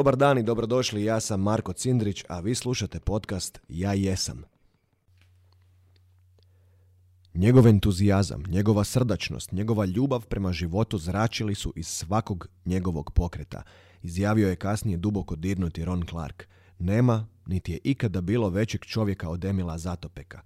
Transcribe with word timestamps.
Dobar 0.00 0.16
dan 0.16 0.38
i 0.38 0.42
dobrodošli, 0.42 1.04
ja 1.04 1.20
sam 1.20 1.40
Marko 1.40 1.72
Cindrić, 1.72 2.24
a 2.28 2.40
vi 2.40 2.54
slušate 2.54 3.00
podcast 3.00 3.60
Ja 3.68 3.92
jesam. 3.92 4.42
Njegov 7.34 7.66
entuzijazam, 7.68 8.42
njegova 8.48 8.84
srdačnost, 8.84 9.52
njegova 9.52 9.84
ljubav 9.84 10.26
prema 10.26 10.52
životu 10.52 10.98
zračili 10.98 11.54
su 11.54 11.72
iz 11.76 11.86
svakog 11.86 12.48
njegovog 12.64 13.10
pokreta. 13.10 13.62
Izjavio 14.02 14.48
je 14.48 14.56
kasnije 14.56 14.98
duboko 14.98 15.36
dirnuti 15.36 15.84
Ron 15.84 16.04
Clark. 16.10 16.44
Nema, 16.78 17.26
niti 17.46 17.72
je 17.72 17.78
ikada 17.84 18.20
bilo 18.20 18.48
većeg 18.48 18.80
čovjeka 18.84 19.28
od 19.28 19.44
Emila 19.44 19.78
Zatopeka. 19.78 20.40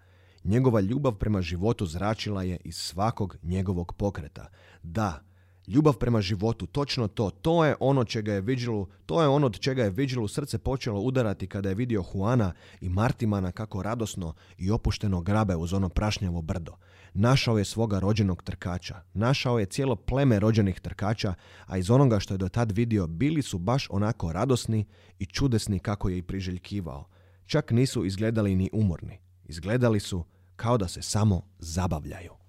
Njegova 0.45 0.81
ljubav 0.81 1.15
prema 1.15 1.43
životu 1.43 1.87
zračila 1.87 2.43
je 2.43 2.59
iz 2.65 2.77
svakog 2.77 3.37
njegovog 3.43 3.93
pokreta. 3.93 4.49
Da, 4.83 5.23
Ljubav 5.67 5.97
prema 5.97 6.21
životu, 6.21 6.67
točno 6.67 7.09
to. 7.09 7.31
To 7.31 7.65
je 7.65 7.77
ono 7.81 8.05
čega 8.05 8.33
je 8.33 8.41
Vigilu, 8.41 8.87
to 9.07 9.23
je 9.23 9.29
ono 9.29 9.47
od 9.47 9.59
čega 9.59 9.85
je 9.85 9.91
Vigilu 9.91 10.29
srce 10.29 10.59
počelo 10.59 11.01
udarati 11.01 11.47
kada 11.47 11.69
je 11.69 11.75
vidio 11.75 12.05
Juana 12.15 12.53
i 12.81 12.89
Martimana 12.89 13.53
kako 13.53 13.83
radosno 13.83 14.35
i 14.59 14.71
opušteno 14.71 15.21
grabe 15.21 15.57
uz 15.57 15.73
ono 15.73 15.89
prašnjavo 15.89 16.43
brdo. 16.43 16.73
Našao 17.15 17.59
je 17.59 17.65
svoga 17.65 17.99
rođenog 17.99 18.43
trkača. 18.43 19.03
Našao 19.15 19.59
je 19.59 19.67
cijelo 19.67 19.97
pleme 19.97 20.41
rođenih 20.41 20.81
trkača, 20.81 21.35
a 21.67 21.79
iz 21.79 21.91
onoga 21.91 22.21
što 22.21 22.35
je 22.35 22.39
do 22.39 22.49
tad 22.49 22.73
vidio 22.73 23.07
bili 23.07 23.43
su 23.43 23.59
baš 23.59 23.87
onako 23.91 24.33
radosni 24.33 24.85
i 25.19 25.27
čudesni 25.27 25.79
kako 25.79 26.09
je 26.09 26.19
i 26.19 26.23
priželjkivao. 26.23 27.05
Čak 27.47 27.71
nisu 27.71 28.05
izgledali 28.05 28.55
ni 28.55 28.71
umorni. 28.73 29.19
Izgledali 29.45 30.01
su 30.01 30.25
kao 30.57 30.79
da 30.79 30.89
se 30.89 31.03
samo 31.03 31.43
zabavljaju. 31.59 32.44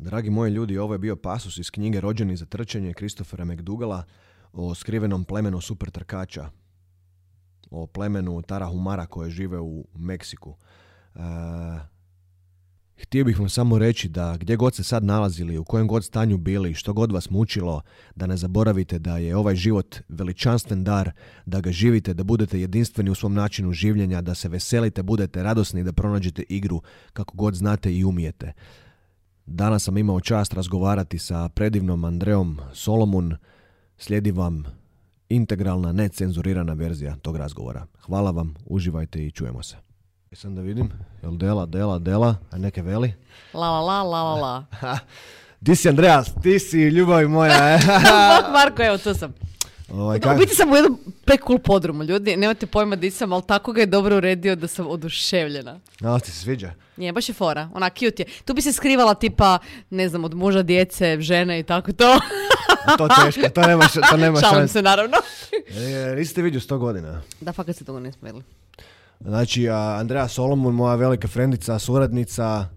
Dragi 0.00 0.30
moji 0.30 0.52
ljudi, 0.52 0.78
ovo 0.78 0.94
je 0.94 0.98
bio 0.98 1.16
pasus 1.16 1.58
iz 1.58 1.70
knjige 1.70 2.00
Rođeni 2.00 2.36
za 2.36 2.46
trčanje 2.46 2.94
Kristofera 2.94 3.44
McDougala 3.44 4.04
o 4.52 4.74
skrivenom 4.74 5.24
plemenu 5.24 5.60
super 5.60 5.90
trkača, 5.90 6.50
o 7.70 7.86
plemenu 7.86 8.42
Tarahumara 8.42 9.06
koje 9.06 9.30
žive 9.30 9.58
u 9.60 9.84
Meksiku. 9.94 10.54
E, 11.14 11.20
htio 12.96 13.24
bih 13.24 13.38
vam 13.38 13.48
samo 13.48 13.78
reći 13.78 14.08
da 14.08 14.36
gdje 14.40 14.56
god 14.56 14.74
se 14.74 14.84
sad 14.84 15.04
nalazili, 15.04 15.58
u 15.58 15.64
kojem 15.64 15.88
god 15.88 16.04
stanju 16.04 16.38
bili, 16.38 16.74
što 16.74 16.92
god 16.92 17.12
vas 17.12 17.30
mučilo, 17.30 17.82
da 18.16 18.26
ne 18.26 18.36
zaboravite 18.36 18.98
da 18.98 19.18
je 19.18 19.36
ovaj 19.36 19.54
život 19.54 19.96
veličanstven 20.08 20.84
dar, 20.84 21.10
da 21.46 21.60
ga 21.60 21.72
živite, 21.72 22.14
da 22.14 22.24
budete 22.24 22.60
jedinstveni 22.60 23.10
u 23.10 23.14
svom 23.14 23.34
načinu 23.34 23.72
življenja, 23.72 24.20
da 24.20 24.34
se 24.34 24.48
veselite, 24.48 25.02
budete 25.02 25.42
radosni, 25.42 25.84
da 25.84 25.92
pronađete 25.92 26.44
igru 26.48 26.82
kako 27.12 27.36
god 27.36 27.54
znate 27.54 27.96
i 27.96 28.04
umijete. 28.04 28.52
Danas 29.52 29.82
sam 29.82 29.98
imao 29.98 30.20
čast 30.20 30.54
razgovarati 30.54 31.18
sa 31.18 31.48
predivnom 31.48 32.04
Andreom 32.04 32.60
Solomun. 32.72 33.36
Slijedi 33.98 34.30
vam 34.30 34.64
integralna, 35.28 35.92
necenzurirana 35.92 36.72
verzija 36.72 37.16
tog 37.16 37.36
razgovora. 37.36 37.86
Hvala 38.06 38.30
vam, 38.30 38.54
uživajte 38.66 39.26
i 39.26 39.30
čujemo 39.30 39.62
se. 39.62 39.76
Sam 40.32 40.54
da 40.54 40.62
vidim, 40.62 40.90
jel 41.22 41.36
dela, 41.36 41.66
dela, 41.66 41.98
dela, 41.98 42.34
a 42.50 42.58
neke 42.58 42.82
veli? 42.82 43.14
La 43.54 43.70
la 43.70 43.80
la, 43.80 44.02
la 44.02 44.22
la 44.22 44.34
la. 44.34 44.64
Ti 45.64 45.76
si 45.76 45.88
Andreas, 45.88 46.34
ti 46.42 46.58
si 46.58 46.78
ljubav 46.78 47.28
moja. 47.28 47.78
Marko, 48.54 48.82
evo 48.82 48.98
tu 48.98 49.14
sam. 49.14 49.32
Ovaj, 49.90 50.20
U 50.34 50.38
biti 50.38 50.54
sam 50.54 50.72
u 50.72 50.76
jednom 50.76 50.98
cool 51.46 51.58
podrumu, 51.58 52.02
ljudi. 52.04 52.36
Nemate 52.36 52.66
pojma 52.66 52.96
di 52.96 53.10
sam, 53.10 53.32
ali 53.32 53.42
tako 53.46 53.72
ga 53.72 53.80
je 53.80 53.86
dobro 53.86 54.16
uredio 54.16 54.56
da 54.56 54.68
sam 54.68 54.86
oduševljena. 54.86 55.80
A, 56.02 56.18
ti 56.18 56.30
se 56.30 56.36
sviđa? 56.40 56.72
Nije, 56.96 57.12
baš 57.12 57.28
je 57.28 57.34
fora. 57.34 57.68
Ona 57.74 57.90
cute 57.90 58.22
je. 58.22 58.26
Tu 58.44 58.54
bi 58.54 58.62
se 58.62 58.72
skrivala 58.72 59.14
tipa, 59.14 59.58
ne 59.90 60.08
znam, 60.08 60.24
od 60.24 60.34
muža, 60.34 60.62
djece, 60.62 61.20
žene 61.20 61.58
i 61.58 61.62
tako 61.62 61.92
to. 61.92 62.18
to 62.98 63.08
teško, 63.24 63.48
to 63.48 63.60
nema, 63.60 63.88
to 64.10 64.16
nema 64.16 64.40
Šalim 64.50 64.68
se, 64.68 64.82
naravno. 64.82 65.16
e, 66.12 66.14
niste 66.16 66.42
vidio 66.42 66.60
sto 66.60 66.78
godina. 66.78 67.22
Da, 67.40 67.52
fakat 67.52 67.76
se 67.76 67.84
toga 67.84 68.00
nismo 68.00 68.20
vidjeli. 68.22 68.44
Znači, 69.20 69.68
Andreja 69.68 70.28
Solomon, 70.28 70.74
moja 70.74 70.94
velika 70.94 71.28
frendica, 71.28 71.78
suradnica, 71.78 72.68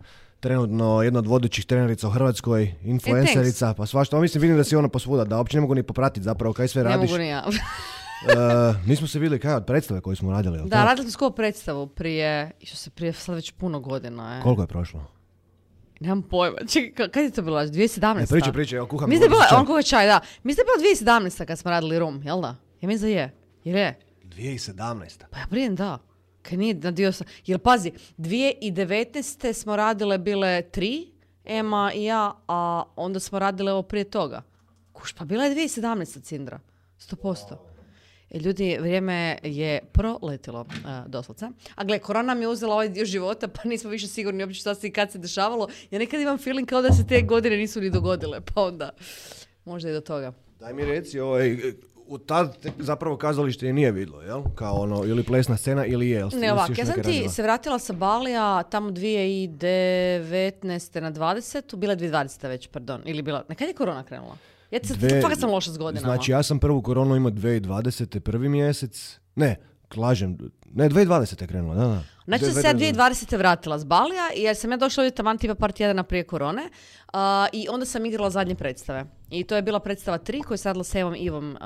trenutno 0.44 1.02
jedna 1.04 1.20
od 1.20 1.28
vodećih 1.28 1.66
trenerica 1.66 2.08
u 2.08 2.12
Hrvatskoj, 2.12 2.76
influencerica, 2.84 3.70
e, 3.70 3.74
pa 3.78 3.86
svašta. 3.86 4.20
Mislim, 4.20 4.42
vidim 4.42 4.58
da 4.58 4.64
si 4.64 4.76
ona 4.76 4.88
posvuda, 4.88 5.26
da 5.26 5.38
uopće 5.38 5.58
ne 5.58 5.62
mogu 5.62 5.76
ni 5.76 5.84
popratiti 5.84 6.24
zapravo 6.24 6.54
kaj 6.54 6.68
sve 6.68 6.84
radiš. 6.84 7.12
Ne 7.12 7.18
mogu 7.18 7.18
ni 7.18 7.28
ja. 7.28 7.44
uh, 7.48 8.86
nismo 8.90 9.08
se 9.08 9.20
vidjeli 9.20 9.40
kaj 9.40 9.54
od 9.54 9.66
predstave 9.66 10.02
koju 10.02 10.16
smo 10.16 10.32
radili. 10.32 10.60
Da, 10.66 10.84
radili 10.84 11.06
smo 11.06 11.12
skovo 11.12 11.32
predstavu 11.32 11.88
prije, 11.88 12.52
što 12.64 12.78
se 12.78 12.90
prije 12.90 13.14
sad 13.14 13.36
već 13.36 13.52
puno 13.52 13.80
godina. 13.80 14.36
Je. 14.36 14.42
Koliko 14.42 14.62
je 14.62 14.68
prošlo? 14.68 15.06
Nemam 16.00 16.22
pojma. 16.22 16.58
Čekaj, 16.70 17.10
kad 17.10 17.24
je 17.24 17.32
to 17.32 17.42
bilo? 17.42 17.60
2017. 17.60 18.16
Ne, 18.16 18.28
priča, 18.28 18.52
priča, 18.52 18.76
ja 18.76 18.86
kuham. 18.86 19.10
Mislim 19.10 19.30
da 19.30 19.36
je 19.36 19.40
bilo, 19.40 19.60
on 19.60 19.66
kuha 19.66 19.82
čaj, 19.82 20.08
da. 20.08 20.20
Mislim 20.44 20.66
da 20.66 20.72
je 20.72 20.94
bilo 21.06 21.20
2017. 21.20 21.46
kad 21.46 21.60
smo 21.60 21.72
radili 21.72 22.00
rum, 22.00 22.22
jel 22.24 22.42
da? 22.42 22.56
Ja 22.82 22.88
mislim 22.88 23.12
da 23.12 23.20
je. 23.20 23.34
Jer 23.64 23.76
je? 23.76 24.00
2017. 24.24 25.24
Pa 25.32 25.40
ja 25.40 25.46
prijem 25.50 25.76
da. 25.76 26.13
Kaj 26.44 26.58
nije 26.58 26.74
na 26.74 26.92
dio 26.92 27.12
sam... 27.12 27.28
Jer 27.46 27.60
pazi, 27.60 27.92
2019. 28.18 29.54
smo 29.54 29.76
radile 29.76 30.18
bile 30.18 30.62
tri, 30.62 31.14
Ema 31.46 31.92
i 31.96 32.04
ja, 32.04 32.36
a 32.48 32.84
onda 32.96 33.20
smo 33.20 33.40
radile 33.40 33.72
ovo 33.72 33.82
prije 33.82 34.04
toga. 34.04 34.42
Kuš, 34.94 35.14
pa 35.14 35.26
bila 35.26 35.46
je 35.46 35.56
2017. 35.56 36.24
Cindra. 36.24 36.60
100%. 37.00 37.56
E, 38.32 38.40
ljudi, 38.40 38.78
vrijeme 38.80 39.40
je 39.44 39.82
proletilo, 39.92 40.62
uh, 40.62 41.08
doslovce. 41.08 41.46
A 41.76 41.84
gle, 41.84 42.00
korona 42.00 42.34
mi 42.34 42.42
je 42.42 42.48
uzela 42.48 42.74
ovaj 42.74 42.90
dio 42.90 43.06
života, 43.06 43.48
pa 43.48 43.62
nismo 43.66 43.90
više 43.90 44.08
sigurni 44.08 44.44
uopće 44.44 44.60
šta 44.60 44.76
se 44.76 44.88
i 44.88 44.92
kad 44.92 45.12
se 45.12 45.18
dešavalo. 45.18 45.68
Ja 45.92 46.00
nekad 46.00 46.22
imam 46.22 46.38
feeling 46.38 46.70
kao 46.70 46.82
da 46.82 46.92
se 46.92 47.08
te 47.08 47.22
godine 47.22 47.58
nisu 47.58 47.82
ni 47.82 47.90
dogodile, 47.90 48.42
pa 48.42 48.62
onda 48.62 48.90
možda 49.66 49.90
i 49.90 49.94
do 49.94 50.02
toga. 50.02 50.34
Daj 50.60 50.74
mi 50.74 50.86
reci, 50.86 51.20
ovaj, 51.20 51.58
u 52.14 52.18
tad 52.18 52.58
zapravo 52.80 53.18
kazalište 53.18 53.66
je 53.66 53.74
nije 53.74 53.92
vidlo, 53.92 54.22
jel? 54.22 54.44
Kao 54.56 54.76
ono, 54.76 55.04
ili 55.06 55.24
plesna 55.24 55.58
scena 55.58 55.86
ili 55.86 56.10
je. 56.10 56.26
Ne 56.26 56.54
ovak, 56.54 56.78
ja 56.78 56.86
sam 56.86 57.04
ti 57.04 57.30
se 57.30 57.44
vratila 57.44 57.80
sa 57.80 57.94
Balija 57.94 58.64
tamo 58.64 58.90
2019. 58.90 61.02
na 61.02 61.12
20. 61.12 61.76
Bila 61.76 61.94
je 61.94 61.98
2020. 61.98 62.48
već, 62.48 62.68
pardon. 62.68 63.02
Ili 63.06 63.22
bila, 63.22 63.44
nekad 63.50 63.68
je 63.68 63.74
korona 63.74 64.04
krenula? 64.04 64.38
Ja 64.72 64.80
ti 64.80 64.94
Dve, 64.94 65.22
fakat 65.22 65.40
sam 65.40 65.50
loša 65.50 65.72
s 65.72 65.78
godinama. 65.78 66.16
Znači, 66.16 66.32
ja 66.32 66.44
sam 66.44 66.60
prvu 66.60 66.82
koronu 66.82 67.16
imao 67.16 67.32
2020. 67.32 68.20
prvi 68.20 68.50
mjesec. 68.50 69.20
Ne, 69.36 69.56
klažem, 69.88 70.38
ne, 70.74 70.90
2020. 70.90 71.42
je 71.42 71.48
krenula, 71.48 71.76
da, 71.76 71.88
da. 71.88 72.04
Znači 72.26 72.46
sam 72.46 72.54
se 72.54 72.68
ja 72.68 72.74
2020. 72.74 73.38
vratila 73.38 73.80
s 73.80 73.84
Balija 73.84 74.30
jer 74.36 74.56
sam 74.56 74.72
ja 74.72 74.78
došla 74.78 75.04
ovdje 75.04 75.16
taman 75.16 75.38
tipa 75.38 75.56
par 75.56 75.72
tjedana 75.72 76.04
prije 76.04 76.24
korone 76.24 76.70
i 77.52 77.68
onda 77.70 77.86
sam 77.86 78.06
igrala 78.06 78.30
zadnje 78.30 78.56
predstave. 78.56 79.06
I 79.30 79.44
to 79.44 79.56
je 79.56 79.62
bila 79.62 79.80
predstava 79.80 80.20
3 80.20 80.44
koju 80.44 80.54
je 80.54 80.58
sadila 80.58 80.84
s 80.84 80.96
Evom 80.96 81.16
Ivom 81.16 81.58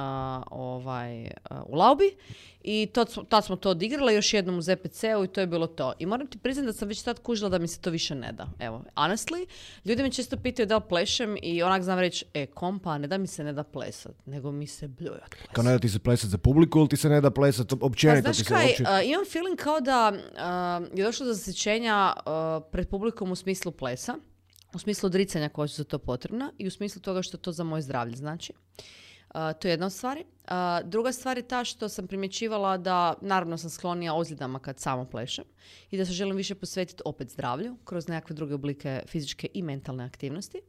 ovaj, 0.51 1.27
u 1.65 1.75
Laubi 1.75 2.15
i 2.61 2.89
to, 2.93 3.05
tad 3.05 3.45
smo 3.45 3.55
to 3.55 3.69
odigrali 3.69 4.15
još 4.15 4.33
jednom 4.33 4.57
u 4.57 4.61
ZPC-u 4.61 5.23
i 5.23 5.27
to 5.27 5.41
je 5.41 5.47
bilo 5.47 5.67
to. 5.67 5.93
I 5.99 6.05
moram 6.05 6.27
ti 6.27 6.37
priznati 6.37 6.65
da 6.65 6.73
sam 6.73 6.87
već 6.87 7.01
tad 7.01 7.19
kužila 7.19 7.49
da 7.49 7.59
mi 7.59 7.67
se 7.67 7.81
to 7.81 7.89
više 7.89 8.15
ne 8.15 8.31
da. 8.31 8.47
Evo, 8.59 8.83
honestly, 8.95 9.45
ljudi 9.85 10.03
me 10.03 10.11
često 10.11 10.37
pitaju 10.37 10.65
da 10.65 10.75
li 10.75 10.83
plešem 10.89 11.37
i 11.41 11.63
onak 11.63 11.83
znam 11.83 11.99
reći, 11.99 12.25
e, 12.33 12.45
kompa, 12.45 12.97
ne 12.97 13.07
da 13.07 13.17
mi 13.17 13.27
se 13.27 13.43
ne 13.43 13.53
da 13.53 13.63
plesat, 13.63 14.15
nego 14.25 14.51
mi 14.51 14.67
se 14.67 14.87
bljujat 14.87 15.29
plesat. 15.29 15.53
Kao 15.53 15.63
ne 15.63 15.71
da 15.71 15.79
ti 15.79 15.89
se 15.89 15.99
plesat 15.99 16.29
za 16.29 16.37
publiku 16.37 16.79
ili 16.79 16.89
ti 16.89 16.97
se 16.97 17.09
ne 17.09 17.21
da 17.21 17.31
plesat 17.31 17.73
općenito? 17.81 18.27
Pa, 18.27 18.33
znaš 18.33 18.47
kaj, 18.47 18.96
imam 19.01 19.25
feeling 19.31 19.59
kao 19.59 19.81
da 19.81 20.13
je 20.93 21.03
došlo 21.03 21.25
do 21.25 21.33
zasjećenja 21.33 22.13
pred 22.71 22.89
publikom 22.89 23.31
u 23.31 23.35
smislu 23.35 23.71
plesa, 23.71 24.15
u 24.73 24.79
smislu 24.79 25.07
odricanja 25.07 25.49
koja 25.49 25.67
su 25.67 25.75
za 25.75 25.83
to 25.83 25.99
potrebna 25.99 26.51
i 26.57 26.67
u 26.67 26.71
smislu 26.71 27.01
toga 27.01 27.21
što 27.21 27.37
to 27.37 27.51
za 27.51 27.63
moje 27.63 27.81
zdravlje 27.81 28.15
znači. 28.15 28.53
To 29.33 29.67
je 29.67 29.71
jedna 29.71 29.85
od 29.85 29.93
stvari. 29.93 30.25
druga 30.83 31.11
stvar 31.11 31.37
je 31.37 31.47
ta 31.47 31.63
što 31.63 31.89
sam 31.89 32.07
primjećivala 32.07 32.77
da, 32.77 33.13
naravno 33.21 33.57
sam 33.57 33.69
sklonija 33.69 34.13
ozljedama 34.13 34.59
kad 34.59 34.79
samo 34.79 35.05
plešem 35.05 35.45
i 35.91 35.97
da 35.97 36.05
se 36.05 36.11
želim 36.11 36.37
više 36.37 36.55
posvetiti 36.55 37.01
opet 37.05 37.29
zdravlju 37.29 37.77
kroz 37.85 38.07
nekakve 38.07 38.35
druge 38.35 38.53
oblike 38.53 39.01
fizičke 39.07 39.47
i 39.53 39.61
mentalne 39.61 40.05
aktivnosti. 40.05 40.61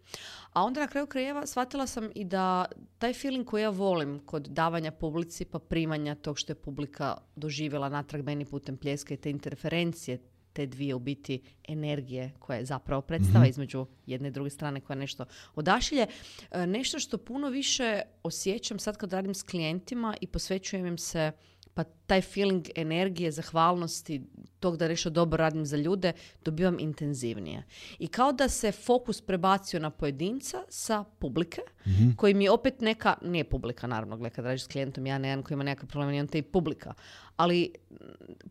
A 0.52 0.62
onda 0.62 0.80
na 0.80 0.88
kraju 0.88 1.06
krajeva 1.06 1.46
shvatila 1.46 1.86
sam 1.86 2.10
i 2.14 2.24
da 2.24 2.64
taj 2.98 3.12
feeling 3.12 3.46
koji 3.46 3.62
ja 3.62 3.70
volim 3.70 4.18
kod 4.26 4.46
davanja 4.48 4.90
publici 4.90 5.44
pa 5.44 5.58
primanja 5.58 6.14
tog 6.14 6.38
što 6.38 6.52
je 6.52 6.62
publika 6.62 7.16
doživjela 7.36 7.88
natrag 7.88 8.24
meni 8.24 8.44
putem 8.44 8.76
pljeska 8.76 9.14
i 9.14 9.16
te 9.16 9.30
interferencije 9.30 10.18
te 10.58 10.66
dvije 10.66 10.94
u 10.94 10.98
biti 10.98 11.40
energije 11.68 12.32
koje 12.38 12.64
zapravo 12.64 13.02
predstava 13.02 13.44
mm 13.44 13.48
između 13.48 13.86
jedne 14.06 14.28
i 14.28 14.30
druge 14.30 14.50
strane 14.50 14.80
koja 14.80 14.96
nešto 14.96 15.24
odašilje. 15.54 16.06
E, 16.50 16.66
nešto 16.66 16.98
što 16.98 17.18
puno 17.18 17.48
više 17.48 18.02
osjećam 18.22 18.78
sad 18.78 18.96
kad 18.96 19.12
radim 19.12 19.34
s 19.34 19.42
klijentima 19.42 20.16
i 20.20 20.26
posvećujem 20.26 20.86
im 20.86 20.98
se 20.98 21.32
pa 21.78 21.84
taj 21.84 22.20
feeling 22.20 22.70
energije, 22.74 23.30
zahvalnosti, 23.30 24.22
tog 24.60 24.76
da 24.76 24.88
nešto 24.88 25.10
dobro 25.10 25.36
radim 25.36 25.66
za 25.66 25.76
ljude, 25.76 26.12
dobivam 26.44 26.80
intenzivnije. 26.80 27.62
I 27.98 28.08
kao 28.08 28.32
da 28.32 28.48
se 28.48 28.72
fokus 28.72 29.20
prebacio 29.20 29.80
na 29.80 29.90
pojedinca 29.90 30.64
sa 30.68 31.04
publike, 31.18 31.60
mm 31.86 32.16
koji 32.16 32.34
mi 32.34 32.44
je 32.44 32.50
opet 32.50 32.80
neka, 32.80 33.14
nije 33.22 33.44
publika 33.44 33.86
naravno, 33.86 34.16
gleda 34.16 34.34
kad 34.34 34.44
radiš 34.44 34.64
s 34.64 34.66
klijentom, 34.66 35.06
ja 35.06 35.18
ne 35.18 35.28
jedan 35.28 35.42
koji 35.42 35.54
ima 35.54 35.64
nekakav 35.64 35.88
problem, 35.88 36.20
on 36.20 36.26
te 36.26 36.38
i 36.38 36.42
publika, 36.42 36.94
ali 37.36 37.72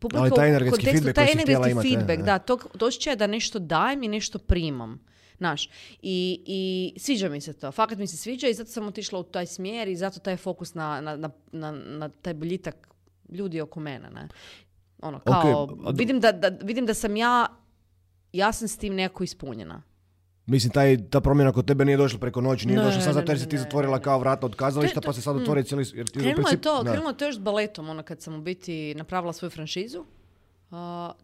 publika 0.00 0.22
ali 0.22 0.30
taj 0.30 0.48
energetski 0.48 0.84
feedback, 0.84 1.14
taj 1.14 1.32
energetski 1.32 1.74
feedback, 1.82 2.22
da, 2.22 2.38
to, 2.38 2.56
to 2.56 2.88
da 3.16 3.26
nešto 3.26 3.58
dajem 3.58 4.02
i 4.02 4.08
nešto 4.08 4.38
primam. 4.38 5.00
Naš. 5.38 5.68
I, 6.02 6.42
I 6.46 6.94
sviđa 7.00 7.28
mi 7.28 7.40
se 7.40 7.52
to. 7.52 7.72
Fakat 7.72 7.98
mi 7.98 8.06
se 8.06 8.16
sviđa 8.16 8.48
i 8.48 8.54
zato 8.54 8.70
sam 8.70 8.88
otišla 8.88 9.18
u 9.18 9.22
taj 9.22 9.46
smjer 9.46 9.88
i 9.88 9.96
zato 9.96 10.20
taj 10.20 10.36
fokus 10.36 10.74
na, 10.74 11.00
na, 11.00 11.16
na, 11.16 11.30
na, 11.52 11.72
na 11.72 12.08
taj 12.08 12.34
boljitak 12.34 12.88
ljudi 13.28 13.60
oko 13.60 13.80
mene. 13.80 14.10
Ne? 14.10 14.28
Ono, 15.00 15.20
kao, 15.20 15.62
Ok, 15.62 15.70
a 15.84 15.92
d- 15.92 15.98
vidim, 15.98 16.20
da, 16.20 16.32
da, 16.32 16.48
vidim 16.62 16.86
da 16.86 16.94
sam 16.94 17.16
ja, 17.16 17.46
ja 18.32 18.52
sam 18.52 18.68
s 18.68 18.76
tim 18.76 18.94
nekako 18.94 19.24
ispunjena. 19.24 19.82
Mislim, 20.46 20.72
taj, 20.72 21.08
ta 21.10 21.20
promjena 21.20 21.52
kod 21.52 21.66
tebe 21.66 21.84
nije 21.84 21.96
došla 21.96 22.18
preko 22.18 22.40
noći, 22.40 22.66
nije 22.66 22.78
Ne, 22.78 22.84
došla 22.84 23.00
sad 23.00 23.14
zato 23.14 23.32
jer 23.32 23.40
si 23.40 23.48
ti 23.48 23.58
zatvorila 23.58 23.96
ne. 23.96 24.02
kao 24.02 24.18
vrata 24.18 24.46
od 24.46 24.54
kazališta, 24.54 24.98
je- 24.98 25.02
pa 25.02 25.12
se 25.12 25.22
sad 25.22 25.36
to- 25.36 25.40
otvori 25.40 25.64
cijeli... 25.64 25.84
Jer 25.94 26.06
ti 26.06 26.12
Krenulo 26.12 26.28
je 26.30 26.36
principu- 26.46 26.60
to, 26.60 26.82
krenulo 26.82 27.10
je 27.10 27.16
to 27.16 27.26
još 27.26 27.34
s 27.34 27.40
baletom, 27.40 27.88
ono 27.88 28.02
kad 28.02 28.20
sam 28.20 28.34
u 28.34 28.40
biti 28.40 28.94
napravila 28.94 29.32
svoju 29.32 29.50
franšizu, 29.50 29.98
uh, 29.98 30.76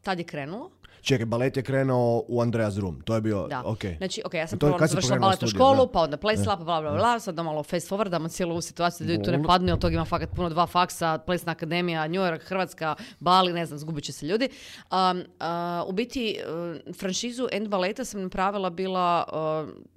tad 0.02 0.18
je 0.18 0.24
krenulo. 0.24 0.70
Čekaj, 1.04 1.26
balet 1.26 1.56
je 1.56 1.62
krenuo 1.62 2.24
u 2.28 2.40
Andreas 2.40 2.78
Room, 2.78 3.00
to 3.00 3.14
je 3.14 3.20
bio, 3.20 3.46
Da. 3.48 3.62
ok. 3.64 3.80
Znači, 3.96 4.22
ok, 4.24 4.34
ja 4.34 4.46
sam 4.46 4.58
To 4.58 4.66
prvo 4.66 4.86
završila 4.86 5.18
baletnu 5.18 5.48
školu, 5.48 5.86
da. 5.86 5.92
pa 5.92 6.00
onda 6.00 6.16
plesla, 6.16 6.56
pa 6.56 6.64
bla, 6.64 6.80
bla, 6.80 6.92
bla, 6.92 7.20
sad 7.20 7.36
malo 7.36 7.62
fast 7.62 7.90
forwardamo 7.90 8.28
cijelu 8.28 8.52
ovu 8.52 8.60
situaciju, 8.60 9.06
da 9.06 9.12
ljudi 9.12 9.24
tu 9.24 9.30
ne 9.30 9.42
padnu, 9.42 9.68
jer 9.68 9.78
tog 9.78 9.92
ima 9.92 10.04
fakat 10.04 10.30
puno 10.36 10.48
dva 10.48 10.66
faksa, 10.66 11.18
plesna 11.18 11.52
akademija, 11.52 12.08
New 12.08 12.22
York, 12.22 12.40
Hrvatska, 12.44 12.94
Bali, 13.20 13.52
ne 13.52 13.66
znam, 13.66 13.78
zgubit 13.78 14.04
će 14.04 14.12
se 14.12 14.26
ljudi. 14.26 14.48
Um, 14.90 15.18
uh, 15.18 15.88
u 15.88 15.92
biti, 15.92 16.38
uh, 16.86 16.94
franšizu 16.94 17.46
End 17.52 17.68
Baleta 17.68 18.04
sam 18.04 18.22
napravila 18.22 18.70
bila 18.70 19.24
uh, 19.32 19.93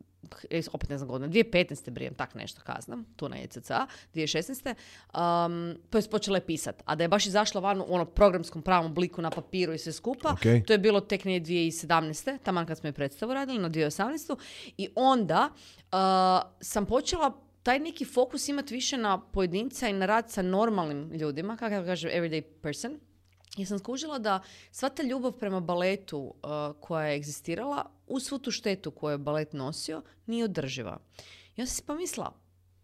opet 0.71 0.89
ne 0.89 0.97
znam 0.97 1.09
godine, 1.09 1.29
2015. 1.29 1.89
brijem, 1.89 2.13
tak 2.13 2.35
nešto 2.35 2.61
kaznam, 2.61 3.05
tu 3.15 3.29
na 3.29 3.37
ECCA, 3.37 3.87
2016. 4.13 4.73
Um, 5.13 5.77
to 5.89 5.97
je 5.97 6.03
počela 6.11 6.37
je 6.37 6.45
pisat, 6.45 6.83
a 6.85 6.95
da 6.95 7.03
je 7.03 7.07
baš 7.07 7.25
izašla 7.25 7.61
van 7.61 7.81
u 7.81 7.85
ono 7.87 8.05
programskom 8.05 8.61
pravom 8.61 8.91
obliku 8.91 9.21
na 9.21 9.29
papiru 9.29 9.73
i 9.73 9.77
sve 9.77 9.93
skupa, 9.93 10.29
Ok. 10.29 10.65
to 10.67 10.73
je 10.73 10.77
bilo 10.77 10.99
tek 10.99 11.25
negdje 11.25 11.55
2017. 11.55 12.37
taman 12.43 12.65
kad 12.65 12.77
smo 12.77 12.89
je 12.89 12.93
predstavu 12.93 13.33
radili 13.33 13.59
na 13.59 13.69
2018. 13.69 14.35
I 14.77 14.89
onda 14.95 15.49
uh, 15.51 15.97
sam 16.61 16.85
počela 16.85 17.41
taj 17.63 17.79
neki 17.79 18.05
fokus 18.05 18.49
imati 18.49 18.73
više 18.73 18.97
na 18.97 19.21
pojedinca 19.21 19.87
i 19.87 19.93
na 19.93 20.05
rad 20.05 20.31
sa 20.31 20.41
normalnim 20.41 21.11
ljudima, 21.11 21.57
kako 21.57 21.85
kažem, 21.85 22.11
everyday 22.11 22.41
person. 22.61 22.99
Jer 23.55 23.67
sam 23.67 23.79
skužila 23.79 24.19
da 24.19 24.39
sva 24.71 24.89
ta 24.89 25.03
ljubav 25.03 25.31
prema 25.31 25.59
baletu 25.59 26.19
uh, 26.19 26.49
koja 26.79 27.05
je 27.05 27.15
egzistirala, 27.15 27.85
uz 28.07 28.23
svu 28.23 28.39
tu 28.39 28.51
štetu 28.51 28.91
koju 28.91 29.11
je 29.11 29.17
balet 29.17 29.53
nosio, 29.53 30.01
nije 30.25 30.45
održiva. 30.45 30.97
Ja 31.55 31.65
sam 31.65 31.75
si 31.75 31.83
pomislila, 31.83 32.33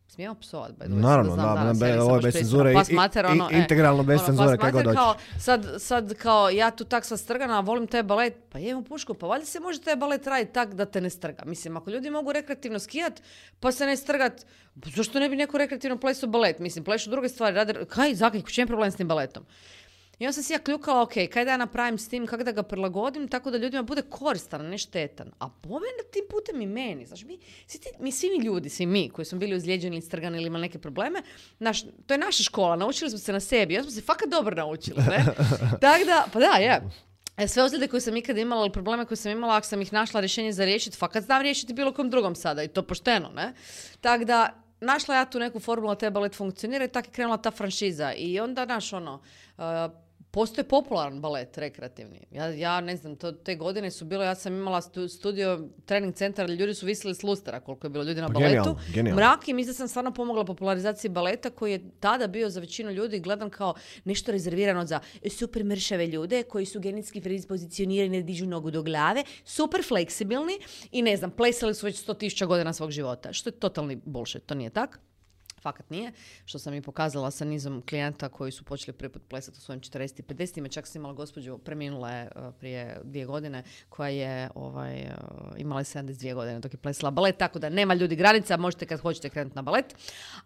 smijem 0.08 0.36
psovat, 0.36 0.72
by 0.72 0.88
Naravno, 0.88 1.32
sad 1.32 1.34
znam 1.34 1.56
da, 1.56 1.62
danas, 1.62 1.80
be- 1.80 1.88
ja 1.88 2.04
ovo 2.04 2.16
je 2.16 2.22
bez 2.22 2.34
cenzure, 2.34 2.74
Pas 2.74 2.90
i- 2.90 2.94
mater, 2.94 3.26
i- 3.26 3.28
ono, 3.28 3.50
e, 3.52 3.58
integralno 3.58 4.04
bez 4.04 4.20
ono, 4.20 4.26
cenzure, 4.28 4.58
pas 4.58 4.66
kako 4.66 4.84
god 4.84 4.94
kao, 4.96 5.16
sad, 5.40 5.76
sad 5.80 6.14
kao 6.14 6.50
ja 6.50 6.72
tu 6.72 6.84
tak 6.86 7.06
sva 7.06 7.18
strgana, 7.18 7.60
volim 7.60 7.88
taj 7.88 8.04
balet, 8.04 8.34
pa 8.50 8.60
jem 8.60 8.84
pušku, 8.84 9.14
pa 9.14 9.28
valjda 9.28 9.46
se 9.46 9.60
može 9.60 9.82
taj 9.82 9.96
balet 9.96 10.28
raditi 10.28 10.54
tak 10.54 10.74
da 10.74 10.86
te 10.86 11.02
ne 11.02 11.10
strga. 11.10 11.44
Mislim, 11.46 11.78
ako 11.78 11.90
ljudi 11.90 12.10
mogu 12.10 12.32
rekreativno 12.32 12.80
skijat, 12.80 13.22
pa 13.60 13.72
se 13.72 13.86
ne 13.86 13.98
strgat, 13.98 14.46
pa 14.76 14.90
zašto 14.90 15.20
ne 15.20 15.30
bi 15.30 15.36
neko 15.36 15.58
rekreativno 15.58 15.98
plesao 15.98 16.30
balet? 16.30 16.60
Mislim, 16.60 16.84
plešu 16.84 17.10
druge 17.10 17.30
stvari, 17.30 17.56
rade, 17.56 17.86
kaj, 17.86 18.16
zakaj, 18.16 18.40
u 18.40 18.44
čem 18.44 18.68
problem 18.68 18.92
s 18.92 18.96
tim 18.96 19.08
baletom? 19.08 19.46
I 20.24 20.26
onda 20.26 20.34
sam 20.34 20.44
si 20.44 20.54
ja 20.54 20.60
kljukala, 20.60 21.02
ok, 21.02 21.14
kaj 21.32 21.46
da 21.46 21.52
ja 21.52 21.58
napravim 21.58 21.98
s 21.98 22.10
tim, 22.10 22.28
kako 22.28 22.44
da 22.44 22.52
ga 22.52 22.64
prilagodim, 22.64 23.28
tako 23.28 23.52
da 23.52 23.58
ljudima 23.58 23.84
bude 23.84 24.02
koristan, 24.02 24.62
a 24.62 24.70
ne 24.70 24.78
štetan. 24.78 25.32
A 25.40 25.50
bome 25.64 25.86
na 25.98 26.04
tim 26.12 26.24
putem 26.30 26.62
i 26.62 26.66
meni. 26.66 27.06
Znaš, 27.06 27.24
mi, 27.24 27.40
svi, 27.68 27.80
ti- 27.80 27.90
mi 28.00 28.12
svi 28.12 28.30
mi 28.30 28.46
ljudi, 28.46 28.70
svi 28.70 28.86
mi 28.86 29.10
koji 29.10 29.26
smo 29.26 29.40
bili 29.40 29.56
ozlijeđeni 29.56 29.96
ili 29.96 30.06
strgani 30.06 30.38
ili 30.38 30.48
imali 30.48 30.62
neke 30.62 30.80
probleme, 30.80 31.22
naš, 31.60 31.82
to 32.06 32.14
je 32.14 32.18
naša 32.18 32.44
škola, 32.44 32.76
naučili 32.76 33.10
smo 33.10 33.20
se 33.20 33.34
na 33.34 33.40
sebi, 33.40 33.74
ja 33.74 33.84
smo 33.84 33.92
se 33.92 34.02
fakat 34.02 34.30
dobro 34.30 34.56
naučili, 34.56 34.98
ne? 35.10 35.26
Tako 35.82 36.06
da, 36.06 36.26
pa 36.34 36.40
da, 36.40 36.52
je. 36.58 36.82
E, 37.38 37.48
sve 37.48 37.64
ozljede 37.64 37.88
koje 37.88 38.02
sam 38.02 38.18
ikada 38.18 38.40
imala 38.40 38.62
ili 38.62 38.72
probleme 38.72 39.06
koje 39.06 39.18
sam 39.18 39.32
imala, 39.32 39.56
ako 39.56 39.68
sam 39.68 39.82
ih 39.82 39.94
našla 39.94 40.20
rješenje 40.20 40.52
za 40.52 40.66
riješiti, 40.66 40.98
fakat 40.98 41.24
znam 41.24 41.42
riješiti 41.42 41.74
bilo 41.74 41.94
kom 41.94 42.10
drugom 42.10 42.36
sada 42.36 42.64
i 42.64 42.68
to 42.68 42.82
pošteno, 42.84 43.30
ne? 43.30 43.54
Tako 44.02 44.24
da, 44.26 44.64
našla 44.82 45.16
ja 45.16 45.26
tu 45.26 45.40
neku 45.40 45.60
formulu 45.60 45.96
taj 45.96 46.12
balet 46.12 46.36
funkcionira 46.36 46.86
i 46.86 46.88
tako 46.88 47.08
je 47.08 47.12
krenula 47.12 47.38
ta 47.38 47.52
franšiza. 47.52 48.14
I 48.14 48.40
onda, 48.40 48.66
naš, 48.66 48.94
ono, 48.94 49.22
uh, 49.58 49.64
postoje 50.34 50.68
popularan 50.68 51.22
balet 51.22 51.58
rekreativni. 51.58 52.20
Ja, 52.32 52.46
ja 52.46 52.82
ne 52.82 52.98
znam, 52.98 53.16
to, 53.16 53.32
te 53.32 53.56
godine 53.56 53.92
su 53.92 54.06
bilo, 54.06 54.24
ja 54.24 54.36
sam 54.36 54.54
imala 54.54 54.82
stu- 54.82 55.08
studio, 55.08 55.68
trening 55.86 56.16
centar, 56.16 56.50
ljudi 56.50 56.74
su 56.74 56.86
visili 56.86 57.16
s 57.16 57.24
lustera 57.24 57.60
koliko 57.60 57.88
je 57.88 57.92
bilo 57.92 58.04
ljudi 58.04 58.22
na 58.22 58.28
Pa 58.28 58.34
baletu. 58.34 58.50
genijalno, 58.50 58.80
genijalno. 58.94 59.16
Mrak 59.22 59.48
i 59.48 59.54
mislim 59.54 59.74
da 59.74 59.78
sam 59.78 59.88
stvarno 59.88 60.14
pomogla 60.14 60.46
popularizaciji 60.46 61.12
baleta 61.12 61.50
koji 61.50 61.72
je 61.72 61.82
tada 62.00 62.28
bio 62.28 62.50
za 62.50 62.60
većinu 62.60 62.92
ljudi 62.92 63.20
gledan 63.20 63.50
kao 63.50 63.74
nešto 64.04 64.32
rezervirano 64.32 64.86
za 64.86 65.00
super 65.30 65.64
mršave 65.64 66.08
ljude 66.08 66.44
koji 66.44 66.66
su 66.66 66.80
genetski 66.80 67.22
predispozicionirani, 67.22 68.18
ne 68.18 68.24
dižu 68.24 68.46
nogu 68.46 68.72
do 68.72 68.84
glave, 68.84 69.24
super 69.46 69.84
fleksibilni 69.84 70.60
i 70.92 71.02
ne 71.02 71.18
znam, 71.18 71.32
plesali 71.32 71.76
su 71.76 71.86
već 71.86 72.06
100.000 72.08 72.46
godina 72.46 72.74
svog 72.74 72.92
života. 72.92 73.34
Što 73.34 73.50
je 73.50 73.54
totalni 73.54 74.02
bullshit, 74.06 74.46
to 74.46 74.56
nije 74.56 74.70
tak. 74.70 75.00
Fakat 75.64 75.90
nije, 75.90 76.12
što 76.46 76.60
sam 76.60 76.74
i 76.74 76.82
pokazala 76.82 77.32
sa 77.32 77.46
nizom 77.46 77.84
klijenta 77.90 78.30
koji 78.30 78.52
su 78.52 78.64
počeli 78.64 78.98
prvi 78.98 79.12
put 79.12 79.22
plesati 79.30 79.58
u 79.58 79.62
svojim 79.62 79.82
40 79.82 80.20
i 80.20 80.24
50 80.24 80.74
Čak 80.74 80.88
sam 80.88 81.02
imala 81.02 81.14
gospođu, 81.14 81.58
preminula 81.58 82.12
je 82.12 82.30
uh, 82.36 82.54
prije 82.60 83.02
dvije 83.04 83.26
godine, 83.26 83.64
koja 83.90 84.10
je 84.10 84.50
ovaj, 84.56 85.02
uh, 85.02 85.54
imala 85.58 85.82
je 85.82 85.86
72 85.86 86.34
godine 86.34 86.60
dok 86.60 86.74
je 86.74 86.78
plesala 86.78 87.12
balet, 87.12 87.38
tako 87.38 87.60
da 87.60 87.70
nema 87.70 87.94
ljudi 87.94 88.16
granica, 88.16 88.58
možete 88.58 88.86
kad 88.86 89.00
hoćete 89.00 89.30
krenuti 89.30 89.56
na 89.56 89.62
balet. 89.62 89.96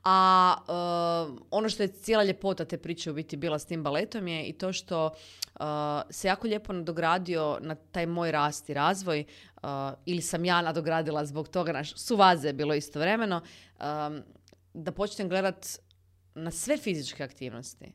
A 0.04 0.56
uh, 0.68 1.38
ono 1.52 1.70
što 1.70 1.84
je 1.84 1.88
cijela 1.88 2.24
ljepota 2.24 2.66
te 2.66 2.78
priče 2.78 3.12
u 3.12 3.14
biti 3.14 3.38
bila 3.38 3.60
s 3.60 3.66
tim 3.66 3.84
baletom 3.84 4.28
je 4.28 4.46
i 4.46 4.54
to 4.54 4.74
što 4.74 5.06
uh, 5.06 5.66
se 6.10 6.28
jako 6.28 6.48
lijepo 6.48 6.74
nadogradio 6.74 7.58
na 7.62 7.76
taj 7.76 8.06
moj 8.06 8.32
rast 8.32 8.70
i 8.70 8.74
razvoj, 8.74 9.26
uh, 9.64 9.70
ili 10.06 10.22
sam 10.22 10.46
ja 10.46 10.62
nadogradila 10.62 11.26
zbog 11.26 11.48
toga, 11.48 11.72
naš, 11.72 11.96
su 11.96 12.16
vaze 12.16 12.48
je 12.48 12.54
bilo 12.54 12.74
istovremeno, 12.74 13.42
um, 13.80 14.24
da 14.84 14.92
počnem 14.92 15.30
gledat 15.30 15.68
na 16.36 16.52
sve 16.52 16.78
fizičke 16.78 17.24
aktivnosti 17.24 17.94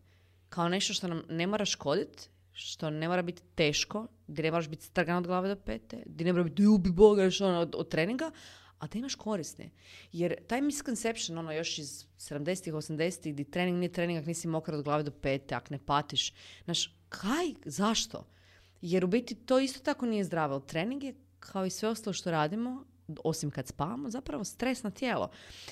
kao 0.49 0.69
nešto 0.69 0.95
što 0.95 1.09
nam 1.09 1.23
ne 1.29 1.47
mora 1.47 1.65
škoditi, 1.65 2.29
što 2.53 2.91
ne 2.91 3.09
mora 3.09 3.23
biti 3.23 3.43
teško, 3.55 4.07
gdje 4.27 4.43
ne 4.43 4.51
moraš 4.51 4.69
biti 4.69 4.85
strgan 4.85 5.17
od 5.17 5.27
glave 5.27 5.49
do 5.49 5.57
pete, 5.57 6.03
gdje 6.07 6.25
ne 6.25 6.33
mora 6.33 6.45
biti 6.45 6.67
ubi 6.67 6.91
boga 6.91 7.23
još 7.23 7.41
ono, 7.41 7.61
od, 7.61 7.75
od 7.75 7.89
treninga, 7.89 8.31
a 8.79 8.87
da 8.87 8.99
imaš 8.99 9.15
koristi. 9.15 9.71
Jer 10.13 10.35
taj 10.47 10.61
misconception, 10.61 11.39
ono 11.39 11.53
još 11.53 11.79
iz 11.79 12.07
70-ih, 12.19 12.75
80-ih, 12.75 13.33
gdje 13.33 13.51
trening 13.51 13.79
nije 13.79 13.93
trening 13.93 14.19
ako 14.19 14.27
nisi 14.27 14.49
mokar 14.49 14.75
od 14.75 14.85
glave 14.85 15.03
do 15.03 15.11
pete, 15.11 15.55
ako 15.55 15.67
ne 15.71 15.79
patiš. 15.87 16.33
Znaš, 16.65 16.97
kaj, 17.09 17.55
zašto? 17.65 18.27
Jer 18.81 19.05
u 19.05 19.09
biti 19.09 19.35
to 19.35 19.59
isto 19.59 19.81
tako 19.81 20.07
nije 20.07 20.25
zdravo. 20.25 20.61
Trening 20.61 21.05
je, 21.05 21.15
kao 21.41 21.67
i 21.67 21.71
sve 21.71 21.89
ostalo 21.89 22.15
što 22.15 22.31
radimo, 22.31 22.85
osim 23.25 23.51
kad 23.51 23.67
spavamo, 23.67 24.11
zapravo 24.11 24.45
stres 24.45 24.83
na 24.83 24.91
tijelo. 24.91 25.31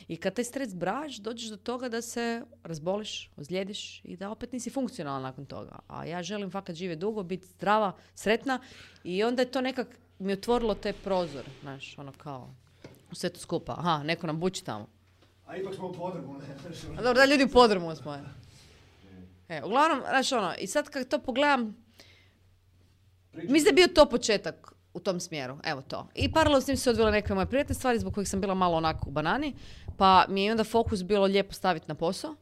I 0.08 0.16
kad 0.16 0.34
taj 0.34 0.44
stres 0.44 0.74
braš, 0.74 1.16
dođeš 1.16 1.48
do 1.48 1.56
toga 1.56 1.88
da 1.88 2.02
se 2.02 2.42
razboliš, 2.62 3.30
ozlijediš 3.36 4.04
i 4.04 4.16
da 4.16 4.30
opet 4.30 4.52
nisi 4.52 4.70
funkcionalan 4.70 5.22
nakon 5.22 5.46
toga. 5.46 5.78
A 5.88 6.04
ja 6.04 6.22
želim 6.22 6.50
fakat 6.50 6.76
živjeti 6.76 7.00
dugo, 7.00 7.22
biti 7.22 7.46
zdrava, 7.46 7.92
sretna 8.14 8.60
i 9.04 9.24
onda 9.24 9.42
je 9.42 9.50
to 9.50 9.60
nekak 9.60 9.98
mi 10.18 10.32
otvorilo 10.32 10.74
taj 10.74 10.92
prozor, 10.92 11.44
znaš, 11.62 11.98
ono 11.98 12.12
kao, 12.12 12.54
u 13.10 13.14
sve 13.14 13.30
to 13.30 13.40
skupa. 13.40 13.72
Aha, 13.78 14.02
neko 14.02 14.26
nam 14.26 14.40
buči 14.40 14.64
tamo. 14.64 14.88
A 15.46 15.56
ipak 15.56 15.74
smo 15.74 15.88
u 15.88 15.92
podrumu, 15.92 16.38
ne? 16.38 16.46
A 16.98 17.02
dobro, 17.02 17.14
da 17.14 17.24
ljudi 17.24 17.44
u 17.44 17.48
podrumu 17.48 17.96
smo. 17.96 18.18
E, 19.48 19.62
uglavnom, 19.64 20.00
znaš 20.08 20.32
ono, 20.32 20.54
i 20.58 20.66
sad 20.66 20.88
kad 20.88 21.08
to 21.08 21.18
pogledam, 21.18 21.76
mislim 23.32 23.62
da 23.62 23.68
je 23.68 23.86
bio 23.86 23.94
to 23.94 24.08
početak 24.08 24.72
u 24.94 25.00
tom 25.00 25.20
smjeru, 25.20 25.58
evo 25.64 25.82
to. 25.82 26.08
I 26.14 26.32
paralelno 26.32 26.60
s 26.60 26.66
tim 26.66 26.76
se 26.76 26.90
odvile 26.90 27.10
neke 27.10 27.34
moje 27.34 27.46
prijetne 27.46 27.74
stvari 27.74 27.98
zbog 27.98 28.14
kojih 28.14 28.28
sam 28.28 28.40
bila 28.40 28.54
malo 28.54 28.76
onako 28.76 29.08
u 29.08 29.12
banani, 29.12 29.54
pa 29.96 30.24
mi 30.28 30.44
je 30.44 30.50
onda 30.50 30.64
fokus 30.64 31.02
bilo 31.02 31.26
lijepo 31.26 31.52
staviti 31.52 31.88
na 31.88 31.94
posao, 31.94 32.34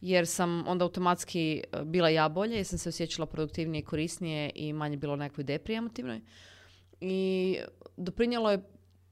jer 0.00 0.26
sam 0.26 0.64
onda 0.68 0.84
automatski 0.84 1.62
e, 1.72 1.84
bila 1.84 2.08
ja 2.08 2.28
bolje, 2.28 2.56
jer 2.56 2.66
sam 2.66 2.78
se 2.78 2.88
osjećala 2.88 3.26
produktivnije 3.26 3.80
i 3.80 3.84
korisnije 3.84 4.50
i 4.54 4.72
manje 4.72 4.96
bilo 4.96 5.16
nekoj 5.16 5.44
depriji 5.44 5.76
emotivnoj. 5.76 6.20
I 7.00 7.58
doprinjelo 7.96 8.50
je 8.50 8.62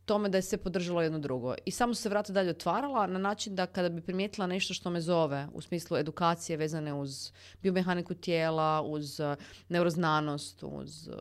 tome 0.04 0.28
da 0.28 0.38
je 0.38 0.42
sve 0.42 0.58
podržalo 0.58 1.02
jedno 1.02 1.18
drugo. 1.18 1.54
I 1.64 1.70
samo 1.70 1.94
se 1.94 2.08
vrata 2.08 2.32
dalje 2.32 2.50
otvarala 2.50 3.06
na 3.06 3.18
način 3.18 3.54
da 3.54 3.66
kada 3.66 3.88
bi 3.88 4.02
primijetila 4.02 4.46
nešto 4.46 4.74
što 4.74 4.90
me 4.90 5.00
zove 5.00 5.48
u 5.52 5.60
smislu 5.60 5.96
edukacije 5.96 6.56
vezane 6.56 6.94
uz 6.94 7.32
biomehaniku 7.62 8.14
tijela, 8.14 8.82
uz 8.82 9.20
uh, 9.20 9.34
neuroznanost, 9.68 10.62
uz 10.62 11.08
uh, 11.08 11.14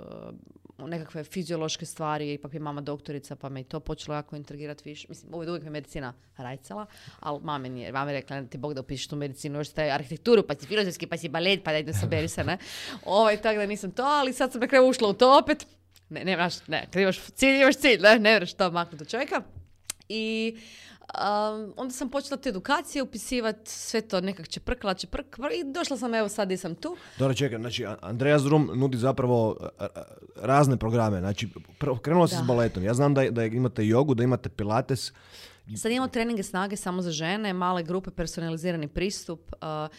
nekakve 0.77 1.23
fiziološke 1.23 1.85
stvari, 1.85 2.33
ipak 2.33 2.53
je 2.53 2.59
mama 2.59 2.81
doktorica 2.81 3.35
pa 3.35 3.49
me 3.49 3.61
i 3.61 3.63
to 3.63 3.79
počelo 3.79 4.15
jako 4.15 4.35
intrigirati 4.35 4.89
više. 4.89 5.07
Mislim, 5.09 5.33
uvijek, 5.33 5.49
uvijek 5.49 5.63
me 5.63 5.69
medicina 5.69 6.13
rajcala, 6.37 6.85
ali 7.19 7.39
mame 7.43 7.69
nije. 7.69 7.91
Mama 7.91 8.11
je 8.11 8.17
rekla, 8.17 8.41
ne 8.41 8.47
ti 8.47 8.57
Bog 8.57 8.73
da 8.73 8.81
upišeš 8.81 9.07
tu 9.07 9.15
medicinu, 9.15 9.59
još 9.59 9.69
taj 9.69 9.91
arhitekturu, 9.91 10.43
pa 10.47 10.55
si 10.55 10.65
filozofski, 10.65 11.07
pa 11.07 11.17
si 11.17 11.29
balet, 11.29 11.63
pa 11.63 11.71
da 11.71 11.77
idem 11.77 11.93
saberi 11.93 12.27
se, 12.27 12.43
ne? 12.43 12.57
Ovaj, 13.05 13.37
tako 13.37 13.59
da 13.59 13.65
nisam 13.65 13.91
to, 13.91 14.03
ali 14.03 14.33
sad 14.33 14.51
sam 14.51 14.61
na 14.61 14.67
kraju 14.67 14.89
ušla 14.89 15.09
u 15.09 15.13
to 15.13 15.37
opet. 15.39 15.67
Ne, 16.09 16.25
ne, 16.25 16.35
znaš, 16.35 16.67
ne, 16.67 16.87
kad 16.91 17.01
imaš 17.01 17.19
cilj, 17.19 17.61
imaš 17.61 17.75
cilj, 17.75 17.99
ne, 18.01 18.19
ne 18.19 18.45
to 18.57 18.71
maknuti 18.71 19.03
od 19.03 19.09
čovjeka. 19.09 19.41
I 20.09 20.57
um, 21.13 21.73
onda 21.77 21.93
sam 21.93 22.09
počela 22.09 22.37
te 22.37 22.49
edukacije 22.49 23.03
upisivati, 23.03 23.71
sve 23.71 24.01
to 24.01 24.21
nekak 24.21 24.47
će 24.47 24.59
prkla, 24.59 24.93
će 24.93 25.07
prkla 25.07 25.49
i 25.51 25.63
došla 25.63 25.97
sam 25.97 26.13
evo 26.13 26.29
sad 26.29 26.51
i 26.51 26.57
sam 26.57 26.75
tu. 26.75 26.97
Dobro, 27.17 27.33
čekaj, 27.33 27.59
znači 27.59 27.85
Andreas 28.01 28.43
Drum 28.43 28.71
nudi 28.75 28.97
zapravo 28.97 29.57
razne 30.35 30.77
programe, 30.77 31.19
znači 31.19 31.49
krenula 32.01 32.27
se 32.27 32.35
s 32.35 32.47
baletom. 32.47 32.83
Ja 32.83 32.93
znam 32.93 33.13
da, 33.13 33.29
da 33.29 33.45
imate 33.45 33.87
jogu, 33.87 34.13
da 34.13 34.23
imate 34.23 34.49
pilates, 34.49 35.11
Sad 35.77 35.91
imamo 35.91 36.07
treninge 36.07 36.43
snage 36.43 36.75
samo 36.75 37.01
za 37.01 37.11
žene, 37.11 37.53
male 37.53 37.83
grupe, 37.83 38.11
personalizirani 38.11 38.87
pristup. 38.87 39.53
Uh, 39.61 39.95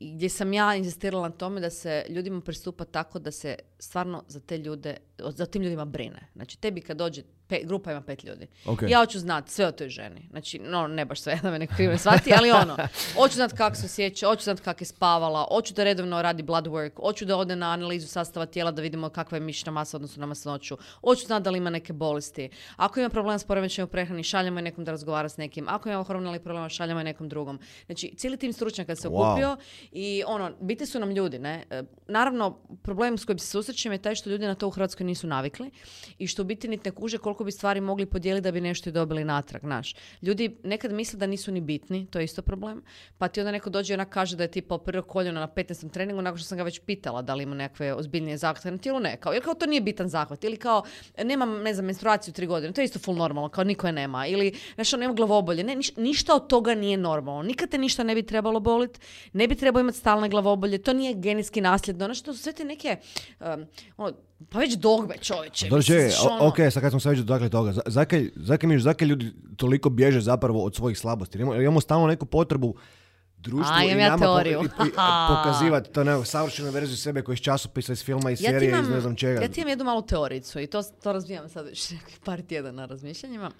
gdje 0.00 0.28
sam 0.28 0.52
ja 0.52 0.74
insistirala 0.74 1.28
na 1.28 1.34
tome 1.34 1.60
da 1.60 1.70
se 1.70 2.06
ljudima 2.08 2.40
pristupa 2.40 2.84
tako 2.84 3.18
da 3.18 3.30
se 3.30 3.56
stvarno 3.78 4.24
za 4.28 4.40
te 4.40 4.58
ljude, 4.58 4.96
za 5.18 5.46
tim 5.46 5.62
ljudima 5.62 5.84
brine. 5.84 6.28
Znači, 6.34 6.60
tebi 6.60 6.80
kad 6.80 6.96
dođe 6.96 7.22
grupa 7.64 7.90
ima 7.90 8.00
pet 8.00 8.24
ljudi. 8.24 8.46
Ja 8.88 8.98
hoću 8.98 9.18
znati 9.18 9.52
sve 9.52 9.66
o 9.66 9.72
toj 9.72 9.88
ženi. 9.88 10.28
Znači, 10.30 10.58
no, 10.58 10.86
ne 10.86 11.04
baš 11.04 11.20
sve, 11.20 11.38
da 11.42 11.50
me 11.50 11.58
ne 11.58 11.66
krivo 11.66 11.98
shvati, 11.98 12.32
ali 12.38 12.50
ono, 12.50 12.76
hoću 13.16 13.34
znati 13.34 13.54
kako 13.56 13.76
se 13.76 13.86
osjeća, 13.86 14.26
hoću 14.26 14.44
znati 14.44 14.62
kako 14.62 14.82
je 14.82 14.86
spavala, 14.86 15.46
hoću 15.50 15.74
da 15.74 15.84
redovno 15.84 16.22
radi 16.22 16.42
blood 16.42 16.66
work, 16.66 17.00
hoću 17.00 17.24
da 17.24 17.36
ode 17.36 17.56
na 17.56 17.70
analizu 17.70 18.08
sastava 18.08 18.46
tijela 18.46 18.70
da 18.70 18.82
vidimo 18.82 19.08
kakva 19.08 19.36
je 19.36 19.40
mišićna 19.40 19.72
masa 19.72 19.96
odnosno 19.96 20.20
na 20.20 20.26
masnoću, 20.26 20.76
hoću 21.00 21.26
znati 21.26 21.44
da 21.44 21.50
li 21.50 21.58
ima 21.58 21.70
neke 21.70 21.92
bolesti. 21.92 22.48
Ako 22.76 23.00
ima 23.00 23.08
problem 23.08 23.38
s 23.38 23.44
poremećajem 23.44 23.88
u 23.88 23.90
prehrani, 23.90 24.22
šaljemo 24.22 24.58
je 24.58 24.62
nekom 24.62 24.84
da 24.84 24.90
razgovara 24.90 25.28
s 25.28 25.36
nekim. 25.36 25.68
Ako 25.68 25.88
ima 25.88 26.02
hormonalni 26.02 26.40
problem, 26.40 26.68
šaljemo 26.68 27.00
je 27.00 27.04
nekom 27.04 27.28
drugom. 27.28 27.58
Znači, 27.86 28.14
cijeli 28.16 28.36
tim 28.36 28.52
stručnjaka 28.52 28.96
se 28.96 29.08
okupio 29.08 29.56
i 29.92 30.22
ono, 30.26 30.52
biti 30.60 30.86
su 30.86 31.00
nam 31.00 31.10
ljudi, 31.10 31.38
ne? 31.38 31.64
E, 31.70 31.82
naravno, 32.08 32.58
problem 32.82 33.18
s 33.18 33.24
kojim 33.24 33.38
se 33.38 33.46
susrećem 33.46 33.92
je 33.92 33.98
taj 33.98 34.14
što 34.14 34.30
ljudi 34.30 34.46
na 34.46 34.54
to 34.54 34.68
u 34.68 34.70
Hrvatskoj 34.70 35.06
nisu 35.06 35.26
navikli 35.26 35.70
i 36.18 36.26
što 36.26 36.42
u 36.42 36.44
biti 36.44 36.68
niti 36.68 36.88
ne 36.88 36.94
kuže 36.94 37.18
koliko 37.18 37.35
bi 37.44 37.52
stvari 37.52 37.80
mogli 37.80 38.06
podijeliti 38.06 38.44
da 38.44 38.52
bi 38.52 38.60
nešto 38.60 38.88
i 38.88 38.92
dobili 38.92 39.24
natrag, 39.24 39.64
naš. 39.64 39.94
Ljudi 40.22 40.56
nekad 40.62 40.92
misle 40.92 41.18
da 41.18 41.26
nisu 41.26 41.52
ni 41.52 41.60
bitni, 41.60 42.06
to 42.06 42.18
je 42.18 42.24
isto 42.24 42.42
problem, 42.42 42.82
pa 43.18 43.28
ti 43.28 43.40
onda 43.40 43.52
neko 43.52 43.70
dođe 43.70 43.92
i 43.92 43.94
ona 43.94 44.04
kaže 44.04 44.36
da 44.36 44.42
je 44.42 44.50
tipa 44.50 44.78
prvo 44.78 45.02
koljeno 45.02 45.40
na 45.40 45.48
15. 45.48 45.90
treningu 45.90 46.22
nakon 46.22 46.38
što 46.38 46.48
sam 46.48 46.58
ga 46.58 46.64
već 46.64 46.80
pitala 46.80 47.22
da 47.22 47.34
li 47.34 47.42
ima 47.42 47.54
nekakve 47.54 47.94
ozbiljnije 47.94 48.36
zahvate 48.36 48.70
na 48.70 48.78
tijelu, 48.78 49.00
ne, 49.00 49.16
kao, 49.16 49.32
jer 49.32 49.44
kao 49.44 49.54
to 49.54 49.66
nije 49.66 49.80
bitan 49.80 50.08
zahvat, 50.08 50.44
ili 50.44 50.56
kao 50.56 50.82
nemam, 51.24 51.62
ne 51.62 51.74
znam, 51.74 51.86
menstruaciju 51.86 52.34
tri 52.34 52.46
godine, 52.46 52.72
to 52.72 52.80
je 52.80 52.84
isto 52.84 52.98
full 52.98 53.16
normalno, 53.16 53.48
kao 53.48 53.64
niko 53.64 53.86
je 53.86 53.92
nema, 53.92 54.26
ili 54.26 54.52
nešto 54.76 54.96
nema 54.96 55.14
glavobolje, 55.14 55.64
ne, 55.64 55.76
ništa 55.96 56.34
od 56.34 56.46
toga 56.46 56.74
nije 56.74 56.96
normalno, 56.96 57.42
nikad 57.42 57.68
te 57.68 57.78
ništa 57.78 58.02
ne 58.02 58.14
bi 58.14 58.22
trebalo 58.22 58.60
boliti, 58.60 59.00
ne 59.32 59.48
bi 59.48 59.54
trebalo 59.54 59.80
imati 59.80 59.98
stalne 59.98 60.28
glavobolje, 60.28 60.78
to 60.78 60.92
nije 60.92 61.14
genetski 61.14 61.60
nasljedno, 61.60 62.04
ono 62.04 62.14
što 62.14 62.34
su 62.34 62.42
sve 62.42 62.52
te 62.52 62.64
neke, 62.64 62.96
um, 63.40 63.66
ono, 63.96 64.12
pa 64.50 64.58
već 64.58 64.74
dogme 64.74 65.18
čovječe. 65.18 65.68
Dođe, 65.68 66.08
ono... 66.30 66.48
ok, 66.48 66.56
sad 66.70 66.82
kad 66.82 66.90
smo 66.92 67.00
se 67.00 67.10
već 67.10 67.18
dakle 67.18 67.48
toga, 67.48 67.72
zakaj, 67.86 68.30
zakaj, 68.36 68.78
zakaj 68.78 69.08
ljudi 69.08 69.32
toliko 69.56 69.90
bježe 69.90 70.20
zapravo 70.20 70.64
od 70.64 70.74
svojih 70.74 70.98
slabosti? 70.98 71.38
Imamo, 71.38 71.54
imamo 71.54 71.80
stalno 71.80 72.06
neku 72.06 72.26
potrebu 72.26 72.74
društvu 73.36 73.74
A, 73.74 73.84
i 73.84 73.94
nama 73.94 74.18
teoriju. 74.18 74.62
pokazivati 75.34 75.92
to 75.92 76.04
nekako 76.04 76.24
savršenu 76.24 76.70
verziju 76.70 76.96
sebe 76.96 77.22
koji 77.22 77.34
iz 77.34 77.40
časopisa, 77.40 77.92
iz 77.92 78.04
filma, 78.04 78.30
iz 78.30 78.38
serije, 78.38 78.80
iz 78.80 78.88
ne 78.88 79.00
znam 79.00 79.16
čega. 79.16 79.40
Ja 79.40 79.48
ti 79.48 79.60
imam 79.60 79.68
jednu 79.68 79.84
malu 79.84 80.02
teoricu 80.02 80.60
i 80.60 80.66
to, 80.66 80.82
to 80.82 81.12
razvijam 81.12 81.48
sad 81.48 81.66
već 81.66 81.92
par 82.24 82.42
tjedana 82.42 82.86
razmišljanjima. 82.86 83.50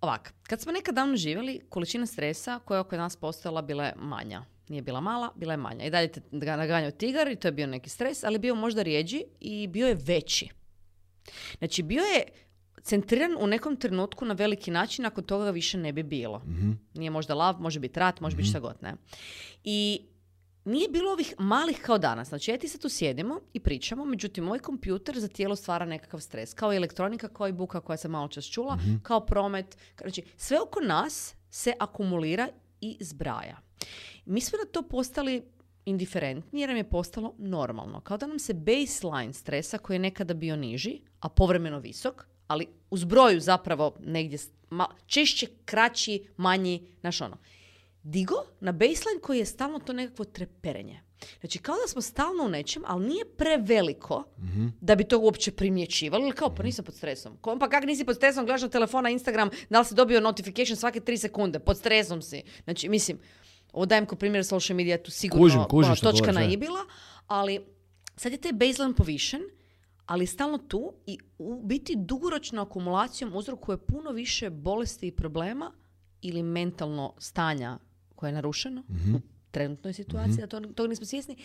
Ovak, 0.00 0.34
kad 0.42 0.60
smo 0.60 0.72
nekad 0.72 0.94
davno 0.94 1.16
živjeli, 1.16 1.60
količina 1.68 2.06
stresa 2.06 2.60
koja 2.64 2.76
je 2.76 2.80
oko 2.80 2.96
nas 2.96 3.16
postojala 3.16 3.62
bila 3.62 3.84
je 3.84 3.94
manja. 3.96 4.44
Nije 4.68 4.82
bila 4.82 5.00
mala, 5.00 5.32
bila 5.36 5.52
je 5.52 5.56
manja. 5.56 5.84
I 5.84 5.90
dalje 5.90 6.12
te 6.12 6.20
naganjao 6.30 6.90
tigar 6.90 7.28
i 7.28 7.36
to 7.36 7.48
je 7.48 7.52
bio 7.52 7.66
neki 7.66 7.90
stres, 7.90 8.24
ali 8.24 8.38
bio 8.38 8.54
možda 8.54 8.82
rijeđi 8.82 9.22
i 9.40 9.66
bio 9.66 9.88
je 9.88 9.98
veći. 10.04 10.48
Znači, 11.58 11.82
bio 11.82 12.02
je 12.02 12.24
centriran 12.82 13.36
u 13.40 13.46
nekom 13.46 13.76
trenutku 13.76 14.24
na 14.24 14.34
veliki 14.34 14.70
način, 14.70 15.02
nakon 15.02 15.24
toga 15.24 15.44
ga 15.44 15.50
više 15.50 15.78
ne 15.78 15.92
bi 15.92 16.02
bilo. 16.02 16.38
mm 16.38 16.72
Nije 16.94 17.10
možda 17.10 17.34
lav, 17.34 17.60
može 17.60 17.80
biti 17.80 18.00
rat, 18.00 18.20
može 18.20 18.34
mm 18.34 18.38
biti 18.38 18.46
mhm. 18.46 18.50
šta 18.50 18.60
god, 18.60 18.76
ne. 18.82 18.94
I 19.64 20.02
nije 20.64 20.88
bilo 20.88 21.12
ovih 21.12 21.34
malih 21.38 21.80
kao 21.82 21.98
danas. 21.98 22.28
Znači, 22.28 22.50
ja 22.50 22.58
ti 22.58 22.68
se 22.68 22.78
tu 22.78 22.88
sjedimo 22.88 23.40
i 23.52 23.60
pričamo, 23.60 24.04
međutim, 24.04 24.44
moj 24.44 24.58
kompjuter 24.58 25.18
za 25.20 25.28
tijelo 25.28 25.56
stvara 25.56 25.86
nekakav 25.86 26.20
stres. 26.20 26.54
Kao 26.54 26.72
elektronika, 26.72 27.28
kao 27.28 27.48
i 27.48 27.52
buka 27.52 27.80
koja 27.80 27.96
sam 27.96 28.10
malo 28.10 28.28
čas 28.28 28.44
čula, 28.50 28.76
mhm. 28.76 28.96
kao 29.02 29.20
promet. 29.20 29.76
Znači, 30.00 30.22
sve 30.36 30.60
oko 30.60 30.80
nas 30.80 31.34
se 31.50 31.72
akumulira 31.78 32.48
i 32.80 32.96
zbraja. 33.00 33.60
Mi 34.28 34.40
smo 34.40 34.58
na 34.58 34.70
to 34.72 34.82
postali 34.82 35.42
indiferentni 35.84 36.60
jer 36.60 36.68
nam 36.68 36.76
je 36.76 36.90
postalo 36.90 37.34
normalno. 37.38 38.00
Kao 38.00 38.16
da 38.16 38.26
nam 38.26 38.38
se 38.38 38.54
baseline 38.54 39.32
stresa 39.32 39.78
koji 39.78 39.94
je 39.94 39.98
nekada 39.98 40.34
bio 40.34 40.56
niži, 40.56 41.00
a 41.20 41.28
povremeno 41.28 41.78
visok, 41.78 42.26
ali 42.46 42.66
u 42.90 42.96
zbroju 42.96 43.40
zapravo 43.40 43.96
negdje 44.00 44.38
češće, 45.06 45.46
kraći, 45.64 46.24
manji, 46.36 46.92
naš 47.02 47.20
ono. 47.20 47.36
Digo 48.02 48.34
na 48.60 48.72
baseline 48.72 49.20
koji 49.22 49.38
je 49.38 49.46
stalno 49.46 49.78
to 49.78 49.92
nekakvo 49.92 50.24
treperenje. 50.24 51.00
Znači, 51.40 51.58
kao 51.58 51.74
da 51.74 51.88
smo 51.88 52.02
stalno 52.02 52.44
u 52.44 52.48
nečem, 52.48 52.82
ali 52.86 53.06
nije 53.06 53.24
preveliko 53.24 54.24
mm 54.38 54.68
da 54.80 54.94
bi 54.94 55.04
to 55.04 55.18
uopće 55.18 55.52
primjećivali. 55.52 56.22
Ili 56.22 56.32
kao, 56.32 56.54
pa 56.54 56.62
nisam 56.62 56.84
pod 56.84 56.94
stresom. 56.94 57.38
Pa 57.60 57.68
kak 57.68 57.84
nisi 57.84 58.04
pod 58.04 58.16
stresom, 58.16 58.44
gledaš 58.44 58.62
na 58.62 58.68
telefona, 58.68 59.10
Instagram, 59.10 59.50
da 59.70 59.78
li 59.78 59.84
si 59.84 59.94
dobio 59.94 60.20
notification 60.20 60.76
svake 60.76 61.00
tri 61.00 61.16
sekunde? 61.16 61.58
Pod 61.58 61.78
stresom 61.78 62.22
si. 62.22 62.42
Znači, 62.64 62.88
mislim, 62.88 63.18
ovo 63.72 63.86
dajem 63.86 64.06
kao 64.06 64.18
primjer 64.18 64.44
social 64.44 64.76
media, 64.76 65.02
tu 65.02 65.10
sigurno 65.10 65.44
kužim, 65.44 65.64
kužim 65.64 65.96
točka 65.96 66.32
na 66.32 66.44
ibila, 66.44 66.80
ali 67.26 67.60
sad 68.16 68.32
je 68.32 68.38
taj 68.38 68.52
baseline 68.52 68.94
povišen, 68.94 69.40
ali 70.06 70.26
stalno 70.26 70.58
tu 70.58 70.92
i 71.06 71.18
u 71.38 71.62
biti 71.64 71.96
dugoročnom 71.96 72.66
akumulacijom 72.66 73.36
uzrokuje 73.36 73.78
puno 73.78 74.10
više 74.10 74.50
bolesti 74.50 75.06
i 75.06 75.12
problema 75.12 75.72
ili 76.22 76.42
mentalno 76.42 77.14
stanja 77.18 77.78
koje 78.14 78.28
je 78.28 78.34
narušeno 78.34 78.80
mm 78.80 79.14
u 79.48 79.50
trenutnoj 79.50 79.92
situaciji, 79.92 80.34
mm 80.34 80.40
da 80.40 80.46
to, 80.46 80.60
toga 80.60 80.88
nismo 80.88 81.06
svjesni, 81.06 81.36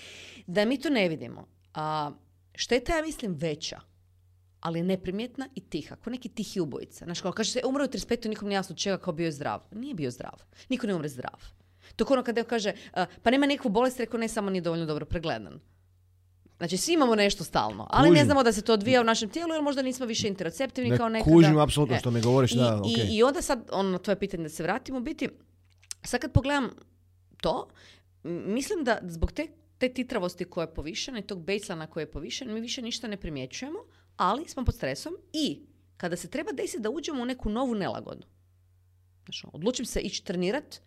da 0.48 0.66
mi 0.66 0.80
to 0.80 0.90
ne 0.90 1.10
vidimo. 1.10 1.48
A, 1.74 2.12
šteta 2.56 2.96
ja 2.96 3.02
mislim 3.02 3.34
veća, 3.34 3.80
ali 4.60 4.84
neprimjetna 4.84 5.48
i 5.56 5.62
tiha, 5.62 5.96
kao 5.96 6.12
neki 6.12 6.30
tihi 6.30 6.60
ubojica. 6.60 7.06
Znaš, 7.06 7.22
kao 7.22 7.32
kaže 7.32 7.52
se, 7.52 7.62
umro 7.66 7.84
u 7.84 7.88
35. 7.88 8.28
nikom 8.28 8.48
nije 8.48 8.56
jasno 8.56 8.76
čega 8.76 8.98
kao 8.98 9.14
bio 9.14 9.26
je 9.26 9.32
zdrav. 9.32 9.68
Nije 9.72 9.94
bio 9.96 10.12
zdrav. 10.12 10.44
Niko 10.70 10.88
ne 10.88 10.96
umre 10.96 11.10
zdrav. 11.10 11.40
To 11.96 12.06
ono 12.10 12.24
kada 12.24 12.44
kaže, 12.44 12.74
pa 13.24 13.32
nema 13.32 13.46
nikakvu 13.46 13.72
bolest, 13.72 14.00
rekao 14.00 14.20
ne 14.20 14.28
samo 14.28 14.50
nije 14.50 14.62
dovoljno 14.62 14.86
dobro 14.86 15.06
pregledan. 15.06 15.60
Znači, 16.58 16.78
svi 16.78 16.94
imamo 16.94 17.16
nešto 17.16 17.44
stalno, 17.44 17.88
ali 17.90 18.12
ne 18.12 18.26
znamo 18.26 18.44
da 18.44 18.52
se 18.52 18.62
to 18.62 18.74
odvija 18.74 19.02
u 19.02 19.04
našem 19.04 19.30
tijelu, 19.30 19.54
jer 19.54 19.62
možda 19.62 19.82
nismo 19.82 20.06
više 20.06 20.28
interoceptivni 20.28 20.90
ne, 20.90 20.98
kao 20.98 21.10
nekada. 21.10 21.36
Kužim 21.36 21.58
apsolutno 21.58 21.96
e. 21.96 22.00
što 22.00 22.12
mi 22.12 22.22
govoriš, 22.22 22.52
I, 22.52 22.56
da, 22.56 22.82
i, 22.86 23.18
I 23.18 23.24
onda 23.24 23.42
sad, 23.42 23.70
ono, 23.72 23.90
na 23.90 23.98
tvoje 23.98 24.20
pitanje 24.20 24.44
da 24.44 24.50
se 24.50 24.64
vratimo, 24.64 25.00
biti, 25.00 25.30
sad 26.04 26.22
kad 26.22 26.32
pogledam 26.32 26.70
to, 27.42 27.68
mislim 28.24 28.84
da 28.84 28.98
zbog 29.04 29.32
te, 29.32 29.48
te 29.78 29.94
titravosti 29.94 30.46
koja 30.46 30.64
je 30.64 30.74
povišena 30.74 31.20
i 31.20 31.28
tog 31.28 31.46
baselana 31.46 31.88
koji 31.88 32.04
je 32.04 32.12
povišen, 32.12 32.54
mi 32.54 32.62
više 32.62 32.82
ništa 32.82 33.08
ne 33.08 33.18
primjećujemo, 33.18 33.80
ali 34.18 34.48
smo 34.48 34.66
pod 34.66 34.76
stresom 34.76 35.14
i 35.34 35.60
kada 35.98 36.16
se 36.16 36.30
treba 36.30 36.52
desiti 36.52 36.82
da 36.82 36.90
uđemo 36.90 37.22
u 37.22 37.26
neku 37.26 37.50
novu 37.50 37.76
nelagodu. 37.76 38.28
Znači, 39.26 39.48
odlučim 39.54 39.86
se 39.86 40.00
ići 40.00 40.24
trenirat 40.24 40.82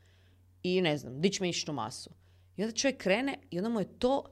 i 0.62 0.80
ne 0.80 0.96
znam, 0.96 1.20
dići 1.20 1.42
mišićnu 1.42 1.72
masu. 1.72 2.10
I 2.56 2.62
onda 2.62 2.76
čovjek 2.76 2.98
krene 2.98 3.38
i 3.50 3.58
onda 3.58 3.68
mu 3.68 3.80
je 3.80 3.98
to 3.98 4.24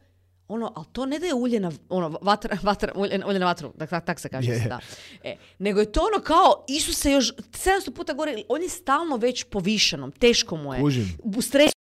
ono, 0.49 0.73
ali 0.77 0.87
to 0.93 1.07
ne 1.07 1.19
da 1.19 1.27
je 1.27 1.35
ulje 1.35 1.61
na, 1.61 1.73
ono, 1.89 2.19
vatra, 2.23 2.59
vatra, 2.69 2.93
ulje, 2.97 3.21
ulje 3.27 3.39
na 3.39 3.47
vatru, 3.47 3.73
tak, 3.79 4.05
tak 4.05 4.21
se 4.21 4.29
kaže. 4.29 4.51
Yeah. 4.51 4.69
Da. 4.69 4.79
E, 5.25 5.37
nego 5.59 5.81
je 5.81 5.93
to 5.93 6.01
ono 6.01 6.25
kao, 6.25 6.65
Isuse 6.69 7.13
još 7.13 7.33
700 7.33 7.91
puta 7.91 8.13
gore, 8.13 8.43
on 8.49 8.63
je 8.63 8.69
stalno 8.69 9.17
već 9.17 9.45
povišenom, 9.45 10.13
teško 10.13 10.57
mu 10.57 10.75
je. 10.75 10.81
Kužim. 10.81 11.17
U 11.25 11.43
stresu. 11.43 11.75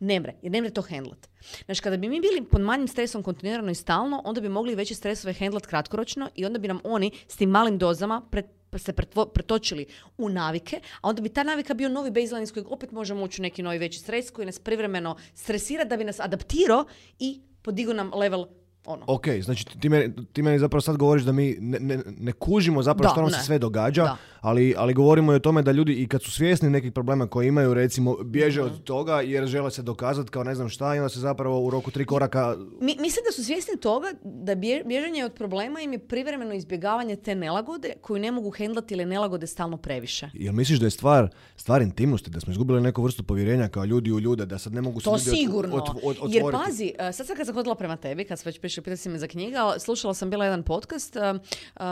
Ne 0.00 0.20
mre, 0.20 0.34
jer 0.42 0.52
ne 0.52 0.60
mre 0.60 0.70
to 0.70 0.82
handlat. 0.82 1.28
Znači, 1.64 1.82
kada 1.82 1.96
bi 1.96 2.08
mi 2.08 2.20
bili 2.20 2.44
pod 2.50 2.60
manjim 2.60 2.88
stresom 2.88 3.22
kontinuirano 3.22 3.70
i 3.70 3.74
stalno, 3.74 4.22
onda 4.24 4.40
bi 4.40 4.48
mogli 4.48 4.74
veće 4.74 4.94
stresove 4.94 5.32
handlat 5.32 5.66
kratkoročno 5.66 6.28
i 6.34 6.46
onda 6.46 6.58
bi 6.58 6.68
nam 6.68 6.80
oni 6.84 7.10
s 7.28 7.36
tim 7.36 7.50
malim 7.50 7.78
dozama 7.78 8.22
pred, 8.30 8.46
se 8.76 8.92
pretočili 9.34 9.86
u 10.18 10.28
navike, 10.28 10.80
a 11.00 11.08
onda 11.08 11.22
bi 11.22 11.28
ta 11.28 11.42
navika 11.42 11.74
bio 11.74 11.88
novi 11.88 12.10
baseline 12.10 12.42
iz 12.42 12.52
kojeg 12.52 12.72
opet 12.72 12.90
možemo 12.90 13.22
ući 13.22 13.40
u 13.40 13.44
neki 13.44 13.62
novi 13.62 13.78
veći 13.78 13.98
stres 13.98 14.30
koji 14.30 14.46
nas 14.46 14.58
privremeno 14.58 15.16
stresira 15.34 15.84
da 15.84 15.96
bi 15.96 16.04
nas 16.04 16.20
adaptirao 16.20 16.84
i 17.18 17.40
podigao 17.62 17.94
nam 17.94 18.14
level 18.14 18.46
ono. 18.88 19.04
Ok, 19.06 19.26
znači 19.42 19.64
ti 19.80 19.88
meni, 19.88 20.14
ti 20.32 20.42
meni 20.42 20.58
zapravo 20.58 20.80
sad 20.80 20.96
govoriš 20.96 21.24
da 21.24 21.32
mi 21.32 21.56
ne, 21.60 21.78
ne, 21.80 21.98
ne 22.18 22.32
kužimo 22.32 22.82
zapravo 22.82 23.12
što 23.12 23.20
nam 23.20 23.30
se 23.30 23.40
sve 23.44 23.58
događa, 23.58 24.16
ali, 24.40 24.74
ali 24.76 24.94
govorimo 24.94 25.32
i 25.32 25.36
o 25.36 25.38
tome 25.38 25.62
da 25.62 25.72
ljudi 25.72 25.94
i 25.94 26.08
kad 26.08 26.22
su 26.22 26.30
svjesni 26.30 26.70
nekih 26.70 26.92
problema 26.92 27.26
koje 27.26 27.48
imaju, 27.48 27.74
recimo, 27.74 28.16
bježe 28.24 28.62
od 28.62 28.72
mhm. 28.72 28.82
toga 28.82 29.20
jer 29.20 29.46
žele 29.46 29.70
se 29.70 29.82
dokazati 29.82 30.30
kao 30.30 30.44
ne 30.44 30.54
znam 30.54 30.68
šta 30.68 30.94
i 30.94 30.98
onda 30.98 31.08
se 31.08 31.20
zapravo 31.20 31.60
u 31.60 31.70
roku 31.70 31.90
tri 31.90 32.04
koraka... 32.04 32.56
Mi, 32.80 32.96
mislim 33.00 33.24
da 33.26 33.32
su 33.32 33.44
svjesni 33.44 33.80
toga 33.80 34.08
da 34.24 34.54
bježanje 34.84 35.24
od 35.24 35.32
problema 35.32 35.80
im 35.80 35.92
je 35.92 35.98
privremeno 35.98 36.54
izbjegavanje 36.54 37.16
te 37.16 37.34
nelagode 37.34 37.92
koju 38.00 38.18
ne 38.18 38.32
mogu 38.32 38.50
hendlati 38.50 38.94
ili 38.94 39.04
nelagode 39.04 39.46
stalno 39.46 39.76
previše. 39.76 40.30
Jel 40.34 40.52
misliš 40.52 40.78
da 40.78 40.86
je 40.86 40.90
stvar, 40.90 41.28
stvar 41.56 41.82
intimnosti, 41.82 42.30
da 42.30 42.40
smo 42.40 42.50
izgubili 42.50 42.80
neku 42.80 43.02
vrstu 43.02 43.22
povjerenja 43.22 43.68
kao 43.68 43.84
ljudi 43.84 44.12
u 44.12 44.20
ljude, 44.20 44.46
da 44.46 44.58
sad 44.58 44.74
ne 44.74 44.80
mogu 44.80 45.00
to 45.00 45.18
sigurno. 45.18 45.76
Od, 45.76 45.82
od, 46.02 46.16
od, 46.20 46.34
jer 46.34 46.44
pazi, 46.52 46.92
sad 46.98 47.26
sad 47.26 47.36
kad 47.36 47.46
sam 47.46 47.54
hodila 47.54 47.74
prema 47.74 47.96
tebi, 47.96 48.24
kad 48.24 48.38
smo 48.38 48.48
već 48.48 48.60
pitaš, 48.82 48.98
pitaš 48.98 49.02
si 49.02 49.08
me 49.08 49.18
za 49.18 49.26
knjiga, 49.26 49.74
slušala 49.78 50.14
sam 50.14 50.30
bila 50.30 50.44
jedan 50.44 50.62
podcast 50.62 51.16
uh, 51.16 51.22
uh, 51.22 51.82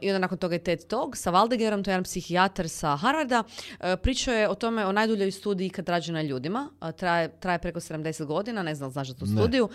i 0.00 0.10
onda 0.10 0.18
nakon 0.18 0.38
toga 0.38 0.54
je 0.54 0.64
TED 0.64 0.86
Talk 0.86 1.16
sa 1.16 1.30
Valdegerom, 1.30 1.84
to 1.84 1.90
je 1.90 1.92
jedan 1.92 2.04
psihijatar 2.04 2.68
sa 2.68 2.96
Harvarda. 2.96 3.42
Uh, 3.42 3.86
pričao 4.02 4.34
je 4.34 4.48
o 4.48 4.54
tome, 4.54 4.86
o 4.86 4.92
najduljoj 4.92 5.30
studiji 5.30 5.70
kad 5.70 5.88
rađe 5.88 6.12
na 6.12 6.22
ljudima. 6.22 6.70
Traje, 6.96 7.40
traje 7.40 7.58
preko 7.58 7.80
70 7.80 8.24
godina, 8.24 8.62
ne 8.62 8.74
znam, 8.74 8.90
znaš 8.90 9.08
za 9.08 9.14
tu 9.14 9.26
studiju. 9.26 9.68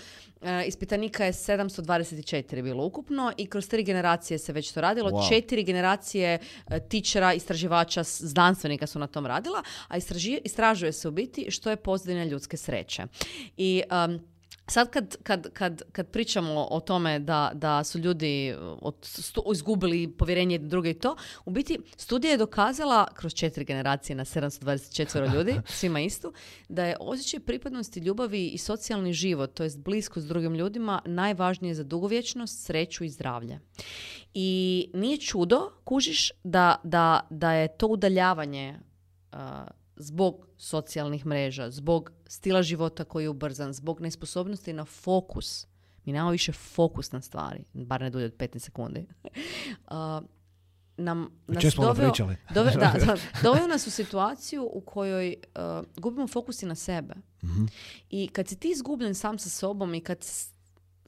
Ispitanika 0.65 1.25
je 1.25 1.33
724 1.33 2.63
bilo 2.63 2.85
ukupno 2.85 3.31
i 3.37 3.45
kroz 3.45 3.67
tri 3.67 3.83
generacije 3.83 4.39
se 4.39 4.53
već 4.53 4.71
to 4.71 4.81
radilo. 4.81 5.09
Wow. 5.09 5.29
Četiri 5.29 5.63
generacije 5.63 6.39
tičera, 6.89 7.33
istraživača, 7.33 8.03
znanstvenika 8.03 8.87
su 8.87 8.99
na 8.99 9.07
tom 9.07 9.25
radila, 9.25 9.63
a 9.87 9.97
istraži- 9.97 10.39
istražuje 10.43 10.93
se 10.93 11.07
u 11.07 11.11
biti 11.11 11.51
što 11.51 11.69
je 11.69 11.75
pozadina 11.75 12.23
ljudske 12.23 12.57
sreće. 12.57 13.03
I 13.57 13.83
um, 14.07 14.30
Sad 14.67 14.89
kad, 14.89 15.15
kad, 15.23 15.53
kad, 15.53 15.81
kad 15.91 16.07
pričamo 16.07 16.67
o 16.71 16.79
tome 16.79 17.19
da, 17.19 17.51
da 17.53 17.83
su 17.83 17.99
ljudi 17.99 18.53
uh, 18.53 18.77
od 18.81 18.95
stu- 19.01 19.51
izgubili 19.53 20.07
povjerenje 20.07 20.55
jedni 20.55 20.67
druge 20.69 20.89
i 20.89 20.99
to, 20.99 21.15
u 21.45 21.51
biti 21.51 21.79
studija 21.97 22.31
je 22.31 22.37
dokazala 22.37 23.07
kroz 23.13 23.33
četiri 23.33 23.65
generacije 23.65 24.15
na 24.15 24.25
724 24.25 25.33
ljudi, 25.35 25.55
svima 25.65 25.99
istu, 25.99 26.33
da 26.69 26.85
je 26.85 26.97
osjećaj 26.99 27.39
pripadnosti, 27.39 27.99
ljubavi 27.99 28.47
i 28.47 28.57
socijalni 28.57 29.13
život, 29.13 29.53
to 29.53 29.63
jest 29.63 29.79
blisko 29.79 30.19
s 30.19 30.25
drugim 30.27 30.55
ljudima, 30.55 31.01
najvažnije 31.05 31.75
za 31.75 31.83
dugovječnost, 31.83 32.65
sreću 32.65 33.03
i 33.03 33.09
zdravlje. 33.09 33.59
I 34.33 34.89
nije 34.93 35.17
čudo, 35.17 35.71
kužiš, 35.83 36.31
da, 36.43 36.75
da, 36.83 37.27
da 37.29 37.51
je 37.53 37.77
to 37.77 37.87
udaljavanje 37.87 38.79
uh, 39.33 39.39
zbog 40.01 40.47
socijalnih 40.57 41.25
mreža, 41.25 41.69
zbog 41.71 42.11
stila 42.27 42.63
života 42.63 43.03
koji 43.03 43.23
je 43.23 43.29
ubrzan, 43.29 43.73
zbog 43.73 44.01
nesposobnosti 44.01 44.73
na 44.73 44.85
fokus. 44.85 45.67
Mi 46.05 46.13
nemamo 46.13 46.31
više 46.31 46.51
fokus 46.51 47.11
na 47.11 47.21
stvari, 47.21 47.63
bar 47.73 48.01
ne 48.01 48.09
dulje 48.09 48.25
od 48.25 48.35
15 48.37 48.59
sekundi. 48.59 49.07
Uh, 49.91 50.27
nam, 50.97 51.29
nas 51.47 51.61
čem 51.61 51.71
smo 51.71 51.85
doveo, 51.85 52.11
dove- 52.55 52.71
da, 52.71 52.93
da, 53.05 53.17
doveo 53.43 53.67
nas 53.67 53.87
u 53.87 53.91
situaciju 53.91 54.69
u 54.73 54.81
kojoj 54.81 55.35
uh, 55.55 55.85
gubimo 55.97 56.27
fokus 56.27 56.63
i 56.63 56.65
na 56.65 56.75
sebe. 56.75 57.13
Mhm. 57.43 57.65
I 58.09 58.27
kad 58.27 58.47
si 58.47 58.55
ti 58.55 58.71
izgubljen 58.71 59.15
sam 59.15 59.39
sa 59.39 59.49
sobom 59.49 59.93
i 59.93 60.01
kad 60.01 60.25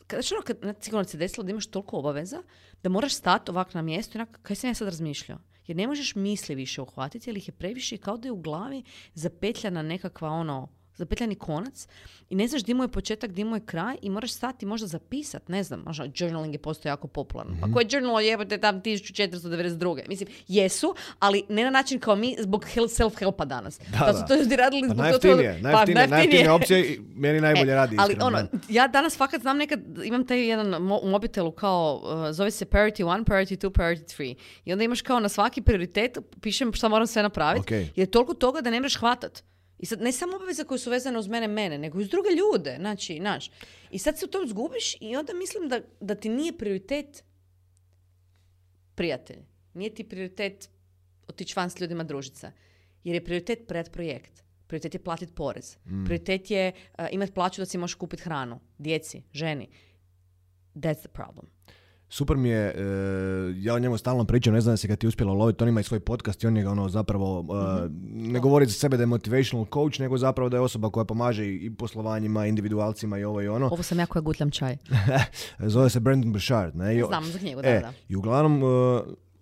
kad, 0.08 0.20
ono, 0.34 0.42
kad 0.42 0.84
sigurno 0.84 1.04
se 1.04 1.18
desilo 1.18 1.44
da 1.44 1.52
imaš 1.52 1.66
toliko 1.68 1.98
obaveza 1.98 2.44
da 2.84 2.90
moraš 2.90 3.14
stati 3.14 3.52
ovak 3.52 3.74
na 3.74 3.82
mjestu 3.82 4.18
i 4.18 4.22
onak, 4.22 4.40
kaj 4.42 4.56
sam 4.56 4.70
ja 4.70 4.74
sad 4.74 4.88
razmišljao? 4.88 5.38
Jer 5.68 5.78
ne 5.78 5.88
možeš 5.88 6.16
misli 6.16 6.56
više 6.56 6.82
uhvatiti 6.82 7.30
jer 7.30 7.38
ih 7.38 7.48
je 7.48 7.52
previše 7.52 7.98
kao 7.98 8.18
da 8.18 8.28
je 8.28 8.32
u 8.32 8.42
glavi 8.42 8.84
zapetljana 9.14 9.82
nekakva 9.82 10.30
ono, 10.30 10.68
zapetljani 10.96 11.36
konac 11.36 11.88
i 12.30 12.36
ne 12.36 12.48
znaš 12.48 12.64
di 12.64 12.74
mu 12.74 12.84
je 12.84 12.88
početak, 12.88 13.32
di 13.32 13.44
mu 13.44 13.56
je 13.56 13.62
kraj 13.62 13.96
i 14.02 14.10
moraš 14.10 14.32
stati 14.32 14.66
možda 14.66 14.88
zapisat, 14.88 15.48
ne 15.48 15.64
znam, 15.64 15.80
možda 15.80 16.06
journaling 16.16 16.54
je 16.54 16.60
postao 16.60 16.90
jako 16.90 17.08
popularan. 17.08 17.58
Pa 17.62 17.68
ko 17.68 17.80
je 17.80 17.88
journal 17.90 18.16
tam 18.58 18.82
1492. 18.82 20.08
Mislim, 20.08 20.30
jesu, 20.48 20.96
ali 21.20 21.44
ne 21.50 21.64
na 21.64 21.70
način 21.70 22.00
kao 22.00 22.16
mi 22.16 22.36
zbog 22.40 22.66
hel- 22.66 23.04
self-helpa 23.04 23.46
danas. 23.46 23.80
Da, 23.92 23.98
Da, 24.00 24.14
su 24.14 24.24
to 24.28 24.36
ljudi 24.36 24.56
radili 24.56 24.82
Pa 24.82 24.88
zbog 24.88 24.98
najjeftinije, 24.98 25.38
toga- 25.52 25.62
najjeftinije, 25.62 26.06
pa, 26.06 26.10
najjeftinija 26.10 26.54
opcija 26.54 26.80
i 26.80 27.00
meni 27.16 27.42
najbolje 27.48 27.72
E, 27.72 27.76
radi. 27.76 27.96
Ali 28.00 28.12
iskreno, 28.12 28.28
ono, 28.28 28.48
ja 28.70 28.88
danas 28.88 29.18
fakat 29.18 29.42
znam 29.42 29.58
nekad, 29.58 29.80
imam 30.04 30.28
taj 30.28 30.40
jedan 30.40 30.68
mo- 30.68 31.00
u 31.00 31.10
mobitelu 31.10 31.52
kao, 31.52 32.02
uh, 32.26 32.32
zove 32.32 32.52
se 32.52 32.66
priority 32.66 33.04
1, 33.04 33.24
priority 33.26 33.58
2, 33.58 33.70
priority 33.70 34.04
3. 34.14 34.36
I 34.66 34.72
onda 34.72 34.84
imaš 34.84 35.02
kao 35.02 35.20
na 35.20 35.30
svaki 35.30 35.62
prioritet, 35.62 36.18
pišem 36.42 36.74
šta 36.74 36.88
moram 36.88 37.08
sve 37.08 37.22
napraviti. 37.22 37.62
Ok. 37.64 37.72
Jer 37.72 37.92
je 37.96 38.06
toliko 38.06 38.34
toga 38.34 38.62
da 38.62 38.70
ne 38.70 38.82
možeš 38.82 38.98
hvatat. 38.98 39.44
I 39.84 39.86
sad 39.86 40.02
ne 40.02 40.12
samo 40.12 40.36
obaveze 40.36 40.64
koje 40.64 40.80
su 40.80 40.90
vezane 40.90 41.20
uz 41.20 41.28
mene, 41.28 41.48
mene, 41.48 41.78
nego 41.78 42.00
i 42.00 42.04
uz 42.04 42.10
druge 42.10 42.30
ljude. 42.30 42.76
Znači, 42.80 43.18
znaš. 43.18 43.52
I 43.92 44.00
sad 44.00 44.20
se 44.20 44.26
u 44.26 44.28
tom 44.28 44.48
zgubiš 44.48 44.96
i 45.02 45.16
onda 45.16 45.34
mislim 45.34 45.70
da, 45.70 45.82
da 46.00 46.16
ti 46.16 46.30
nije 46.30 46.58
prioritet 46.58 47.24
prijatelj. 48.96 49.40
Nije 49.74 49.94
ti 49.96 50.04
prioritet 50.04 50.70
otići 51.28 51.54
van 51.56 51.70
s 51.70 51.80
ljudima 51.80 52.04
družica. 52.04 52.52
Jer 53.04 53.16
je 53.16 53.26
prioritet 53.26 53.68
pred 53.68 53.92
projekt. 53.92 54.44
Prioritet 54.68 54.94
je 54.94 55.04
platiti 55.04 55.34
porez. 55.34 55.78
Prioritet 56.06 56.52
je 56.52 56.72
uh, 56.72 57.06
imati 57.12 57.34
plaću 57.34 57.62
da 57.62 57.66
si 57.66 57.78
možeš 57.78 57.96
kupiti 57.96 58.24
hranu. 58.24 58.60
Djeci, 58.78 59.24
ženi. 59.34 59.70
That's 60.76 61.00
the 61.00 61.10
problem. 61.10 61.53
Super 62.14 62.38
mi 62.38 62.50
je, 62.50 62.68
e, 62.68 62.74
ja 63.58 63.74
o 63.74 63.80
njemu 63.80 63.98
stalno 63.98 64.26
pričam, 64.26 64.54
ne 64.54 64.62
znam 64.62 64.74
da 64.74 64.78
se 64.78 64.88
ga 64.88 64.96
ti 64.96 65.08
uspjelo 65.08 65.34
loviti, 65.34 65.64
on 65.64 65.70
ima 65.70 65.80
i 65.80 65.84
svoj 65.84 66.00
podcast 66.02 66.44
i 66.44 66.48
on 66.48 66.58
je 66.58 66.64
ga 66.64 66.72
ono 66.72 66.90
zapravo, 66.90 67.46
e, 67.82 67.86
Mhm. 67.86 68.32
ne 68.32 68.40
govori 68.40 68.66
za 68.66 68.72
sebe 68.74 68.98
da 68.98 69.04
je 69.04 69.08
motivational 69.08 69.66
coach, 69.66 70.00
nego 70.00 70.18
zapravo 70.18 70.50
da 70.50 70.58
je 70.58 70.62
osoba 70.62 70.90
koja 70.90 71.04
pomaže 71.06 71.46
i 71.48 71.72
poslovanjima, 71.72 72.46
individualcima 72.46 73.18
i 73.18 73.24
ovo 73.24 73.42
i 73.42 73.48
ono. 73.48 73.66
Ovo 73.66 73.84
sam 73.84 74.00
ja 74.00 74.06
koja 74.06 74.22
gutljam 74.22 74.52
čaj. 74.52 74.78
Zove 75.60 75.90
se 75.90 76.00
Brandon 76.00 76.32
Burchard. 76.32 76.76
Ne? 76.76 76.96
I 76.96 77.04
o- 77.04 77.08
Znam 77.08 77.26
za 77.26 77.40
knjigu, 77.40 77.62
da, 77.62 77.68
e, 77.68 77.80
da. 77.80 77.94
I 78.10 78.16
uglavnom, 78.16 78.62
e, 78.64 78.66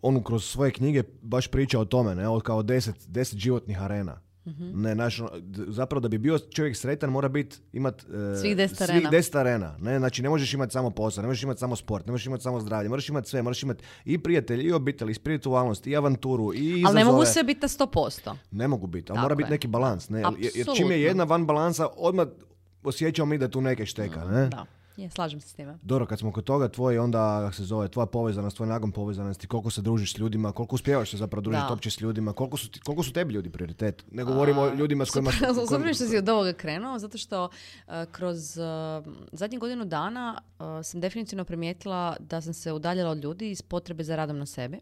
on 0.02 0.24
kroz 0.24 0.46
svoje 0.46 0.72
knjige 0.72 1.04
baš 1.22 1.48
priča 1.48 1.80
o 1.80 1.86
tome, 1.86 2.16
ne? 2.16 2.28
Od 2.28 2.42
kao 2.42 2.64
deset, 2.64 2.96
deset 3.08 3.40
životnih 3.40 3.82
arena. 3.82 4.22
Mhm. 4.46 4.82
Ne, 4.82 4.96
d- 4.96 5.02
zapravo 5.68 6.00
da 6.00 6.08
bi 6.08 6.18
bio 6.18 6.40
čovjek 6.40 6.78
sretan 6.78 7.10
mora 7.10 7.30
biti 7.30 7.58
imat 7.74 8.04
e, 8.04 8.06
Svih 8.36 8.58
deset 8.58 8.78
svih 8.78 8.90
arena. 8.90 9.10
deset 9.10 9.36
arena. 9.36 9.78
Ne? 9.80 10.00
Znači 10.00 10.22
ne 10.22 10.30
možeš 10.30 10.54
imati 10.54 10.74
samo 10.74 10.90
posao, 10.92 11.22
ne 11.22 11.28
možeš 11.28 11.44
imati 11.44 11.60
samo 11.60 11.76
sport, 11.76 12.06
ne 12.06 12.12
možeš 12.12 12.26
imati 12.26 12.44
samo 12.44 12.60
zdravlje, 12.60 12.90
moraš 12.90 13.10
imati 13.10 13.30
sve, 13.30 13.42
moraš 13.42 13.64
imati 13.64 13.84
i 14.06 14.18
prijatelj, 14.18 14.62
i 14.62 14.72
obitelj, 14.72 15.12
i 15.12 15.16
spiritualnost, 15.16 15.88
i 15.88 15.96
avanturu, 15.96 16.54
i 16.54 16.58
izazove. 16.60 16.84
Ali 16.88 16.98
ne 16.98 17.06
mogu 17.06 17.26
sve 17.26 17.44
biti 17.44 17.60
na 17.62 17.68
100%. 17.68 18.36
Ne 18.52 18.68
mogu 18.68 18.88
biti, 18.88 19.12
ali 19.12 19.16
Tako 19.16 19.22
mora 19.22 19.36
biti 19.36 19.50
neki 19.50 19.68
balans. 19.68 20.10
Ne? 20.10 20.20
Jer- 20.20 20.52
Jer 20.56 20.68
čim 20.68 20.92
je 20.92 21.02
jedna 21.02 21.24
van 21.24 21.46
balansa, 21.46 21.88
odmah 21.90 22.28
osjećamo 22.84 23.26
mi 23.26 23.38
da 23.38 23.48
tu 23.48 23.62
neke 23.62 23.86
šteka. 23.86 24.26
Ne? 24.26 24.48
Da, 24.48 24.66
je, 24.98 25.10
slažem 25.10 25.42
se 25.42 25.48
s 25.50 25.54
time. 25.54 25.78
Dobro, 25.82 26.06
kad 26.06 26.20
smo 26.20 26.32
kod 26.32 26.44
toga, 26.44 26.68
tvoj 26.68 27.00
onda, 27.00 27.40
kako 27.42 27.54
se 27.56 27.64
zove, 27.64 27.88
tvoja 27.88 28.06
povezanost, 28.06 28.56
tvoj 28.58 28.68
nagon 28.70 28.92
povezanosti, 28.92 29.48
koliko 29.48 29.70
se 29.70 29.82
družiš 29.82 30.14
s 30.14 30.18
ljudima, 30.18 30.52
koliko 30.52 30.76
uspjevaš 30.76 31.12
se 31.12 31.18
zapravo 31.18 31.42
družiti 31.42 31.62
Da. 31.64 31.70
uopće 31.70 31.92
s 31.92 32.02
ljudima, 32.02 32.34
koliko 32.34 32.58
su, 32.58 32.72
ti- 32.72 32.80
koliko 32.80 33.04
su 33.04 33.14
tebi 33.14 33.34
ljudi 33.34 33.50
prioritet? 33.50 34.06
Ne 34.12 34.24
govorimo 34.24 34.62
o 34.62 34.74
ljudima 34.74 35.06
s 35.06 35.10
kojima... 35.10 35.32
Super, 35.70 35.96
što 35.96 36.06
si 36.06 36.18
od 36.18 36.30
ovoga 36.30 36.54
krenuo, 36.54 37.00
zato 37.00 37.18
što 37.18 37.44
uh, 37.44 37.94
kroz 38.12 38.58
uh, 38.58 38.64
zadnjih 39.32 39.60
godinu 39.60 39.86
dana 39.86 40.42
uh, 40.60 40.66
sam 40.84 41.02
definitivno 41.02 41.46
primijetila 41.46 42.16
da 42.20 42.42
sam 42.42 42.54
se 42.54 42.72
udaljila 42.72 43.10
od 43.12 43.24
ljudi 43.24 43.52
iz 43.52 43.62
potrebe 43.62 44.04
za 44.04 44.16
radom 44.16 44.38
na 44.40 44.46
sebi 44.46 44.80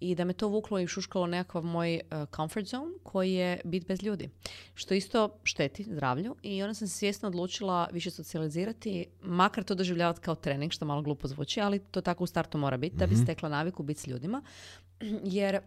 i 0.00 0.14
da 0.14 0.24
me 0.24 0.32
to 0.32 0.48
vuklo 0.48 0.78
i 0.80 0.86
šuškalo 0.86 1.26
nekakav 1.26 1.62
moj 1.64 2.00
uh, 2.10 2.28
comfort 2.36 2.66
zone 2.66 2.92
koji 3.02 3.32
je 3.32 3.60
bit 3.64 3.86
bez 3.88 4.02
ljudi. 4.02 4.28
Što 4.74 4.94
isto 4.94 5.28
šteti 5.42 5.82
zdravlju 5.82 6.36
i 6.42 6.62
onda 6.62 6.74
sam 6.74 6.88
se 6.88 6.94
svjesno 6.98 7.28
odlučila 7.28 7.88
više 7.92 8.10
socijalizirati, 8.10 9.06
makar 9.36 9.64
to 9.64 9.74
doživljavati 9.74 10.20
kao 10.20 10.34
trening, 10.34 10.72
što 10.72 10.84
malo 10.84 11.02
glupo 11.02 11.28
zvuči, 11.28 11.60
ali 11.60 11.78
to 11.78 12.00
tako 12.00 12.24
u 12.24 12.26
startu 12.26 12.58
mora 12.58 12.76
biti, 12.76 12.96
da 12.96 13.06
bi 13.06 13.16
stekla 13.16 13.48
naviku 13.48 13.82
biti 13.82 14.00
s 14.00 14.06
ljudima. 14.06 14.42
Jer 15.38 15.60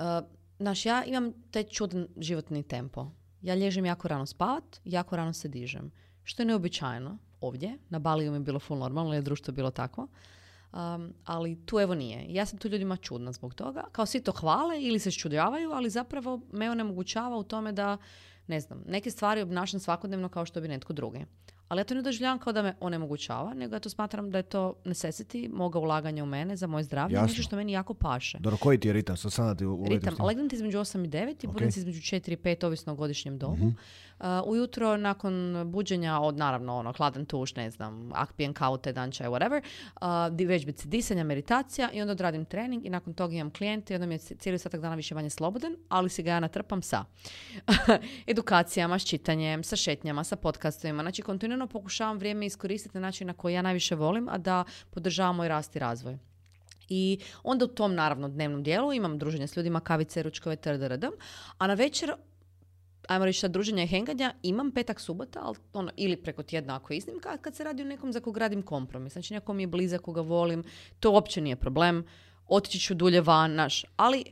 Uh, 0.00 0.26
znaš, 0.58 0.86
ja 0.86 1.04
imam 1.04 1.32
taj 1.50 1.64
čudan 1.64 2.08
životni 2.16 2.62
tempo. 2.62 3.10
Ja 3.42 3.54
lježem 3.54 3.86
jako 3.86 4.08
rano 4.08 4.26
spavat, 4.26 4.80
jako 4.84 5.16
rano 5.16 5.32
se 5.32 5.48
dižem. 5.48 5.90
Što 6.24 6.42
je 6.42 6.46
neobičajeno 6.46 7.18
ovdje. 7.40 7.78
Na 7.88 7.98
Baliju 7.98 8.30
mi 8.30 8.36
je 8.36 8.40
bilo 8.40 8.58
full 8.58 8.78
normalno, 8.78 9.14
je 9.14 9.22
društvo 9.22 9.54
bilo 9.54 9.70
takvo. 9.70 10.06
Um, 10.72 11.14
ali 11.24 11.66
tu 11.66 11.78
evo 11.80 11.94
nije. 11.94 12.24
Ja 12.28 12.46
sam 12.46 12.58
tu 12.58 12.68
ljudima 12.68 12.96
čudna 12.96 13.32
zbog 13.32 13.54
toga. 13.54 13.84
Kao 13.92 14.06
svi 14.06 14.20
to 14.20 14.32
hvale 14.32 14.82
ili 14.82 14.98
se 14.98 15.10
ščudjavaju, 15.10 15.70
ali 15.70 15.90
zapravo 15.90 16.40
me 16.52 16.70
onemogućava 16.70 17.36
u 17.36 17.42
tome 17.42 17.72
da, 17.72 17.96
ne 18.46 18.60
znam, 18.60 18.82
neke 18.86 19.10
stvari 19.10 19.42
obnašam 19.42 19.80
svakodnevno 19.80 20.28
kao 20.28 20.46
što 20.46 20.60
bi 20.60 20.68
netko 20.68 20.92
drugi. 20.92 21.24
Ali 21.70 21.80
ja 21.80 21.84
to 21.84 21.94
ne 21.94 22.02
doživljavam 22.02 22.38
kao 22.38 22.52
da 22.52 22.62
me 22.62 22.74
onemogućava, 22.80 23.54
nego 23.54 23.74
ja 23.74 23.80
to 23.80 23.90
smatram 23.90 24.30
da 24.30 24.38
je 24.38 24.42
to 24.42 24.74
necessity 24.84 25.48
moga 25.52 25.78
ulaganja 25.78 26.22
u 26.22 26.26
mene 26.26 26.56
za 26.56 26.66
moje 26.66 26.84
zdravlje, 26.84 27.14
Jasno. 27.14 27.26
nešto 27.26 27.42
što 27.42 27.56
meni 27.56 27.72
jako 27.72 27.94
paše. 27.94 28.38
Dobro, 28.38 28.56
koji 28.56 28.78
ti 28.80 28.88
je 28.88 28.92
ritam? 28.92 29.16
Sad 29.16 29.32
sada 29.32 29.54
ti 29.54 29.64
Ritam, 29.88 30.26
legnem 30.26 30.48
ti 30.48 30.56
između 30.56 30.78
8 30.78 31.04
i 31.04 31.08
9 31.08 31.44
i 31.44 31.46
Ok. 31.46 31.52
budim 31.52 31.72
se 31.72 31.80
između 31.80 32.00
4 32.00 32.32
i 32.32 32.36
5, 32.36 32.66
ovisno 32.66 32.92
o 32.92 32.96
godišnjem 32.96 33.38
dobu. 33.38 33.56
Mhm. 33.56 33.68
Uh, 34.20 34.26
ujutro, 34.44 34.96
nakon 34.96 35.62
buđenja 35.66 36.20
od, 36.20 36.36
naravno, 36.36 36.76
ono, 36.76 36.92
hladan 36.92 37.26
tuš, 37.26 37.54
ne 37.54 37.70
znam, 37.70 38.10
akpijen 38.14 38.52
kaute, 38.52 38.92
dan 38.92 39.12
čaj, 39.12 39.26
whatever, 39.28 39.62
uh, 40.00 40.36
di- 40.36 40.44
vežbice 40.44 40.88
disanja, 40.88 41.24
meditacija 41.24 41.90
i 41.92 42.00
onda 42.00 42.12
odradim 42.12 42.44
trening 42.44 42.86
i 42.86 42.90
nakon 42.90 43.14
toga 43.14 43.34
imam 43.34 43.50
klijente 43.50 43.94
i 43.94 43.96
onda 43.96 44.06
mi 44.06 44.14
je 44.14 44.18
ci- 44.18 44.36
cijeli 44.36 44.56
ostatak 44.56 44.80
dana 44.80 44.94
više 44.94 45.14
manje 45.14 45.30
slobodan, 45.30 45.76
ali 45.88 46.08
si 46.08 46.22
ga 46.22 46.30
ja 46.30 46.40
natrpam 46.40 46.82
sa 46.82 47.04
edukacijama, 48.32 48.98
s 48.98 49.04
čitanjem, 49.04 49.64
sa 49.64 49.76
šetnjama, 49.76 50.24
sa 50.24 50.36
podcastovima. 50.36 51.02
Znači, 51.02 51.22
kontinuirano 51.22 51.66
pokušavam 51.66 52.18
vrijeme 52.18 52.46
iskoristiti 52.46 52.96
na 52.96 53.00
način 53.00 53.26
na 53.26 53.32
koji 53.32 53.54
ja 53.54 53.62
najviše 53.62 53.94
volim, 53.94 54.28
a 54.28 54.38
da 54.38 54.64
podržavam 54.90 55.36
moj 55.36 55.48
rast 55.48 55.76
i 55.76 55.78
razvoj. 55.78 56.18
I 56.88 57.18
onda 57.42 57.64
u 57.64 57.68
tom, 57.68 57.94
naravno, 57.94 58.28
dnevnom 58.28 58.62
dijelu 58.62 58.92
imam 58.92 59.18
druženje 59.18 59.46
s 59.46 59.56
ljudima, 59.56 59.80
kavice, 59.80 60.22
ručkove, 60.22 60.56
trdrd, 60.56 61.04
a 61.58 61.66
na 61.66 61.74
večer 61.74 62.12
ajmo 63.10 63.24
reći 63.24 63.48
druženja 63.48 63.82
i 63.82 63.86
henganja, 63.86 64.34
imam 64.42 64.70
petak, 64.70 65.00
subota, 65.00 65.40
ali 65.42 65.56
ono, 65.72 65.90
ili 65.96 66.16
preko 66.16 66.42
tjedna 66.42 66.76
ako 66.76 66.92
je 66.92 66.96
iznimka, 66.96 67.36
kad 67.36 67.54
se 67.54 67.64
radi 67.64 67.82
o 67.82 67.86
nekom 67.86 68.12
za 68.12 68.20
kog 68.20 68.36
radim 68.36 68.62
kompromis. 68.62 69.12
Znači 69.12 69.34
neko 69.34 69.52
mi 69.52 69.62
je 69.62 69.66
blizak, 69.66 70.00
koga 70.00 70.20
volim, 70.20 70.64
to 71.00 71.10
uopće 71.10 71.40
nije 71.40 71.56
problem. 71.56 72.04
Otići 72.46 72.80
ću 72.80 72.94
dulje 72.94 73.20
van, 73.20 73.54
naš. 73.54 73.84
Ali 73.96 74.24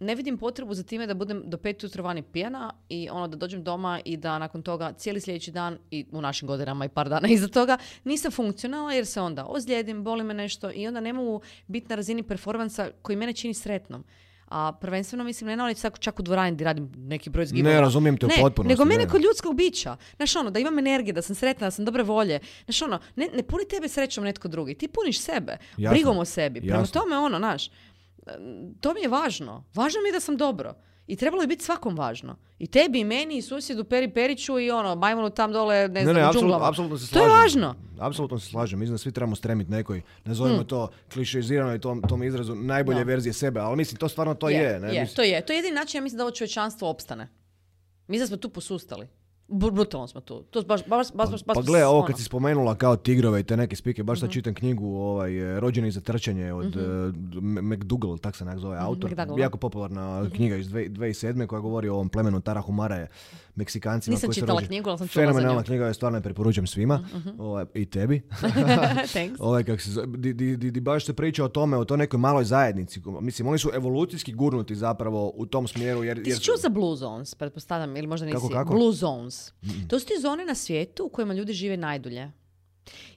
ne 0.00 0.14
vidim 0.14 0.38
potrebu 0.38 0.74
za 0.74 0.82
time 0.82 1.06
da 1.06 1.14
budem 1.14 1.42
do 1.46 1.56
pet 1.56 1.82
ujutro 1.82 2.02
vani 2.02 2.22
pijana 2.22 2.74
i 2.88 3.08
ono 3.10 3.28
da 3.28 3.36
dođem 3.36 3.64
doma 3.64 4.00
i 4.04 4.16
da 4.16 4.38
nakon 4.38 4.62
toga 4.62 4.92
cijeli 4.92 5.20
sljedeći 5.20 5.50
dan 5.50 5.78
i 5.90 6.06
u 6.12 6.20
našim 6.20 6.48
godinama 6.48 6.84
i 6.84 6.88
par 6.88 7.08
dana 7.08 7.28
iza 7.38 7.48
toga 7.48 7.78
nisam 8.04 8.30
funkcionalna 8.30 8.94
jer 8.94 9.06
se 9.06 9.20
onda 9.20 9.46
ozlijedim, 9.46 10.04
boli 10.04 10.24
me 10.24 10.34
nešto 10.34 10.70
i 10.74 10.86
onda 10.86 11.00
ne 11.00 11.12
mogu 11.12 11.40
biti 11.66 11.88
na 11.88 11.94
razini 11.94 12.22
performansa 12.22 12.90
koji 13.02 13.16
mene 13.16 13.32
čini 13.32 13.54
sretnom. 13.54 14.04
A 14.50 14.72
prvenstveno 14.72 15.24
mislim 15.24 15.48
ne 15.48 15.56
na 15.56 15.64
onaj 15.64 15.74
čak, 15.74 15.98
čak 15.98 16.20
u 16.20 16.22
dvorani 16.22 16.52
gdje 16.52 16.64
radim 16.64 16.92
neki 16.96 17.30
broj 17.30 17.46
zgibova. 17.46 17.74
Ne, 17.74 17.80
razumijem 17.80 18.16
te 18.16 18.26
u 18.26 18.28
Ne, 18.28 18.34
potpunosti. 18.40 18.68
nego 18.68 18.84
mene 18.84 19.04
ne. 19.04 19.10
kod 19.10 19.22
ljudskog 19.22 19.56
bića. 19.56 19.96
Znaš 20.16 20.36
ono, 20.36 20.50
da 20.50 20.58
imam 20.58 20.78
energije, 20.78 21.12
da 21.12 21.22
sam 21.22 21.34
sretna, 21.36 21.66
da 21.66 21.70
sam 21.70 21.84
dobre 21.84 22.02
volje. 22.02 22.38
Znaš 22.64 22.82
ono, 22.82 22.98
ne, 23.16 23.28
ne 23.34 23.42
puni 23.42 23.68
tebe 23.68 23.88
srećom 23.88 24.24
netko 24.24 24.48
drugi. 24.48 24.74
Ti 24.74 24.88
puniš 24.88 25.20
sebe. 25.20 25.56
Jasno. 25.76 25.94
Brigom 25.94 26.18
o 26.18 26.24
sebi. 26.24 26.60
Prema 26.60 26.78
Jasno. 26.78 27.00
tome 27.00 27.18
ono, 27.18 27.38
znaš, 27.38 27.70
to 28.80 28.94
mi 28.94 29.00
je 29.00 29.08
važno. 29.08 29.64
Važno 29.74 30.00
mi 30.02 30.08
je 30.08 30.12
da 30.12 30.20
sam 30.20 30.36
dobro. 30.36 30.74
I 31.10 31.16
trebalo 31.16 31.42
je 31.42 31.46
biti 31.46 31.64
svakom 31.64 31.96
važno. 31.96 32.36
I 32.58 32.66
tebi, 32.66 33.00
i 33.00 33.04
meni, 33.04 33.36
i 33.36 33.42
susjedu, 33.42 33.84
Peri 33.84 34.08
Periću 34.08 34.58
i 34.58 34.70
ono, 34.70 34.94
majmunu 34.96 35.30
tam 35.30 35.52
dole, 35.52 35.76
ne 35.78 35.88
Ne, 35.90 36.02
znam, 36.02 36.14
ne, 36.14 36.20
u 36.20 36.24
apsolutno, 36.24 36.40
džunglama. 36.42 36.68
apsolutno 36.68 36.98
se 36.98 37.06
To 37.08 37.18
je 37.18 37.24
slažem. 37.24 37.40
važno. 37.62 37.74
Apsolutno 38.00 38.38
se 38.38 38.46
slažem. 38.46 38.78
Mislim 38.78 38.94
da 38.94 38.98
svi 38.98 39.12
trebamo 39.12 39.36
stremiti 39.36 39.70
nekoj, 39.70 40.02
nazovimo 40.24 40.64
to 40.64 40.80
klišeizirano 41.12 41.74
i 41.74 41.80
tom, 41.80 42.02
tom 42.02 42.22
izrazu 42.22 42.54
najbolje 42.54 42.98
Da. 42.98 43.04
verzije 43.04 43.32
sebe, 43.34 43.60
ali 43.60 43.76
mislim 43.76 43.98
to 43.98 44.08
stvarno 44.08 44.34
to 44.34 44.48
je. 44.50 44.80
ne? 44.80 44.88
je, 44.88 45.00
Mislim- 45.00 45.16
to 45.16 45.22
je. 45.24 45.40
To 45.40 45.52
je 45.52 45.56
jedini 45.56 45.74
način, 45.74 45.98
ja 45.98 46.02
mislim, 46.02 46.18
da 46.18 46.24
ovo 46.24 46.30
čovječanstvo 46.32 46.90
opstane. 46.90 47.28
Mislim 48.08 48.22
da 48.22 48.28
smo 48.28 48.36
tu 48.36 48.48
posustali. 48.50 49.08
Br- 49.50 49.70
brutalno 49.70 50.06
smo 50.06 50.20
tu. 50.20 50.42
To 50.42 50.62
baš, 50.62 50.80
baš, 50.80 51.06
baš, 51.14 51.30
baš, 51.30 51.44
baš 51.44 51.54
Pa 51.54 51.62
gle, 51.62 51.86
ovo 51.86 51.98
ono. 51.98 52.06
kad 52.06 52.18
si 52.18 52.24
spomenula 52.24 52.74
kao 52.74 52.96
tigrove 52.96 53.40
i 53.40 53.44
te 53.44 53.56
neke 53.56 53.76
spike, 53.76 54.02
baš 54.02 54.20
sad 54.20 54.30
čitam 54.30 54.54
knjigu 54.54 54.86
ovaj, 54.88 55.60
Rođeni 55.60 55.90
za 55.90 56.00
trčanje 56.00 56.52
od 56.52 56.76
mm 56.76 57.60
McDougall, 57.64 58.18
tak 58.18 58.36
se 58.36 58.44
zove 58.56 58.78
autor. 58.78 59.10
McDougall, 59.10 59.40
Jako 59.40 59.58
popularna 59.58 60.30
knjiga 60.30 60.56
iz 60.56 60.68
dve- 60.68 60.88
2007. 60.88 61.46
koja 61.46 61.60
govori 61.60 61.88
o 61.88 61.94
ovom 61.94 62.08
plemenu 62.08 62.40
Tarahumaraje, 62.40 63.08
Meksikancima 63.60 64.14
Nisam 64.14 64.28
koji 64.28 64.34
čitala 64.34 64.60
rođeni- 64.60 64.66
knjigu, 64.66 64.88
ali 64.88 64.98
sam 64.98 65.08
čula 65.08 65.22
za 65.22 65.28
Fenomenalna 65.28 65.54
nju. 65.54 65.60
Mhm, 65.60 65.66
knjiga, 65.66 65.86
je 65.86 65.94
stvarno 65.94 66.18
je 66.18 66.22
preporučujem 66.22 66.66
svima. 66.66 67.08
Ovaj, 67.38 67.64
I 67.74 67.86
tebi. 67.86 68.22
Thanks. 69.12 69.40
ovaj, 69.48 69.64
kak 69.64 69.80
se, 69.80 69.90
di, 70.08 70.32
di, 70.32 70.56
di, 70.56 70.70
di 70.70 70.80
baš 70.80 71.06
se 71.06 71.12
priča 71.12 71.44
o 71.44 71.48
tome, 71.48 71.76
o 71.76 71.84
toj 71.84 71.98
nekoj 71.98 72.18
maloj 72.18 72.44
zajednici. 72.44 73.00
Mislim, 73.20 73.48
oni 73.48 73.58
su 73.58 73.70
evolucijski 73.74 74.32
gurnuti 74.32 74.74
zapravo 74.76 75.32
u 75.36 75.46
tom 75.46 75.68
smjeru. 75.68 76.04
Jer, 76.04 76.22
Ti 76.22 76.30
jer 76.30 76.38
si 76.38 76.44
čuo 76.44 76.56
za 76.56 76.68
Blue 76.68 76.96
Zones, 76.96 77.34
pretpostavljam, 77.34 77.96
ili 77.96 78.06
možda 78.06 78.26
nisi. 78.26 78.36
Kako, 78.36 78.48
kako? 78.48 78.74
Blue 78.74 78.92
Zones. 78.92 79.52
To 79.88 79.98
su 80.00 80.06
ti 80.06 80.14
zone 80.20 80.44
na 80.44 80.54
svijetu 80.54 81.04
u 81.04 81.08
kojima 81.08 81.34
ljudi 81.34 81.52
žive 81.52 81.76
najdulje. 81.76 82.30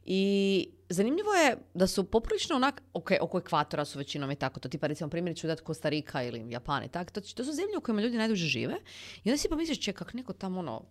I 0.05 0.69
zanimljivo 0.93 1.33
je 1.33 1.57
da 1.73 1.87
su 1.87 2.03
poprilično 2.03 2.55
onak, 2.55 2.81
ok, 2.93 3.11
oko 3.21 3.37
ekvatora 3.37 3.85
su 3.85 3.97
većinom 3.97 4.31
i 4.31 4.35
tako 4.35 4.59
to, 4.59 4.69
tipa 4.69 4.87
recimo 4.87 5.09
primjer 5.09 5.37
ću 5.37 5.47
dati 5.47 5.63
Kostarika 5.63 6.23
ili 6.23 6.51
Japan 6.51 6.83
i 6.83 6.89
tako, 6.89 7.11
to, 7.11 7.21
to 7.21 7.45
su 7.45 7.51
zemlje 7.51 7.77
u 7.77 7.81
kojima 7.81 8.01
ljudi 8.01 8.17
najduže 8.17 8.45
žive 8.45 8.75
i 9.23 9.29
onda 9.29 9.37
si 9.37 9.49
pomisliš, 9.49 9.81
ček, 9.81 9.97
kak 9.97 10.13
neko 10.13 10.33
tamo 10.33 10.59
ono, 10.59 10.85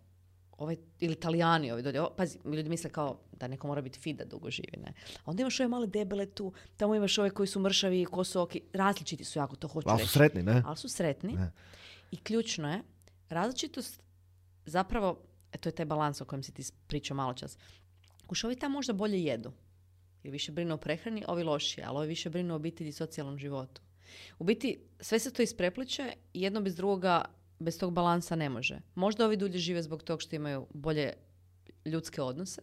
ovaj, 0.58 0.76
ili 1.00 1.12
Italijani 1.12 1.72
ovi 1.72 1.82
dolje, 1.82 2.00
o, 2.00 2.10
pazi, 2.16 2.38
ljudi 2.44 2.68
misle 2.68 2.90
kao 2.90 3.18
da 3.32 3.48
neko 3.48 3.66
mora 3.66 3.82
biti 3.82 3.98
fit 3.98 4.16
da 4.16 4.24
dugo 4.24 4.50
živi, 4.50 4.76
ne. 4.76 4.92
A 5.24 5.30
onda 5.30 5.40
imaš 5.40 5.60
ove 5.60 5.68
male 5.68 5.86
debele 5.86 6.26
tu, 6.26 6.52
tamo 6.76 6.94
imaš 6.94 7.18
ove 7.18 7.30
koji 7.30 7.46
su 7.46 7.60
mršavi, 7.60 8.04
kosoki, 8.04 8.60
različiti 8.72 9.24
su 9.24 9.38
jako, 9.38 9.56
to 9.56 9.68
hoću 9.68 9.88
ali 9.88 9.98
su 9.98 10.04
reći 10.04 10.12
sretni, 10.12 10.42
ne? 10.42 10.62
ali 10.66 10.76
su 10.76 10.88
sretni. 10.88 11.32
Ne. 11.32 11.52
I 12.10 12.16
ključno 12.16 12.72
je, 12.72 12.82
različitost 13.28 14.02
zapravo, 14.66 15.18
e, 15.52 15.58
to 15.58 15.68
je 15.68 15.74
taj 15.74 15.86
balans 15.86 16.20
o 16.20 16.24
kojem 16.24 16.42
si 16.42 16.52
ti 16.52 16.62
pričao 16.86 17.16
malo 17.16 17.34
čas. 17.34 17.58
Kuš, 18.26 18.44
ovi 18.44 18.56
tamo 18.56 18.72
možda 18.72 18.92
bolje 18.92 19.24
jedu. 19.24 19.52
Jer 20.22 20.32
više 20.32 20.52
brinu 20.52 20.74
o 20.74 20.78
prehrani, 20.78 21.24
ovi 21.28 21.42
lošije, 21.42 21.84
ali 21.86 21.96
ovi 21.98 22.08
više 22.08 22.30
brinu 22.30 22.54
o 22.54 22.56
obitelji 22.56 22.88
i 22.88 22.92
socijalnom 22.92 23.38
životu. 23.38 23.82
U 24.38 24.44
biti, 24.44 24.78
sve 25.00 25.18
se 25.18 25.32
to 25.32 25.42
isprepliče 25.42 26.12
i 26.34 26.42
jedno 26.42 26.60
bez 26.60 26.76
drugoga, 26.76 27.24
bez 27.58 27.78
tog 27.78 27.92
balansa 27.92 28.36
ne 28.36 28.48
može. 28.48 28.80
Možda 28.94 29.24
ovi 29.24 29.36
dulje 29.36 29.58
žive 29.58 29.82
zbog 29.82 30.02
tog 30.02 30.22
što 30.22 30.36
imaju 30.36 30.66
bolje 30.74 31.12
ljudske 31.84 32.22
odnose, 32.22 32.62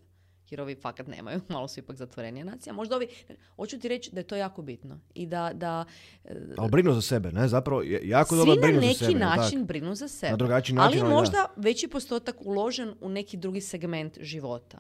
jer 0.50 0.62
ovi 0.62 0.76
fakat 0.76 1.08
nemaju, 1.08 1.42
malo 1.50 1.68
su 1.68 1.80
ipak 1.80 1.96
zatvorenija 1.96 2.46
nacija. 2.46 2.74
Možda 2.74 2.96
ovi, 2.96 3.08
hoću 3.56 3.80
ti 3.80 3.88
reći 3.88 4.12
da 4.12 4.20
je 4.20 4.28
to 4.28 4.36
jako 4.36 4.62
bitno 4.62 5.00
i 5.14 5.26
da, 5.26 5.52
da 5.54 5.86
e, 6.26 6.36
Ali 6.58 6.72
brinu 6.72 6.94
za 6.94 7.02
sebe, 7.02 7.32
ne? 7.32 7.48
Zapravo, 7.48 7.84
jako 8.04 8.36
svi 8.36 8.38
dobro 8.38 8.56
na 8.56 8.62
brinu 8.62 8.80
neki 8.82 8.94
za 8.94 9.06
sebe. 9.06 9.12
jel 9.12 9.30
tak? 9.30 9.38
način 9.38 9.66
brinu 9.66 9.96
za 9.96 10.08
sebe. 10.08 10.32
Na 10.32 10.38
drugačiji 10.38 10.76
način, 10.76 11.00
ali 11.00 11.02
ali 11.02 11.10
da. 11.10 11.16
možda 11.16 11.46
veći 11.56 11.88
postotak 11.88 12.36
uložen 12.40 12.94
u 13.02 13.10
neki 13.10 13.38
drugi 13.38 13.62
segment 13.62 14.18
života. 14.22 14.80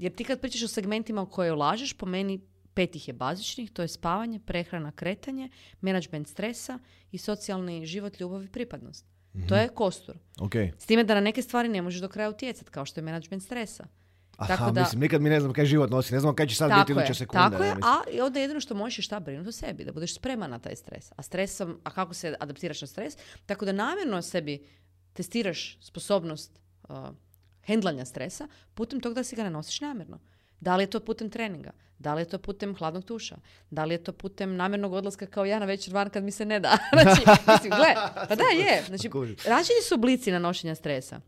Jer 0.00 0.14
ti 0.14 0.24
kad 0.24 0.40
pričaš 0.40 0.62
o 0.62 0.68
segmentima 0.68 1.22
u 1.22 1.30
koje 1.30 1.52
ulažeš, 1.52 1.92
po 1.92 2.06
meni 2.06 2.40
pet 2.74 2.96
ih 2.96 3.08
je 3.08 3.14
bazičnih, 3.14 3.70
to 3.70 3.82
je 3.82 3.88
spavanje, 3.88 4.40
prehrana, 4.40 4.92
kretanje, 4.92 5.48
menadžment 5.80 6.28
stresa 6.28 6.78
i 7.12 7.18
socijalni 7.18 7.86
život, 7.86 8.20
ljubav 8.20 8.44
i 8.44 8.48
pripadnost. 8.48 9.06
To 9.48 9.56
je 9.56 9.68
kostur. 9.68 10.16
Ok. 10.40 10.54
S 10.78 10.86
time 10.86 11.04
da 11.04 11.14
na 11.14 11.20
neke 11.20 11.42
stvari 11.42 11.68
ne 11.68 11.82
možeš 11.82 12.00
do 12.00 12.08
kraja 12.08 12.30
utjecati, 12.30 12.70
kao 12.70 12.84
što 12.84 13.00
je 13.00 13.04
menadžment 13.04 13.42
stresa. 13.42 13.86
Aha, 14.36 14.56
Tako 14.56 14.70
da- 14.70 14.80
mislim, 14.80 15.00
nikad 15.00 15.22
mi 15.22 15.30
ne 15.30 15.40
znam 15.40 15.52
kaj 15.52 15.64
život 15.64 15.90
nosi, 15.90 16.14
ne 16.14 16.20
znam 16.20 16.34
kaj 16.34 16.46
će 16.46 16.54
sad 16.54 16.70
biti 16.70 16.80
Tako 16.80 17.00
iduće 17.00 17.14
sekunde. 17.14 17.50
tako 17.50 17.64
je, 17.64 17.74
a 17.82 18.00
i 18.12 18.20
onda 18.20 18.40
jedino 18.40 18.60
što 18.60 18.74
možeš 18.74 18.98
je 18.98 19.02
šta 19.02 19.20
brinuti 19.20 19.48
o 19.48 19.52
sebi, 19.52 19.84
da 19.84 19.92
budeš 19.92 20.14
spreman 20.14 20.50
na 20.50 20.58
taj 20.58 20.76
stres. 20.76 21.12
A 21.16 21.22
stresom, 21.22 21.80
a 21.84 21.90
kako 21.90 22.14
se 22.14 22.34
adaptiraš 22.40 22.80
na 22.80 22.86
stres? 22.86 23.16
Tako 23.46 23.64
da 23.64 23.72
namjerno 23.72 24.22
sebi 24.22 24.64
testiraš 25.12 25.78
sposobnost 25.80 26.60
uh, 26.88 26.96
hendlanja 27.70 28.04
stresa 28.04 28.48
putem 28.74 29.00
toga 29.00 29.20
da 29.20 29.24
si 29.24 29.36
ga 29.36 29.46
ne 29.46 29.50
nosiš 29.50 29.80
namjerno. 29.80 30.18
Da 30.60 30.76
li 30.76 30.82
je 30.82 30.90
to 30.90 31.00
putem 31.00 31.30
treninga? 31.30 31.72
Da 31.98 32.14
li 32.14 32.22
je 32.22 32.28
to 32.28 32.38
putem 32.38 32.74
hladnog 32.76 33.04
tuša? 33.04 33.36
Da 33.70 33.84
li 33.84 33.94
je 33.94 34.04
to 34.04 34.12
putem 34.12 34.56
namjernog 34.56 34.92
odlaska 34.92 35.26
kao 35.26 35.44
ja 35.44 35.58
na 35.58 35.66
večer 35.66 35.94
van 35.94 36.10
kad 36.10 36.24
mi 36.24 36.30
se 36.30 36.44
ne 36.44 36.60
da? 36.60 36.76
znači, 36.92 37.22
mislim, 37.46 37.72
gle, 37.76 37.94
pa 38.28 38.36
da 38.36 38.44
je. 38.44 38.82
Znači, 38.88 39.10
različiti 39.46 39.88
su 39.88 39.94
oblici 39.94 40.32
nanošenja 40.32 40.74
stresa 40.74 41.20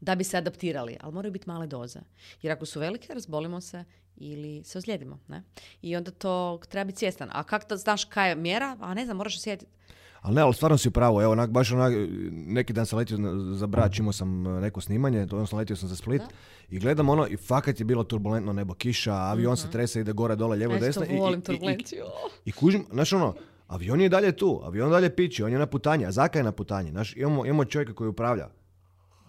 da 0.00 0.14
bi 0.14 0.24
se 0.24 0.36
adaptirali, 0.36 0.96
ali 1.00 1.14
moraju 1.14 1.32
biti 1.32 1.48
male 1.48 1.66
doze. 1.66 2.00
Jer 2.42 2.52
ako 2.52 2.66
su 2.66 2.80
velike, 2.80 3.14
razbolimo 3.14 3.60
se 3.60 3.84
ili 4.16 4.64
se 4.64 4.78
ozlijedimo. 4.78 5.18
Ne? 5.28 5.42
I 5.82 5.96
onda 5.96 6.10
to 6.10 6.60
treba 6.68 6.84
biti 6.84 6.98
svjestan. 6.98 7.28
A 7.32 7.44
kako 7.44 7.76
znaš 7.76 8.04
kaj 8.04 8.28
je 8.28 8.36
mjera? 8.36 8.76
A 8.80 8.94
ne 8.94 9.04
znam, 9.04 9.16
moraš 9.16 9.36
osjetiti. 9.36 9.72
Ali 10.22 10.34
ne, 10.34 10.42
ali 10.42 10.54
stvarno 10.54 10.78
si 10.78 10.88
u 10.88 10.92
pravu, 10.92 11.20
evo, 11.20 11.32
onak, 11.32 11.50
baš 11.50 11.72
onak, 11.72 11.92
neki 12.30 12.72
dan 12.72 12.86
sam 12.86 12.98
letio 12.98 13.18
za 13.52 13.66
Brač, 13.66 13.98
imao 13.98 14.12
sam 14.12 14.46
e, 14.48 14.60
neko 14.60 14.80
snimanje, 14.80 15.22
odnosno 15.22 15.58
letio 15.58 15.76
sam 15.76 15.88
za 15.88 15.96
Split 15.96 16.22
i 16.70 16.78
gledam 16.78 17.08
ono 17.08 17.26
i 17.26 17.36
fakat 17.38 17.78
je 17.78 17.84
bilo 17.84 18.04
turbulentno 18.04 18.52
nebo, 18.52 18.74
kiša, 18.74 19.14
avion 19.14 19.56
se 19.56 19.70
trese, 19.70 20.00
ide 20.00 20.12
gore, 20.12 20.36
dole, 20.36 20.56
lijevo, 20.56 20.76
desno. 20.76 21.04
i- 21.04 21.08
i- 21.08 21.18
volim 21.18 21.34
i- 21.34 21.40
i- 21.40 21.44
turbulenciju. 21.44 22.04
I 22.44 22.52
kužim, 22.52 22.84
znaš 22.90 23.12
ono, 23.12 23.34
avion 23.68 24.00
je 24.00 24.08
dalje 24.08 24.32
tu, 24.32 24.60
avion 24.64 24.90
dalje 24.90 25.10
piči, 25.10 25.42
on 25.42 25.52
je 25.52 25.58
na 25.58 25.66
putanji, 25.66 26.06
a 26.06 26.12
zaka 26.12 26.38
je 26.38 26.44
na 26.44 26.52
putanji, 26.52 26.90
znaš, 26.90 27.16
imamo, 27.16 27.46
imamo 27.46 27.64
čovjeka 27.64 27.92
koji 27.94 28.08
upravlja 28.08 28.48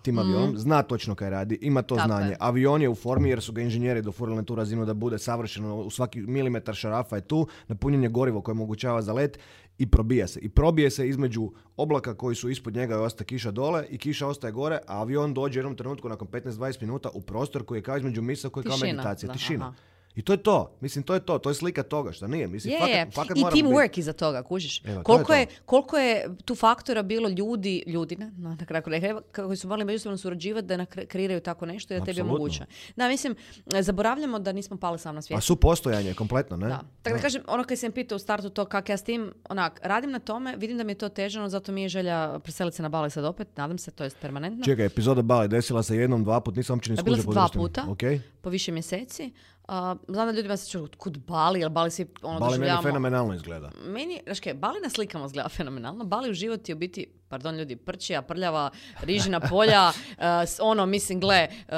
tim 0.02 0.20
avionom, 0.20 0.58
zna 0.58 0.82
točno 0.82 1.16
kaj 1.16 1.30
radi, 1.30 1.60
ima 1.62 1.82
to 1.82 1.96
Mhm. 1.96 2.00
Tako 2.00 2.08
znanje. 2.10 2.30
je. 2.30 2.38
Avion 2.40 2.82
je 2.82 2.90
u 2.90 2.96
formi 2.96 3.30
jer 3.30 3.42
su 3.42 3.54
ga 3.54 3.62
inženjeri 3.62 4.02
dofurali 4.02 4.36
na 4.38 4.44
tu 4.44 4.56
razinu 4.56 4.86
da 4.86 4.94
bude 4.94 5.20
savršeno, 5.20 5.76
u 5.76 5.90
svaki 5.90 6.22
milimetar 6.22 6.76
šarafa 6.76 7.16
je 7.16 7.22
tu, 7.22 7.48
napunjen 7.68 8.04
je 8.04 8.10
gorivo 8.10 8.42
koje 8.42 8.54
omogućava 8.54 9.02
za 9.02 9.14
let 9.14 9.40
i 9.78 9.88
probija 9.90 10.28
se. 10.28 10.40
I 10.40 10.50
probije 10.50 10.90
se 10.90 11.10
između 11.10 11.52
oblaka 11.78 12.14
koji 12.14 12.36
su 12.36 12.50
ispod 12.50 12.76
njega 12.76 12.96
i 12.96 12.98
ostaje 12.98 13.26
kiša 13.26 13.52
dole 13.52 13.86
i 13.90 13.98
kiša 13.98 14.28
ostaje 14.28 14.52
gore, 14.52 14.80
a 14.88 15.02
avion 15.02 15.34
dođe 15.34 15.60
u 15.60 15.62
jednom 15.62 15.76
trenutku 15.76 16.10
nakon 16.10 16.28
15-20 16.28 16.82
minuta 16.82 17.10
u 17.14 17.22
prostor 17.22 17.66
koji 17.66 17.78
je 17.78 17.84
kao 17.84 17.98
između 17.98 18.22
misa 18.22 18.50
koji 18.50 18.64
je 18.64 18.70
kao 18.70 18.78
meditacija, 18.78 19.34
tišina. 19.34 19.66
aha. 19.66 19.93
I 20.16 20.22
to 20.22 20.34
je 20.34 20.38
to. 20.38 20.72
Mislim, 20.82 21.04
to 21.04 21.14
je 21.14 21.20
to. 21.20 21.38
To 21.38 21.50
je 21.50 21.54
slika 21.54 21.84
toga, 21.84 22.12
što 22.12 22.28
nije. 22.28 22.48
Mislim, 22.48 22.74
Je, 22.74 22.80
fakat, 22.80 22.96
je. 22.96 23.12
fakat 23.12 23.38
I 23.38 23.42
moramo 23.42 23.62
biti- 23.62 23.68
teamwork 23.68 24.00
iza 24.00 24.14
toga, 24.14 24.44
kužiš. 24.44 24.82
Evo, 24.86 24.94
to 24.94 25.00
je 25.00 25.04
koliko, 25.04 25.28
to. 25.28 25.34
je, 25.34 25.48
koliko 25.66 25.98
je 25.98 26.30
tu 26.46 26.56
faktora 26.56 27.04
bilo 27.04 27.30
ljudi, 27.30 27.84
ljudi, 27.88 28.16
ne, 28.16 28.32
na 28.38 28.58
na 28.60 28.66
kraju 28.66 28.84
krajeva, 28.84 29.22
koji 29.36 29.58
su 29.58 29.68
morali 29.68 29.86
međusobno 29.86 30.18
surađivati 30.18 30.68
da 30.68 30.86
kreiraju 30.86 31.40
tako 31.40 31.66
nešto 31.66 31.94
i 31.94 32.00
da 32.00 32.06
tebi 32.06 32.22
omoguće. 32.22 32.66
Da, 32.96 33.08
mislim, 33.08 33.36
zaboravljamo 33.82 34.40
da 34.40 34.52
nismo 34.52 34.78
pali 34.78 35.00
sam 35.00 35.16
na 35.16 35.22
svijet. 35.22 35.38
A 35.38 35.42
su 35.42 35.56
postojanje 35.56 36.14
kompletno, 36.14 36.58
ne? 36.58 36.68
Da. 36.68 36.82
Tako 37.02 37.16
da 37.16 37.22
kažem, 37.22 37.42
ono 37.48 37.64
kad 37.64 37.80
sam 37.80 37.92
pitao 37.92 38.16
u 38.16 38.20
startu 38.20 38.50
to 38.50 38.66
kak 38.66 38.90
ja 38.90 38.98
s 38.98 39.04
tim, 39.04 39.34
onak, 39.50 39.80
radim 39.84 40.12
na 40.12 40.20
tome, 40.20 40.56
vidim 40.58 40.78
da 40.78 40.84
mi 40.84 40.92
je 40.92 40.96
to 40.96 41.10
težano, 41.10 41.50
zato 41.50 41.72
mi 41.72 41.82
je 41.82 41.90
želja 41.90 42.40
preseliti 42.40 42.78
se 42.78 42.84
na 42.84 42.90
Bali 42.90 43.12
sad 43.12 43.26
opet, 43.26 43.58
nadam 43.58 43.78
se, 43.78 43.92
to 43.92 44.04
jest 44.04 44.18
permanentno, 44.22 44.66
Čekaj, 44.66 44.86
epizoda 44.86 45.22
Bali 45.22 45.48
desila 45.48 45.84
se 45.84 45.98
jednom, 45.98 46.24
dva 46.24 46.40
put, 46.42 46.56
nisam 46.56 46.78
uopće 46.78 46.92
ni 46.92 46.98
bila 47.04 47.18
dva 47.18 47.50
puta. 47.54 47.86
Ok. 47.88 48.00
po 48.42 48.50
više 48.50 48.72
mjeseci. 48.72 49.32
A, 49.68 49.96
znam 50.08 50.28
da 50.28 50.34
ljudima 50.34 50.58
se 50.58 50.72
čuju, 50.72 50.88
kud 50.98 51.18
Bali, 51.18 51.60
jer 51.60 51.70
Bali 51.70 51.92
si 51.92 52.06
ono 52.22 52.40
Bali 52.40 52.60
meni 52.60 52.72
fenomenalno 52.84 53.34
izgleda. 53.34 53.72
Meni, 53.86 54.22
znaš 54.24 54.40
kaj, 54.40 54.54
Bali 54.54 54.80
na 54.84 54.90
slikama 54.90 55.26
izgleda 55.26 55.50
fenomenalno. 55.50 56.06
Bali 56.06 56.30
u 56.30 56.34
život 56.34 56.70
je 56.70 56.76
u 56.76 56.78
biti, 56.78 57.08
pardon 57.28 57.58
ljudi, 57.58 57.76
prčija, 57.76 58.22
prljava, 58.22 58.70
rižina 59.02 59.40
polja, 59.50 59.90
uh, 59.90 60.24
ono, 60.62 60.86
mislim, 60.86 61.20
gle, 61.20 61.48
uh, 61.68 61.74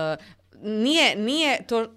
nije, 0.62 1.16
nije 1.16 1.68
to, 1.68 1.88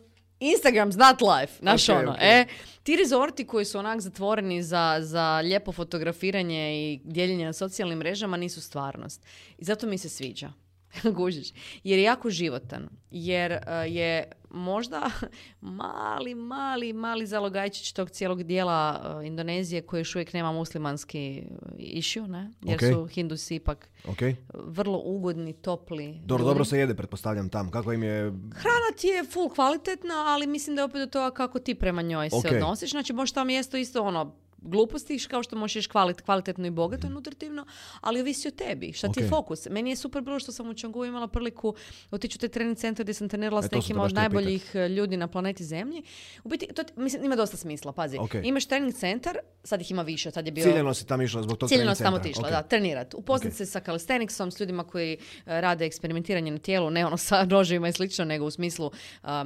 Instagram's 0.41 0.97
not 0.97 1.21
life, 1.21 1.53
znaš 1.61 1.89
Ok, 1.89 1.97
ono, 1.99 2.11
ok. 2.11 2.19
e. 2.21 2.47
Ti 2.83 2.97
rezorti 2.97 3.47
koji 3.47 3.65
su 3.65 3.79
onak 3.79 4.01
zatvoreni 4.01 4.63
za, 4.63 4.99
za 5.01 5.41
lijepo 5.41 5.73
fotografiranje 5.73 6.73
i 6.75 7.01
dijeljenje 7.05 7.47
na 7.47 7.53
socijalnim 7.53 7.99
mrežama 7.99 8.37
nisu 8.37 8.61
stvarnost. 8.61 9.27
I 9.59 9.65
zato 9.65 9.87
mi 9.87 9.99
se 9.99 10.09
sviđa. 10.09 10.53
Gužiš. 11.17 11.49
Jer 11.85 11.99
je 11.99 12.03
jako 12.03 12.31
životan. 12.31 12.89
Jer 13.11 13.53
uh, 13.53 13.59
je 13.95 14.33
možda 14.51 15.11
mali, 15.61 16.35
mali, 16.35 16.93
mali 16.93 17.27
zalogajčić 17.27 17.93
tog 17.93 18.11
cijelog 18.11 18.43
dijela 18.43 19.15
uh, 19.19 19.27
Indonezije 19.27 19.83
koji 19.83 20.01
još 20.01 20.15
uvijek 20.15 20.33
nema 20.33 20.53
muslimanski 20.53 21.43
išju, 21.79 22.27
ne? 22.27 22.51
Jer 22.63 22.75
Ok. 22.75 22.95
su 22.95 23.07
Hindusi 23.07 23.55
ipak 23.55 23.91
Ok. 24.07 24.19
vrlo 24.55 25.03
ugodni, 25.05 25.53
topli. 25.53 26.21
Dobro, 26.25 26.45
dobro 26.45 26.65
se 26.65 26.79
jede, 26.79 26.95
pretpostavljam 26.95 27.49
tam. 27.49 27.71
Kako 27.71 27.93
im 27.93 28.03
je... 28.03 28.21
Hrana 28.53 28.97
ti 29.01 29.07
je 29.07 29.25
full 29.25 29.49
kvalitetna, 29.49 30.15
ali 30.27 30.47
mislim 30.47 30.77
da 30.77 30.83
je 30.83 30.85
opet 30.85 31.01
do 31.01 31.07
toga 31.07 31.35
kako 31.35 31.59
ti 31.59 31.75
prema 31.75 32.03
njoj 32.03 32.31
se 32.31 32.49
odnosiš. 32.57 32.91
Znači, 32.91 33.13
možeš 33.13 33.33
tamo 33.33 33.45
mjesto 33.45 33.77
isto 33.77 34.03
ono, 34.03 34.37
gluposti, 34.59 35.19
kao 35.21 35.43
što 35.43 35.57
možeš 35.57 35.87
kvalit, 35.87 36.21
kvalitetno 36.21 36.67
i 36.67 36.71
bogato 36.71 37.07
i 37.07 37.11
nutritivno, 37.11 37.67
ali 38.01 38.21
ovisi 38.21 38.49
o 38.49 38.53
tebi. 38.53 38.93
Šta 38.93 39.09
ti 39.09 39.21
je 39.21 39.25
Ok. 39.25 39.31
fokus? 39.31 39.67
Meni 39.67 39.91
je 39.91 39.97
super 39.97 40.23
bilo 40.23 40.39
što 40.39 40.53
sam 40.53 40.69
u 40.69 40.75
Čangu 40.75 41.05
imala 41.05 41.29
priliku 41.29 41.75
otići 42.11 42.37
u 42.37 42.41
taj 42.41 42.49
trening 42.49 42.77
centar 42.77 43.05
gdje 43.05 43.15
sam 43.15 43.29
trenirala 43.29 43.61
E, 43.61 43.63
s 43.63 43.69
te 43.69 43.77
nekima 43.77 44.03
baš 44.03 44.11
od 44.11 44.15
najboljih 44.15 44.71
e, 44.75 44.89
ljudi 44.89 45.17
na 45.17 45.27
planeti 45.29 45.65
Zemlji. 45.65 46.03
U 46.45 46.49
biti, 46.49 46.67
to 46.67 46.83
mislim, 46.97 47.25
ima 47.25 47.37
dosta 47.37 47.57
smisla, 47.57 47.93
pazi. 47.93 48.19
Ok. 48.19 48.35
Imaš 48.35 48.67
trening 48.67 48.95
centar, 48.95 49.39
sad 49.65 49.81
ih 49.81 49.91
ima 49.91 50.03
više, 50.03 50.31
sad 50.31 50.47
je 50.47 50.53
bio... 50.53 50.65
Ciljano 50.65 50.95
si 50.95 51.07
tam 51.07 51.23
išla 51.23 51.43
zbog 51.43 51.59
tog 51.59 51.69
trening 51.69 51.97
sam 51.97 52.05
tamo 52.05 52.17
otišla, 52.17 52.43
Ok. 52.43 52.51
da, 52.51 52.63
trenirat. 52.63 53.15
Upoznat 53.15 53.53
se 53.53 53.67
sa 53.67 53.81
calisthenicsom, 53.81 54.51
s 54.51 54.61
ljudima 54.61 54.85
koji 54.85 55.13
e, 55.13 55.19
rade 55.61 55.87
eksperimentiranje 55.87 56.51
na 56.51 56.59
tijelu, 56.59 56.91
ne 56.91 57.07
ono 57.07 57.17
sa 57.17 57.45
noževima 57.47 57.89
i 57.89 57.93
slično, 57.93 58.25
nego 58.25 58.45
u 58.45 58.51
smislu 58.51 58.91
a, 59.23 59.45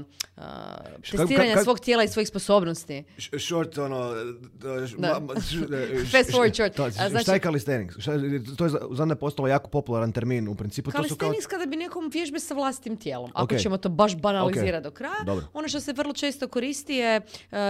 Š- 1.02 1.16
testiranja 1.16 1.56
svog 1.56 1.80
tijela 1.80 2.04
i 2.04 2.08
svojih 2.08 2.28
sposobnosti. 2.28 3.04
Short, 3.38 3.78
ono... 3.78 4.14
Da. 4.98 5.11
Š- 5.40 6.10
Fast 6.12 6.30
forward 6.30 6.54
short. 6.54 6.80
A, 6.80 6.90
šta 6.90 7.08
znači- 7.08 7.30
je 7.30 7.40
calisthenics? 7.40 7.94
Šta, 7.98 8.12
to 8.56 8.64
je 8.64 8.70
za- 8.70 9.12
mene 9.12 9.20
postalo 9.20 9.48
jako 9.48 9.70
popularan 9.70 10.12
termin. 10.12 10.48
U 10.48 10.54
principu 10.54 10.90
kao... 10.90 11.02
Calisthenics 11.02 11.46
kada 11.46 11.66
bi 11.66 11.76
nekom 11.76 12.10
vježbe 12.12 12.40
sa 12.40 12.54
vlastitim 12.54 12.96
tijelom. 12.96 13.30
Ako 13.34 13.56
ćemo 13.56 13.76
to 13.76 13.88
baš 13.88 14.16
banalizirati 14.16 14.84
do 14.84 14.90
kraja. 14.90 15.24
Ono 15.52 15.68
što 15.68 15.80
se 15.80 15.92
vrlo 15.92 16.12
često 16.12 16.48
koristi 16.48 16.94
je 16.94 17.16
e, 17.16 17.20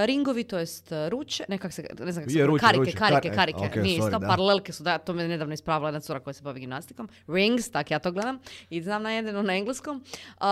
ringovi, 0.07 0.45
to 0.45 0.59
jest 0.59 0.93
e, 0.93 1.09
ruče, 1.09 1.45
ne 1.49 1.59
kak 1.59 1.73
se, 1.73 1.83
ne 1.83 2.13
znam 2.13 2.25
kako 2.25 2.33
se 2.33 2.39
Je, 2.39 2.47
ruče, 2.47 2.61
karike, 2.61 2.79
ruče, 2.79 2.97
karike, 2.97 3.29
kar- 3.29 3.33
e, 3.33 3.37
karike. 3.37 3.81
Nije 3.81 4.01
sorry, 4.01 4.07
isto, 4.07 4.19
da. 4.19 4.27
paralelke 4.27 4.73
su, 4.73 4.83
da, 4.83 4.99
to 4.99 5.13
me 5.13 5.29
nedavno 5.29 5.55
ispravila 5.55 5.89
jedna 5.89 6.01
cura 6.01 6.21
koja 6.21 6.35
se 6.35 6.43
bavi 6.43 6.61
gimnastikom. 6.61 7.09
Rings, 7.27 7.71
tak 7.71 7.91
ja 7.91 7.99
to 7.99 8.13
gledam 8.13 8.39
i 8.71 8.83
znam 8.83 9.03
na 9.03 9.11
jedino 9.11 9.43
na 9.43 9.55
engleskom. 9.57 9.97
Uh, 9.97 10.43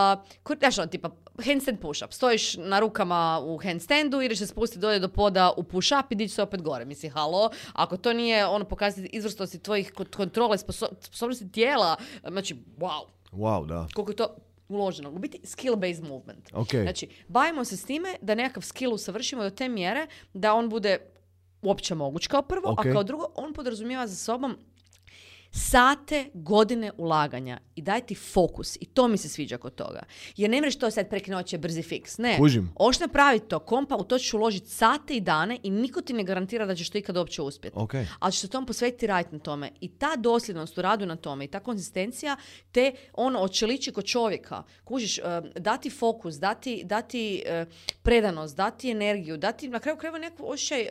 ko, 0.43 0.55
znaš, 0.59 0.79
ono, 0.79 0.87
tipa 0.87 1.11
handstand 1.45 1.79
push-up. 1.79 2.13
Stojiš 2.13 2.57
na 2.57 2.81
rukama 2.81 3.41
u 3.43 3.59
handstandu, 3.59 4.21
ideš 4.21 4.39
se 4.39 4.47
spustiti 4.47 4.81
dolje 4.81 4.99
do 4.99 5.09
poda 5.09 5.53
u 5.57 5.63
push-up 5.63 6.05
i 6.11 6.15
dići 6.15 6.35
se 6.35 6.43
opet 6.43 6.63
gore. 6.63 6.70
Misli, 6.81 7.09
halo, 7.09 7.51
ako 7.73 7.97
to 7.97 8.13
nije 8.13 8.47
ono 8.47 8.65
pokazati 8.65 9.09
izvrsnosti 9.13 9.59
tvojih 9.59 9.93
kont- 9.93 10.17
kontrole, 10.17 10.57
sposo- 10.59 10.93
sposobnosti 11.01 11.53
tijela, 11.53 11.97
znači, 12.23 12.57
wow, 12.79 13.03
Wow, 13.33 13.67
da. 13.67 13.87
koliko 13.95 14.13
je 14.13 14.17
to 14.17 14.37
uloženo. 14.69 15.11
U 15.11 15.19
biti 15.19 15.39
skill-based 15.39 16.03
movement. 16.03 16.51
Ok. 16.53 16.71
Znači, 16.71 17.09
bavimo 17.29 17.65
se 17.65 17.77
s 17.77 17.85
time 17.85 18.15
da 18.23 18.35
nekakav 18.35 18.63
skill 18.63 18.95
usavršimo 18.95 19.43
do 19.43 19.51
te 19.51 19.69
mjere 19.69 20.07
da 20.35 20.55
on 20.55 20.69
bude 20.69 20.99
uopće 21.63 21.95
moguć 21.95 22.27
kao 22.27 22.43
prvo, 22.43 22.75
a 22.79 22.83
kao 22.85 23.03
drugo, 23.03 23.27
on 23.35 23.53
podrazumijeva 23.53 24.07
za 24.07 24.17
sobom 24.17 24.59
sate, 25.51 26.31
godine 26.35 26.93
ulaganja 26.97 27.59
i 27.77 27.83
daj 27.83 28.01
ti 28.01 28.15
fokus. 28.15 28.77
I 28.81 28.85
to 28.85 29.09
mi 29.09 29.17
se 29.17 29.29
sviđa 29.29 29.59
kod 29.59 29.75
toga. 29.75 30.03
Jer 30.37 30.51
ne 30.51 30.61
mreš 30.61 30.79
to 30.79 30.91
sad 30.91 31.09
prek 31.09 31.27
noće 31.27 31.59
brzi 31.59 31.83
fiks. 31.83 32.19
Ne. 32.19 32.37
Kužim. 32.39 32.73
Oš 32.75 33.01
napraviti 33.01 33.49
to, 33.49 33.59
kompa, 33.59 33.97
u 33.97 34.05
to 34.05 34.19
ćeš 34.19 34.35
uložiti 34.35 34.71
sate 34.71 35.15
i 35.15 35.21
dane 35.21 35.59
i 35.63 35.71
niko 35.71 36.01
ti 36.01 36.13
ne 36.13 36.25
garantira 36.25 36.67
da 36.67 36.75
ćeš 36.75 36.91
to 36.91 36.99
ikad 36.99 37.17
uopće 37.17 37.43
uspjeti. 37.43 37.77
Ok. 37.79 37.95
Ali 38.19 38.33
ćeš 38.33 38.41
se 38.41 38.49
tom 38.49 38.67
posvetiti 38.67 39.07
raditi 39.07 39.35
na 39.35 39.39
tome. 39.39 39.71
I 39.81 39.89
ta 39.89 40.17
dosljednost 40.17 40.79
u 40.79 40.83
radu 40.83 41.07
na 41.07 41.17
tome 41.17 41.45
i 41.45 41.49
ta 41.49 41.61
konzistencija 41.61 42.37
te 42.73 42.93
ono 43.13 43.41
očeliči 43.41 43.93
kod 43.93 44.05
čovjeka. 44.05 44.63
Kužiš, 44.85 45.19
eh, 45.19 45.23
dati 45.57 45.91
fokus, 45.91 46.35
dati, 46.35 46.83
dati 46.85 47.43
eh, 47.47 47.67
predanost, 48.03 48.57
dati 48.57 48.91
energiju, 48.91 49.37
dati 49.37 49.69
na 49.69 49.79
kraju 49.79 49.99
krajeva 49.99 50.19
neku 50.19 50.51
osjećaj 50.51 50.81
eh, 50.81 50.91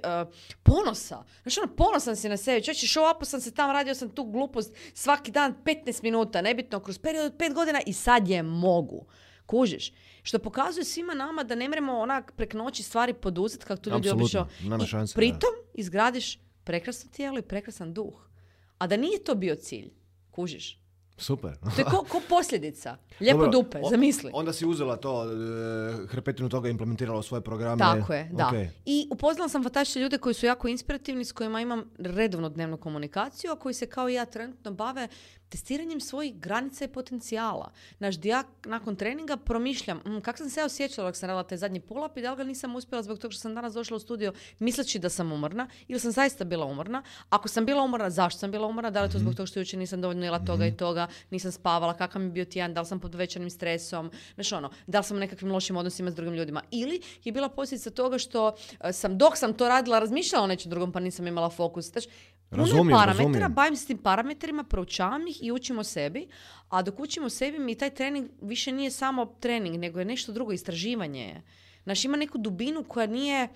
ponosa. 0.64 1.24
Znači 1.42 1.60
ono, 1.60 1.76
ponosan 1.76 2.16
si 2.16 2.30
na 2.30 2.38
sebi. 2.38 2.64
Čovječe, 2.64 2.88
show 2.88 3.16
upo 3.16 3.26
sam 3.26 3.42
se 3.42 3.52
tam, 3.52 3.72
radio 3.72 3.96
sam 3.96 4.10
tu 4.10 4.24
glupost 4.50 4.76
svaki 4.94 5.32
dan 5.32 5.56
15 5.66 6.04
minuta, 6.04 6.42
nebitno, 6.42 6.80
kroz 6.80 6.98
period 6.98 7.26
od 7.26 7.38
5 7.38 7.54
godina 7.54 7.82
i 7.86 7.94
sad 7.94 8.28
je 8.28 8.44
mogu. 8.44 9.06
Kužiš? 9.46 9.94
Što 10.24 10.40
pokazuje 10.40 10.86
svima 10.86 11.14
nama 11.14 11.44
da 11.44 11.56
ne 11.56 11.70
mremo 11.70 12.00
onak 12.00 12.32
prek 12.36 12.54
noći 12.54 12.84
stvari 12.84 13.14
poduzeti 13.14 13.66
kako 13.66 13.82
to 13.82 13.90
ljudi 13.90 14.10
obično. 14.10 14.48
I 14.84 14.88
šanse, 14.88 15.14
da. 15.14 15.16
pritom 15.16 15.50
izgradiš 15.74 16.40
prekrasno 16.64 17.12
tijelo 17.12 17.40
i 17.40 17.42
prekrasan 17.42 17.94
duh. 17.94 18.30
A 18.78 18.88
da 18.88 18.98
nije 18.98 19.24
to 19.24 19.36
bio 19.36 19.56
cilj, 19.56 19.90
kužiš. 20.32 20.79
Super. 21.20 21.58
To 21.76 21.82
je 21.82 21.86
ko, 21.86 22.06
ko 22.10 22.22
posljedica. 22.30 22.98
Lijepo 23.20 23.38
Dobro, 23.38 23.52
dupe, 23.52 23.80
o- 23.84 23.90
zamisli. 23.90 24.32
Onda 24.34 24.54
si 24.54 24.66
uzela 24.66 24.96
to, 24.96 25.26
e, 25.26 26.08
hrpetinu 26.08 26.50
toga 26.50 26.70
implementirala 26.70 27.20
u 27.20 27.24
svoje 27.24 27.42
programe. 27.42 27.80
Tako 27.80 28.14
je, 28.14 28.30
da. 28.34 28.48
Ok. 28.48 28.54
I 28.86 29.08
upoznala 29.12 29.50
sam 29.50 29.64
fantastične 29.64 30.02
ljude 30.02 30.18
koji 30.18 30.34
su 30.34 30.46
jako 30.46 30.68
inspirativni, 30.68 31.26
s 31.26 31.32
kojima 31.32 31.62
imam 31.62 31.84
redovno 32.00 32.50
dnevnu 32.50 32.78
komunikaciju, 32.78 33.52
a 33.52 33.56
koji 33.56 33.74
se 33.74 33.86
kao 33.86 34.10
i 34.10 34.14
ja 34.14 34.26
trenutno 34.26 34.72
bave 34.72 35.08
testiranjem 35.50 36.00
svojih 36.02 36.40
granica 36.40 36.86
i 36.86 36.88
potencijala. 36.88 37.72
Naš 38.00 38.16
di 38.16 38.30
ja 38.30 38.44
nakon 38.66 38.96
treninga 38.96 39.38
promišljam 39.38 39.98
mm, 39.98 40.22
kako 40.22 40.38
sam 40.38 40.50
se 40.50 40.60
ja 40.60 40.66
osjećala 40.66 41.08
dok 41.08 41.16
sam 41.16 41.28
radila 41.28 41.44
taj 41.44 41.58
zadnji 41.58 41.82
pull-up 41.82 42.20
i 42.20 42.22
da 42.22 42.32
li 42.32 42.38
ga 42.38 42.44
nisam 42.44 42.76
uspjela 42.76 43.04
zbog 43.04 43.20
toga 43.20 43.32
što 43.32 43.42
sam 43.42 43.56
danas 43.56 43.74
došla 43.74 43.98
u 43.98 44.00
studio 44.00 44.34
misleći 44.60 45.00
da 45.00 45.10
sam 45.10 45.32
umorna 45.32 45.68
ili 45.88 46.00
sam 46.00 46.12
zaista 46.12 46.44
bila 46.44 46.66
umorna. 46.66 47.04
Ako 47.30 47.48
sam 47.48 47.66
bila 47.66 47.84
umorna, 47.84 48.10
zašto 48.10 48.40
sam 48.40 48.52
bila 48.52 48.68
umorna? 48.68 48.90
Da 48.90 49.02
li 49.02 49.08
je 49.08 49.12
to 49.12 49.20
zbog 49.20 49.36
toga 49.36 49.48
što 49.48 49.60
jučer 49.60 49.80
nisam 49.80 50.02
dovoljno 50.02 50.26
jela 50.26 50.40
toga 50.46 50.66
i 50.66 50.78
toga, 50.78 51.08
nisam 51.30 51.52
spavala, 51.52 51.94
kakav 51.94 52.22
mi 52.22 52.28
je 52.28 52.32
bio 52.32 52.46
tjedan, 52.46 52.74
da 52.74 52.82
li 52.82 52.88
sam 52.88 53.00
pod 53.00 53.16
većanim 53.16 53.50
stresom, 53.50 54.12
znaš 54.36 54.52
ono, 54.52 54.70
da 54.88 54.98
li 54.98 55.04
sam 55.04 55.18
u 55.18 55.20
nekakvim 55.20 55.52
lošim 55.52 55.78
odnosima 55.78 56.12
s 56.12 56.16
drugim 56.16 56.34
ljudima. 56.34 56.62
Ili 56.72 57.02
je 57.24 57.32
bila 57.32 57.50
posljedica 57.50 57.90
toga 57.90 58.18
što 58.18 58.56
e, 58.84 58.94
sam, 58.94 59.18
dok 59.18 59.38
sam 59.38 59.54
to 59.54 59.68
radila, 59.68 60.00
razmišljala 60.00 60.44
o 60.44 60.48
nečem 60.48 60.70
drugom 60.70 60.92
pa 60.92 61.00
nisam 61.00 61.28
imala 61.28 61.50
fokus. 61.50 61.92
Znači, 61.92 62.10
je 62.52 62.58
Razumijem, 62.58 62.90
parametara, 62.90 63.18
razumijem. 63.18 63.54
bavim 63.54 63.76
se 63.76 63.88
tim 63.88 63.98
parametrima, 63.98 64.64
proučavam 64.64 65.28
ih 65.28 65.44
i 65.44 65.52
učimo 65.52 65.84
sebi, 65.84 66.28
a 66.70 66.82
dok 66.82 67.00
učimo 67.00 67.30
sebi 67.30 67.60
mi 67.60 67.76
taj 67.76 67.90
trening 67.90 68.30
više 68.42 68.72
nije 68.72 68.92
samo 68.92 69.26
trening, 69.26 69.78
nego 69.78 70.00
je 70.00 70.06
nešto 70.06 70.32
drugo, 70.32 70.52
istraživanje 70.52 71.22
je. 71.22 71.42
Znaš, 71.84 72.06
ima 72.06 72.18
neku 72.18 72.38
dubinu 72.38 72.84
koja 72.84 73.08
nije, 73.08 73.48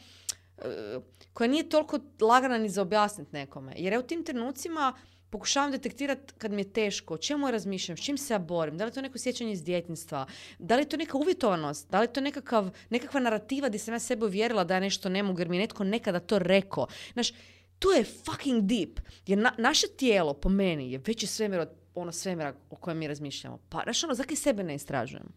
e, 0.58 1.00
koja 1.34 1.48
nije 1.48 1.70
toliko 1.70 2.00
lagana 2.22 2.58
ni 2.58 2.70
za 2.70 2.82
objasniti 2.82 3.30
nekome. 3.34 3.74
Jer 3.78 3.94
ja 3.94 4.00
u 4.00 4.04
tim 4.04 4.24
trenucima 4.24 4.94
pokušavam 5.30 5.72
detektirati 5.72 6.34
kad 6.38 6.52
mi 6.52 6.62
je 6.62 6.74
teško, 6.74 7.14
o 7.14 7.18
čemu 7.18 7.48
ja 7.48 7.52
razmišljam, 7.52 7.98
s 7.98 8.04
čim 8.04 8.18
se 8.18 8.34
ja 8.34 8.40
borim, 8.40 8.78
da 8.78 8.84
li 8.84 8.90
je 8.90 8.94
to 8.94 9.02
neko 9.02 9.18
sjećanje 9.18 9.52
iz 9.52 9.64
djetinjstva, 9.64 10.26
da 10.60 10.76
li 10.76 10.82
je 10.82 10.90
to 10.90 10.98
neka 10.98 11.18
uvjetovanost, 11.18 11.90
da 11.92 12.00
li 12.00 12.04
je 12.04 12.14
to 12.14 12.22
nekakav, 12.22 12.70
nekakva 12.90 13.20
narativa 13.20 13.68
gdje 13.68 13.80
sam 13.80 13.94
ja 13.94 14.00
sebe 14.00 14.26
uvjerila 14.26 14.64
da 14.64 14.74
ja 14.74 14.80
nešto 14.80 15.10
ne 15.10 15.24
mogu 15.24 15.40
jer 15.40 15.50
mi 15.50 15.58
je 15.58 15.62
netko 15.62 15.84
nekada 15.84 16.20
to 16.20 16.40
rekao. 16.40 16.88
Znaš, 17.14 17.34
to 17.80 17.92
je 17.92 18.04
fucking 18.04 18.64
deep. 18.64 19.00
Jer 19.28 19.38
na- 19.38 19.56
naše 19.58 19.88
tijelo, 19.88 20.34
po 20.34 20.50
meni, 20.50 20.92
je 20.92 21.02
veći 21.08 21.28
svemir 21.28 21.60
od 21.60 21.70
ono 21.96 22.12
svemira 22.12 22.54
o 22.70 22.76
kojem 22.76 22.98
mi 22.98 23.08
razmišljamo. 23.08 23.60
Pa, 23.70 23.82
znaš, 23.84 24.04
ono, 24.04 24.14
zakaj 24.14 24.36
sebe 24.36 24.64
ne 24.64 24.76
istražujemo? 24.76 25.30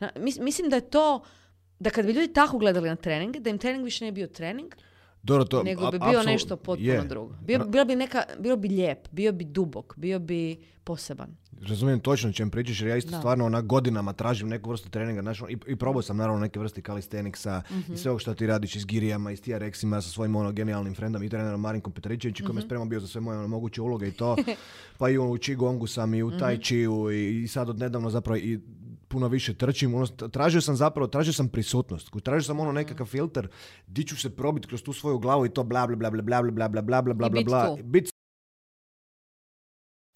Na- 0.00 0.10
mis- 0.16 0.38
mislim 0.38 0.70
da 0.70 0.76
je 0.76 0.90
to, 0.90 1.24
da 1.78 1.90
kad 1.90 2.06
bi 2.06 2.12
ljudi 2.12 2.32
tako 2.32 2.58
gledali 2.58 2.88
na 2.88 2.96
treninge, 2.96 3.40
da 3.40 3.50
im 3.50 3.58
trening 3.58 3.84
više 3.84 4.04
ne 4.04 4.12
bi 4.12 4.14
bio 4.14 4.26
trening, 4.26 4.74
Dobro, 5.24 5.44
to, 5.44 5.62
nego 5.62 5.90
bi 5.90 5.98
bio 6.00 6.22
nešto 6.22 6.56
potpuno 6.56 6.92
je. 6.92 7.02
drugo. 7.02 7.34
Bio, 7.40 7.58
bilo, 7.60 7.84
bi 7.84 7.96
neka, 7.96 8.22
bilo 8.38 8.56
bi 8.56 8.68
lijep, 8.68 8.98
bio 9.10 9.32
bi 9.32 9.44
dubok, 9.44 9.94
bio 9.96 10.18
bi 10.18 10.56
poseban. 10.84 11.36
Razumijem 11.60 12.00
točno 12.00 12.28
o 12.28 12.32
čem 12.32 12.50
pričaš 12.50 12.80
jer 12.80 12.88
ja 12.88 12.96
isto 12.96 13.10
Da. 13.10 13.18
stvarno 13.18 13.46
onak 13.46 13.66
godinama 13.66 14.12
tražim 14.12 14.48
neku 14.48 14.70
vrstu 14.70 14.90
treninga. 14.90 15.22
Znaš, 15.22 15.40
ono, 15.40 15.50
i, 15.50 15.66
I 15.66 15.76
probao 15.76 16.02
sam 16.02 16.16
naravno 16.16 16.40
neke 16.40 16.58
vrste 16.60 16.82
kalisteniksa 16.82 17.62
Mhm. 17.70 17.92
i 17.92 17.96
sve 17.96 18.10
ovo 18.10 18.18
što 18.18 18.34
ti 18.34 18.46
radiš 18.46 18.76
s 18.76 18.86
girijama 18.86 19.32
i 19.32 19.36
s 19.36 19.40
TRX-ima 19.40 20.00
sa 20.00 20.10
svojim 20.10 20.36
ono 20.36 20.52
genijalnim 20.52 20.94
frendom 20.94 21.22
i 21.22 21.28
trenerom 21.28 21.60
Marinkom 21.60 21.92
Petričevićem 21.92 22.46
koji 22.46 22.54
me 22.54 22.60
Mhm. 22.60 22.66
spremao 22.66 22.86
bio 22.86 23.00
za 23.00 23.06
sve 23.06 23.20
moje 23.20 23.38
ono, 23.38 23.48
moguće 23.48 23.82
uloge 23.82 24.08
i 24.08 24.12
to. 24.12 24.36
pa 24.98 25.08
i 25.08 25.18
ono, 25.18 25.30
u 25.30 25.36
Qigongu 25.36 25.86
sam 25.86 26.14
i 26.14 26.22
u 26.22 26.28
Mhm. 26.28 26.38
Tai 26.38 26.58
Chiu 26.58 27.10
i, 27.12 27.42
i 27.42 27.48
sad 27.48 27.68
od 27.68 27.78
nedavno 27.78 28.10
zapravo 28.10 28.36
i 28.38 28.60
puno 29.14 29.28
više 29.28 29.54
trčim. 29.54 29.94
Ono, 29.94 30.06
tražio 30.06 30.60
sam 30.60 30.76
zapravo, 30.76 31.06
tražio 31.06 31.32
sam 31.32 31.48
prisutnost. 31.48 32.10
Tražio 32.22 32.42
sam 32.42 32.60
ono 32.60 32.72
nekakav 32.72 33.06
filter 33.06 33.48
di 33.86 34.04
ću 34.04 34.16
se 34.16 34.36
probiti 34.36 34.68
kroz 34.68 34.82
tu 34.82 34.92
svoju 34.92 35.18
glavu 35.18 35.46
i 35.46 35.54
to 35.54 35.62
bla 35.64 35.86
bla 35.86 35.96
bla 35.96 36.10
bla 36.10 36.22
bla 36.22 36.42
bla 36.42 36.68
bla 36.68 36.82
bla 36.82 37.02
bla 37.02 37.14
bla 37.14 37.28
bla 37.28 37.42
bla. 37.42 37.76
Bit 37.82 38.10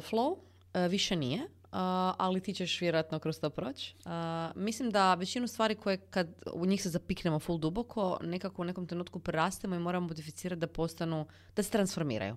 Flow 0.03 0.37
e, 0.75 0.89
više 0.89 1.17
nije, 1.17 1.41
a, 1.73 2.15
ali 2.19 2.41
ti 2.41 2.55
ćeš 2.55 2.81
vjerojatno 2.81 3.19
kroz 3.19 3.41
to 3.41 3.51
proći. 3.51 3.95
A, 4.05 4.51
mislim 4.57 4.91
da 4.91 5.15
većinu 5.15 5.49
stvari 5.49 5.75
koje 5.75 5.97
kad 5.97 6.29
u 6.53 6.67
njih 6.67 6.83
se 6.83 6.91
zapiknemo 6.91 7.39
full 7.39 7.59
duboko, 7.59 8.19
nekako 8.23 8.63
u 8.63 8.65
nekom 8.65 8.87
trenutku 8.87 9.19
prerastemo 9.19 9.75
i 9.75 9.79
moramo 9.79 10.09
modificirati 10.09 10.61
da 10.61 10.67
postanu, 10.67 11.27
da 11.57 11.63
se 11.63 11.71
transformiraju. 11.71 12.37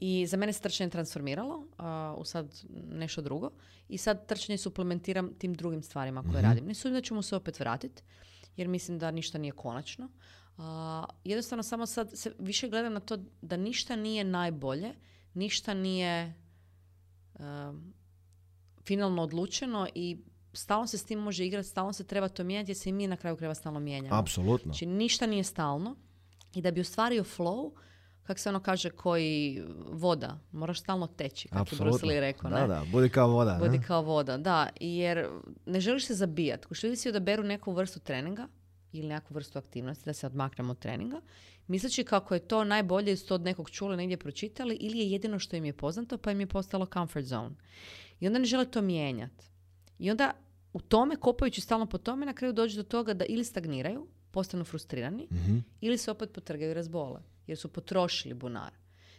I 0.00 0.26
za 0.26 0.36
mene 0.36 0.52
se 0.52 0.60
trčanje 0.60 0.90
transformiralo 0.90 1.66
a, 1.78 2.14
u 2.18 2.24
sad 2.24 2.62
nešto 2.88 3.22
drugo 3.22 3.50
i 3.88 3.98
sad 3.98 4.26
trčanje 4.26 4.58
suplementiram 4.58 5.34
tim 5.38 5.54
drugim 5.54 5.82
stvarima 5.82 6.24
koje 6.30 6.42
radim. 6.42 6.66
Ne 6.66 6.74
sumnjam 6.74 7.00
da 7.00 7.04
ću 7.04 7.14
mu 7.14 7.22
se 7.22 7.36
opet 7.36 7.60
vratiti, 7.60 8.02
jer 8.56 8.68
mislim 8.68 8.98
da 8.98 9.10
ništa 9.10 9.38
nije 9.38 9.52
konačno. 9.52 10.08
A, 10.58 11.04
jednostavno 11.24 11.62
samo 11.62 11.86
sad 11.86 12.10
se 12.14 12.32
više 12.38 12.68
gledam 12.68 12.92
na 12.92 13.00
to 13.00 13.18
da 13.42 13.56
ništa 13.56 13.96
nije 13.96 14.24
najbolje, 14.24 14.94
ništa 15.34 15.74
nije 15.74 16.34
um, 17.38 17.94
finalno 18.86 19.22
odlučeno 19.22 19.88
i 19.94 20.18
stalno 20.52 20.86
se 20.86 20.98
s 20.98 21.04
tim 21.04 21.18
može 21.18 21.46
igrati, 21.46 21.68
stalno 21.68 21.92
se 21.92 22.06
treba 22.06 22.28
to 22.28 22.44
mijenjati 22.44 22.70
jer 22.70 22.76
se 22.76 22.88
i 22.88 22.92
mi 22.92 23.06
na 23.06 23.16
kraju 23.16 23.36
krajeva 23.36 23.54
stalno 23.54 23.80
mijenjamo. 23.80 24.16
Apsolutno. 24.16 24.72
Znači 24.72 24.86
ništa 24.86 25.26
nije 25.26 25.44
stalno 25.44 25.96
i 26.54 26.62
da 26.62 26.70
bi 26.70 26.80
ostvario 26.80 27.24
flow, 27.24 27.72
kako 28.22 28.40
se 28.40 28.48
ono 28.48 28.60
kaže, 28.60 28.90
koji 28.90 29.62
voda, 29.92 30.38
moraš 30.52 30.80
stalno 30.80 31.06
teći, 31.06 31.48
kako 31.48 31.74
je. 31.74 31.78
Bruce 31.78 32.06
Lee 32.06 32.20
rekao. 32.20 32.50
Da, 32.50 32.60
ne? 32.60 32.66
da, 32.66 32.84
budi 32.92 33.08
kao 33.08 33.28
voda. 33.28 33.56
Budi 33.60 33.78
ne? 33.78 33.84
kao 33.84 34.02
voda, 34.02 34.36
da. 34.36 34.68
Jer 34.80 35.28
ne 35.66 35.80
želiš 35.80 36.06
se 36.06 36.14
zabijati. 36.14 36.66
Ko 36.66 36.74
ljudi 36.82 36.96
si 36.96 37.08
odaberu 37.08 37.42
neku 37.42 37.72
vrstu 37.72 38.00
treninga 38.00 38.48
ili 38.92 39.08
neku 39.08 39.34
vrstu 39.34 39.58
aktivnosti, 39.58 40.04
da 40.04 40.12
se 40.12 40.26
odmaknemo 40.26 40.70
od 40.70 40.78
treninga, 40.78 41.20
misleći 41.66 42.04
kako 42.04 42.34
je 42.34 42.40
to 42.40 42.64
najbolje, 42.64 43.16
su 43.16 43.26
to 43.26 43.34
od 43.34 43.40
nekog 43.42 43.70
čuli, 43.70 43.96
negdje 43.96 44.16
pročitali, 44.16 44.74
ili 44.74 44.98
je 44.98 45.10
jedino 45.10 45.38
što 45.38 45.56
im 45.56 45.64
je 45.64 45.72
poznato, 45.72 46.18
pa 46.18 46.30
im 46.30 46.40
je 46.40 46.46
postalo 46.46 46.86
comfort 46.86 47.26
zone. 47.26 47.54
I 48.20 48.26
onda 48.26 48.38
ne 48.38 48.44
žele 48.44 48.64
to 48.70 48.82
mijenjati. 48.82 49.44
I 49.98 50.10
onda 50.10 50.32
u 50.72 50.80
tome, 50.80 51.16
kopajući 51.16 51.60
stalno 51.60 51.86
po 51.86 51.98
tome, 51.98 52.26
na 52.26 52.32
kraju 52.32 52.52
dođu 52.52 52.76
do 52.76 52.82
toga 52.82 53.14
da 53.14 53.24
ili 53.24 53.44
stagniraju, 53.44 54.06
postanu 54.30 54.64
frustrirani, 54.64 55.26
Mhm. 55.30 55.58
ili 55.80 55.98
se 55.98 56.10
opet 56.10 56.32
potrgaju 56.32 56.70
i 56.70 56.74
razbole, 56.74 57.20
jer 57.50 57.58
su 57.58 57.72
potrošili 57.72 58.34
bunar. 58.34 58.72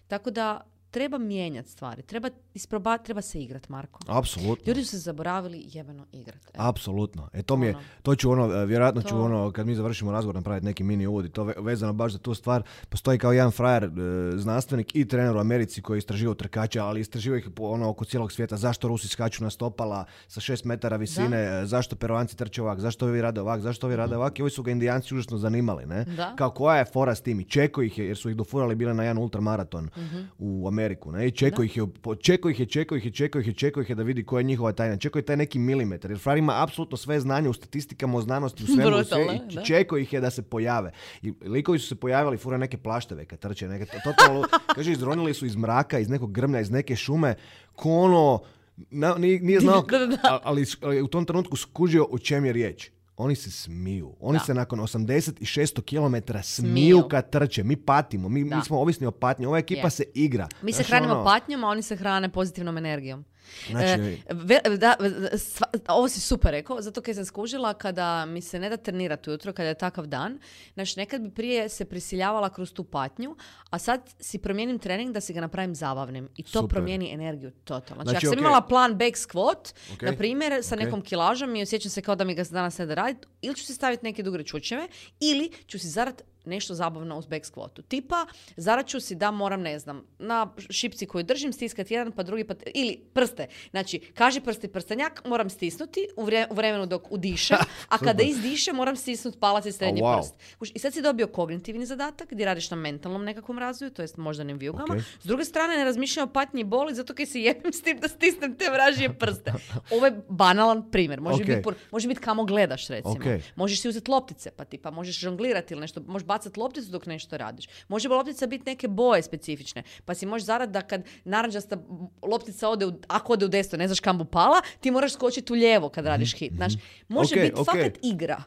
Tako 0.08 0.32
da 0.32 0.68
treba 0.92 1.18
mijenjati 1.18 1.70
stvari, 1.70 2.02
treba 2.02 2.30
isprobati, 2.54 3.06
treba 3.06 3.22
se 3.22 3.42
igrat, 3.42 3.70
Marko. 3.70 4.00
Apsolutno. 4.08 4.64
Ljudi 4.68 4.84
su 4.84 4.90
se 4.90 4.98
zaboravili 4.98 5.64
jebeno 5.66 6.06
igrat. 6.12 6.42
Evo. 6.54 6.68
Apsolutno. 6.68 7.30
E 7.34 7.42
to 7.42 7.58
mi 7.58 7.66
je, 7.66 7.72
Ono. 7.72 7.84
to 8.02 8.16
ću 8.16 8.32
ono, 8.32 8.54
e, 8.54 8.66
vjerojatno 8.66 9.02
ću 9.02 9.08
To- 9.08 9.22
ono, 9.22 9.52
kad 9.52 9.68
mi 9.68 9.76
završimo 9.76 10.12
razgovor 10.12 10.36
napraviti 10.36 10.66
neki 10.66 10.84
mini 10.84 11.08
uvod 11.08 11.26
i 11.26 11.30
to 11.30 11.44
ve- 11.44 11.54
vezano 11.58 11.94
baš 11.94 12.12
za 12.12 12.18
tu 12.20 12.34
stvar. 12.34 12.64
Postoji 12.90 13.18
kao 13.18 13.32
jedan 13.34 13.52
frajer, 13.52 13.84
e, 13.84 13.90
znanstvenik 14.36 14.96
i 14.96 15.08
trener 15.08 15.36
u 15.36 15.40
Americi 15.40 15.82
koji 15.82 15.98
istraživao 15.98 16.36
trkača, 16.36 16.86
ali 16.86 17.00
istraživao 17.00 17.38
ih 17.38 17.50
ono, 17.60 17.90
oko 17.90 18.06
cijelog 18.06 18.32
svijeta. 18.32 18.58
Zašto 18.58 18.88
Rusi 18.88 19.08
skaču 19.08 19.44
na 19.44 19.50
stopala 19.50 20.06
sa 20.28 20.40
šest 20.40 20.66
metara 20.66 20.98
visine, 20.98 21.38
e, 21.38 21.66
zašto 21.66 21.96
Peruanci 21.96 22.38
trče 22.38 22.62
ovak, 22.62 22.80
zašto 22.80 23.06
ovi 23.06 23.22
rade 23.22 23.42
ovak, 23.42 23.62
zašto 23.62 23.88
ovi 23.88 23.96
rade 23.96 24.16
ovak. 24.16 24.40
I 24.40 24.42
ovi 24.42 24.52
su 24.52 24.64
ga 24.64 24.72
indijanci 24.72 25.14
užasno 25.16 25.38
zanimali, 25.38 25.86
ne? 25.86 26.06
Da. 26.06 26.36
Kao 26.36 26.50
koja 26.50 26.78
je 26.78 26.86
fora 26.86 27.16
s 27.16 27.22
tim 27.22 27.40
i 27.40 27.44
čeko 27.44 27.82
ih 27.82 27.98
je, 27.98 28.08
jer 28.08 28.18
su 28.18 28.30
ih 28.30 28.36
dofurali 28.36 28.76
bile 28.76 28.94
na 28.94 29.04
jedan 29.04 29.18
ultramaraton 29.18 29.90
u 30.38 30.68
Ameriku, 30.82 31.12
ne? 31.12 31.28
I 31.28 31.32
čeko 31.32 31.64
ih 31.64 31.78
je, 31.78 31.86
čeko 32.18 32.50
ih 32.50 32.60
je, 32.60 32.66
čeko 32.66 32.96
ih 32.96 33.06
je, 33.06 33.12
čeko 33.12 33.40
ih 33.40 33.48
je, 33.48 33.54
čeko 33.54 33.82
ih 33.82 33.90
je 33.90 33.96
da 33.96 34.04
vidi 34.04 34.24
koja 34.24 34.40
je 34.40 34.44
njihova 34.46 34.72
tajna. 34.72 34.98
Čeko 34.98 35.20
je 35.20 35.24
taj 35.24 35.38
neki 35.38 35.60
milimetar, 35.60 36.12
jer 36.12 36.20
frajer 36.20 36.38
ima 36.38 36.64
apsolutno 36.64 36.98
sve 36.98 37.20
znanje 37.20 37.50
u 37.50 37.54
statistikama, 37.54 38.18
u 38.18 38.22
znanosti, 38.22 38.64
u 38.64 38.68
svemu, 38.74 38.98
u 38.98 39.04
sve, 39.04 39.26
i 39.44 39.56
da. 39.56 39.62
čeko 39.62 39.98
ih 39.98 40.14
je 40.14 40.20
da 40.20 40.30
se 40.30 40.42
pojave. 40.42 40.92
I 41.22 41.34
likovi 41.44 41.80
su 41.80 41.88
se 41.88 41.96
pojavili, 41.96 42.38
fura 42.38 42.58
neke 42.58 42.78
plašteve 42.78 43.26
kad 43.26 43.40
trče, 43.40 43.68
neke, 43.68 43.86
to- 43.86 44.00
totalno, 44.06 44.44
kaže, 44.76 44.92
izronili 44.92 45.34
su 45.34 45.46
iz 45.46 45.56
mraka, 45.56 46.00
iz 46.00 46.10
nekog 46.10 46.32
grmlja, 46.32 46.60
iz 46.62 46.72
neke 46.72 46.96
šume, 46.96 47.36
ko 47.74 47.90
ono, 47.92 48.42
na- 48.78 49.16
nije, 49.16 49.40
nije 49.40 49.60
znao, 49.60 49.86
ali, 50.44 50.66
ali 50.82 51.02
u 51.02 51.08
tom 51.08 51.26
trenutku 51.26 51.56
skužio 51.56 52.08
o 52.12 52.18
čem 52.18 52.46
je 52.46 52.54
riječ. 52.54 52.90
Oni 53.22 53.36
se 53.36 53.52
smiju. 53.52 54.16
Oni 54.20 54.38
Da. 54.38 54.44
se 54.44 54.54
nakon 54.54 54.80
80 54.80 55.34
i 55.40 55.46
600 55.46 55.82
km 55.82 56.40
smiju 56.44 56.72
Smiju. 56.72 57.08
kad 57.10 57.30
trče. 57.30 57.64
Mi 57.64 57.76
patimo. 57.76 58.30
Mi, 58.30 58.44
mi 58.44 58.64
smo 58.64 58.80
ovisni 58.80 59.08
o 59.08 59.12
patnji. 59.12 59.46
Ova 59.46 59.58
ekipa 59.58 59.88
Je. 59.88 59.92
se 59.92 60.04
igra. 60.14 60.48
Mi 60.62 60.72
se 60.72 60.76
Znaš, 60.76 60.88
hranimo 60.88 61.14
ono, 61.14 61.24
patnjom, 61.24 61.64
a 61.64 61.68
oni 61.68 61.82
se 61.82 61.96
hrane 61.96 62.30
pozitivnom 62.30 62.78
energijom. 62.78 63.26
Znači, 63.70 63.88
E, 63.88 64.18
ve- 64.30 64.78
da, 64.78 64.96
sva- 65.34 65.64
ovo 65.88 66.10
si 66.10 66.20
super 66.22 66.52
rekao, 66.52 66.82
zato 66.82 67.02
kad 67.02 67.16
sam 67.16 67.26
skužila 67.26 67.74
kada 67.74 68.26
mi 68.26 68.42
se 68.42 68.60
ne 68.60 68.70
da 68.70 68.78
trenirati 68.78 69.30
ujutro, 69.30 69.54
kada 69.54 69.70
je 69.70 69.76
takav 69.76 70.06
dan, 70.06 70.40
znači 70.74 71.00
nekad 71.00 71.22
bi 71.22 71.32
prije 71.32 71.70
se 71.70 71.86
prisiljavala 71.86 72.50
kroz 72.50 72.74
tu 72.74 72.84
patnju, 72.84 73.36
a 73.70 73.80
sad 73.80 74.10
si 74.20 74.38
promijenim 74.38 74.80
trening 74.80 75.12
da 75.12 75.22
si 75.22 75.34
ga 75.34 75.42
napravim 75.42 75.76
zabavnim. 75.76 76.30
I 76.38 76.44
to 76.44 76.50
Super. 76.52 76.70
promijeni 76.70 77.12
energiju 77.12 77.52
totalno. 77.54 78.04
Znači, 78.04 78.10
Znači, 78.12 78.26
ako 78.28 78.32
sam 78.32 78.38
ok. 78.38 78.42
imala 78.42 78.62
plan 78.62 78.92
back 78.94 79.16
squat, 79.18 79.74
Ok, 79.94 80.02
na 80.02 80.14
primjer, 80.14 80.64
sa 80.64 80.76
ok. 80.76 80.82
nekom 80.82 81.02
kilažom 81.02 81.56
i 81.56 81.62
osjećam 81.62 81.90
se 81.92 82.02
kao 82.02 82.16
da 82.16 82.24
mi 82.24 82.36
ga 82.36 82.44
danas 82.44 82.78
ne 82.78 82.86
da 82.86 82.94
raditi, 82.94 83.28
ili 83.42 83.56
ću 83.56 83.66
si 83.66 83.74
staviti 83.74 84.06
neke 84.06 84.24
dugre 84.24 84.44
čučeve, 84.44 84.88
ili 85.20 85.52
ću 85.68 85.80
si 85.80 85.88
zarat 85.88 86.22
nešto 86.46 86.74
zabavno 86.74 87.18
uz 87.18 87.26
back 87.26 87.46
squatu. 87.46 87.82
Tipa, 87.88 88.26
zarat 88.58 88.88
ću 88.88 89.00
si 89.00 89.16
da 89.16 89.32
moram, 89.32 89.62
ne 89.62 89.80
znam, 89.80 90.04
na 90.20 90.54
šipci 90.70 91.06
koju 91.06 91.24
držim 91.24 91.54
stiskat 91.54 91.92
jedan 91.92 92.12
pa 92.12 92.24
drugi 92.24 92.44
pa 92.44 92.54
ili 92.74 93.02
prste. 93.14 93.48
Znači, 93.72 94.00
kaži 94.00 94.42
prsti 94.42 94.68
prstenjak, 94.68 95.22
moram 95.26 95.50
stisnuti 95.50 96.08
u, 96.16 96.26
vre- 96.26 96.48
u 96.52 96.54
vremenu 96.54 96.86
dok 96.86 97.12
udišem, 97.12 97.58
a 97.90 97.98
kada 97.98 98.24
Super. 98.24 98.28
izdišem 98.28 98.76
moram 98.76 98.96
stisnuti 98.96 99.40
palac 99.40 99.66
i 99.66 99.72
srednji 99.72 100.02
A, 100.02 100.06
wow. 100.06 100.18
prst. 100.18 100.36
I 100.76 100.80
sad 100.80 100.94
si 100.94 101.02
dobio 101.02 101.28
kognitivni 101.28 101.86
zadatak 101.86 102.30
gdje 102.32 102.46
radiš 102.46 102.72
na 102.72 102.78
mentalnom 102.78 103.24
nekakvom 103.24 103.60
razvoju, 103.60 103.92
to 103.92 104.02
jest 104.02 104.18
moždanim 104.18 104.58
vijugama. 104.58 104.94
Ok. 104.94 105.02
S 105.22 105.26
druge 105.26 105.46
strane, 105.46 105.78
ne 105.78 105.84
razmišljam 105.84 106.30
o 106.30 106.34
patnji 106.34 106.62
i 106.62 106.64
boli 106.64 106.96
zato 106.96 107.14
kaj 107.14 107.26
se 107.26 107.42
jebim 107.42 107.74
s 107.74 107.82
tim 107.82 108.00
da 108.00 108.08
stisnem 108.08 108.56
te 108.56 108.70
vražije 108.70 109.14
prste. 109.14 109.54
Ovo 109.96 110.06
je 110.06 110.22
banalan 110.30 110.92
primjer. 110.92 111.22
Može 111.22 111.44
biti 111.44 111.70
može 111.92 112.08
biti 112.08 112.22
kamo 112.22 112.44
gledaš, 112.46 112.88
recimo. 112.88 113.16
Možeš 113.56 113.82
si 113.82 113.90
uzeti 113.90 114.12
loptice, 114.12 114.52
pa 114.52 114.66
tipa 114.66 114.92
možeš 114.92 115.20
žonglirati 115.20 115.74
ili 115.74 115.82
nešto, 115.82 116.02
možeš 116.08 116.26
bacati 116.32 116.60
lopticu 116.60 116.92
dok 116.92 117.06
nešto 117.06 117.38
radiš. 117.38 117.68
Može 117.88 118.10
loptica 118.10 118.48
biti 118.48 118.64
neke 118.66 118.88
boje 118.90 119.22
specifične, 119.24 119.84
pa 120.06 120.14
si 120.14 120.26
možeš 120.26 120.46
zarad 120.46 120.70
da 120.70 120.82
kad 120.84 121.04
naranđasta 121.26 121.78
loptica 122.24 122.70
ode, 122.70 122.86
u, 122.86 122.94
ako 123.08 123.34
ode 123.34 123.46
u 123.46 123.50
desno, 123.50 123.78
ne 123.78 123.88
znaš 123.88 124.00
kam 124.00 124.18
bu 124.18 124.26
pala, 124.26 124.62
ti 124.80 124.92
moraš 124.92 125.14
skočiti 125.14 125.54
u 125.54 125.58
lijevo 125.58 125.90
kad 125.90 126.06
radiš 126.06 126.34
hit. 126.34 126.54
Znaš, 126.54 126.74
može 127.10 127.36
Ok, 127.36 127.42
biti 127.42 127.56
ok. 127.56 127.66
fakat 127.66 127.98
igra. 128.04 128.44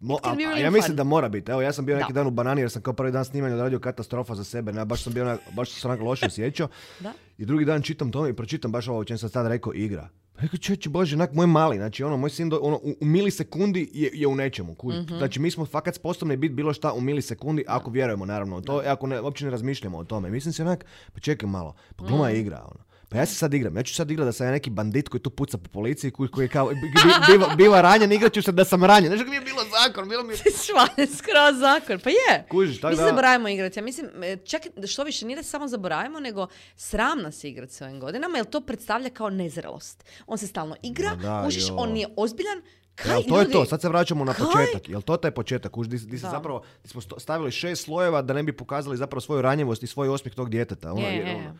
Mo- 0.00 0.18
a, 0.22 0.34
a 0.48 0.58
ja 0.58 0.70
mislim 0.70 0.96
da 0.96 1.04
mora 1.04 1.28
biti. 1.28 1.50
Evo, 1.50 1.62
ja 1.62 1.72
sam 1.72 1.86
bio 1.86 1.96
neki 1.96 2.12
Da. 2.12 2.14
dan 2.14 2.26
u 2.26 2.30
banani 2.30 2.60
jer 2.60 2.70
sam 2.70 2.82
kao 2.82 2.92
prvi 2.92 3.12
dan 3.12 3.24
snimanja 3.24 3.54
odradio 3.54 3.78
katastrofa 3.80 4.34
za 4.34 4.44
sebe. 4.44 4.72
Ne, 4.72 4.84
baš 4.84 5.02
sam 5.02 5.12
bio 5.12 5.24
onak- 5.24 5.38
baš 5.52 5.70
sam 5.70 5.90
onako 5.90 6.04
loše 6.04 6.26
osjećao. 6.26 6.68
Da. 7.00 7.12
I 7.38 7.44
drugi 7.44 7.64
dan 7.64 7.82
čitam 7.82 8.12
to 8.12 8.28
i 8.28 8.32
pročitam 8.32 8.72
baš 8.72 8.88
ovo 8.88 8.98
o 8.98 9.04
čem 9.04 9.18
sam 9.18 9.28
sad 9.28 9.46
rekao 9.46 9.74
igra. 9.74 10.08
Rekao, 10.38 10.58
čeći 10.58 10.88
bože, 10.88 11.16
onak 11.16 11.32
moj 11.32 11.46
mali, 11.46 11.76
znači 11.76 12.04
ono, 12.04 12.16
moj 12.16 12.30
sin 12.30 12.48
do, 12.48 12.58
ono, 12.58 12.76
u, 12.76 12.94
u 13.00 13.04
milisekundi 13.06 13.90
je, 13.92 14.10
je 14.14 14.26
u 14.26 14.34
nečemu. 14.34 14.74
kuž. 14.74 14.94
Mhm. 14.96 15.16
Znači 15.16 15.40
mi 15.40 15.50
smo 15.50 15.66
fakat 15.66 15.94
sposobni 15.94 16.36
biti 16.36 16.54
bilo 16.54 16.72
šta 16.72 16.92
u 16.92 17.00
milisekundi 17.00 17.64
ako 17.66 17.90
vjerujemo 17.90 18.24
naravno 18.26 18.56
u 18.56 18.60
to, 18.60 18.82
i 18.82 18.86
ako 18.86 19.06
ne, 19.06 19.20
uopće 19.20 19.44
ne 19.44 19.50
razmišljamo 19.50 19.98
o 19.98 20.04
tome. 20.04 20.30
Mislim 20.30 20.52
se 20.52 20.62
onak, 20.62 20.84
pa 21.12 21.20
čekaj 21.20 21.48
malo, 21.48 21.74
pa 21.96 22.04
gluma 22.04 22.24
Mhm. 22.24 22.34
je 22.34 22.40
igra, 22.40 22.60
ono. 22.64 22.87
Pa 23.10 23.18
ja 23.18 23.26
se 23.26 23.34
sad 23.34 23.54
igram, 23.54 23.76
ja 23.76 23.82
ću 23.82 23.94
sad 23.94 24.10
igrati 24.10 24.26
da 24.26 24.32
sam 24.32 24.46
ja 24.46 24.52
neki 24.52 24.70
bandit 24.70 25.08
koji 25.08 25.20
tu 25.20 25.30
puca 25.30 25.58
po 25.58 25.68
policiji, 25.70 26.10
koji, 26.10 26.28
koji 26.28 26.44
je 26.44 26.48
kao, 26.48 26.66
bi- 26.66 26.74
bi- 26.74 26.90
biva, 27.28 27.54
biva 27.56 27.80
ranjen, 27.80 28.12
igrat 28.12 28.32
ću 28.32 28.42
se 28.42 28.52
da 28.52 28.64
sam 28.64 28.84
ranjen. 28.84 29.06
Znaš 29.06 29.18
kako 29.18 29.30
mi 29.30 29.36
je 29.36 29.40
bilo 29.42 29.62
zakon, 29.76 30.08
bilo 30.08 30.22
mi 30.22 30.32
je 30.32 30.36
skroz 31.18 31.58
zakon. 31.60 32.00
Pa 32.00 32.10
je. 32.10 32.46
Kužiš, 32.50 32.80
tako 32.80 32.90
Mi 32.90 32.96
se 32.96 33.02
da- 33.02 33.08
zaboravimo 33.08 33.48
igrati. 33.48 33.78
Ja 33.78 33.84
mislim, 33.84 34.06
e, 34.22 34.36
čak 34.38 34.62
što 34.86 35.04
više 35.04 35.26
nije 35.26 35.36
da 35.36 35.42
se 35.42 35.50
samo 35.50 35.68
zaboravimo, 35.68 36.20
nego 36.20 36.46
sram 36.76 37.22
nas 37.22 37.44
je 37.44 37.50
igrati 37.50 37.74
s 37.74 37.80
ovim 37.80 38.00
godinama, 38.00 38.36
jer 38.36 38.46
to 38.46 38.60
predstavlja 38.60 39.10
kao 39.10 39.30
nezrelost. 39.30 40.04
On 40.26 40.38
se 40.38 40.46
stalno 40.46 40.76
igra, 40.82 41.14
da, 41.14 41.42
kužiš, 41.44 41.68
jo. 41.68 41.74
on 41.76 41.92
nije 41.92 42.06
ozbiljan. 42.16 42.62
Kaj, 42.94 43.12
Jel, 43.12 43.22
to 43.22 43.36
je 43.36 43.42
ljudi? 43.42 43.52
to, 43.52 43.64
sad 43.64 43.80
se 43.80 43.88
vraćamo 43.88 44.24
na 44.24 44.34
kaj? 44.34 44.46
početak. 44.46 44.88
Jel 44.88 45.02
to 45.02 45.16
taj 45.16 45.30
početak? 45.30 45.76
Už, 45.76 45.88
di, 45.88 45.98
di 45.98 46.18
se 46.18 46.26
zapravo, 46.26 46.62
di 46.82 46.88
smo 46.88 47.00
stavili 47.18 47.50
šest 47.50 47.84
slojeva 47.84 48.22
da 48.22 48.34
ne 48.34 48.42
bi 48.42 48.52
pokazali 48.52 48.96
zapravo 48.96 49.20
svoju 49.20 49.42
ranjivost 49.42 49.82
i 49.82 49.86
svoj 49.86 50.08
osmijeh 50.08 50.34
tog 50.34 50.50
djeteta. 50.50 50.92
Ono, 50.92 51.00
Je, 51.00 51.16
je, 51.16 51.22
ono- 51.24 51.30
je. 51.32 51.52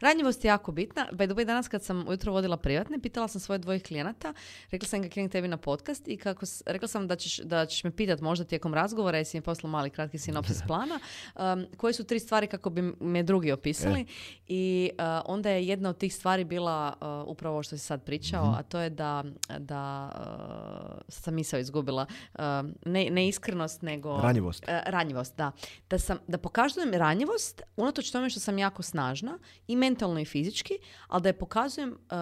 Ranjivost 0.00 0.44
je 0.44 0.48
jako 0.48 0.72
bitna. 0.72 1.08
By 1.12 1.26
the 1.26 1.34
way, 1.34 1.44
danas 1.44 1.68
kad 1.68 1.82
sam 1.82 2.08
ujutro 2.08 2.32
vodila 2.32 2.56
privatne, 2.56 2.98
pitala 2.98 3.28
sam 3.28 3.40
svoje 3.40 3.58
dvojih 3.58 3.82
klijenata, 3.82 4.34
rekla 4.70 4.88
sam 4.88 5.02
ga 5.02 5.08
krenim 5.08 5.30
tebi 5.30 5.48
na 5.48 5.56
podcast 5.56 6.08
i 6.08 6.16
kako, 6.16 6.46
rekla 6.66 6.88
sam 6.88 7.08
da 7.08 7.16
ćeš, 7.16 7.38
da 7.38 7.66
ćeš 7.66 7.84
me 7.84 7.90
pitat 7.90 8.20
možda 8.20 8.44
tijekom 8.44 8.74
razgovora, 8.74 9.18
jesi 9.18 9.36
mi 9.36 9.40
poslao 9.40 9.70
mali 9.70 9.90
kratki 9.90 10.18
sinopsis 10.18 10.58
plana, 10.68 10.98
um, 11.36 11.66
koje 11.76 11.92
su 11.92 12.04
tri 12.04 12.18
stvari 12.18 12.46
kako 12.46 12.70
bi 12.70 12.82
me 13.00 13.22
drugi 13.22 13.52
opisali 13.52 14.06
i 14.48 14.90
uh, 14.92 15.04
onda 15.24 15.50
je 15.50 15.66
jedna 15.66 15.88
od 15.88 15.98
tih 15.98 16.14
stvari 16.14 16.44
bila 16.44 16.92
uh, 17.00 17.32
upravo 17.32 17.54
ovo 17.54 17.62
što 17.62 17.76
si 17.76 17.84
sad 17.84 18.04
pričao, 18.04 18.54
a 18.58 18.62
to 18.62 18.80
je 18.80 18.90
da, 18.90 19.24
da 19.58 20.12
uh, 20.14 21.00
sam 21.08 21.34
misao 21.34 21.60
izgubila, 21.60 22.06
uh, 22.34 22.40
ne, 22.86 23.10
ne 23.10 23.28
iskrenost, 23.28 23.82
nego... 23.82 24.20
Ranjivost. 24.22 24.64
E, 24.68 24.82
ranjivost, 24.86 25.36
da. 25.36 25.52
Da, 25.90 25.98
sam, 25.98 26.18
da 26.28 26.38
pokazujem 26.38 26.94
ranjivost, 26.94 27.62
unatoč 27.76 28.10
tome 28.10 28.30
što 28.30 28.40
sam 28.40 28.58
jako 28.58 28.82
snažna, 28.82 29.38
i 29.68 29.71
mentalno 29.76 30.20
i 30.20 30.24
fizički, 30.24 30.74
ali 31.08 31.22
da 31.22 31.28
je 31.28 31.38
pokazujem 31.38 31.90
e, 31.90 32.14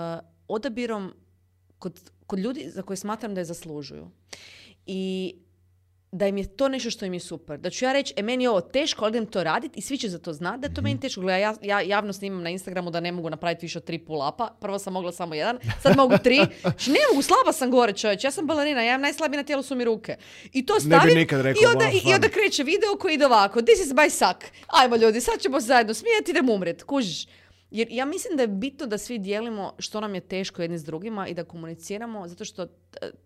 odabirom 0.48 1.12
kod, 1.78 2.10
kod 2.26 2.38
ljudi 2.38 2.70
za 2.70 2.82
koje 2.82 2.96
smatram 2.96 3.34
da 3.34 3.40
je 3.40 3.44
zaslužuju. 3.44 4.10
I 4.86 5.34
da 6.12 6.26
im 6.26 6.38
je 6.38 6.56
to 6.56 6.68
nešto 6.68 6.90
što 6.90 7.04
im 7.04 7.14
je 7.14 7.20
super. 7.20 7.58
Da 7.58 7.70
ću 7.70 7.84
ja 7.84 7.92
reći, 7.92 8.14
e, 8.16 8.22
meni 8.22 8.44
je 8.44 8.50
ovo 8.50 8.60
teško, 8.60 9.04
ali 9.04 9.10
idem 9.10 9.26
to 9.26 9.44
raditi 9.44 9.78
i 9.78 9.82
svi 9.82 9.98
će 9.98 10.08
za 10.08 10.18
to 10.18 10.32
znati 10.32 10.60
da 10.60 10.66
je 10.66 10.74
to 10.74 10.82
meni 10.82 11.00
teško. 11.00 11.20
Gle, 11.20 11.40
ja, 11.40 11.54
ja 11.62 11.80
javno 11.80 12.12
snimam 12.12 12.42
na 12.42 12.50
Instagramu 12.50 12.90
da 12.90 13.00
ne 13.00 13.12
mogu 13.12 13.30
napraviti 13.30 13.66
više 13.66 13.78
od 13.78 13.84
tri 13.84 13.98
pull-upa. 13.98 14.48
Prvo 14.60 14.78
sam 14.78 14.92
mogla 14.92 15.12
samo 15.12 15.34
jedan, 15.34 15.58
sad 15.82 15.96
mogu 15.96 16.14
tri. 16.24 16.40
Znači, 16.60 16.90
ne 16.90 16.98
mogu, 17.10 17.22
slaba 17.22 17.52
sam 17.52 17.70
gore 17.70 17.92
čovječ. 17.92 18.24
Ja 18.24 18.30
sam 18.30 18.46
balerina, 18.46 18.82
ja 18.82 18.88
imam 18.88 19.00
najslabije 19.00 19.36
na 19.36 19.44
tijelu 19.44 19.62
su 19.62 19.74
mi 19.74 19.84
ruke. 19.84 20.16
I 20.52 20.66
to 20.66 20.74
bi 20.74 20.80
stavim 20.80 21.14
nikad 21.14 21.40
rekao, 21.40 21.62
i, 21.62 21.66
onda, 21.66 21.84
i, 21.92 22.10
i 22.10 22.14
onda 22.14 22.28
kreće 22.28 22.62
video 22.62 22.96
koji 23.00 23.14
ide 23.14 23.26
ovako. 23.26 23.62
This 23.62 23.80
is 23.86 23.92
my 23.92 24.10
suck. 24.10 24.52
Ajmo 24.66 24.96
ljudi, 24.96 25.20
sad 25.20 25.40
ćemo 25.40 25.60
zajedno 25.60 25.94
smijeti, 25.94 26.30
idem 26.30 26.50
umret. 26.50 26.82
Kužiš. 26.82 27.26
Jer 27.70 27.88
ja 27.90 28.04
mislim 28.04 28.36
da 28.36 28.42
je 28.42 28.48
bitno 28.48 28.86
da 28.86 28.98
svi 28.98 29.18
dijelimo 29.18 29.72
što 29.78 30.00
nam 30.00 30.14
je 30.14 30.20
teško 30.20 30.62
jedni 30.62 30.78
s 30.78 30.84
drugima 30.84 31.28
i 31.28 31.34
da 31.34 31.44
komuniciramo, 31.44 32.28
zato 32.28 32.44
što 32.44 32.62
e, 32.62 32.66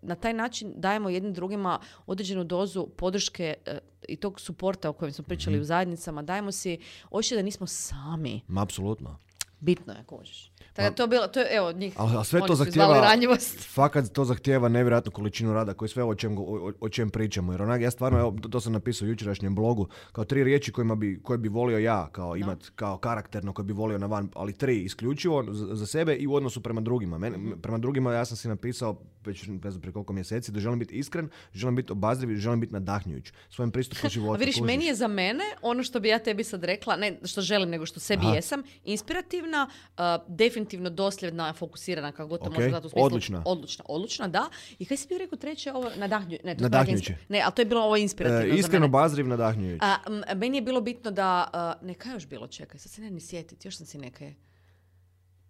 na 0.02 0.14
taj 0.14 0.32
način 0.32 0.72
dajemo 0.76 1.10
jednim 1.10 1.32
drugima 1.32 1.78
određenu 2.06 2.44
dozu 2.44 2.86
podrške 2.96 3.54
e, 3.66 3.78
i 4.08 4.16
tog 4.16 4.40
suporta 4.40 4.90
o 4.90 4.92
kojem 4.92 5.12
smo 5.12 5.24
pričali 5.24 5.60
u 5.60 5.64
zajednicama. 5.64 6.22
Dajemo 6.22 6.52
si 6.52 6.78
osjećaj 7.10 7.36
da 7.36 7.42
nismo 7.42 7.66
sami. 7.66 8.40
Ma, 8.48 8.62
apsolutno. 8.62 9.18
Bitno 9.60 9.92
je, 9.92 10.04
kužiš. 10.06 10.50
Tako 10.74 10.90
da 10.90 10.94
to 10.94 11.06
bilo, 11.06 11.26
to 11.26 11.40
je, 11.40 11.46
evo, 11.56 11.72
njih, 11.72 11.94
Ali, 11.96 12.16
ali 12.16 12.24
sve 12.24 12.40
oni 12.40 12.48
to 12.48 12.54
zahtjeva, 12.54 13.00
ranjivost. 13.00 13.58
fakat 13.76 14.12
to 14.12 14.24
zahtjeva 14.24 14.68
nevjerojatnu 14.68 15.12
količinu 15.12 15.54
rada 15.54 15.74
koji 15.74 15.88
sve 15.88 16.02
o 16.04 16.14
čem, 16.14 16.38
o, 16.38 16.72
o 16.80 16.88
čem 16.88 17.10
pričamo. 17.10 17.52
Jer 17.52 17.62
onak, 17.62 17.80
ja 17.80 17.90
stvarno, 17.90 18.18
evo, 18.18 18.36
to, 18.50 18.60
sam 18.60 18.72
napisao 18.72 19.06
u 19.06 19.08
jučerašnjem 19.08 19.54
blogu, 19.54 19.88
kao 20.12 20.24
tri 20.24 20.44
riječi 20.44 20.72
kojima 20.72 20.94
bi, 20.94 21.20
koje 21.22 21.38
bi 21.38 21.48
volio 21.48 21.78
ja 21.78 22.08
kao 22.12 22.36
imat, 22.36 22.58
kao 22.74 22.98
karakterno, 22.98 23.52
koje 23.52 23.64
bi 23.64 23.72
volio 23.72 23.98
na 23.98 24.06
van, 24.06 24.28
ali 24.34 24.52
tri 24.52 24.82
isključivo 24.82 25.44
za, 25.50 25.86
sebe 25.86 26.14
i 26.14 26.26
u 26.26 26.34
odnosu 26.34 26.60
prema 26.60 26.80
drugima. 26.80 27.18
Mene, 27.18 27.38
Mhm. 27.38 27.60
Prema 27.62 27.78
drugima 27.78 28.12
ja 28.12 28.24
sam 28.24 28.36
si 28.36 28.48
napisao 28.48 28.96
već 29.24 29.46
ne 29.46 29.70
znam 29.70 29.80
prije 29.80 29.92
koliko 29.92 30.12
mjeseci 30.12 30.52
da 30.52 30.60
želim 30.60 30.78
biti 30.78 30.94
iskren, 30.94 31.28
želim 31.54 31.76
biti 31.76 31.92
obazriv 31.92 32.36
želim 32.38 32.60
biti 32.60 32.72
nadahnjujuć 32.72 33.32
svojim 33.50 33.70
pristupom 33.70 34.10
životu. 34.16 34.34
A 34.34 34.38
vidiš, 34.38 34.54
kužiš? 34.54 34.66
meni 34.66 34.84
je 34.84 34.94
za 34.94 35.08
mene 35.08 35.44
ono 35.62 35.82
što 35.82 36.00
bi 36.00 36.08
ja 36.08 36.18
tebi 36.18 36.44
sad 36.44 36.64
rekla, 36.64 36.96
ne 36.96 37.18
što 37.24 37.40
želim, 37.40 37.70
nego 37.70 37.86
što 37.86 38.00
sebi 38.00 38.26
Aha. 38.26 38.34
jesam, 38.34 38.62
inspirativna, 38.84 39.68
uh, 39.98 40.02
definitivno 40.28 40.63
dosljedna, 40.90 41.52
fokusirana, 41.52 42.12
kako 42.12 42.28
god 42.28 42.40
to 42.40 42.46
Ok, 42.46 42.54
može 42.54 42.70
dati 42.70 42.86
u 42.86 42.90
smislu. 42.90 43.04
odlična. 43.04 43.42
Odlična, 43.44 43.84
odlična, 43.88 44.28
da. 44.28 44.48
I 44.78 44.84
kaj 44.84 44.96
si 44.96 45.08
bi 45.08 45.18
rekao 45.18 45.38
treće, 45.38 45.72
ovo 45.72 45.90
nadahnju, 45.96 46.38
ne, 46.44 46.54
to 46.54 46.60
je 46.60 46.62
Nadahnjujuće. 46.62 47.16
Ne, 47.28 47.40
ali 47.40 47.52
to 47.54 47.62
je 47.62 47.66
bilo 47.66 47.80
ovo 47.80 47.96
inspirativno 47.96 48.44
E, 48.44 48.48
za 48.48 48.54
iskren, 48.54 48.72
mene. 48.72 48.86
obazriv, 48.86 49.28
nadahnjujuć. 49.28 49.78
A, 49.82 49.96
m, 50.28 50.38
meni 50.38 50.56
je 50.56 50.62
bilo 50.62 50.80
bitno 50.80 51.10
da, 51.10 51.50
uh, 51.80 51.86
neka 51.86 52.10
još 52.10 52.26
bilo, 52.26 52.46
čekaj, 52.46 52.78
sad 52.78 52.92
se 52.92 53.00
ne 53.00 53.10
ni 53.10 53.20
sjetiti, 53.20 53.68
još 53.68 53.76
sam 53.76 53.86
si 53.86 53.98
neka 53.98 54.24
je. 54.24 54.34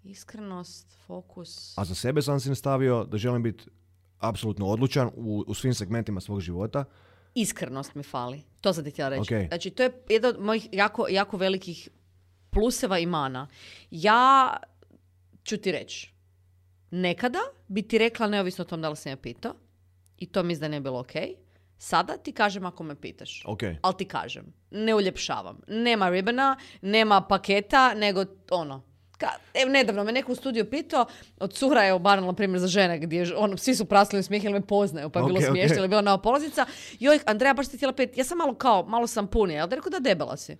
Iskrenost, 0.04 0.96
fokus. 1.06 1.78
A 1.78 1.84
za 1.84 1.94
sebe 1.94 2.22
sam 2.22 2.40
si 2.40 2.48
nastavio 2.48 3.04
da 3.04 3.18
želim 3.18 3.42
biti 3.42 3.64
apsolutno 4.18 4.66
odlučan 4.66 5.10
u, 5.16 5.44
u 5.46 5.54
svim 5.54 5.74
segmentima 5.74 6.20
svog 6.20 6.40
života. 6.40 6.84
Iskrenost 7.34 7.94
mi 7.94 8.02
fali. 8.02 8.42
To 8.60 8.72
sam 8.72 8.84
ti 8.84 8.90
htjela 8.90 9.08
reći. 9.10 9.34
Ok. 9.34 9.48
Znači, 9.48 9.70
to 9.70 9.82
je 9.82 9.92
jedan 10.08 10.30
od 10.30 10.40
mojih 10.40 10.68
jako, 10.72 11.06
jako 11.08 11.36
velikih 11.36 11.88
pluseva 12.50 12.98
i 12.98 13.06
mana. 13.06 13.48
Ja 13.90 14.56
ću 15.44 15.56
ti 15.56 15.72
reći, 15.72 16.12
nekada 16.90 17.38
bi 17.68 17.82
ti 17.82 17.98
rekla 17.98 18.26
neovisno 18.26 18.62
o 18.62 18.66
tom 18.66 18.82
da 18.82 18.88
li 18.88 18.96
sam 18.96 19.12
ja 19.12 19.16
pitao 19.16 19.54
i 20.18 20.26
to 20.26 20.42
mislim 20.42 20.60
da 20.60 20.68
ne 20.68 20.80
bi 20.80 20.84
bilo 20.84 21.00
ok. 21.00 21.12
Sada 21.78 22.16
ti 22.16 22.32
kažem 22.32 22.66
ako 22.66 22.82
me 22.82 23.00
pitaš. 23.00 23.42
Ok. 23.46 23.62
Ali 23.82 23.94
ti 23.98 24.04
kažem, 24.04 24.44
ne 24.70 24.94
uljepšavam. 24.94 25.60
Nema 25.68 26.08
ribena, 26.08 26.56
nema 26.82 27.20
paketa, 27.20 27.94
nego 27.94 28.24
ono, 28.50 28.82
Ka, 29.18 29.28
evo, 29.54 29.70
nedavno 29.70 30.04
me 30.04 30.12
neko 30.12 30.32
u 30.32 30.34
studiju 30.34 30.70
pitao, 30.70 31.06
od 31.40 31.52
cura 31.52 31.82
je 31.82 31.92
obarnala 31.92 32.32
primjer 32.32 32.60
za 32.60 32.66
žene, 32.66 32.98
gdje 32.98 33.18
je, 33.18 33.36
ono, 33.36 33.56
svi 33.56 33.74
su 33.74 33.84
prasili 33.84 34.20
u 34.20 34.22
smijeh 34.22 34.44
jer 34.44 34.52
me 34.52 34.60
poznaju, 34.66 35.10
pa 35.10 35.18
je 35.18 35.24
bilo 35.24 35.38
Ok, 35.38 35.44
ok. 35.44 35.50
smiješno, 35.50 35.76
ili 35.76 35.84
je 35.84 35.88
bila 35.88 36.00
nova 36.00 36.18
polaznica. 36.22 36.66
Joj, 37.00 37.18
Andreja, 37.26 37.54
baš 37.54 37.68
ti 37.68 37.76
htjela 37.76 37.92
pet, 37.92 38.18
ja 38.18 38.24
sam 38.24 38.38
malo 38.38 38.54
kao, 38.54 38.86
malo 38.86 39.06
sam 39.06 39.26
punija, 39.26 39.62
ali 39.62 39.70
da 39.70 39.76
rekao 39.76 39.90
da 39.90 39.98
debela 39.98 40.36
si. 40.36 40.56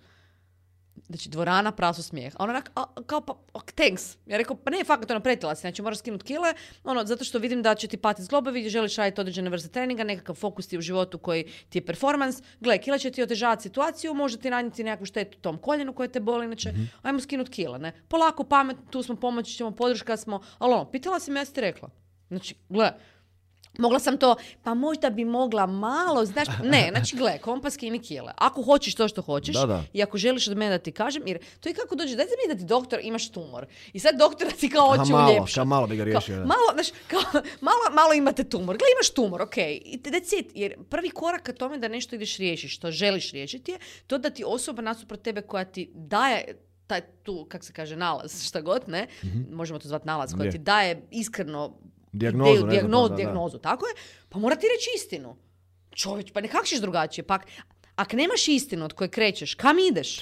Znači, 1.07 1.29
dvorana, 1.29 1.71
prasu 1.71 2.03
smijeh. 2.03 2.33
A 2.35 2.43
ona 2.43 2.53
onak, 2.53 2.71
a, 2.75 2.83
kao 3.05 3.21
pa, 3.21 3.33
ok, 3.53 3.71
thanks. 3.71 4.17
Ja 4.25 4.37
rekao, 4.37 4.55
pa 4.55 4.69
ne, 4.71 4.83
fakat, 4.83 5.11
ono, 5.11 5.19
pretila 5.19 5.55
si, 5.55 5.61
znači 5.61 5.81
moraš 5.81 5.99
skinuti 5.99 6.25
kile, 6.25 6.53
ono, 6.83 7.05
zato 7.05 7.23
što 7.23 7.39
vidim 7.39 7.61
da 7.61 7.75
će 7.75 7.87
ti 7.87 7.97
pati 7.97 8.23
zglobovi, 8.23 8.69
želiš 8.69 8.95
raditi 8.95 9.21
određene 9.21 9.49
vrste 9.49 9.69
treninga, 9.69 10.03
nekakav 10.03 10.35
fokus 10.35 10.67
ti 10.67 10.77
u 10.77 10.81
životu 10.81 11.17
koji 11.17 11.43
ti 11.69 11.77
je 11.77 11.85
performans. 11.85 12.41
Gle, 12.59 12.77
kila 12.77 12.97
će 12.97 13.11
ti 13.11 13.23
otežavati 13.23 13.61
situaciju, 13.61 14.13
može 14.13 14.37
ti 14.37 14.49
nanijeti 14.49 14.83
nekakvu 14.83 15.05
štetu 15.05 15.37
tom 15.37 15.57
koljenu 15.57 15.93
koje 15.93 16.11
te 16.11 16.19
boli, 16.19 16.45
inače, 16.45 16.73
ajmo 17.01 17.19
skinuti 17.19 17.51
kila, 17.51 17.77
ne. 17.77 17.91
Polako, 18.07 18.43
pamet, 18.43 18.77
tu 18.89 19.03
smo, 19.03 19.15
pomoći 19.15 19.53
ćemo, 19.53 19.71
podrška 19.71 20.17
smo, 20.17 20.41
ali 20.57 20.73
ono, 20.73 20.91
pitala 20.91 21.19
sam, 21.19 21.35
ja 21.35 21.45
sam 21.45 21.53
ti 21.53 21.61
rekla. 21.61 21.89
Znači, 22.27 22.55
gle, 22.69 22.91
Mogla 23.77 23.99
sam 23.99 24.17
to, 24.17 24.35
pa 24.63 24.73
možda 24.73 25.09
bi 25.09 25.25
mogla 25.25 25.65
malo, 25.65 26.25
znaš, 26.25 26.47
ne, 26.63 26.87
znači 26.91 27.15
gle, 27.19 27.37
kompas 27.37 27.73
skini 27.73 27.99
kile. 27.99 28.31
Ako 28.37 28.61
hoćeš 28.61 28.95
to 28.95 29.07
što 29.07 29.21
hoćeš 29.21 29.55
Da, 29.55 29.65
da. 29.65 29.83
i 29.93 30.03
ako 30.03 30.17
želiš 30.17 30.47
od 30.47 30.57
mene 30.57 30.71
da 30.71 30.83
ti 30.83 30.91
kažem, 30.91 31.23
jer 31.25 31.39
to 31.59 31.69
je 31.69 31.75
kako 31.75 31.95
dođe, 31.95 32.15
dajte 32.15 32.31
mi 32.39 32.53
da 32.53 32.59
ti 32.59 32.65
doktor 32.65 32.99
imaš 33.03 33.29
tumor. 33.29 33.65
I 33.93 33.99
sad 33.99 34.15
doktora 34.17 34.51
ti 34.51 34.69
kao 34.69 34.87
hoće 34.87 35.11
malo, 35.11 35.31
uljepšati. 35.31 35.55
kao 35.55 35.65
malo 35.65 35.87
bi 35.87 35.95
ga 35.95 36.01
Kao, 36.01 36.05
riješio. 36.05 36.35
da. 36.35 36.45
malo, 36.45 36.69
znaš, 36.73 36.87
kao, 37.07 37.21
malo, 37.61 37.77
malo 37.93 38.13
imate 38.13 38.43
tumor. 38.43 38.77
Gle, 38.77 38.87
imaš 38.95 39.09
tumor, 39.09 39.41
ok. 39.41 39.57
I 39.57 39.99
that's 40.03 40.39
it. 40.39 40.51
Jer 40.53 40.75
prvi 40.85 41.09
korak 41.09 41.41
ka 41.41 41.53
tome 41.53 41.77
da 41.77 41.87
nešto 41.87 42.15
ideš 42.15 42.37
riješiti, 42.37 42.69
što 42.69 42.91
želiš 42.91 43.31
riješiti 43.31 43.71
je 43.71 43.77
to 44.07 44.17
da 44.17 44.29
ti 44.29 44.43
osoba 44.47 44.81
nasuprot 44.81 45.21
tebe 45.21 45.41
koja 45.41 45.65
ti 45.65 45.91
daje 45.95 46.45
taj 46.87 47.01
tu, 47.23 47.45
kak 47.49 47.63
se 47.63 47.73
kaže, 47.73 47.95
nalaz, 47.95 48.43
šta 48.43 48.61
god, 48.61 48.81
ne, 48.87 49.07
možemo 49.51 49.79
to 49.79 49.87
zvati 49.87 50.07
nalaz, 50.07 50.33
koja 50.33 50.51
ti 50.51 50.57
daje 50.57 51.07
iskreno 51.11 51.77
Dijagnozu, 52.15 52.51
ideju, 52.51 52.65
ne 52.65 52.69
znam, 52.69 52.69
dijagno- 52.71 53.01
da, 53.01 53.03
da, 53.03 53.09
da. 53.09 53.15
dijagnozu, 53.15 53.57
tako 53.57 53.85
je, 53.85 53.93
pa 54.29 54.39
mora 54.39 54.55
ti 54.55 54.65
reći 54.67 54.89
istinu. 54.95 55.35
Čovječ, 55.91 56.31
pa 56.31 56.41
ne 56.41 56.47
kak 56.47 56.65
ćeš 56.65 56.81
drugačije, 56.81 57.25
pa 57.25 57.39
ako 57.95 58.15
nemaš 58.15 58.47
istinu 58.47 58.85
od 58.85 58.93
koje 58.93 59.07
krećeš, 59.07 59.55
kam 59.55 59.79
ideš? 59.81 60.19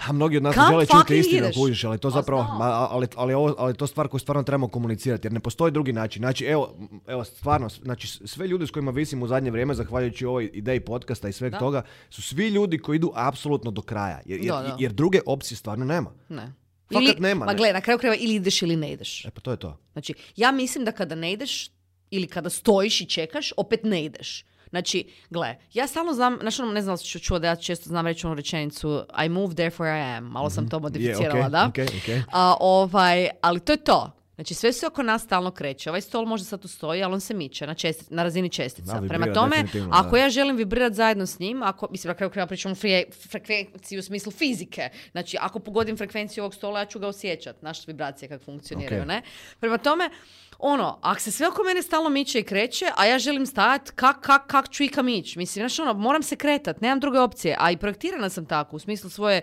A 0.00 0.12
mnogi 0.12 0.36
od 0.36 0.42
nas 0.42 0.54
Kam 0.54 0.70
žele 0.70 0.86
čuti 0.86 1.18
istinu, 1.18 1.46
kužiš, 1.54 1.84
ali 1.84 1.98
to 1.98 2.08
Pa 2.08 2.12
zapravo, 2.12 2.42
ma, 2.42 2.64
ali, 2.64 3.06
ali, 3.16 3.34
ovo, 3.34 3.54
ali 3.58 3.74
to 3.74 3.86
stvar 3.86 4.08
koju 4.08 4.18
stvarno 4.20 4.42
trebamo 4.42 4.68
komunicirati, 4.68 5.26
jer 5.26 5.32
ne 5.32 5.40
postoji 5.40 5.72
drugi 5.72 5.92
način. 5.92 6.20
Znači, 6.20 6.44
evo, 6.44 6.74
evo 7.06 7.24
stvarno, 7.24 7.68
znači, 7.68 8.08
sve 8.08 8.48
ljudi 8.48 8.66
s 8.66 8.70
kojima 8.70 8.90
visim 8.90 9.22
u 9.22 9.26
zadnje 9.26 9.50
vrijeme, 9.50 9.74
zahvaljujući 9.74 10.26
ovoj 10.26 10.50
ideji 10.52 10.80
podcasta 10.80 11.28
i 11.28 11.32
sveg 11.32 11.52
Da. 11.52 11.58
toga, 11.58 11.82
su 12.10 12.22
svi 12.22 12.48
ljudi 12.48 12.78
koji 12.78 12.96
idu 12.96 13.12
apsolutno 13.14 13.70
do 13.70 13.82
kraja, 13.82 14.20
jer, 14.24 14.40
jer, 14.40 14.54
Da, 14.54 14.62
da. 14.62 14.76
jer 14.78 14.92
druge 14.92 15.20
opcije 15.26 15.56
stvarno 15.56 15.84
nema. 15.84 16.10
Ne. 16.28 16.52
Fakat 17.00 17.18
nema, 17.18 17.44
Ma 17.46 17.54
gle, 17.54 17.72
na 17.72 17.80
kraju 17.80 17.98
krajeva 17.98 18.16
ili 18.16 18.34
ideš 18.34 18.62
ili 18.62 18.76
ne 18.76 18.92
ideš. 18.92 19.24
E 19.24 19.30
pa 19.30 19.40
to 19.40 19.50
je 19.50 19.56
to. 19.56 19.78
Znači, 19.92 20.14
ja 20.36 20.52
mislim 20.52 20.84
da 20.84 20.92
kada 20.92 21.14
ne 21.14 21.32
ideš 21.32 21.70
ili 22.10 22.26
kada 22.26 22.50
stojiš 22.50 23.00
i 23.00 23.06
čekaš, 23.06 23.52
opet 23.56 23.80
ne 23.84 24.04
ideš. 24.04 24.44
Znači, 24.70 25.04
gle, 25.30 25.56
ja 25.72 25.86
stalno 25.86 26.12
znam, 26.14 26.38
znači 26.40 26.62
ono, 26.62 26.72
ne 26.72 26.82
znam 26.82 26.96
si 26.98 27.20
čuo 27.20 27.38
da 27.38 27.46
ja 27.46 27.56
često 27.56 27.88
znam 27.88 28.06
reći 28.06 28.26
onu 28.26 28.34
rečenicu 28.34 29.04
I 29.26 29.28
move 29.28 29.54
therefore 29.54 29.90
I 29.90 30.16
am. 30.16 30.24
Malo 30.24 30.50
sam 30.50 30.68
to 30.68 30.80
modificirala, 30.80 31.34
Mhm. 31.38 31.46
ok, 31.46 31.50
da? 31.52 31.66
ok, 31.66 31.88
ok. 31.88 32.24
A, 32.32 32.54
ovaj, 32.60 33.28
ali 33.42 33.60
to 33.60 33.72
je 33.72 33.84
to. 33.84 34.10
Znači, 34.34 34.54
sve 34.54 34.72
se 34.72 34.86
oko 34.86 35.02
nas 35.02 35.22
stalno 35.22 35.50
kreće. 35.50 35.90
Ovaj 35.90 36.00
stol 36.00 36.24
možda 36.24 36.44
sad 36.44 36.60
tu 36.60 36.68
stoji, 36.68 37.02
ali 37.02 37.14
on 37.14 37.20
se 37.20 37.34
miče 37.34 37.66
na, 37.66 37.74
česti- 37.74 38.06
na 38.10 38.22
razini 38.22 38.48
čestica. 38.48 39.00
Da, 39.00 39.08
Prema 39.08 39.32
tome, 39.34 39.56
ako 39.90 40.10
da. 40.10 40.18
ja 40.18 40.30
želim 40.30 40.56
vibrirati 40.56 40.94
zajedno 40.94 41.26
s 41.26 41.38
njim, 41.38 41.62
ako, 41.62 41.88
mislim, 41.90 42.08
na 42.08 42.14
kraju 42.14 42.30
krajeva 42.30 42.46
pričamo 42.46 42.74
fre- 42.74 43.28
frekvenciju 43.30 43.98
u 43.98 44.02
smislu 44.02 44.32
fizike. 44.32 44.88
Znači, 45.12 45.36
ako 45.40 45.58
pogodim 45.58 45.96
frekvenciju 45.96 46.44
ovog 46.44 46.54
stola, 46.54 46.78
ja 46.78 46.86
ću 46.86 46.98
ga 46.98 47.08
osjećat. 47.08 47.62
Naše 47.62 47.82
vibracije 47.86 48.28
kako 48.28 48.44
funkcioniraju, 48.44 49.02
Ok. 49.02 49.08
ne? 49.08 49.22
Prema 49.60 49.78
tome, 49.78 50.10
ono, 50.58 50.98
ako 51.02 51.20
se 51.20 51.30
sve 51.30 51.48
oko 51.48 51.62
mene 51.62 51.82
stalno 51.82 52.10
miče 52.10 52.38
i 52.38 52.44
kreće, 52.44 52.86
a 52.96 53.06
ja 53.06 53.18
želim 53.18 53.46
stajat, 53.46 53.90
kak, 53.90 54.20
kak, 54.20 54.46
kak 54.46 54.68
ću 54.70 54.82
ikam 54.82 55.08
ići? 55.08 55.38
Mislim, 55.38 55.62
znaš, 55.62 55.78
ono, 55.78 55.94
moram 55.94 56.22
se 56.22 56.36
kretat, 56.36 56.80
nemam 56.80 57.00
druge 57.00 57.18
opcije. 57.18 57.56
A 57.58 57.70
i 57.70 57.76
projektirana 57.76 58.28
sam 58.28 58.46
tako, 58.46 58.76
u 58.76 58.78
smislu 58.78 59.10
svoje 59.10 59.40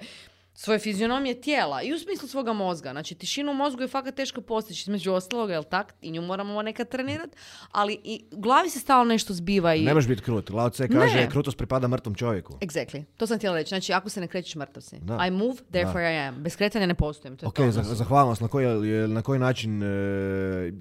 svoje 0.62 0.80
fizionomije 0.80 1.42
tijela 1.42 1.82
i 1.82 1.94
u 1.94 2.00
smislu 2.00 2.28
svoga 2.28 2.54
mozga. 2.54 2.92
Znači, 2.92 3.16
tišinu 3.16 3.52
u 3.52 3.56
mozgu 3.56 3.82
je 3.82 3.88
fakat 3.88 4.16
teško 4.16 4.42
postići, 4.42 4.82
između 4.82 5.14
ostaloga, 5.14 5.54
jel 5.54 5.64
tak? 5.64 5.94
I 6.02 6.12
nju 6.12 6.22
moramo 6.22 6.62
nekad 6.62 6.90
trenirati, 6.90 7.38
ali 7.72 8.00
i 8.04 8.24
u 8.32 8.40
glavi 8.40 8.70
se 8.70 8.80
stalno 8.80 9.04
nešto 9.04 9.34
zbiva 9.34 9.76
i... 9.76 9.86
Ne 9.86 9.94
možeš 9.94 10.08
biti 10.08 10.22
krut. 10.22 10.50
Lao 10.50 10.70
Tse 10.70 10.88
kaže, 10.88 11.16
Ne. 11.16 11.30
krutost 11.30 11.58
pripada 11.58 11.88
mrtvom 11.88 12.16
čovjeku. 12.16 12.54
Exactly. 12.62 13.04
To 13.18 13.28
sam 13.28 13.38
htjela 13.38 13.56
reći. 13.56 13.70
Znači, 13.70 13.94
ako 13.94 14.10
se 14.10 14.22
ne 14.22 14.28
krećeš, 14.28 14.56
mrtav 14.56 14.82
si. 14.82 15.00
Da. 15.02 15.26
I 15.28 15.32
move, 15.32 15.56
therefore 15.72 16.14
I 16.14 16.18
am. 16.18 16.44
Bez 16.44 16.56
kretanja 16.58 16.86
ne 16.86 16.96
postojim. 16.96 17.38
To 17.38 17.46
je 17.46 17.48
Ok, 17.48 17.56
to. 17.56 17.72
za, 17.72 17.84
zahvalnost. 17.84 18.42
Na 18.42 18.48
koji, 18.48 18.68
na 19.08 19.22
koji 19.22 19.40
način, 19.40 19.84
e, 19.84 19.86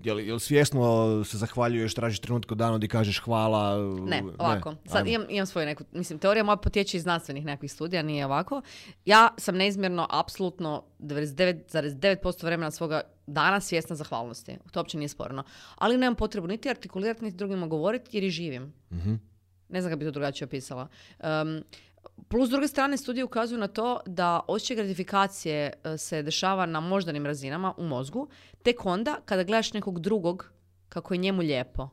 jel, 0.05 0.21
jel 0.21 0.39
svjesno 0.39 1.25
se 1.25 1.39
zahvaljuješ, 1.39 1.95
tražiš 1.95 2.19
trenutak 2.19 2.53
u 2.53 2.55
danu 2.55 2.77
gdje 2.77 2.89
kažeš 2.89 3.19
hvala? 3.21 3.77
Ne, 4.07 4.23
ovako. 4.39 4.75
Sad 4.87 4.97
Ajmo. 4.97 5.11
imam, 5.11 5.27
imam 5.31 5.47
svoju 5.47 5.67
neku, 5.67 5.85
mislim, 5.93 6.19
teorija 6.19 6.45
moja 6.45 6.57
potječe 6.57 6.97
iz 6.97 7.03
znanstvenih 7.03 7.45
nekakvih 7.45 7.73
studija, 7.73 8.03
nije 8.03 8.27
ovako. 8.27 8.63
Ja 9.05 9.29
sam 9.39 9.57
neizmjerno, 9.69 10.07
apsolutno 10.11 10.85
99,9% 10.99 12.45
vremena 12.45 12.71
svoga 12.71 13.01
dana 13.27 13.61
svjesna 13.61 13.97
zahvalnosti. 13.97 14.57
To 14.73 14.81
uopće 14.81 14.99
nije 14.99 15.09
sporno. 15.09 15.45
Ali 15.77 15.97
nemam 15.99 16.15
potrebu 16.15 16.47
niti 16.47 16.71
artikulirati, 16.71 17.25
niti 17.25 17.37
drugima 17.37 17.67
govoriti 17.67 18.17
jer 18.17 18.25
i 18.25 18.31
živim. 18.31 18.73
Mhm. 18.93 19.15
Ne 19.69 19.81
znam 19.81 19.91
kako 19.91 19.99
bi 19.99 20.05
to 20.05 20.11
drugačije 20.11 20.47
opisala. 20.47 20.89
Um, 21.19 21.63
plus, 22.29 22.49
s 22.49 22.51
druge 22.51 22.69
strane, 22.69 22.97
studije 22.97 23.25
ukazuju 23.25 23.59
na 23.59 23.69
to 23.69 24.01
da 24.07 24.41
osjećaj 24.49 24.77
gratifikacije 24.77 25.73
e, 25.85 25.99
se 25.99 26.23
dešava 26.23 26.67
na 26.67 26.81
moždanim 26.81 27.27
razinama 27.27 27.75
u 27.77 27.85
mozgu, 27.85 28.29
tek 28.63 28.87
onda 28.87 29.21
kada 29.25 29.43
gledaš 29.45 29.73
nekog 29.73 30.01
drugog 30.01 30.53
kako 30.89 31.15
je 31.15 31.19
njemu 31.19 31.43
lijepo, 31.43 31.89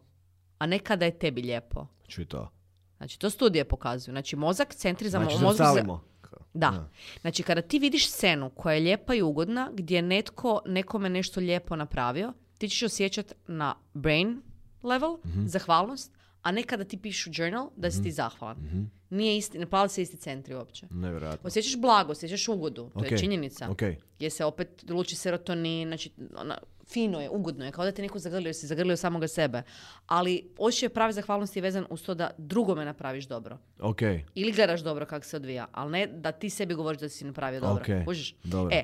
a 0.57 0.65
ne 0.65 0.79
kada 0.79 1.05
je 1.05 1.19
tebi 1.19 1.41
lijepo. 1.41 1.87
Čuj 2.07 2.25
to. 2.25 2.51
Znači, 2.97 3.19
to 3.19 3.29
studije 3.29 3.65
pokazuju. 3.65 4.13
Znači, 4.13 4.35
mozak, 4.35 4.75
centri 4.75 5.09
za 5.09 5.19
Znači, 5.19 5.35
mo- 5.35 5.99
zrcalimo. 6.27 6.49
Da. 6.53 6.89
Znači, 7.21 7.43
kada 7.43 7.61
ti 7.61 7.79
vidiš 7.79 8.09
scenu 8.09 8.49
koja 8.49 8.73
je 8.73 8.81
lijepa 8.81 9.13
i 9.13 9.21
ugodna, 9.21 9.71
gdje 9.73 9.95
je 9.95 10.01
netko 10.01 10.61
nekome 10.65 11.09
nešto 11.09 11.39
lijepo 11.39 11.75
napravio, 11.75 12.33
ti 12.57 12.69
ćeš 12.69 12.83
osjećati 12.83 13.33
na 13.47 13.75
brain 13.93 14.41
level, 14.83 15.17
Mhm. 15.25 15.45
zahvalnost, 15.45 16.11
a 16.41 16.51
ne 16.51 16.63
kada 16.63 16.83
ti 16.83 16.97
pišu 16.97 17.29
journal 17.33 17.69
da 17.75 17.91
si 17.91 18.03
ti 18.03 18.11
zahvalan. 18.11 18.57
Mhm. 18.57 18.83
Nije 19.09 19.37
isti, 19.37 19.57
ne 19.57 19.65
pali 19.65 19.89
se 19.89 20.01
isti 20.01 20.17
centri 20.17 20.55
uopće. 20.55 20.87
Nevjerojatno. 20.91 21.47
Osjećaš 21.47 21.77
blago, 21.77 22.11
osjećaš 22.11 22.47
ugodu, 22.47 22.89
to 22.89 22.99
Ok, 22.99 23.11
je 23.11 23.17
činjenica. 23.17 23.69
ok. 23.71 23.81
Gdje 24.15 24.29
se 24.29 24.45
opet 24.45 24.85
luči 24.89 25.15
serotonin, 25.15 25.87
znači 25.87 26.11
ona, 26.35 26.57
fino 26.87 27.21
je, 27.21 27.29
ugodno 27.29 27.65
je, 27.65 27.71
kao 27.71 27.85
da 27.85 27.91
te 27.91 28.01
neko 28.01 28.19
zagrlio, 28.19 28.53
si 28.53 28.67
zagrlio 28.67 28.97
samoga 28.97 29.27
sebe. 29.27 29.63
Ali 30.07 30.49
osjećaj 30.57 30.89
prave 30.89 31.13
zahvalnosti 31.13 31.59
je 31.59 31.63
vezan 31.63 31.85
uz 31.89 32.03
to 32.03 32.13
da 32.13 32.29
drugome 32.37 32.85
napraviš 32.85 33.25
dobro. 33.25 33.57
Ok, 33.79 34.01
Ili 34.35 34.51
gledaš 34.51 34.81
dobro 34.81 35.05
kako 35.05 35.25
se 35.25 35.35
odvija, 35.35 35.67
ali 35.71 35.91
ne 35.91 36.07
da 36.07 36.31
ti 36.31 36.49
sebi 36.49 36.73
govoriš 36.73 37.01
da 37.01 37.09
si 37.09 37.25
napravio 37.25 37.59
dobro. 37.59 37.83
Ok, 37.83 38.05
Kužiš? 38.05 38.35
dobro. 38.43 38.75
E, 38.75 38.83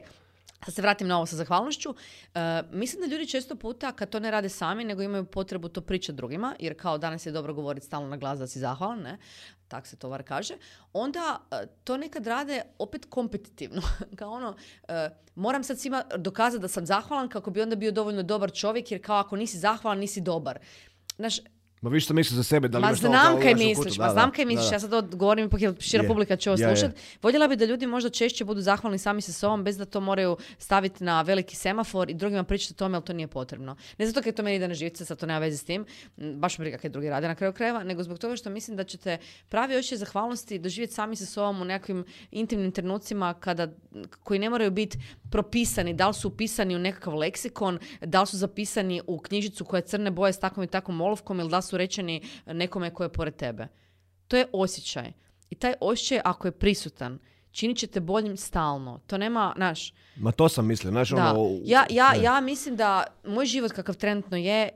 Sad 0.65 0.73
se 0.73 0.81
vratim 0.81 1.07
na 1.07 1.17
ovo 1.17 1.25
sa 1.25 1.35
zahvalnošću. 1.35 1.95
E, 2.35 2.61
mislim 2.71 3.01
da 3.01 3.15
ljudi 3.15 3.27
često 3.27 3.55
puta 3.55 3.91
kad 3.91 4.09
to 4.09 4.19
ne 4.19 4.31
rade 4.31 4.49
sami, 4.49 4.83
nego 4.83 5.01
imaju 5.01 5.25
potrebu 5.25 5.69
to 5.69 5.81
pričati 5.81 6.15
drugima, 6.15 6.55
jer 6.59 6.77
kao 6.77 6.97
danas 6.97 7.25
je 7.25 7.31
dobro 7.31 7.53
govoriti 7.53 7.85
stalno 7.85 8.07
na 8.07 8.17
glas 8.17 8.39
da 8.39 8.47
si 8.47 8.59
zahvalan, 8.59 8.99
ne? 8.99 9.17
Tak 9.71 9.87
se 9.87 9.95
to 9.95 10.09
var 10.09 10.23
kaže, 10.23 10.53
onda 10.93 11.41
e, 11.51 11.67
to 11.83 11.97
nekad 11.97 12.27
rade 12.27 12.61
opet 12.79 13.05
kompetitivno. 13.09 13.81
kao 14.19 14.31
ono, 14.31 14.55
e, 14.87 15.09
moram 15.35 15.63
sad 15.63 15.79
svima 15.79 16.03
dokazati 16.17 16.61
da 16.61 16.67
sam 16.67 16.85
zahvalan 16.85 17.29
kako 17.29 17.51
bi 17.51 17.61
onda 17.61 17.75
bio 17.75 17.91
dovoljno 17.91 18.23
dobar 18.23 18.51
čovjek, 18.51 18.91
jer 18.91 19.05
kao 19.05 19.17
ako 19.17 19.35
nisi 19.35 19.57
zahvalan, 19.57 19.99
nisi 19.99 20.21
dobar. 20.21 20.59
Znaš, 21.15 21.39
Ma 21.81 21.89
vi 21.89 21.99
što 21.99 22.13
misliš 22.13 22.35
za 22.35 22.43
sebe, 22.43 22.67
da 22.67 22.77
li 22.77 22.81
Ma 22.81 22.93
znam 22.93 23.41
kaj 23.41 23.55
misliš, 23.55 23.97
ma 23.97 24.09
znam 24.09 24.31
kaj 24.31 24.45
misliš, 24.45 24.71
ja 24.71 24.79
sad 24.79 24.89
to 24.89 25.01
govorim 25.17 25.45
ipak 25.45 25.61
jer 25.61 25.73
šira 25.79 26.03
Je. 26.03 26.07
publika 26.07 26.35
će 26.35 26.51
ovo 26.51 26.59
Je, 26.59 26.63
je. 26.63 26.75
slušat. 26.75 26.95
Voljela 27.21 27.47
bi 27.47 27.55
da 27.55 27.65
ljudi 27.65 27.87
možda 27.87 28.09
češće 28.09 28.45
budu 28.45 28.61
zahvalni 28.61 28.97
sami 28.97 29.21
sa 29.21 29.33
sobom 29.33 29.63
bez 29.63 29.77
da 29.77 29.85
to 29.85 29.99
moraju 29.99 30.37
staviti 30.57 31.03
na 31.03 31.21
veliki 31.21 31.55
semafor 31.55 32.09
i 32.09 32.13
drugima 32.13 32.43
pričati 32.43 32.73
o 32.73 32.77
tome, 32.77 32.95
ali 32.95 33.05
to 33.05 33.13
nije 33.13 33.27
potrebno. 33.27 33.75
Ne 33.97 34.05
zato 34.05 34.21
kaj 34.21 34.31
to 34.31 34.43
meni 34.43 34.55
ide 34.55 34.67
na 34.67 34.73
živce, 34.73 35.05
sad 35.05 35.19
to 35.19 35.25
nema 35.25 35.39
veze 35.39 35.57
s 35.57 35.63
tim, 35.63 35.85
baš 36.17 36.57
me 36.57 36.63
briga 36.63 36.77
kaj 36.77 36.89
drugi 36.89 37.09
rade 37.09 37.27
na 37.27 37.35
kraju 37.35 37.53
krajeva, 37.53 37.83
nego 37.83 38.03
zbog 38.03 38.19
toga 38.19 38.35
što 38.35 38.49
mislim 38.49 38.77
da 38.77 38.83
ćete 38.83 39.17
pravi 39.49 39.75
osjećaj 39.75 39.97
zahvalnosti 39.97 40.59
doživjeti 40.59 40.93
sami 40.93 41.15
sa 41.15 41.25
sobom 41.25 41.61
u 41.61 41.65
nekakvim 41.65 42.05
intimnim 42.31 42.71
trenucima 42.71 43.33
kada, 43.33 43.67
koji 44.23 44.39
ne 44.39 44.49
moraju 44.49 44.71
biti 44.71 44.99
propisani, 45.31 45.93
da 45.93 46.07
li 46.07 46.13
su 46.13 46.27
upisani 46.27 46.75
u 46.75 46.79
nekakav 46.79 47.15
leksikon, 47.15 47.79
da 48.01 48.21
li 48.21 48.27
su 48.27 48.37
zapisani 48.37 49.01
u 49.07 49.19
knjižicu 49.19 49.65
koja 49.65 49.77
je 49.77 49.85
crne 49.85 50.11
boje 50.11 50.33
s 50.33 50.39
takvom 50.39 50.63
i 50.63 50.67
takvom 50.67 51.01
olovkom 51.01 51.39
ili 51.39 51.49
da 51.49 51.57
li 51.57 51.63
su 51.71 51.77
rečeni 51.77 52.21
nekome 52.45 52.93
ko 52.93 53.03
je 53.03 53.09
pored 53.09 53.35
tebe. 53.35 53.67
To 54.27 54.37
je 54.37 54.47
osjećaj. 54.53 55.13
I 55.49 55.55
taj 55.55 55.73
osjećaj 55.81 56.21
ako 56.25 56.47
je 56.47 56.51
prisutan, 56.51 57.19
činit 57.51 57.77
će 57.77 57.87
te 57.87 57.99
boljim 57.99 58.37
stalno. 58.37 58.99
To 59.07 59.17
nema, 59.17 59.53
znaš, 59.55 59.93
Ma 60.15 60.31
to 60.31 60.49
sam 60.49 60.67
mislio, 60.67 60.91
znaš, 60.91 61.11
ono... 61.11 61.59
Ja, 61.63 61.85
ja, 61.89 62.11
ne. 62.11 62.23
ja 62.23 62.41
mislim 62.41 62.75
da 62.75 63.05
moj 63.25 63.45
život 63.45 63.71
kakav 63.71 63.95
trenutno 63.95 64.37
je, 64.37 64.69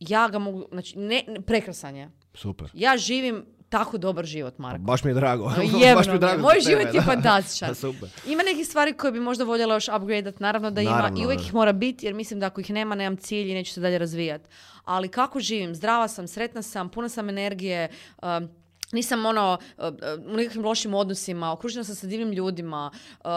ja 0.00 0.28
ga 0.28 0.38
mogu, 0.38 0.66
znači, 0.72 0.98
ne, 0.98 1.24
ne- 1.28 1.40
prekrasan 1.40 1.96
je. 1.96 2.10
Super. 2.34 2.70
Ja 2.74 2.96
živim 2.96 3.44
tako 3.78 3.98
dobar 3.98 4.24
život, 4.24 4.54
Pa 4.56 4.62
Marko. 4.62 4.82
Baš 4.82 5.04
mi 5.04 5.10
je 5.10 5.14
drago. 5.14 5.44
No, 5.44 5.56
baš 5.56 5.80
jebno 5.80 6.02
mi 6.06 6.12
je 6.12 6.18
drago 6.18 6.42
Moj 6.42 6.54
tebe, 6.54 6.64
život 6.64 6.94
je 6.94 7.02
fantastičan. 7.12 7.74
Super. 7.74 8.08
Ima 8.26 8.42
nekih 8.42 8.66
stvari 8.66 8.92
koje 8.92 9.12
bi 9.12 9.20
možda 9.20 9.44
voljela 9.44 9.74
još 9.74 9.88
upgradeat, 9.88 10.40
naravno 10.40 10.70
da 10.70 10.80
ima 10.80 11.10
i 11.16 11.26
uvijek 11.26 11.40
ih 11.40 11.54
mora 11.54 11.72
biti 11.72 12.06
jer 12.06 12.14
mislim 12.14 12.40
da 12.40 12.46
ako 12.46 12.60
ih 12.60 12.70
nema, 12.70 12.94
nemam 12.94 13.16
cilj 13.16 13.50
i 13.50 13.54
neću 13.54 13.72
se 13.72 13.80
dalje 13.80 13.98
razvijati. 13.98 14.48
Ali 14.84 15.08
kako 15.08 15.40
živim? 15.40 15.74
Zdrava 15.74 16.08
sam, 16.08 16.28
sretna 16.28 16.62
sam, 16.62 16.88
puna 16.88 17.08
sam 17.08 17.28
energije, 17.28 17.88
um, 18.22 18.48
nisam 18.92 19.26
ono 19.26 19.58
uh, 19.78 19.84
uh, 19.84 19.92
u 20.26 20.36
nekakvim 20.36 20.64
lošim 20.64 20.94
odnosima, 20.94 21.52
okružena 21.52 21.84
sam 21.84 21.94
sa 21.94 22.06
divnim 22.06 22.32
ljudima, 22.32 22.90
uh, 23.24 23.30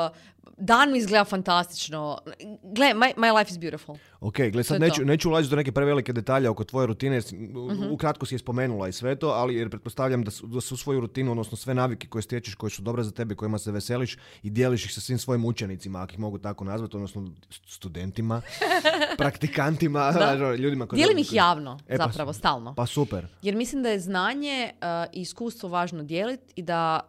dan 0.57 0.91
mi 0.91 0.97
izgleda 0.97 1.25
fantastično. 1.25 2.17
Gle, 2.65 2.85
my, 2.87 3.13
my 3.17 3.31
life 3.31 3.51
is 3.51 3.57
beautiful. 3.57 3.95
Ok, 4.19 4.35
gle, 4.43 4.63
sad 4.63 4.81
neću, 4.81 4.95
to. 4.95 5.05
neću 5.05 5.29
ulaziti 5.29 5.49
do 5.49 5.55
neke 5.55 5.71
prevelike 5.71 6.13
detalje 6.13 6.49
oko 6.49 6.63
tvoje 6.63 6.87
rutine, 6.87 7.21
u- 7.55 7.93
ukratko 7.93 8.25
si 8.25 8.35
je 8.35 8.39
spomenula 8.39 8.87
i 8.87 8.91
sve 8.91 9.15
to, 9.15 9.27
ali 9.27 9.55
jer 9.55 9.69
pretpostavljam 9.69 10.23
da 10.23 10.31
su, 10.31 10.47
da 10.47 10.61
su 10.61 10.77
svoju 10.77 10.99
rutinu, 10.99 11.31
odnosno 11.31 11.57
sve 11.57 11.73
navike 11.73 12.07
koje 12.07 12.21
stječeš, 12.21 12.55
koje 12.55 12.69
su 12.69 12.81
dobre 12.81 13.03
za 13.03 13.11
tebe, 13.11 13.35
kojima 13.35 13.57
se 13.57 13.71
veseliš 13.71 14.17
i 14.43 14.49
dijeliš 14.49 14.85
ih 14.85 14.93
sa 14.93 15.01
svim 15.01 15.17
svojim 15.17 15.45
učenicima, 15.45 16.01
ako 16.01 16.13
ih 16.13 16.19
mogu 16.19 16.37
tako 16.37 16.63
nazvati, 16.63 16.95
odnosno 16.95 17.21
st- 17.21 17.63
studentima, 17.67 18.41
praktikantima, 19.17 20.11
znaš, 20.11 20.35
ono, 20.35 20.53
ljudima 20.53 20.87
koji... 20.87 20.97
Dijelim 20.97 21.17
ih 21.17 21.33
javno, 21.33 21.79
E, 21.87 21.97
pa 21.97 22.03
zapravo, 22.03 22.33
stalno. 22.33 22.73
Pa 22.75 22.85
super. 22.85 23.27
Jer 23.41 23.55
mislim 23.55 23.83
da 23.83 23.89
je 23.89 23.99
znanje 23.99 24.71
uh, 24.73 24.85
i 25.13 25.21
iskustvo 25.21 25.69
važno 25.69 26.03
dijeliti 26.03 26.53
i 26.55 26.61
da 26.61 26.99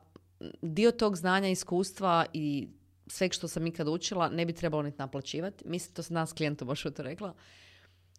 dio 0.62 0.90
tog 0.90 1.16
znanja, 1.16 1.48
iskustva 1.48 2.26
i 2.32 2.68
sveg 3.10 3.32
što 3.32 3.48
sam 3.48 3.66
ikad 3.66 3.88
učila 3.88 4.28
ne 4.28 4.46
bi 4.46 4.52
trebalo 4.52 4.82
niti 4.82 4.98
naplaćivati. 4.98 5.68
Mislim, 5.68 5.94
to 5.94 6.02
sam 6.02 6.14
danas 6.14 6.32
klijentu 6.32 6.64
baš 6.64 6.82
to 6.82 7.02
rekla. 7.02 7.34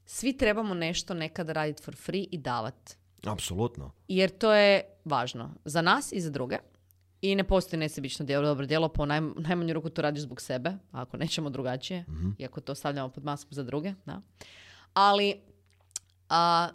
Svi 0.06 0.38
trebamo 0.38 0.74
nešto 0.74 1.14
nekad 1.14 1.50
raditi 1.50 1.84
for 1.84 1.96
free 1.96 2.26
i 2.32 2.38
davati. 2.38 2.96
Apsolutno. 3.26 3.92
Jer 4.08 4.38
to 4.38 4.54
je 4.54 4.84
važno 5.06 5.56
za 5.66 5.82
nas 5.82 6.12
i 6.12 6.22
za 6.22 6.30
druge. 6.30 6.58
I 7.22 7.36
ne 7.36 7.44
postoji 7.44 7.80
nesebično 7.80 8.26
djelo, 8.26 8.48
dobro 8.48 8.66
djelo, 8.66 8.90
po 8.90 9.06
naj, 9.06 9.22
najmanju 9.22 9.74
ruku 9.74 9.90
to 9.90 10.02
radiš 10.02 10.22
zbog 10.22 10.42
sebe, 10.42 10.74
ako 10.92 11.18
nećemo 11.18 11.50
drugačije, 11.50 12.06
iako 12.38 12.62
to 12.62 12.76
stavljamo 12.76 13.10
pod 13.10 13.24
masku 13.24 13.54
za 13.54 13.64
druge. 13.64 13.94
Da. 14.06 14.22
Ali 14.94 15.42
a, 16.30 16.70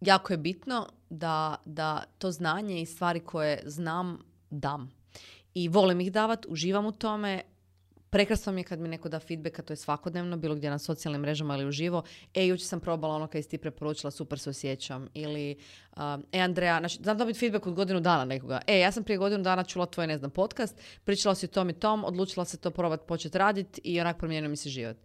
jako 0.00 0.32
je 0.32 0.36
bitno 0.36 0.88
da, 1.10 1.56
da 1.64 2.04
to 2.18 2.30
znanje 2.30 2.82
i 2.82 2.86
stvari 2.86 3.20
koje 3.20 3.62
znam 3.66 4.18
dam. 4.50 5.03
I 5.54 5.68
volim 5.68 6.00
ih 6.00 6.12
davat, 6.12 6.46
uživam 6.48 6.86
u 6.86 6.92
tome. 6.92 7.42
Prekrasno 8.10 8.52
mi 8.52 8.60
je 8.60 8.64
kad 8.64 8.80
mi 8.80 8.88
neko 8.88 9.08
da 9.08 9.18
feedback, 9.20 9.58
a 9.58 9.62
to 9.62 9.72
je 9.72 9.76
svakodnevno, 9.76 10.36
bilo 10.36 10.54
gdje 10.54 10.70
na 10.70 10.78
socijalnim 10.78 11.20
mrežama 11.20 11.54
ili 11.54 11.66
uživo. 11.66 12.02
E, 12.34 12.46
jučer 12.46 12.66
sam 12.66 12.80
probala 12.80 13.14
ono 13.14 13.26
kaj 13.26 13.42
si 13.42 13.48
ti 13.48 13.58
preporučila, 13.58 14.10
super 14.10 14.38
se 14.38 14.50
osjećam. 14.50 15.08
Ili, 15.14 15.56
um, 15.96 16.24
e, 16.32 16.40
Andreja, 16.40 16.78
znači, 16.78 16.98
znam 17.02 17.18
dobiti 17.18 17.38
feedback 17.38 17.66
od 17.66 17.74
godinu 17.74 18.00
dana 18.00 18.24
nekoga. 18.24 18.60
E, 18.66 18.78
ja 18.78 18.92
sam 18.92 19.04
prije 19.04 19.18
godinu 19.18 19.42
dana 19.42 19.64
čula 19.64 19.86
tvoj, 19.86 20.06
ne 20.06 20.18
znam, 20.18 20.30
podcast, 20.30 20.80
pričala 21.04 21.34
si 21.34 21.46
o 21.46 21.48
tom 21.48 21.70
i 21.70 21.72
tom, 21.72 22.04
odlučila 22.04 22.44
se 22.44 22.56
to 22.56 22.70
probati 22.70 23.06
početi 23.08 23.38
raditi 23.38 23.80
i 23.84 24.00
onak 24.00 24.18
promijenio 24.18 24.50
mi 24.50 24.56
se 24.56 24.68
život. 24.68 24.96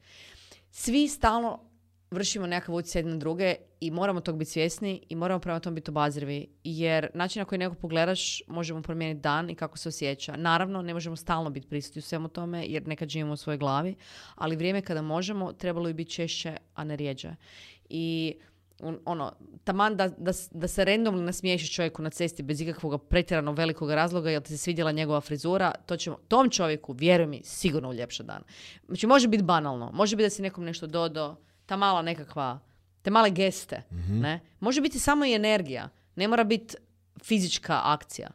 Svi 0.72 1.08
stalno 1.08 1.69
vršimo 2.12 2.48
nekakav 2.48 2.76
utjecaj 2.76 3.04
na 3.04 3.16
druge 3.16 3.56
i 3.80 3.92
moramo 3.92 4.22
tog 4.22 4.38
biti 4.38 4.52
svjesni 4.52 5.02
i 5.10 5.16
moramo 5.16 5.40
prema 5.40 5.60
tom 5.60 5.76
biti 5.76 5.92
obazrivi. 5.92 6.48
Jer 6.64 7.10
način 7.14 7.40
na 7.40 7.46
koji 7.46 7.60
nekog 7.60 7.78
pogledaš 7.78 8.42
možemo 8.48 8.82
promijeniti 8.82 9.22
dan 9.22 9.50
i 9.50 9.56
kako 9.56 9.78
se 9.78 9.90
osjeća. 9.90 10.36
Naravno, 10.38 10.82
ne 10.82 10.94
možemo 10.94 11.16
stalno 11.16 11.50
biti 11.50 11.68
prisutni 11.68 12.00
u 12.00 12.04
svemu 12.04 12.28
tome 12.28 12.66
jer 12.68 12.88
nekad 12.88 13.10
živimo 13.10 13.34
u 13.34 13.38
svojoj 13.38 13.58
glavi, 13.58 13.96
ali 14.36 14.56
vrijeme 14.56 14.82
kada 14.82 15.02
možemo 15.02 15.54
trebalo 15.54 15.86
bi 15.86 15.94
biti 15.94 16.12
češće, 16.12 16.58
a 16.76 16.84
ne 16.84 16.96
rijeđe. 16.96 17.30
I 17.90 18.36
on- 18.82 19.00
ono, 19.06 19.34
taman 19.64 19.98
da, 19.98 20.08
da, 20.08 20.32
da 20.52 20.68
se 20.68 20.86
randomno 20.86 21.22
nasmiješi 21.22 21.74
čovjeku 21.74 22.02
na 22.02 22.10
cesti 22.10 22.44
bez 22.44 22.62
ikakvog 22.62 23.08
pretjerano 23.08 23.52
velikog 23.52 23.92
razloga 23.92 24.30
jer 24.30 24.42
ti 24.42 24.50
se 24.50 24.58
svidjela 24.58 24.92
njegova 24.92 25.22
frizura, 25.22 25.72
to 25.86 25.98
će 25.98 26.12
tom 26.28 26.50
čovjeku, 26.50 26.94
vjeruj 26.94 27.28
mi, 27.28 27.42
sigurno 27.44 27.90
uljepša 27.90 28.24
dan. 28.24 28.44
Znači, 28.88 29.08
može 29.08 29.28
biti 29.28 29.44
banalno, 29.44 29.92
može 29.94 30.16
biti 30.16 30.26
da 30.26 30.30
si 30.30 30.42
nekom 30.42 30.64
nešto 30.64 30.88
dodao, 30.88 31.36
ta 31.70 31.78
mala 31.78 32.02
nekakva, 32.02 32.60
te 33.02 33.12
male 33.12 33.30
geste, 33.30 33.84
ne? 34.10 34.40
Može 34.60 34.82
biti 34.82 35.00
samo 35.00 35.26
i 35.26 35.34
energija, 35.34 35.90
ne 36.16 36.28
mora 36.28 36.44
biti 36.44 36.76
fizička 37.24 37.82
akcija. 37.84 38.30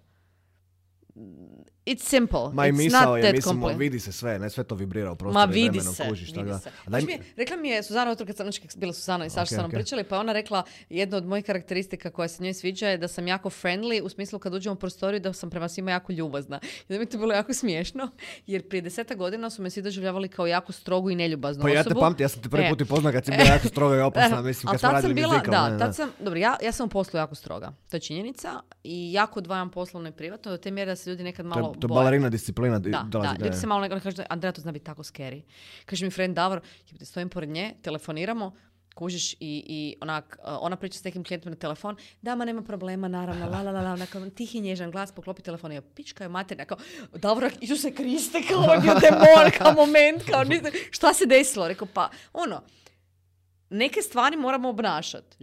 It's 1.87 2.03
simple. 2.03 2.41
Ma 2.53 2.67
i 2.67 2.71
It's 2.71 2.77
misao 2.77 3.07
not 3.07 3.17
je, 3.17 3.23
that 3.23 3.33
mislim, 3.33 3.57
compli- 3.57 3.79
vidi 3.79 4.01
se 4.01 4.13
sve, 4.13 4.39
ne 4.39 4.51
sve 4.51 4.65
to 4.65 4.75
vibrira 4.75 5.13
u 5.13 5.17
prostoru 5.17 5.47
Ma 5.47 5.53
i 5.53 5.55
vidi 5.55 5.81
se, 5.81 6.09
kužiš, 6.09 6.29
vidi 6.29 6.51
se. 6.55 6.71
Daj 6.87 7.03
mi- 7.03 7.19
rekla 7.37 7.57
mi 7.57 7.69
je 7.69 7.83
Suzana 7.83 8.11
jutro 8.11 8.27
kad 8.27 8.37
sam, 8.37 8.45
znači, 8.45 8.63
bila 8.77 8.93
Suzana 8.93 9.27
i 9.27 9.31
Saša 9.31 9.43
Ok, 9.43 9.49
sa 9.49 9.57
mnom 9.57 9.67
ok. 9.67 9.75
pričali, 9.75 10.05
pa 10.05 10.19
ona 10.19 10.33
rekla 10.33 10.63
jedno 10.91 11.17
od 11.17 11.27
mojih 11.27 11.45
karakteristika 11.45 12.11
koja 12.11 12.29
se 12.29 12.43
njoj 12.43 12.55
sviđa 12.55 12.89
je 12.89 12.99
da 12.99 13.09
sam 13.09 13.29
jako 13.29 13.51
friendly, 13.51 14.03
u 14.03 14.09
smislu 14.09 14.39
kad 14.39 14.55
uđem 14.55 14.73
u 14.73 14.77
prostoriju 14.77 15.21
da 15.21 15.33
sam 15.33 15.51
prema 15.51 15.69
svima 15.69 15.91
jako 15.91 16.13
ljubazna. 16.13 16.61
I 16.89 16.93
da 16.93 16.99
mi 16.99 17.07
to 17.07 17.19
bilo 17.19 17.35
jako 17.35 17.55
smiješno, 17.55 18.11
jer 18.47 18.69
prije 18.69 18.83
deseta 18.83 19.15
godina 19.15 19.51
su 19.51 19.63
me 19.63 19.71
svi 19.71 19.83
doživljavali 19.83 20.29
kao 20.29 20.47
jako 20.47 20.73
strogu 20.73 21.11
i 21.11 21.15
neljubaznu 21.15 21.63
Pa 21.63 21.69
ja 21.69 21.75
te 21.75 21.81
osobu. 21.81 22.01
pamtim, 22.01 22.25
ja 22.25 22.29
sam 22.29 22.43
te 22.43 22.49
prvi 22.49 22.65
E. 22.65 22.69
put 22.69 22.81
upoznao 22.81 23.13
kad 23.13 23.25
si 23.25 23.31
bila 23.33 23.45
jako 23.45 23.69
stroga 23.69 23.97
i 23.97 24.01
opasna, 24.11 24.43
mislim, 24.43 24.71
kad 24.71 24.81
smo 24.81 24.91
radili 24.91 25.15
bila, 25.15 25.39
da, 25.41 25.69
ne, 25.71 25.79
tad 25.79 25.97
sam, 25.97 26.11
dobro, 26.19 26.39
ja, 26.39 26.57
ja 26.63 26.73
sam 26.73 26.87
u 26.87 26.91
poslu 26.91 27.19
jako 27.19 27.35
stroga, 27.35 27.73
to 27.91 27.97
je 27.97 28.01
činjenica 28.01 28.51
i 28.85 29.13
jako 29.13 29.39
odvajam 29.39 29.71
poslovno 29.71 30.09
i 30.09 30.13
privatno 30.13 30.51
do 30.51 30.57
te 30.57 30.71
mjere 30.71 30.93
da 30.93 30.97
se 30.97 31.11
ljudi 31.11 31.23
nekad 31.23 31.47
malo 31.47 31.74
to 31.75 31.85
je 31.85 31.89
balerina 31.89 32.31
disciplina. 32.31 32.79
di- 32.79 32.91
Da, 32.91 33.03
dolazi, 33.03 33.39
da, 33.39 33.45
ljudi 33.45 33.57
se 33.57 33.67
malo 33.67 33.81
nekako 33.81 34.01
kažu, 34.03 34.23
Andreja, 34.29 34.53
to 34.53 34.61
zna 34.61 34.73
biti 34.73 34.85
tako 34.85 35.03
scary. 35.03 35.43
Kaže 35.87 36.05
mi 36.05 36.11
friend 36.11 36.35
Davor, 36.35 36.61
stojim 37.03 37.29
pored 37.29 37.49
nje, 37.49 37.75
telefoniramo, 37.83 38.55
kužiš 38.95 39.33
i, 39.33 39.37
i 39.41 39.97
onak, 40.01 40.37
uh, 40.39 40.57
ona 40.61 40.77
priča 40.77 40.99
s 40.99 41.05
nekim 41.05 41.25
klijentom 41.25 41.51
na 41.51 41.57
telefon, 41.57 41.97
da, 42.23 42.35
ma 42.35 42.45
nema 42.45 42.63
problema, 42.63 43.09
naravno, 43.09 43.47
la, 43.47 43.63
la, 43.63 43.71
la, 43.73 43.81
la, 43.81 43.93
onako, 44.15 44.31
tihi 44.31 44.61
nježan 44.61 44.91
glas, 44.91 45.13
poklopi 45.13 45.43
telefon 45.43 45.73
i 45.73 45.81
pička 45.83 46.25
je 46.25 46.29
materna, 46.29 46.65
kao, 46.65 46.77
Davor, 47.13 47.51
Isuse 47.61 47.93
Kriste, 47.93 48.43
kao, 48.49 48.59
ovo 48.59 48.73
je 48.73 48.81
bio 48.81 48.95
demon, 48.95 49.51
kao 49.59 49.73
moment, 49.87 50.23
kao, 50.31 50.45
nisam, 50.45 50.71
šta 50.91 51.15
se 51.15 51.27
desilo? 51.27 51.69
Rekao, 51.69 51.89
pa, 51.95 52.09
ono, 52.33 52.63
neke 53.71 54.03
stvari 54.03 54.37
moramo 54.37 54.69
obnašati. 54.69 55.37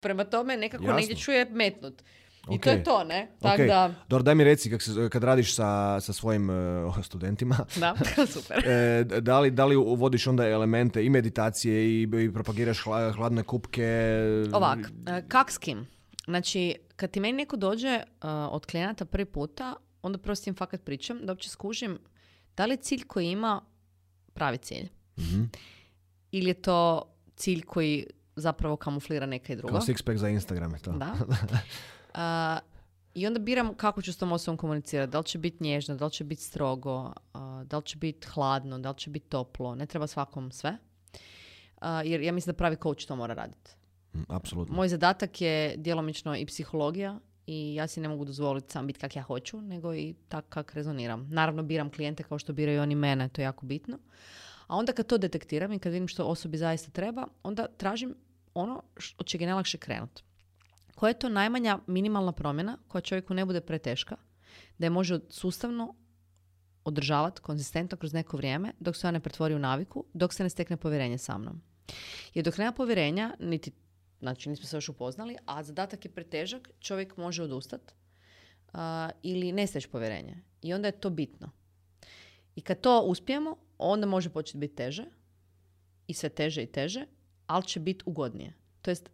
Prema 0.00 0.24
tome, 0.24 0.56
nekako 0.56 0.84
Jasno. 0.84 0.96
negdje 0.96 1.16
čuje 1.16 1.44
metnut. 1.44 2.02
I 2.50 2.60
to 2.60 2.70
je 2.70 2.84
to, 2.84 3.04
ne? 3.04 3.28
Tako 3.40 3.62
Ok. 3.62 3.68
da, 3.68 3.94
Dobro, 4.08 4.22
daj 4.22 4.34
mi 4.34 4.44
reci 4.44 4.70
kak 4.70 4.82
se, 4.82 5.08
kad 5.10 5.24
radiš 5.24 5.54
sa, 5.54 6.00
sa 6.00 6.12
svojim 6.12 6.50
e, 6.50 6.54
studentima, 7.02 7.56
da, 7.76 7.94
super. 8.34 8.68
e, 8.68 9.04
da, 9.20 9.40
li, 9.40 9.50
da 9.50 9.64
li 9.64 9.76
uvodiš 9.76 10.26
onda 10.26 10.48
elemente 10.48 11.04
i 11.04 11.10
meditacije 11.10 11.84
i, 11.84 12.02
i 12.02 12.32
propagiraš 12.34 12.84
hla- 12.84 13.12
hladne 13.12 13.42
kupke? 13.42 14.18
Ovak, 14.52 14.78
e, 15.06 15.22
kak 15.28 15.50
s 15.50 15.58
kim? 15.58 15.86
Znači, 16.24 16.74
kad 16.96 17.10
ti 17.10 17.20
meni 17.20 17.32
neko 17.32 17.56
dođe 17.56 17.88
e, 17.88 18.04
od 18.50 18.66
klijenata 18.66 19.04
prvi 19.04 19.24
puta, 19.24 19.74
onda 20.02 20.18
prvo 20.18 20.34
s 20.34 20.40
tim 20.40 20.54
fakat 20.54 20.84
pričam, 20.84 21.18
da 21.22 21.32
uopće 21.32 21.48
skužim 21.50 21.98
da 22.56 22.66
li 22.66 22.72
je 22.72 22.76
cilj 22.76 23.02
koji 23.02 23.26
ima 23.26 23.60
pravi 24.34 24.58
cilj. 24.58 24.88
Mhm. 25.18 25.42
Ili 26.30 26.48
je 26.50 26.54
to 26.54 27.02
cilj 27.36 27.62
koji 27.62 28.06
zapravo 28.36 28.76
kamuflira 28.76 29.26
neka 29.26 29.52
i 29.52 29.56
drugo. 29.56 29.72
Kao 29.72 29.80
six 29.80 30.02
pack 30.02 30.18
za 30.18 30.28
Instagram 30.28 30.72
je 30.72 30.78
to. 30.78 30.92
Da. 30.92 31.14
A, 32.14 32.58
I 33.14 33.26
onda 33.26 33.38
biram 33.38 33.74
kako 33.74 34.02
ću 34.02 34.12
s 34.12 34.16
tom 34.16 34.32
osobom 34.32 34.56
komunicirati. 34.56 35.12
Da 35.12 35.18
li 35.18 35.24
će 35.24 35.38
biti 35.38 35.64
nježno, 35.64 35.96
da 35.96 36.04
li 36.04 36.10
će 36.10 36.24
biti 36.24 36.42
strogo, 36.42 37.12
da 37.64 37.76
li 37.76 37.84
će 37.84 37.98
biti 37.98 38.26
hladno, 38.26 38.78
da 38.78 38.90
li 38.90 38.98
će 38.98 39.10
biti 39.10 39.28
toplo. 39.28 39.74
Ne 39.74 39.86
treba 39.86 40.06
svakom 40.06 40.50
sve. 40.52 40.76
jer 42.04 42.20
ja 42.20 42.32
mislim 42.32 42.52
da 42.52 42.56
pravi 42.56 42.76
coach 42.82 43.06
to 43.06 43.16
mora 43.16 43.34
raditi. 43.34 43.70
Mm, 44.14 44.22
apsolutno. 44.28 44.74
Moj 44.74 44.88
zadatak 44.88 45.40
je 45.40 45.76
djelomično 45.76 46.36
i 46.36 46.46
psihologija 46.46 47.18
i 47.46 47.74
ja 47.74 47.86
si 47.86 48.00
ne 48.00 48.08
mogu 48.08 48.24
dozvoliti 48.24 48.72
sam 48.72 48.86
biti 48.86 49.00
kak 49.00 49.16
ja 49.16 49.22
hoću, 49.22 49.60
nego 49.60 49.94
i 49.94 50.14
tak 50.28 50.44
kak 50.48 50.74
rezoniram. 50.74 51.28
Naravno 51.30 51.62
biram 51.62 51.90
klijente 51.90 52.22
kao 52.22 52.38
što 52.38 52.52
biraju 52.52 52.82
oni 52.82 52.94
mene, 52.94 53.28
to 53.28 53.40
je 53.40 53.44
jako 53.44 53.66
bitno. 53.66 53.98
A 54.66 54.76
onda 54.76 54.92
kad 54.92 55.06
to 55.06 55.18
detektiram 55.18 55.72
i 55.72 55.78
kad 55.78 55.92
vidim 55.92 56.08
što 56.08 56.24
osobi 56.24 56.58
zaista 56.58 56.90
treba, 56.90 57.26
onda 57.42 57.66
tražim 57.76 58.14
ono 58.54 58.82
od 59.18 59.26
čega 59.26 59.42
je 59.42 59.46
najlakše 59.46 59.78
krenuti. 59.78 60.22
Koja 61.02 61.10
je 61.10 61.18
to 61.18 61.28
najmanja 61.28 61.78
minimalna 61.86 62.32
promjena 62.32 62.78
koja 62.88 63.02
čovjeku 63.02 63.34
ne 63.34 63.44
bude 63.44 63.60
preteška, 63.60 64.16
da 64.78 64.86
je 64.86 64.90
može 64.90 65.18
sustavno 65.28 65.94
održavati 66.84 67.40
konzistentno 67.40 67.98
kroz 67.98 68.12
neko 68.12 68.36
vrijeme 68.36 68.72
dok 68.80 68.96
se 68.96 69.06
ona 69.06 69.18
ne 69.18 69.20
pretvori 69.20 69.54
u 69.54 69.58
naviku, 69.58 70.04
dok 70.14 70.34
se 70.34 70.42
ne 70.42 70.50
stekne 70.50 70.76
povjerenje 70.76 71.18
sa 71.18 71.38
mnom. 71.38 71.62
Jer 72.34 72.44
dok 72.44 72.58
nema 72.58 72.72
povjerenja, 72.72 73.34
niti, 73.40 73.72
znači 74.20 74.48
nismo 74.48 74.66
se 74.66 74.76
još 74.76 74.88
upoznali, 74.88 75.36
a 75.46 75.62
zadatak 75.62 76.04
je 76.04 76.10
pretežak, 76.10 76.70
čovjek 76.80 77.16
može 77.16 77.42
odustati 77.42 77.94
uh, 78.72 78.80
ili 79.22 79.52
ne 79.52 79.66
steći 79.66 79.88
povjerenje. 79.88 80.36
I 80.60 80.74
onda 80.74 80.88
je 80.88 81.00
to 81.00 81.10
bitno. 81.10 81.50
I 82.54 82.60
kad 82.60 82.80
to 82.80 83.00
uspijemo, 83.00 83.56
onda 83.78 84.06
može 84.06 84.30
početi 84.30 84.58
biti 84.58 84.74
teže 84.74 85.04
i 86.06 86.14
sve 86.14 86.28
teže 86.28 86.62
i 86.62 86.72
teže, 86.72 87.06
ali 87.46 87.64
će 87.64 87.80
biti 87.80 88.04
ugodnije. 88.06 88.54
To 88.82 88.90
jest, 88.90 89.10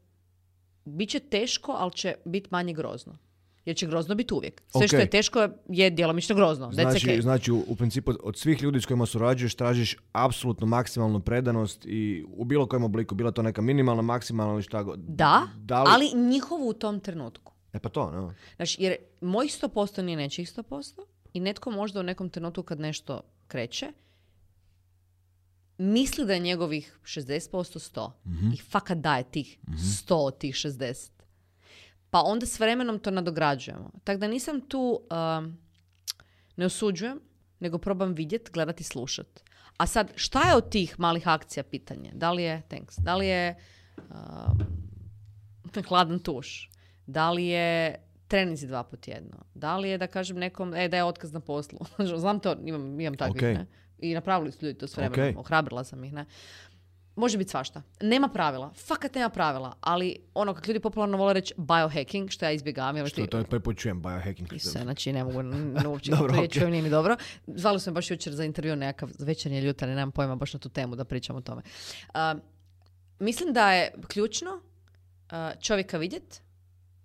bit 0.88 1.10
će 1.10 1.20
teško, 1.20 1.72
ali 1.72 1.92
će 1.92 2.14
biti 2.24 2.48
manje 2.50 2.72
grozno. 2.72 3.18
Jer 3.64 3.76
će 3.76 3.86
grozno 3.86 4.14
biti 4.14 4.34
uvijek. 4.34 4.62
Sve 4.78 4.88
što 4.88 4.96
je 4.96 5.10
teško 5.10 5.48
je 5.68 5.90
djelomično 5.90 6.34
grozno. 6.34 6.72
Znači, 6.72 7.22
znači 7.22 7.52
u, 7.52 7.76
principu 7.78 8.12
od 8.22 8.36
svih 8.36 8.62
ljudi 8.62 8.80
s 8.80 8.86
kojima 8.86 9.06
surađuješ 9.06 9.54
tražiš 9.54 9.96
apsolutno 10.12 10.66
maksimalnu 10.66 11.20
predanost 11.20 11.86
i 11.86 12.24
u 12.28 12.44
bilo 12.44 12.66
kojem 12.66 12.84
obliku, 12.84 13.14
bila 13.14 13.30
to 13.30 13.42
neka 13.42 13.62
minimalna, 13.62 14.02
maksimalna 14.02 14.52
ili 14.52 14.62
šta 14.62 14.82
god. 14.82 14.98
Da, 14.98 15.42
ali 15.68 16.12
njihovu 16.14 16.68
u 16.68 16.72
tom 16.72 17.00
trenutku. 17.00 17.52
E 17.72 17.78
pa 17.78 17.88
to, 17.88 18.10
ne? 18.10 18.34
Znači, 18.56 18.82
jer 18.82 18.96
mojih 19.20 19.52
100% 19.62 20.02
nije 20.02 20.16
nečih 20.16 20.48
100% 20.48 21.00
i 21.32 21.40
netko 21.40 21.70
možda 21.70 22.00
u 22.00 22.02
nekom 22.02 22.30
trenutku 22.30 22.62
kad 22.62 22.80
nešto 22.80 23.22
kreće, 23.46 23.92
misli 25.78 26.26
da 26.26 26.34
je 26.34 26.40
njegovih 26.40 26.98
60% 27.04 27.50
100 27.50 28.10
mm-hmm. 28.24 28.52
i 28.52 28.56
fakat 28.56 28.98
daje 28.98 29.24
tih 29.30 29.58
mm 29.68 29.72
100 29.72 30.14
od 30.14 30.38
tih 30.38 30.54
60. 30.54 31.10
Pa 32.10 32.20
onda 32.20 32.46
s 32.46 32.60
vremenom 32.60 32.98
to 32.98 33.10
nadograđujemo. 33.10 33.90
Tako 34.04 34.18
da 34.18 34.28
nisam 34.28 34.60
tu, 34.60 35.00
um, 35.10 35.58
ne 36.56 36.66
osuđujem, 36.66 37.20
nego 37.60 37.78
probam 37.78 38.12
vidjet, 38.12 38.50
gledati, 38.52 38.84
slušat. 38.84 39.40
A 39.76 39.86
sad, 39.86 40.12
šta 40.14 40.48
je 40.48 40.56
od 40.56 40.70
tih 40.70 41.00
malih 41.00 41.28
akcija 41.28 41.62
pitanje? 41.62 42.10
Da 42.14 42.32
li 42.32 42.42
je, 42.42 42.62
thanks, 42.68 42.96
da 42.98 43.16
li 43.16 43.26
je 43.26 43.56
um, 45.74 45.82
hladan 45.88 46.18
tuš? 46.18 46.70
Da 47.06 47.30
li 47.30 47.46
je 47.46 47.96
treninzi 48.28 48.66
dva 48.66 48.82
po 48.82 48.96
tjedno? 48.96 49.36
Da 49.54 49.76
li 49.76 49.88
je 49.88 49.98
da 49.98 50.06
kažem 50.06 50.36
nekom, 50.36 50.74
e, 50.74 50.88
da 50.88 50.96
je 50.96 51.04
otkaz 51.04 51.32
na 51.32 51.40
poslu? 51.40 51.78
Znam 52.20 52.40
to, 52.40 52.56
imam, 52.64 53.00
imam 53.00 53.16
takvih, 53.16 53.42
ne? 53.42 53.66
I 53.98 54.14
napravili 54.14 54.52
su 54.52 54.66
ljudi 54.66 54.78
to 54.78 54.86
s 54.86 54.96
vremenom. 54.96 55.18
Okay. 55.18 55.38
Ohrabrila 55.38 55.84
sam 55.84 56.04
ih, 56.04 56.12
ne. 56.12 56.24
Može 57.18 57.38
biti 57.38 57.50
svašta. 57.50 57.82
Nema 58.00 58.28
pravila. 58.28 58.72
Fakat 58.74 59.14
nema 59.14 59.28
pravila. 59.28 59.76
Ali 59.80 60.16
ono, 60.34 60.54
kako 60.54 60.66
ljudi 60.66 60.80
popularno 60.80 61.16
vole 61.16 61.32
reći 61.32 61.54
biohacking, 61.56 62.30
što 62.30 62.44
ja 62.44 62.52
izbjegavam. 62.52 63.06
Što 63.06 63.26
to 63.26 63.38
je 63.38 63.44
prvi 63.44 63.76
čujem, 63.76 64.02
biohacking. 64.02 64.60
Se, 64.60 64.78
znači 64.82 65.12
ne 65.12 65.24
mogu 65.24 65.38
uopće 65.90 66.10
dobro, 66.10 66.34
okay. 66.34 66.70
nije 66.70 66.82
mi 66.82 66.90
dobro. 66.90 67.16
Zvali 67.46 67.80
su 67.80 67.90
me 67.90 67.94
baš 67.94 68.10
jučer 68.10 68.34
za 68.34 68.44
intervju 68.44 68.76
nekakav 68.76 69.08
večernji 69.18 69.64
jutarnji, 69.64 69.94
nemam 69.94 70.12
pojma 70.12 70.36
baš 70.36 70.52
na 70.52 70.60
tu 70.60 70.68
temu 70.68 70.96
da 70.96 71.04
pričam 71.04 71.36
o 71.36 71.40
tome. 71.40 71.62
Uh, 72.08 72.40
mislim 73.18 73.52
da 73.52 73.72
je 73.72 73.92
ključno 74.08 74.50
uh, 74.50 75.60
čovjeka 75.60 75.98
vidjet, 75.98 76.42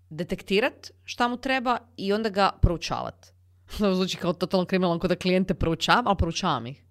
detektirat 0.10 0.91
šta 1.04 1.28
mu 1.28 1.38
treba 1.38 1.78
i 1.98 2.14
onda 2.14 2.30
ga 2.30 2.52
proučavat. 2.62 3.32
To 3.78 3.95
zvuči 3.95 4.18
kao 4.18 4.34
totalno 4.34 4.66
kriminalno, 4.66 4.99
kao 4.99 5.07
da 5.07 5.16
klijente 5.16 5.53
proučavam, 5.53 6.07
ali 6.07 6.18
proučavam 6.18 6.68
ih. 6.68 6.84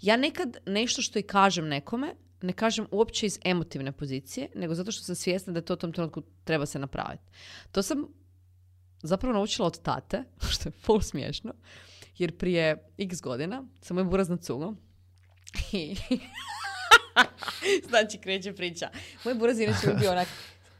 Ja 0.00 0.16
nekad 0.16 0.56
nešto 0.66 1.02
što 1.02 1.18
i 1.18 1.22
kažem 1.22 1.68
nekome, 1.68 2.14
ne 2.42 2.52
kažem 2.52 2.86
uopće 2.90 3.26
iz 3.26 3.38
emotivne 3.44 3.92
pozicije, 3.92 4.48
nego 4.54 4.74
zato 4.74 4.92
što 4.92 5.04
sam 5.04 5.14
svjesna 5.14 5.52
da 5.52 5.60
to 5.60 5.74
u 5.74 5.76
tom 5.76 5.92
trenutku 5.92 6.22
treba 6.44 6.66
se 6.66 6.78
napraviti. 6.78 7.22
To 7.72 7.82
sam 7.82 8.06
zapravo 9.02 9.34
naučila 9.34 9.66
od 9.66 9.82
tate, 9.82 10.24
što 10.52 10.68
je 10.68 10.72
full 10.72 11.00
smiješno, 11.00 11.54
jer 12.18 12.36
prije 12.36 12.90
x 12.98 13.20
godina 13.20 13.64
sam 13.82 13.94
moj 13.94 14.04
buraz 14.04 14.28
na 14.28 14.36
cugu 14.36 14.74
i 15.72 15.96
znači 17.88 18.18
kreće 18.18 18.52
priča. 18.52 18.90
Moj 19.24 19.34
buraz 19.34 19.60
inače 19.60 19.94
bio 20.00 20.10
onak 20.10 20.28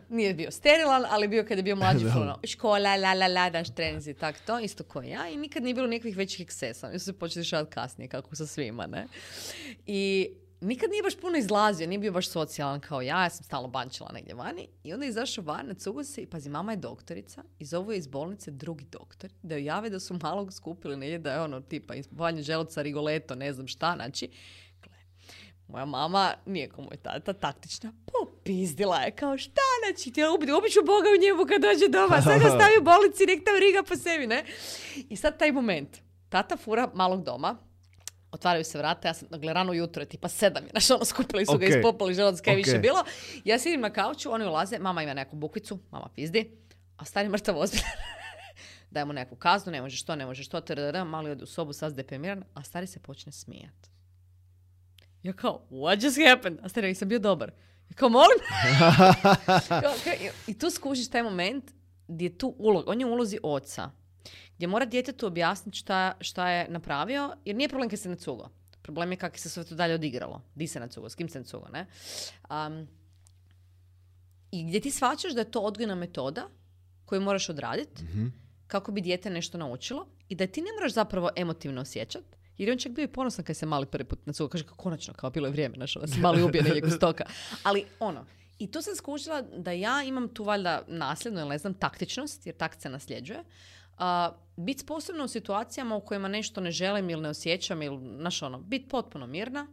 nije 0.09 0.35
bio 0.35 0.51
sterilan, 0.51 1.05
ali 1.11 1.29
bio 1.29 1.45
kad 1.49 1.59
je 1.59 1.63
bio 1.63 1.77
mlađi 1.77 2.07
ono, 2.17 2.39
škola, 2.45 2.97
la 2.97 3.15
la 3.15 3.27
la, 3.27 3.51
daš 3.51 3.75
trenizi, 3.75 4.15
tak 4.15 4.41
to, 4.47 4.59
isto 4.59 4.85
kao 4.85 5.03
ja. 5.03 5.29
I 5.29 5.37
nikad 5.37 5.63
nije 5.63 5.75
bilo 5.75 5.87
nikakvih 5.87 6.17
većih 6.17 6.41
ekscesa. 6.41 6.89
Mi 6.89 6.99
su 6.99 7.05
se 7.05 7.13
počeli 7.13 7.41
dešavati 7.41 7.71
kasnije, 7.71 8.09
kako 8.09 8.37
sa 8.37 8.47
svima, 8.47 8.87
ne. 8.87 9.07
I 9.87 10.31
nikad 10.61 10.91
nije 10.91 11.03
baš 11.03 11.17
puno 11.17 11.39
izlazio, 11.39 11.87
nije 11.87 11.99
bio 11.99 12.13
baš 12.13 12.29
socijalan 12.29 12.81
kao 12.81 13.03
ja, 13.03 13.23
ja 13.23 13.31
sam 13.31 13.45
stalno 13.45 13.69
bančila 13.69 14.11
negdje 14.15 14.35
vani. 14.35 14.69
I 14.85 14.93
onda 14.93 15.07
je 15.07 15.11
izašao 15.11 15.45
van 15.45 15.67
na 15.67 16.05
se 16.05 16.23
i 16.23 16.27
pazi, 16.27 16.51
mama 16.51 16.73
je 16.73 16.77
doktorica 16.77 17.43
i 17.59 17.65
zovu 17.65 17.93
je 17.93 17.99
iz 17.99 18.07
bolnice 18.07 18.51
drugi 18.51 18.85
doktor 18.85 19.31
da 19.43 19.55
joj 19.55 19.65
jave 19.65 19.91
da 19.91 20.01
su 20.01 20.19
malog 20.23 20.53
skupili 20.53 20.97
negdje 20.97 21.19
da 21.19 21.33
je 21.33 21.41
ono 21.41 21.61
tipa 21.61 21.95
ispavanje 21.95 22.43
želuca, 22.43 22.83
rigoleto, 22.83 23.35
ne 23.35 23.53
znam 23.53 23.67
šta, 23.67 23.93
znači 23.97 24.29
moja 25.69 25.85
mama, 25.85 26.35
nije 26.47 26.69
kao 26.69 26.85
moj 26.85 26.97
tata, 26.97 27.33
taktična, 27.33 27.93
popizdila 28.13 28.97
je, 28.97 29.11
kao 29.11 29.39
šta, 29.39 29.61
znači, 29.87 30.13
ti 30.13 30.25
ubiti, 30.35 30.53
obiću 30.53 30.81
Boga 30.87 31.09
u 31.19 31.23
njemu 31.23 31.47
kad 31.47 31.63
dođe 31.63 31.89
doma, 31.89 32.23
sad 32.27 32.41
ga 32.43 32.49
stavi 32.49 32.79
u 32.81 32.85
bolnici, 32.85 33.27
nek 33.27 33.45
tam 33.45 33.57
riga 33.61 33.83
po 33.83 33.97
sebi, 33.97 34.27
ne? 34.27 34.45
I 35.09 35.17
sad 35.17 35.39
taj 35.39 35.53
moment, 35.53 35.99
tata 36.29 36.57
fura 36.57 36.91
malog 36.95 37.25
doma, 37.25 37.57
otvaraju 38.33 38.65
se 38.65 38.79
vrata, 38.79 39.09
ja 39.09 39.15
sam, 39.15 39.29
dakle, 39.31 39.53
rano 39.53 39.73
jutro, 39.73 40.05
tipa 40.05 40.29
sedam 40.29 40.65
je, 40.65 40.71
ono, 40.95 41.05
skupili 41.05 41.47
su 41.47 41.53
okay. 41.53 41.71
ga, 41.71 41.77
ispopali 41.77 42.15
želodac, 42.15 42.41
kaj 42.41 42.55
okay. 42.55 42.57
više 42.57 42.79
bilo. 42.79 43.05
Ja 43.45 43.59
sidim 43.59 43.81
na 43.81 43.91
kauču, 43.91 44.33
oni 44.33 44.47
ulaze, 44.47 44.79
mama 44.79 45.03
ima 45.03 45.15
neku 45.15 45.37
bukvicu, 45.37 45.79
mama 45.91 46.09
pizdi, 46.15 46.51
a 46.97 47.05
stari 47.05 47.29
mrtav 47.29 47.59
ozbiljan. 47.59 47.91
Dajemo 48.91 49.13
neku 49.13 49.37
kaznu, 49.37 49.73
ne 49.73 49.81
možeš 49.83 50.03
to, 50.03 50.17
ne 50.17 50.27
možeš 50.27 50.49
to, 50.49 50.63
mali 51.05 51.31
ode 51.31 51.45
u 51.45 51.47
sobu, 51.47 51.73
sad 51.73 51.93
zdepemiran, 51.93 52.45
a 52.55 52.63
stari 52.63 52.87
se 52.87 53.01
počne 53.01 53.33
smijat. 53.33 53.98
Ja 55.23 55.33
kao, 55.33 55.67
what 55.71 56.05
just 56.05 56.19
happened? 56.29 56.59
A 56.63 56.69
stari, 56.69 56.95
sam 56.95 57.09
bio 57.09 57.19
dobar. 57.19 57.53
Ja 57.91 57.97
kao, 57.97 58.09
molim? 58.09 58.39
I 60.47 60.59
tu 60.59 60.71
skužiš 60.71 61.11
taj 61.11 61.23
moment 61.23 61.71
gdje 62.09 62.27
je 62.27 62.39
tu 62.39 62.55
ulog, 62.59 62.89
on 62.89 63.01
je 63.01 63.07
u 63.07 63.13
ulozi 63.13 63.39
oca. 63.43 63.91
Gdje 64.57 64.67
mora 64.67 64.85
djetetu 64.85 65.27
objasniti 65.27 65.79
šta, 65.79 66.13
šta 66.21 66.49
je 66.49 66.69
napravio, 66.69 67.37
jer 67.45 67.57
nije 67.57 67.69
problem 67.69 67.91
kad 67.91 67.99
se 67.99 68.09
nacugo. 68.09 68.49
Problem 68.83 69.13
je 69.13 69.17
kako 69.17 69.39
se 69.39 69.49
sve 69.49 69.65
to 69.65 69.75
dalje 69.75 69.95
odigralo. 69.95 70.43
Di 70.55 70.67
se 70.67 70.81
nacugo, 70.81 71.09
s 71.09 71.15
kim 71.15 71.29
se 71.29 71.39
nacugo, 71.39 71.69
ne? 71.73 71.87
Um, 72.51 72.89
I 74.51 74.65
gdje 74.65 74.81
ti 74.81 74.91
shvaćaš 74.91 75.33
da 75.33 75.41
je 75.41 75.51
to 75.51 75.61
odgojna 75.61 75.95
metoda 75.95 76.49
koju 77.05 77.21
moraš 77.21 77.49
odraditi 77.49 78.03
mm 78.03 78.49
kako 78.69 78.93
bi 78.93 79.01
dijete 79.01 79.31
nešto 79.31 79.59
naučilo 79.59 80.07
i 80.29 80.35
da 80.35 80.47
ti 80.47 80.61
ne 80.61 80.73
moraš 80.73 80.93
zapravo 80.93 81.31
emotivno 81.37 81.81
osjećati, 81.81 82.38
jer 82.59 82.71
on 82.71 82.79
čak 82.79 82.93
bio 82.93 83.03
i 83.03 83.09
ponosan 83.09 83.45
kad 83.45 83.57
se 83.57 83.67
mali 83.67 83.87
prvi 83.87 84.05
put 84.05 84.27
na 84.27 84.33
Kaže, 84.51 84.65
konačno, 84.77 85.15
kao 85.15 85.31
bilo 85.31 85.47
je 85.47 85.51
vrijeme, 85.51 85.77
našao 85.77 86.03
da 86.03 86.09
se 86.09 86.21
mali 86.21 86.43
ubije 86.43 86.63
negdje 86.63 86.91
stoka. 86.91 87.25
Ali 87.63 87.85
ono, 88.01 88.25
i 88.59 88.71
tu 88.71 88.83
sam 88.83 88.97
skušala 88.97 89.43
da 89.43 89.73
ja 89.73 90.03
imam 90.03 90.29
tu 90.29 90.45
valjda 90.45 90.83
nasljednu, 90.87 91.41
ili 91.41 91.49
ne 91.49 91.59
znam, 91.59 91.75
taktičnost, 91.75 92.47
jer 92.47 92.57
takt 92.57 92.81
se 92.81 92.89
nasljeđuje. 92.89 93.39
Uh, 93.39 94.05
biti 94.57 94.81
sposobna 94.81 95.25
u 95.25 95.29
situacijama 95.29 95.97
u 95.97 96.01
kojima 96.01 96.29
nešto 96.29 96.61
ne 96.61 96.71
želim 96.71 97.11
ili 97.11 97.23
ne 97.23 97.29
osjećam 97.29 97.83
ili, 97.83 98.17
znaš 98.17 98.43
ono, 98.43 98.59
biti 98.59 98.89
potpuno 98.89 99.27
mirna, 99.27 99.67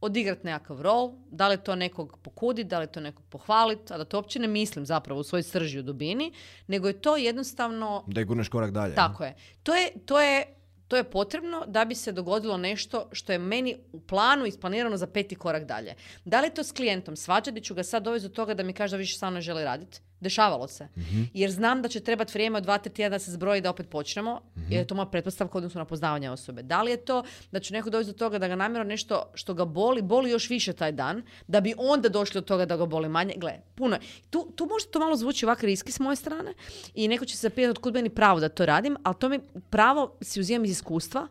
odigrat 0.00 0.44
nekakav 0.44 0.82
rol, 0.82 1.12
da 1.30 1.48
li 1.48 1.56
to 1.56 1.74
nekog 1.74 2.18
pokuditi, 2.22 2.68
da 2.68 2.78
li 2.78 2.86
to 2.86 3.00
nekog 3.00 3.24
pohvaliti, 3.28 3.92
a 3.92 3.98
da 3.98 4.04
to 4.04 4.16
uopće 4.16 4.38
ne 4.38 4.48
mislim 4.48 4.86
zapravo 4.86 5.20
u 5.20 5.24
svoj 5.24 5.42
srži 5.42 5.78
u 5.78 5.82
dubini, 5.82 6.32
nego 6.66 6.88
je 6.88 7.00
to 7.00 7.16
jednostavno... 7.16 8.04
Da 8.06 8.20
je 8.20 8.24
gurneš 8.24 8.48
korak 8.48 8.70
dalje. 8.70 8.94
Tako 8.94 9.24
je. 9.24 9.34
To 9.62 9.74
je, 9.74 9.90
to 10.06 10.20
je 10.20 10.61
to 10.88 10.96
je 10.96 11.04
potrebno 11.04 11.64
da 11.66 11.84
bi 11.84 11.94
se 11.94 12.12
dogodilo 12.12 12.56
nešto 12.56 13.08
što 13.12 13.32
je 13.32 13.38
meni 13.38 13.76
u 13.92 14.00
planu 14.00 14.46
isplanirano 14.46 14.96
za 14.96 15.06
peti 15.06 15.34
korak 15.34 15.64
dalje. 15.64 15.94
Da 16.24 16.40
li 16.40 16.54
to 16.54 16.64
s 16.64 16.72
klijentom? 16.72 17.16
Svađati 17.16 17.60
ću 17.60 17.74
ga 17.74 17.82
sad 17.82 18.02
dovesti 18.02 18.28
do 18.28 18.34
toga 18.34 18.54
da 18.54 18.62
mi 18.62 18.72
kaže 18.72 18.96
da 18.96 18.98
više 18.98 19.18
sa 19.18 19.30
mnom 19.30 19.42
želi 19.42 19.64
raditi? 19.64 20.00
Dešavalo 20.22 20.68
se. 20.68 20.88
Mhm. 20.96 21.22
Jer 21.34 21.50
znam 21.50 21.82
da 21.82 21.88
će 21.88 22.00
trebati 22.00 22.32
vrijeme 22.32 22.56
od 22.56 22.62
dva, 22.62 22.78
tri 22.78 22.92
tjedna 22.92 23.14
da 23.14 23.18
se 23.18 23.32
zbroji 23.32 23.60
da 23.60 23.70
opet 23.70 23.88
počnemo, 23.88 24.40
Mhm. 24.56 24.72
jer 24.72 24.80
je 24.80 24.86
to 24.86 24.94
moja 24.94 25.06
pretpostavka 25.06 25.52
u 25.54 25.58
odnosu 25.58 25.78
na 25.78 25.84
poznavanje 25.84 26.30
osobe. 26.30 26.62
Da 26.62 26.82
li 26.82 26.90
je 26.90 26.96
to 26.96 27.22
da 27.52 27.60
će 27.60 27.74
neko 27.74 27.90
doći 27.90 28.06
do 28.06 28.12
toga 28.12 28.38
da 28.38 28.48
ga 28.48 28.56
namjerno 28.56 28.84
nešto 28.84 29.22
što 29.34 29.54
ga 29.54 29.64
boli, 29.64 30.02
boli 30.02 30.30
još 30.30 30.50
više 30.50 30.72
taj 30.72 30.92
dan, 30.92 31.22
da 31.46 31.60
bi 31.60 31.74
onda 31.78 32.08
došli 32.08 32.40
do 32.40 32.46
toga 32.46 32.66
da 32.66 32.76
ga 32.76 32.86
boli 32.86 33.08
manje. 33.08 33.34
Gle, 33.36 33.52
puno. 33.74 33.98
Tu, 34.30 34.52
tu 34.56 34.66
možda 34.66 34.90
to 34.90 34.98
malo 34.98 35.16
zvuči 35.16 35.44
ovako 35.44 35.66
riski 35.66 35.92
s 35.92 36.00
moje 36.00 36.16
strane 36.16 36.54
i 36.94 37.08
neko 37.08 37.24
će 37.24 37.36
se 37.36 37.42
zapitati 37.42 37.70
otkud 37.70 37.94
meni 37.94 38.08
pravo 38.10 38.40
da 38.40 38.48
to 38.48 38.66
radim, 38.66 38.96
ali 39.02 39.16
to 39.18 39.28
mi 39.28 39.40
pravo 39.70 40.16
si 40.20 40.40
uzimam 40.40 40.64
iz 40.64 40.70
iskustva 40.70 41.28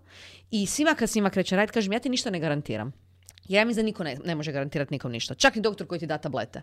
i 0.52 0.66
svima 0.66 0.96
kad 0.96 1.10
s 1.10 1.16
njima 1.16 1.30
krećem 1.30 1.56
raditi, 1.56 1.74
kažem 1.74 1.94
ja 1.94 2.00
ti 2.00 2.10
ništa 2.10 2.30
ne 2.30 2.40
garantiram. 2.40 2.92
Ja 3.48 3.66
mislim 3.66 3.84
da 3.84 3.86
niko 3.86 4.04
ne, 4.04 4.18
ne 4.26 4.36
može 4.36 4.52
garantirati 4.52 4.94
nikom 4.94 5.12
ništa. 5.12 5.34
Čak 5.34 5.56
i 5.56 5.62
doktor 5.62 5.88
koji 5.88 6.00
ti 6.00 6.08
da 6.08 6.18
tablete. 6.18 6.62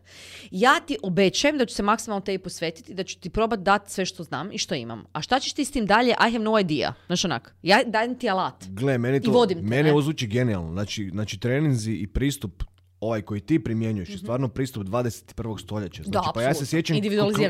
Ja 0.51 0.81
ti 0.87 0.97
obećajem 1.03 1.59
da 1.59 1.67
ću 1.67 1.75
se 1.75 1.83
maksimalno 1.83 2.21
tebi 2.21 2.43
posvetiti, 2.43 2.95
da 2.95 3.05
ću 3.05 3.21
ti 3.21 3.31
probati 3.31 3.63
dati 3.63 3.93
sve 3.93 4.05
što 4.05 4.23
znam 4.23 4.53
i 4.53 4.59
što 4.59 4.75
imam. 4.75 5.05
A 5.13 5.23
šta 5.23 5.41
ćeš 5.41 5.53
ti 5.53 5.65
s 5.65 5.71
tim 5.71 5.87
dalje? 5.87 6.11
I 6.11 6.33
have 6.33 6.45
no 6.45 6.59
idea. 6.59 6.93
Znaš 7.07 7.25
onak, 7.25 7.55
ja 7.63 7.83
dajem 7.87 8.19
ti 8.19 8.31
alat. 8.31 8.65
Gle, 8.69 8.99
meni 8.99 9.21
to, 9.21 9.31
vodim 9.31 9.59
te, 9.59 9.65
mene 9.65 9.83
ne? 9.83 9.93
ovo 9.93 10.03
zvuči 10.03 10.27
genijalno. 10.27 10.73
Znači, 10.73 11.11
znači 11.13 11.41
treninzi 11.41 11.93
i 11.93 12.07
pristup 12.07 12.63
ovaj 13.01 13.23
koji 13.23 13.41
ti 13.41 13.59
primjenjuješ 13.59 14.09
je 14.09 14.19
stvarno 14.19 14.49
pristup 14.49 14.85
21. 14.85 15.25
stoljeća. 15.59 16.03
Znači, 16.03 16.29
pa 16.35 16.43
ja 16.43 16.55
se 16.55 16.67
sjećam 16.67 16.97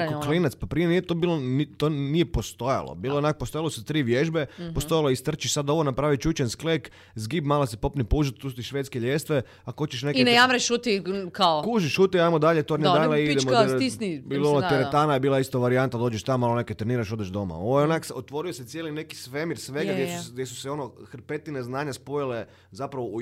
ono. 0.09 0.21
klinac, 0.21 0.55
pa 0.55 0.67
prije 0.67 0.89
nije 0.89 1.01
to 1.03 1.15
bilo, 1.15 1.39
to 1.77 1.89
nije 1.89 2.27
postojalo. 2.27 2.95
Bilo 2.95 3.15
je 3.15 3.19
onak, 3.19 3.39
postojalo 3.39 3.71
su 3.71 3.85
tri 3.85 4.03
vježbe, 4.03 4.47
Mhm. 4.59 4.75
postojalo 4.75 5.11
istrči 5.11 5.49
sad 5.49 5.71
ovo, 5.71 5.83
napravi 5.83 6.17
čučen 6.19 6.49
sklek, 6.49 6.91
zgib, 7.15 7.45
malo 7.45 7.67
se 7.67 7.77
popni 7.77 8.05
pužut, 8.05 8.39
tu 8.39 8.51
ti 8.51 8.63
švedske 8.63 9.01
ljestve, 9.01 9.43
ako 9.65 9.85
hoćeš 9.85 10.03
neke... 10.03 10.21
I 10.21 10.25
ne 10.25 10.33
jamre 10.33 10.59
šuti 10.59 11.03
kao... 11.33 11.63
Kuži, 11.63 11.89
šuti, 11.89 12.21
ajmo 12.21 12.39
dalje, 12.39 12.63
tornje 12.63 12.85
Da, 12.85 12.91
dalje, 12.91 13.03
nego 13.03 13.15
idemo. 13.17 13.37
pička, 13.41 13.51
da- 13.65 13.77
stisni, 13.77 14.21
Bilo 14.21 14.51
ono, 14.51 14.61
da, 14.61 14.67
da. 14.67 14.69
teretana 14.71 15.15
je 15.15 15.21
bila 15.21 15.39
isto 15.41 15.61
varijanta, 15.61 15.99
dođeš 15.99 16.23
tamo, 16.23 16.39
malo 16.39 16.57
neke 16.57 16.75
treniraš, 16.75 17.13
odeš 17.13 17.29
doma. 17.29 17.55
Ovo 17.57 17.79
je 17.81 17.85
onak, 17.85 18.07
otvorio 18.13 18.53
se 18.53 18.65
cijeli 18.65 18.93
neki 18.93 19.17
svemir 19.17 19.59
svega 19.59 19.81
Je, 19.83 19.95
gdje, 19.95 20.05
je. 20.05 20.21
su, 20.21 20.33
gdje 20.33 20.47
su 20.47 20.57
se 20.57 20.71
ono 20.71 20.93
hrpetine 21.05 21.63
znanja 21.63 21.93
spojile 21.93 22.47
zapravo 22.71 23.07
u, 23.07 23.21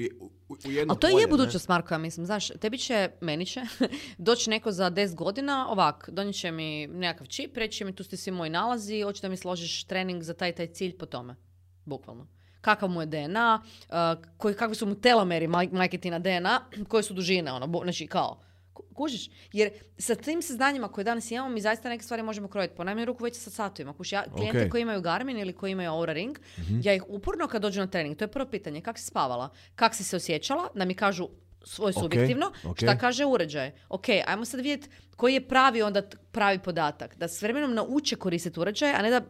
u 0.49 0.57
jedno 0.64 0.92
Ali 0.92 1.01
to 1.01 1.09
polje, 1.11 1.20
je 1.20 1.26
budućnost, 1.26 1.68
Marko, 1.68 1.94
ja 1.94 1.99
mislim. 1.99 2.26
Znaš, 2.26 2.49
tebi 2.49 2.78
će, 2.78 3.11
meni 3.20 3.47
će, 3.47 3.61
doći 4.18 4.51
neko 4.51 4.72
za 4.72 4.90
10 4.90 5.14
godina, 5.14 5.68
ovak, 5.68 6.11
donijet 6.12 6.36
će 6.36 6.51
mi 6.51 6.86
nekakav 6.86 7.26
čip, 7.26 7.57
reći 7.57 7.78
će 7.78 7.84
mi 7.84 7.94
tu 7.94 8.05
ste 8.05 8.16
svi 8.16 8.30
moji 8.30 8.51
nalazi, 8.51 9.03
hoće 9.03 9.22
da 9.22 9.28
mi 9.28 9.36
složiš 9.36 9.84
trening 9.84 10.22
za 10.22 10.34
taj 10.34 10.53
taj 10.53 10.66
cilj 10.66 10.97
po 10.97 11.07
tome. 11.07 11.36
Bukvalno. 11.84 12.26
Kakav 12.61 12.88
mu 12.88 13.03
je 13.03 13.07
DNA, 13.07 13.62
uh, 13.62 13.94
koji, 14.36 14.55
kakvi 14.55 14.74
su 14.74 14.86
mu 14.86 14.94
telomeri 14.94 15.47
maj, 15.47 15.68
majke 15.72 15.99
ti 15.99 16.11
na 16.11 16.18
DNA, 16.18 16.61
koje 16.88 17.03
su 17.03 17.14
dužine, 17.14 17.53
ono, 17.53 17.82
znači 17.82 18.07
kao, 18.07 18.40
kužiš? 18.87 19.31
Jer 19.53 19.70
sa 19.99 20.14
tim 20.14 20.43
saznanjima 20.43 20.89
koje 20.89 21.05
danas 21.05 21.31
imamo, 21.31 21.49
mi 21.49 21.61
zaista 21.61 21.89
neke 21.89 22.05
stvari 22.05 22.22
možemo 22.22 22.49
krojiti. 22.49 22.74
Po 22.74 22.85
najmanju 22.85 23.05
ruku 23.07 23.24
već 23.24 23.37
sa 23.37 23.51
satovima. 23.51 23.93
Kuš, 23.93 24.12
ja, 24.12 24.24
klijente 24.27 24.64
Ok. 24.64 24.70
koji 24.70 24.83
imaju 24.83 25.01
Garmin 25.01 25.39
ili 25.39 25.53
koji 25.53 25.72
imaju 25.72 25.93
Oura 25.93 26.12
Ring, 26.12 26.39
Mhm. 26.59 26.81
ja 26.83 26.95
ih 26.95 27.03
uporno 27.09 27.47
kad 27.47 27.62
dođu 27.62 27.81
na 27.81 27.87
trening, 27.87 28.16
to 28.16 28.24
je 28.24 28.29
prvo 28.29 28.47
pitanje, 28.47 28.81
kak 28.81 28.99
si 28.99 29.05
spavala, 29.05 29.47
kak 29.74 29.95
si 29.95 30.05
se 30.05 30.16
osjećala, 30.16 30.68
da 30.74 30.85
mi 30.85 30.95
kažu 30.95 31.29
svoj 31.64 31.91
Ok, 31.91 32.03
subjektivno, 32.03 32.53
ok. 32.64 32.77
šta 32.77 32.99
kaže 32.99 33.24
uređaj. 33.24 33.72
Ok, 33.89 34.05
ajmo 34.27 34.45
sad 34.45 34.61
vidjeti 34.61 34.89
koji 35.16 35.35
je 35.35 35.49
pravi 35.49 35.83
onda 35.83 36.03
pravi 36.33 36.59
podatak. 36.59 37.16
Da 37.16 37.29
s 37.29 37.43
vremenom 37.43 37.74
nauče 37.74 38.16
koristiti 38.16 38.61
uređaj, 38.61 38.91
a 38.91 39.03
ne 39.03 39.11
da 39.11 39.20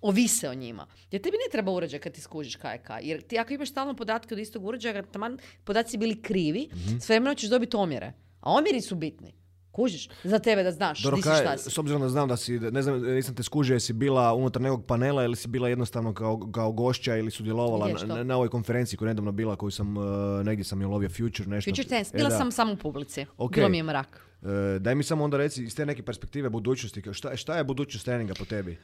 ovise 0.00 0.48
o 0.48 0.54
njima. 0.54 0.86
Jer 1.10 1.22
tebi 1.22 1.36
ne 1.36 1.50
treba 1.52 1.72
uređaj 1.72 2.00
kad 2.00 2.12
ti 2.12 2.20
skužiš 2.20 2.56
kaj 2.56 2.74
je 2.74 2.78
kaj. 2.78 3.00
Jer 3.02 3.22
ti 3.22 3.38
ako 3.38 3.52
imaš 3.52 3.70
stalno 3.70 3.94
podatke 3.94 4.34
od 4.34 4.38
istog 4.38 4.64
uređaja, 4.64 5.02
taman 5.02 5.38
podaci 5.64 5.98
bili 5.98 6.22
krivi, 6.22 6.68
Mhm. 6.72 6.98
s 6.98 7.08
vremenom 7.08 7.36
ćeš 7.36 7.50
dobiti 7.50 7.76
omjere. 7.76 8.12
A 8.44 8.50
omjeri 8.52 8.80
su 8.80 8.94
bitni. 8.94 9.34
Kužiš? 9.70 10.08
Za 10.24 10.38
tebe 10.38 10.62
da 10.62 10.70
znaš 10.72 11.02
Dobro, 11.02 11.16
di 11.16 11.22
si 11.22 11.28
kaj- 11.28 11.40
šta 11.40 11.58
si. 11.58 11.70
s 11.70 11.78
obzirom 11.78 12.02
da 12.02 12.08
znam 12.08 12.28
da 12.28 12.36
si, 12.36 12.60
ne 12.60 12.82
znam, 12.82 13.02
nisam 13.02 13.34
te 13.34 13.42
skužio, 13.42 13.74
jesi 13.74 13.92
bila 13.92 14.34
unutar 14.34 14.62
nekog 14.62 14.86
panela 14.86 15.24
ili 15.24 15.36
si 15.36 15.48
bila 15.48 15.68
jednostavno 15.68 16.14
kao, 16.14 16.50
kao 16.52 16.72
gošća 16.72 17.16
ili 17.16 17.30
sudjelovala 17.30 17.88
na, 18.06 18.24
na, 18.24 18.36
ovoj 18.36 18.48
konferenciji 18.48 18.96
koja 18.96 19.08
je 19.08 19.14
nedavno 19.14 19.32
bila, 19.32 19.56
koju 19.56 19.70
sam, 19.70 19.96
uh, 19.96 20.04
negdje 20.44 20.64
sam 20.64 20.80
je 20.80 20.86
lovio 20.86 21.08
Future, 21.08 21.48
nešto. 21.48 21.70
Future 21.70 21.88
Tense. 21.88 22.10
E, 22.14 22.18
Bila 22.18 22.28
da. 22.28 22.38
sam 22.38 22.52
samo 22.52 22.72
u 22.72 22.76
publici. 22.76 23.26
Ok. 23.36 23.54
Bilo 23.54 23.68
mi 23.68 23.76
je 23.76 23.82
mrak. 23.82 24.26
E, 24.42 24.78
daj 24.78 24.94
mi 24.94 25.02
samo 25.02 25.24
onda 25.24 25.36
reci 25.36 25.64
iz 25.64 25.76
te 25.76 25.86
neke 25.86 26.02
perspektive 26.02 26.48
budućnosti, 26.48 27.02
šta, 27.12 27.36
šta 27.36 27.56
je 27.56 27.64
budućnost 27.64 28.04
treninga 28.04 28.34
po 28.38 28.44
tebi? 28.44 28.78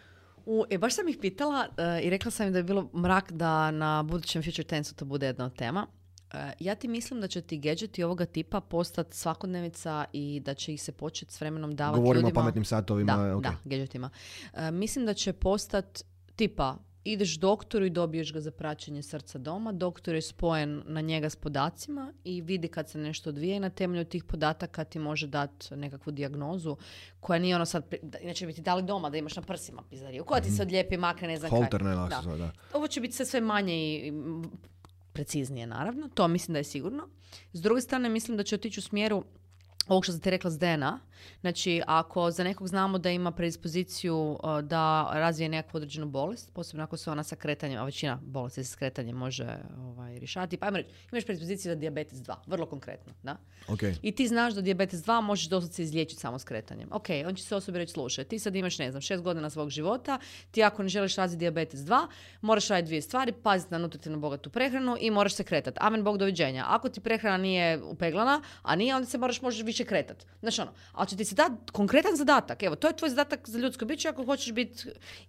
U, 0.47 0.65
e, 0.71 0.79
baš 0.79 0.95
sam 0.95 1.09
ih 1.09 1.19
pitala 1.21 1.67
e, 1.77 2.01
i 2.03 2.11
rekla 2.11 2.31
sam 2.31 2.47
im 2.47 2.53
da 2.53 2.59
je 2.59 2.65
bilo 2.65 2.91
mrak 2.95 3.33
da 3.33 3.71
na 3.71 4.03
budućem 4.03 4.43
Future 4.43 4.65
Tense 4.65 4.95
to 4.95 5.05
bude 5.05 5.27
jedna 5.27 5.45
od 5.45 5.57
tema. 5.57 5.87
E, 6.33 6.53
ja 6.61 6.75
ti 6.75 6.89
mislim 6.89 7.21
da 7.21 7.29
će 7.29 7.41
ti 7.41 7.59
gadgeti 7.59 8.05
ovoga 8.05 8.25
tipa 8.25 8.61
postati 8.61 9.17
svakodnevica 9.17 10.05
i 10.13 10.41
da 10.45 10.55
će 10.55 10.75
ih 10.75 10.83
se 10.83 10.93
početi 10.93 11.33
s 11.33 11.41
vremenom 11.41 11.77
davati 11.77 12.01
Govorimo 12.01 12.29
o 12.29 12.33
pametnim 12.33 12.65
satovima. 12.65 13.17
Da, 13.17 13.41
da, 13.41 13.57
gadgetima. 13.65 14.11
E, 14.55 14.71
mislim 14.71 15.07
da 15.07 15.15
će 15.15 15.33
postati 15.33 16.03
tipa 16.37 16.77
ideš 17.05 17.39
doktoru 17.39 17.85
i 17.85 17.91
dobiješ 17.91 18.33
ga 18.33 18.41
za 18.41 18.51
praćenje 18.51 19.03
srca 19.03 19.39
doma, 19.39 19.73
doktor 19.73 20.15
je 20.15 20.23
spojen 20.23 20.83
na 20.87 21.01
njega 21.01 21.31
s 21.31 21.37
podacima 21.37 22.13
i 22.25 22.41
vidi 22.41 22.69
kad 22.69 22.89
se 22.89 22.99
nešto 22.99 23.31
odvije 23.31 23.57
i 23.57 23.61
na 23.61 23.71
temelju 23.71 24.05
tih 24.05 24.25
podataka 24.25 24.85
ti 24.85 24.99
može 24.99 25.27
dati 25.27 25.77
nekakvu 25.77 26.13
dijagnozu 26.13 26.77
koja 27.21 27.39
nije 27.39 27.57
ono 27.57 27.65
sad, 27.65 27.95
inače 28.21 28.47
bi 28.47 28.53
ti 28.53 28.61
dali 28.61 28.83
doma 28.83 29.11
da 29.11 29.17
imaš 29.17 29.37
na 29.37 29.43
prsima 29.43 29.83
pizdariju, 29.91 30.25
koja 30.25 30.41
ti 30.41 30.51
se 30.51 30.63
odlijepi, 30.63 30.97
makne, 30.97 31.29
ne 31.29 31.37
znam 31.37 31.51
kaj. 31.51 31.59
Holter, 31.59 31.83
ne, 31.83 31.95
Da. 31.95 32.37
da. 32.37 32.51
Ovo 32.73 32.87
će 32.87 33.01
biti 33.01 33.15
sve 33.15 33.27
sve 33.27 33.41
manje 33.41 33.75
i 33.75 34.13
preciznije 35.13 35.67
naravno, 35.67 36.09
to 36.09 36.29
mislim 36.29 36.53
da 36.53 36.59
je 36.59 36.65
sigurno. 36.65 37.09
S 37.53 37.61
druge 37.63 37.81
strane 37.81 38.09
mislim 38.09 38.37
da 38.37 38.43
će 38.43 38.55
otići 38.55 38.81
u 38.81 38.83
smjeru 38.83 39.25
ovog 39.89 40.05
što 40.05 40.13
sam 40.13 40.21
ti 40.21 40.31
rekla 40.31 40.51
s 40.51 40.59
DNA. 40.59 41.01
Znači, 41.41 41.83
ako 41.87 42.31
za 42.31 42.45
nekog 42.45 42.69
znamo 42.69 42.99
da 42.99 43.11
ima 43.11 43.31
predispoziciju 43.31 44.17
uh, 44.17 44.61
da 44.61 45.11
razvije 45.13 45.49
nekakvu 45.49 45.77
određenu 45.77 46.07
bolest, 46.07 46.53
posebno 46.53 46.85
ako 46.85 46.97
se 46.97 47.11
ona 47.11 47.23
sa 47.23 47.37
kretanjem, 47.37 47.79
a 47.79 47.85
većina 47.85 48.19
bolesti 48.23 48.65
sa 48.65 48.77
kretanjem 48.77 49.17
može 49.17 49.57
ovaj, 49.79 50.19
rješavati. 50.19 50.57
Pa 50.57 50.67
ajmo 50.67 50.77
reći, 50.77 50.91
imaš 51.13 51.25
predispoziciju 51.25 51.73
za 51.73 51.75
dijabetes 51.75 52.19
2, 52.19 52.35
vrlo 52.47 52.67
konkretno. 52.67 53.13
Da? 53.23 53.37
Ok. 53.69 53.81
I 54.03 54.13
ti 54.13 54.29
znaš 54.29 54.55
da 54.55 54.61
dijabetes 54.61 55.01
2 55.01 55.21
možeš 55.21 55.49
doslovce 55.49 55.83
izliječiti 55.83 56.21
samo 56.21 56.39
s 56.39 56.45
kretanjem. 56.45 56.89
Ok, 56.93 57.07
on 57.27 57.35
će 57.35 57.45
se 57.45 57.57
osobi 57.57 57.79
reći, 57.79 57.93
slušaj, 57.93 58.25
ti 58.25 58.39
sad 58.39 58.57
imaš, 58.57 58.79
ne 58.79 58.91
znam, 58.91 59.01
šest 59.01 59.23
godina 59.23 59.51
svog 59.51 59.71
života, 59.71 60.19
ti 60.51 60.63
ako 60.63 60.83
ne 60.83 60.89
želiš 60.89 61.17
razviti 61.17 61.39
dijabetes 61.39 61.81
2, 61.81 62.07
moraš 62.41 62.69
raditi 62.69 62.87
dvije 62.87 63.03
stvari, 63.03 63.33
paziti 63.33 63.73
na 63.73 63.79
nutritivno 63.79 64.19
bogatu 64.19 64.51
prehranu 64.51 64.97
i 65.01 65.11
moraš 65.11 65.35
se 65.35 65.45
kretati. 65.45 65.79
Amen, 65.81 66.05
Bog, 66.05 66.19
doviđenja. 66.19 66.65
Ako 66.69 66.89
ti 66.89 67.01
prehrana 67.01 67.37
nije 67.37 67.83
upeglana, 67.83 68.43
a 68.63 68.77
nije, 68.77 68.97
onda 68.97 69.07
se 69.07 69.19
moraš 69.19 69.43
možeš 69.43 69.63
više 69.71 69.85
kretati. 69.85 70.25
Znači 70.41 70.61
ono, 70.61 70.71
ali 70.93 71.09
će 71.09 71.17
ti 71.17 71.25
se 71.25 71.35
dati 71.35 71.55
konkretan 71.73 72.17
zadatak. 72.17 72.63
Evo, 72.63 72.77
to 72.77 72.87
je 72.87 72.97
tvoj 72.97 73.11
zadatak 73.11 73.49
za 73.49 73.59
ljudsko 73.59 73.85
biće 73.85 74.09
ako 74.09 74.25
hoćeš 74.25 74.53
biti 74.53 74.85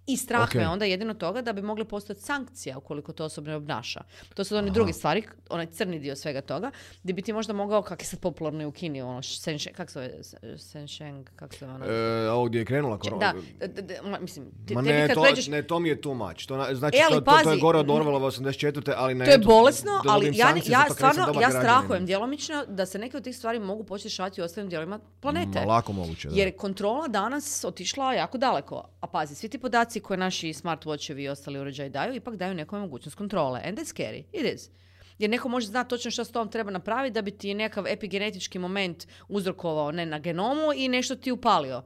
i 0.06 0.16
strah 0.16 0.42
Ok. 0.44 0.54
me 0.54 0.68
onda 0.68 0.84
jedino 0.84 1.14
toga 1.14 1.42
da 1.42 1.52
bi 1.52 1.62
mogli 1.62 1.84
postati 1.84 2.20
sankcija 2.20 2.78
ukoliko 2.78 3.12
to 3.12 3.24
osoba 3.24 3.50
ne 3.50 3.56
obnaša. 3.56 4.00
To 4.34 4.44
su 4.44 4.56
one 4.56 4.70
druge 4.70 4.92
stvari, 4.92 5.22
onaj 5.50 5.66
crni 5.66 5.98
dio 5.98 6.16
svega 6.16 6.40
toga, 6.40 6.70
gdje 7.02 7.12
bi 7.14 7.22
ti 7.22 7.32
možda 7.32 7.52
mogao, 7.52 7.82
kak 7.82 8.02
je 8.02 8.06
sad 8.06 8.20
popularno 8.20 8.62
i 8.62 8.66
u 8.66 8.72
Kini, 8.72 9.02
ono, 9.02 9.22
Shenzhen, 9.22 9.72
kak 9.74 9.90
se 9.90 9.92
zove, 10.22 10.58
Shenzhen, 10.58 11.24
kak 11.36 11.54
se 11.54 11.64
ono? 11.66 11.84
E, 11.86 12.30
ovo 12.30 12.44
gdje 12.44 12.58
je 12.58 12.64
krenula 12.64 12.98
korona. 12.98 13.34
Da, 13.58 13.66
d- 13.66 13.82
d- 13.82 13.98
ma, 14.04 14.18
mislim, 14.18 14.50
ti, 14.66 14.74
Ma 14.74 14.82
ne 14.82 15.08
to, 15.14 15.22
pređeš, 15.22 15.46
ne, 15.46 15.62
to 15.62 15.78
mi 15.78 15.88
je 15.88 16.00
too 16.00 16.14
much. 16.14 16.46
To, 16.46 16.56
na- 16.56 16.74
znači, 16.74 16.96
E, 16.96 17.00
ali 17.02 17.14
to, 17.14 17.20
to, 17.20 17.30
to 17.32 17.38
je 17.38 17.44
pazi, 17.44 17.60
gore 17.60 17.78
od 17.78 17.86
Orwellova 17.86 18.30
84. 18.32 18.92
ali 18.96 19.14
ne... 19.14 19.24
to 19.24 19.30
je 19.30 19.38
bolesno, 19.38 20.02
ali 20.08 20.26
ja, 20.34 20.54
ja 20.66 20.84
stvarno, 20.90 21.40
ja 21.40 21.50
strahujem 21.50 22.06
djelomično 22.06 22.64
da 22.68 22.86
se 22.86 22.98
neke 22.98 23.16
od 23.16 23.24
tih 23.24 23.36
stvari 23.36 23.58
mogu 23.58 23.84
početi 23.84 24.10
dešavati 24.32 24.40
u 24.40 24.44
ostalim 24.44 24.68
dijelovima 24.68 25.00
planete. 25.20 25.60
Ma, 25.60 25.66
lako 25.66 25.92
moguće, 25.92 26.28
da. 26.28 26.34
Jer 26.34 26.48
je 26.48 26.56
kontrola 26.56 27.08
danas 27.08 27.64
otišla 27.64 28.14
jako 28.14 28.38
daleko. 28.38 28.88
A 29.00 29.06
pazi, 29.06 29.34
svi 29.34 29.48
ti 29.48 29.58
podaci 29.58 30.00
koje 30.00 30.16
naši 30.16 30.52
smartwatchevi 30.52 31.22
i 31.22 31.28
ostali 31.28 31.58
uređaji 31.58 31.90
daju, 31.90 32.14
ipak 32.14 32.36
daju 32.36 32.54
nekome 32.54 32.82
mogućnost 32.82 33.16
kontrole. 33.16 33.60
And 33.64 33.78
that's 33.78 33.94
scary. 33.94 34.24
It 34.32 34.54
is. 34.54 34.70
Jer 35.18 35.30
neko 35.30 35.48
može 35.48 35.66
znati 35.66 35.90
točno 35.90 36.10
što 36.10 36.24
s 36.24 36.32
tom 36.32 36.48
treba 36.48 36.70
napraviti 36.70 37.14
da 37.14 37.22
bi 37.22 37.30
ti 37.30 37.54
nekakav 37.54 37.86
epigenetički 37.86 38.58
moment 38.58 39.06
uzrokovao 39.28 39.92
ne 39.92 40.06
na 40.06 40.18
genomu 40.18 40.72
i 40.76 40.88
nešto 40.88 41.16
ti 41.16 41.32
upalio. 41.32 41.82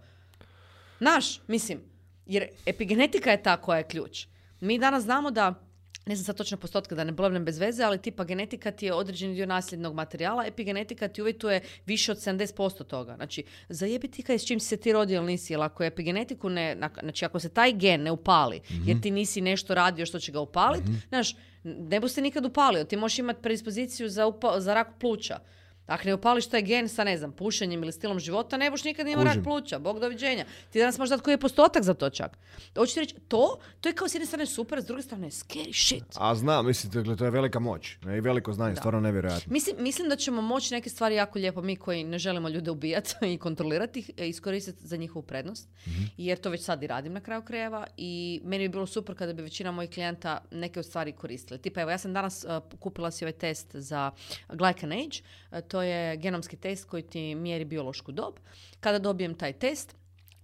Naš, 1.01 1.41
mislim, 1.49 1.81
jer 2.27 2.49
epigenetika 2.67 3.31
je 3.31 3.43
ta 3.43 3.57
koja 3.57 3.79
je 3.79 3.89
ključ. 3.89 4.27
Mi 4.61 4.79
danas 4.79 5.05
znamo 5.05 5.31
da 5.31 5.66
ne 6.07 6.17
znam 6.17 6.25
sad 6.25 6.37
točno 6.37 6.57
postotke 6.57 6.95
da 6.95 7.05
ne 7.05 7.13
blevnem 7.13 7.45
bez 7.45 7.59
veze, 7.59 7.83
ali 7.83 7.99
tipa 7.99 8.25
genetika 8.25 8.71
ti 8.71 8.87
je 8.87 8.95
određeni 8.95 9.35
dio 9.35 9.47
nasljednog 9.47 9.95
materijala, 9.95 10.47
epigenetika 10.47 11.09
ti 11.09 11.23
uvjetuje 11.23 11.57
više 11.87 12.13
od 12.13 12.19
70% 12.19 12.85
toga. 12.85 13.15
Znači, 13.17 13.45
zajebiti 13.69 14.23
kaj 14.23 14.39
s 14.39 14.47
čim 14.47 14.61
si 14.61 14.67
se 14.67 14.77
ti 14.77 14.93
rodio 14.93 15.17
ili 15.17 15.27
nisi, 15.27 15.53
jer 15.53 15.63
ako 15.63 15.83
je 15.83 15.89
epigenetiku 15.89 16.49
ne, 16.49 16.75
na- 16.75 16.91
znači 17.01 17.25
ako 17.25 17.41
se 17.41 17.49
taj 17.49 17.73
gen 17.73 18.03
ne 18.03 18.11
upali, 18.11 18.61
jer 18.85 19.01
ti 19.01 19.11
nisi 19.11 19.41
nešto 19.41 19.75
radio 19.75 20.07
što 20.07 20.21
će 20.21 20.33
ga 20.33 20.41
upaliti, 20.41 20.87
znaš, 21.09 21.37
ne 21.65 22.01
bu 22.01 22.09
se 22.09 22.21
nikad 22.21 22.45
upalio, 22.45 22.85
ti 22.85 22.97
možeš 22.97 23.19
imati 23.19 23.43
predispoziciju 23.43 24.09
za, 24.09 24.27
upa- 24.27 24.61
za 24.61 24.75
rak 24.75 24.89
pluća. 25.01 25.39
Ako 25.87 26.05
ne 26.05 26.15
upališ 26.15 26.47
taj 26.47 26.63
gen 26.63 26.89
sa, 26.89 27.05
ne 27.05 27.19
znam, 27.19 27.33
pušenjem 27.33 27.83
ili 27.83 27.93
stilom 27.93 28.21
života, 28.21 28.57
ne 28.57 28.71
boš 28.71 28.85
nikad 28.85 29.09
imao 29.09 29.25
rak 29.25 29.37
pluća. 29.45 29.79
Bog 29.79 30.01
doviđenja. 30.01 30.45
Ti 30.71 30.79
danas 30.79 30.99
možeš 30.99 31.11
dati 31.11 31.23
koji 31.23 31.33
je 31.33 31.39
postotak 31.39 31.83
za 31.83 31.95
to 31.95 32.11
čak. 32.11 32.39
Hoću 32.77 32.95
ti 32.95 33.01
reći, 33.01 33.15
to, 33.29 33.59
to 33.81 33.89
je 33.89 33.93
kao 33.93 34.09
s 34.09 34.15
jedne 34.15 34.27
strane 34.27 34.47
super, 34.47 34.83
s 34.83 34.85
druge 34.87 35.03
strane 35.03 35.27
scary 35.31 35.87
shit. 35.87 36.05
A 36.15 36.35
znam, 36.35 36.67
mislim, 36.67 36.93
dakle, 36.93 37.17
to 37.17 37.25
je 37.25 37.31
velika 37.31 37.59
moć 37.59 37.97
i 38.17 38.21
veliko 38.21 38.53
znanje, 38.53 38.75
Da. 38.75 38.81
stvarno 38.81 39.01
nevjerojatno. 39.01 39.53
Mislim, 39.53 39.77
mislim 39.79 40.09
da 40.09 40.17
ćemo 40.17 40.43
moći 40.43 40.75
neke 40.75 40.91
stvari 40.91 41.15
jako 41.15 41.39
lijepo, 41.39 41.63
mi 41.63 41.77
koji 41.77 42.05
ne 42.05 42.19
želimo 42.19 42.49
ljude 42.49 42.71
ubijati 42.71 43.15
i 43.35 43.39
kontrolirati 43.39 43.99
ih, 43.99 44.11
e, 44.17 44.29
iskoristiti 44.29 44.87
za 44.87 44.97
njihovu 44.97 45.23
prednost. 45.23 45.69
Jer 46.17 46.39
to 46.39 46.51
već 46.51 46.63
sad 46.65 46.83
i 46.83 46.87
radim 46.87 47.13
na 47.13 47.21
kraju 47.21 47.43
krajeva 47.43 47.87
i 47.97 48.41
meni 48.45 48.65
bi 48.65 48.73
bilo 48.73 48.87
super 48.87 49.17
kada 49.17 49.33
bi 49.33 49.43
većina 49.43 49.71
mojih 49.73 49.91
klijenta 49.91 50.41
neke 50.51 50.81
od 50.81 50.87
stvari 50.87 51.13
koristili. 51.13 51.61
Tipa, 51.61 51.81
evo, 51.81 51.91
ja 51.91 51.99
sam 51.99 52.13
danas 52.13 52.45
uh, 52.45 52.79
kupila 52.81 53.11
si 53.11 53.25
ovaj 53.25 53.33
test 53.33 53.77
za 53.77 54.11
Glycan 54.49 55.05
Age. 55.07 55.19
Uh, 55.51 55.69
to 55.69 55.76
je 55.83 56.17
genomski 56.17 56.57
test 56.57 56.85
koji 56.85 57.03
ti 57.03 57.35
mjeri 57.35 57.65
biološku 57.65 58.13
dob. 58.13 58.35
Kada 58.81 58.99
dobijem 58.99 59.35
taj 59.35 59.53
test, 59.53 59.97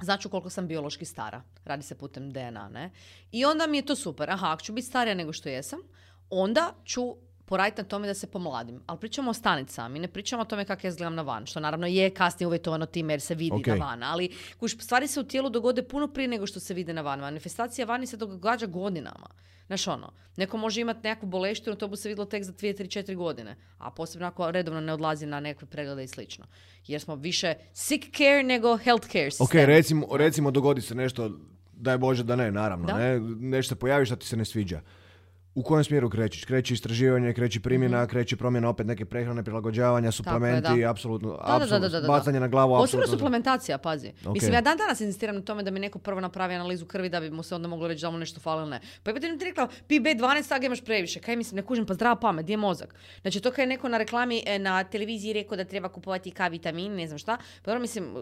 Znači 0.03 0.29
koliko 0.29 0.51
sam 0.51 0.67
biološki 0.67 1.05
stara. 1.05 1.43
Radi 1.65 1.83
se 1.83 1.99
putem 1.99 2.31
DNA, 2.31 2.69
ne? 2.69 2.91
I 3.33 3.45
onda 3.45 3.67
mi 3.67 3.79
je 3.79 3.87
to 3.87 3.97
super. 3.97 4.31
Aha, 4.31 4.53
ako 4.53 4.63
ću 4.63 4.73
biti 4.73 4.87
starija 4.87 5.15
nego 5.15 5.33
što 5.33 5.49
jesam, 5.49 5.79
onda 6.31 6.75
ću 6.85 7.17
poraditi 7.53 7.83
na 7.83 7.89
tome 7.89 8.07
da 8.07 8.15
se 8.15 8.27
pomladim. 8.27 8.81
Ali 8.87 8.99
pričamo 8.99 9.31
o 9.31 9.35
stanicama, 9.35 9.89
mi 9.89 9.99
ne 9.99 10.09
pričamo 10.09 10.43
o 10.43 10.45
tome 10.45 10.65
kako 10.65 10.87
ja 10.87 10.89
izgledam 10.89 11.15
na 11.15 11.23
van, 11.23 11.47
što 11.47 11.61
naravno 11.61 11.87
je 11.87 12.11
kasnije 12.11 12.47
uvjetovano 12.47 12.87
time 12.87 13.13
jer 13.13 13.21
se 13.21 13.35
vidi 13.35 13.57
Ok. 13.61 13.67
na 13.67 13.75
van, 13.75 14.03
ali 14.03 14.29
kuš, 14.61 14.79
stvari 14.79 15.07
se 15.07 15.21
u 15.21 15.25
tijelu 15.25 15.51
dogode 15.51 15.83
puno 15.83 16.09
prije 16.09 16.29
nego 16.29 16.47
što 16.47 16.61
se 16.61 16.75
vide 16.75 16.93
na 16.93 17.03
van. 17.03 17.21
Manifestacija 17.21 17.87
vani 17.87 18.07
se 18.07 18.17
događa 18.17 18.67
godinama. 18.67 19.29
Znaš 19.67 19.89
ono, 19.89 20.13
neko 20.37 20.57
može 20.57 20.81
imati 20.81 21.01
nekakvu 21.03 21.27
boleštinu, 21.29 21.77
to 21.77 21.89
bi 21.89 21.97
se 21.97 22.09
vidjelo 22.09 22.27
tek 22.27 22.45
za 22.45 22.53
2, 22.53 22.83
3, 22.83 23.05
4 23.05 23.17
godine, 23.17 23.57
a 23.79 23.91
posebno 23.91 24.27
ako 24.27 24.51
redovno 24.51 24.81
ne 24.81 24.93
odlazi 24.93 25.27
na 25.27 25.41
nekakve 25.41 25.69
preglede 25.69 26.05
i 26.05 26.09
slično. 26.09 26.47
Jer 26.87 27.01
smo 27.01 27.15
više 27.15 27.55
sick 27.73 28.17
care 28.17 28.43
nego 28.43 28.77
health 28.77 29.07
care 29.13 29.31
sistem. 29.31 29.45
Ok, 29.45 29.55
recimo, 29.55 30.17
recimo 30.17 30.51
dogodi 30.51 30.81
se 30.81 30.95
nešto, 30.95 31.31
daj 31.73 31.99
Bože 31.99 32.25
da 32.25 32.37
ne, 32.37 32.51
naravno, 32.51 32.87
Da. 32.87 32.99
ne, 32.99 33.21
nešto 33.41 33.75
se 33.75 33.79
pojavi 33.79 34.07
što 34.07 34.17
ti 34.17 34.27
se 34.27 34.37
ne 34.37 34.45
sviđa. 34.45 34.81
U 35.55 35.63
kojem 35.63 35.85
smjeru 35.85 36.11
krećeš? 36.11 36.45
Kreće 36.45 36.75
istraživanje, 36.75 37.33
kreće 37.33 37.61
primjena, 37.61 38.07
kreće 38.07 38.37
promjena 38.37 38.69
opet 38.69 38.87
neke 38.87 39.05
prehrane, 39.05 39.43
prilagođavanja, 39.43 40.13
suplementi, 40.13 40.71
Mhm. 40.71 40.81
da. 40.81 40.91
apsolutno, 40.91 41.29
Da, 41.29 41.57
apsolutno, 41.57 41.89
da, 41.91 42.07
bacanje 42.09 42.41
na 42.41 42.49
glavu, 42.49 42.75
Posebno 42.75 43.07
suplementacija, 43.07 43.79
pazi. 43.79 44.13
Ok. 44.27 44.35
Mislim, 44.35 44.53
ja 44.53 44.61
dan 44.61 44.79
danas 44.79 45.01
insistiram 45.01 45.37
na 45.37 45.43
tome 45.43 45.63
da 45.63 45.71
mi 45.71 45.81
neko 45.81 45.99
prvo 45.99 46.21
napravi 46.21 46.55
analizu 46.55 46.87
krvi 46.87 47.09
da 47.09 47.21
bi 47.21 47.31
mu 47.31 47.43
se 47.43 47.55
onda 47.55 47.69
moglo 47.69 47.89
reći 47.89 48.03
da 48.03 48.11
mu 48.11 48.19
nešto 48.19 48.41
fali 48.41 48.63
ili 48.63 48.71
ne. 48.71 48.81
Pa 49.03 49.11
je 49.11 49.39
ti 49.39 49.45
rekla, 49.45 49.69
pi 49.89 50.01
B12, 50.01 50.53
a 50.53 50.67
imaš 50.67 50.85
previše. 50.85 51.21
Kaj 51.21 51.37
mislim, 51.37 51.57
ne 51.57 51.63
kužim, 51.63 51.87
pa 51.87 51.95
zdrava 51.95 52.17
pamet, 52.17 52.45
gdje 52.45 52.53
je 52.53 52.57
mozak? 52.57 52.95
Znači, 53.23 53.41
to 53.41 53.51
kad 53.51 53.59
je 53.59 53.67
neko 53.67 53.89
na 53.89 53.99
reklami 53.99 54.43
e, 54.47 54.59
na 54.59 54.85
televiziji 54.85 55.33
rekao 55.33 55.57
da 55.57 55.65
treba 55.65 55.89
kupovati 55.89 56.31
K 56.31 56.49
vitamin, 56.49 56.93
ne 56.95 57.07
znam 57.07 57.19
šta, 57.19 57.37
pa 57.63 57.71
dobro 57.71 57.81
mislim, 57.81 58.15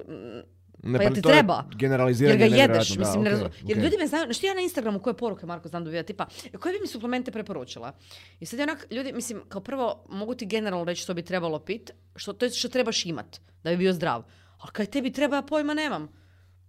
Ne, 0.83 0.99
pa 0.99 1.03
jel 1.03 1.15
ti 1.15 1.23
treba? 1.23 1.65
Generaliziranje 1.75 2.33
jer 2.35 2.51
ga 2.51 2.57
je 2.57 2.61
jedeš, 2.61 2.89
nevjerojatno, 2.89 3.01
mislim, 3.01 3.25
da, 3.25 3.31
ne 3.31 3.37
razum- 3.37 3.69
Jer 3.69 3.79
ljudi 3.79 3.97
me 3.99 4.07
znaju, 4.07 4.27
ti 4.31 4.47
ja 4.47 4.55
na 4.55 4.61
Instagramu 4.61 4.99
koje 4.99 5.15
poruke, 5.15 5.47
Marko, 5.47 5.69
znam 5.69 5.85
dobija, 5.85 6.03
tipa, 6.03 6.27
koje 6.61 6.73
bi 6.73 6.81
mi 6.81 6.87
suplemente 6.87 7.31
preporučila? 7.31 7.93
I 8.41 8.47
sad 8.47 8.59
je 8.59 8.63
onak, 8.63 8.87
ljudi, 8.91 9.13
mislim, 9.13 9.41
kao 9.49 9.61
prvo, 9.61 10.05
mogu 10.09 10.35
ti 10.35 10.47
generalno 10.47 10.85
reći 10.85 11.03
što 11.03 11.15
bi 11.15 11.23
trebalo 11.23 11.59
pit, 11.59 11.91
što, 12.17 12.33
to 12.33 12.45
je 12.45 12.51
što 12.51 12.69
trebaš 12.69 13.07
imat, 13.07 13.41
da 13.65 13.71
bi 13.71 13.77
bio 13.77 13.93
zdrav. 13.93 14.23
Ali 14.59 14.73
kaj 14.73 14.87
tebi 14.87 15.13
treba, 15.13 15.37
ja 15.37 15.43
pojma 15.43 15.75
nemam. 15.75 16.20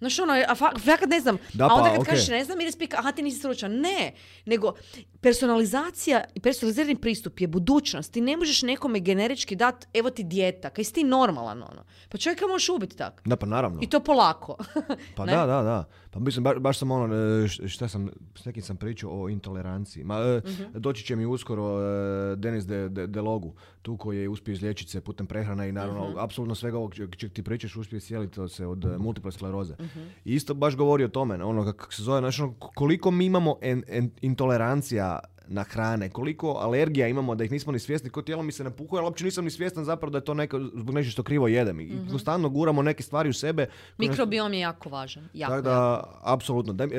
Znaš 0.02 0.20
ono, 0.20 0.34
a 0.48 0.56
fa, 0.56 0.72
fakat 0.80 1.10
ne 1.10 1.20
znam. 1.20 1.38
Da, 1.54 1.66
a 1.66 1.68
onda 1.68 1.84
pa, 1.84 1.90
kad 1.90 2.00
ok. 2.00 2.06
kažeš 2.06 2.28
ne 2.28 2.44
znam, 2.44 2.62
ide 2.62 2.72
spika, 2.72 2.98
aha 3.00 3.12
ti 3.12 3.22
nisi 3.22 3.40
stručan. 3.40 3.72
Ne, 3.74 4.12
nego 4.46 4.74
personalizacija 5.22 6.24
i 6.36 6.40
personalizirani 6.40 6.96
pristup 6.96 7.40
je 7.42 7.48
budućnost. 7.48 8.14
Ti 8.14 8.22
ne 8.22 8.38
možeš 8.38 8.62
nekome 8.62 9.00
generički 9.00 9.56
dati, 9.56 9.88
evo 9.94 10.10
ti 10.10 10.24
dijeta, 10.24 10.70
kaj 10.70 10.84
si 10.84 10.94
ti 10.94 11.04
normalan 11.04 11.64
ono. 11.64 11.84
Pa 12.10 12.18
čovjeka 12.18 12.48
možeš 12.48 12.70
ubiti 12.70 12.98
tak. 12.98 13.22
Da, 13.26 13.36
pa 13.36 13.46
naravno. 13.46 13.80
I 13.82 13.88
to 13.88 14.00
polako. 14.00 14.58
Pa 15.18 15.26
ne? 15.26 15.32
da, 15.32 15.46
da, 15.46 15.62
da. 15.62 15.84
Pa 16.12 16.20
mislim, 16.20 16.44
baš, 16.44 16.58
baš 16.58 16.78
sam 16.78 16.92
ono, 16.92 17.16
e, 17.16 17.68
šta 17.68 17.88
sam, 17.88 18.10
s 18.36 18.46
nekim 18.46 18.64
sam 18.64 18.78
pričao 18.78 19.22
o 19.22 19.30
intoleranciji. 19.30 20.04
Ma, 20.04 20.20
Mhm. 20.46 20.64
doći 20.74 21.04
će 21.04 21.16
mi 21.16 21.26
uskoro 21.26 21.82
e, 21.82 22.36
Denis 22.36 22.66
de, 22.66 22.90
de, 22.90 23.08
Delogu, 23.08 23.54
tu 23.82 23.98
koji 23.98 24.18
je 24.18 24.30
uspio 24.30 24.52
izliječiti 24.52 24.92
se 24.92 25.02
putem 25.02 25.28
prehrane 25.28 25.70
i 25.70 25.74
naravno, 25.74 26.10
Mhm. 26.10 26.18
apsolutno 26.20 26.56
svega 26.56 26.78
ovog 26.78 26.96
čeg 27.12 27.32
ti 27.32 27.44
pričaš 27.44 27.76
uspio 27.76 28.00
cijeliti 28.00 28.40
se 28.48 28.66
od 28.66 28.86
e, 28.86 28.98
multiple 28.98 29.32
skleroze. 29.32 29.74
Mhm. 29.76 30.00
I 30.26 30.34
isto 30.34 30.54
baš 30.54 30.76
govori 30.76 31.04
o 31.04 31.10
tome, 31.10 31.44
ono, 31.44 31.66
kako 31.66 31.94
se 31.94 32.04
zove, 32.04 32.20
znači, 32.20 32.42
ono, 32.42 32.54
koliko 32.54 33.12
mi 33.12 33.26
imamo 33.26 33.58
en- 33.62 33.84
en- 33.88 34.12
intolerancija 34.22 35.20
na 35.52 35.64
hrane, 35.64 36.10
koliko 36.10 36.52
alergija 36.52 37.08
imamo 37.08 37.36
da 37.36 37.44
ih 37.44 37.52
nismo 37.52 37.72
ni 37.72 37.80
svjesni, 37.80 38.10
ko 38.10 38.22
tijelo 38.22 38.44
mi 38.44 38.52
se 38.52 38.64
napuhuje, 38.64 39.00
ali 39.00 39.06
uopće 39.06 39.26
nisam 39.26 39.44
ni 39.44 39.52
svjestan 39.52 39.86
zapravo 39.86 40.12
da 40.12 40.18
je 40.18 40.24
to 40.24 40.34
neko, 40.34 40.60
zbog 40.60 40.96
nešto 40.96 41.12
što 41.12 41.24
krivo 41.24 41.48
jedem. 41.48 41.80
I 41.80 41.86
Mhm. 41.86 42.10
konstantno 42.10 42.50
guramo 42.50 42.82
neke 42.82 43.04
stvari 43.04 43.30
u 43.30 43.34
sebe. 43.34 43.68
Mikrobiom 43.98 44.54
je 44.54 44.60
jako 44.60 44.90
važan. 44.90 45.28
Jako, 45.34 45.52
tako 45.54 45.70
jako. 45.70 45.72
da, 45.72 46.04
apsolutno. 46.24 46.74
Daj, 46.74 46.88
e, 46.88 46.90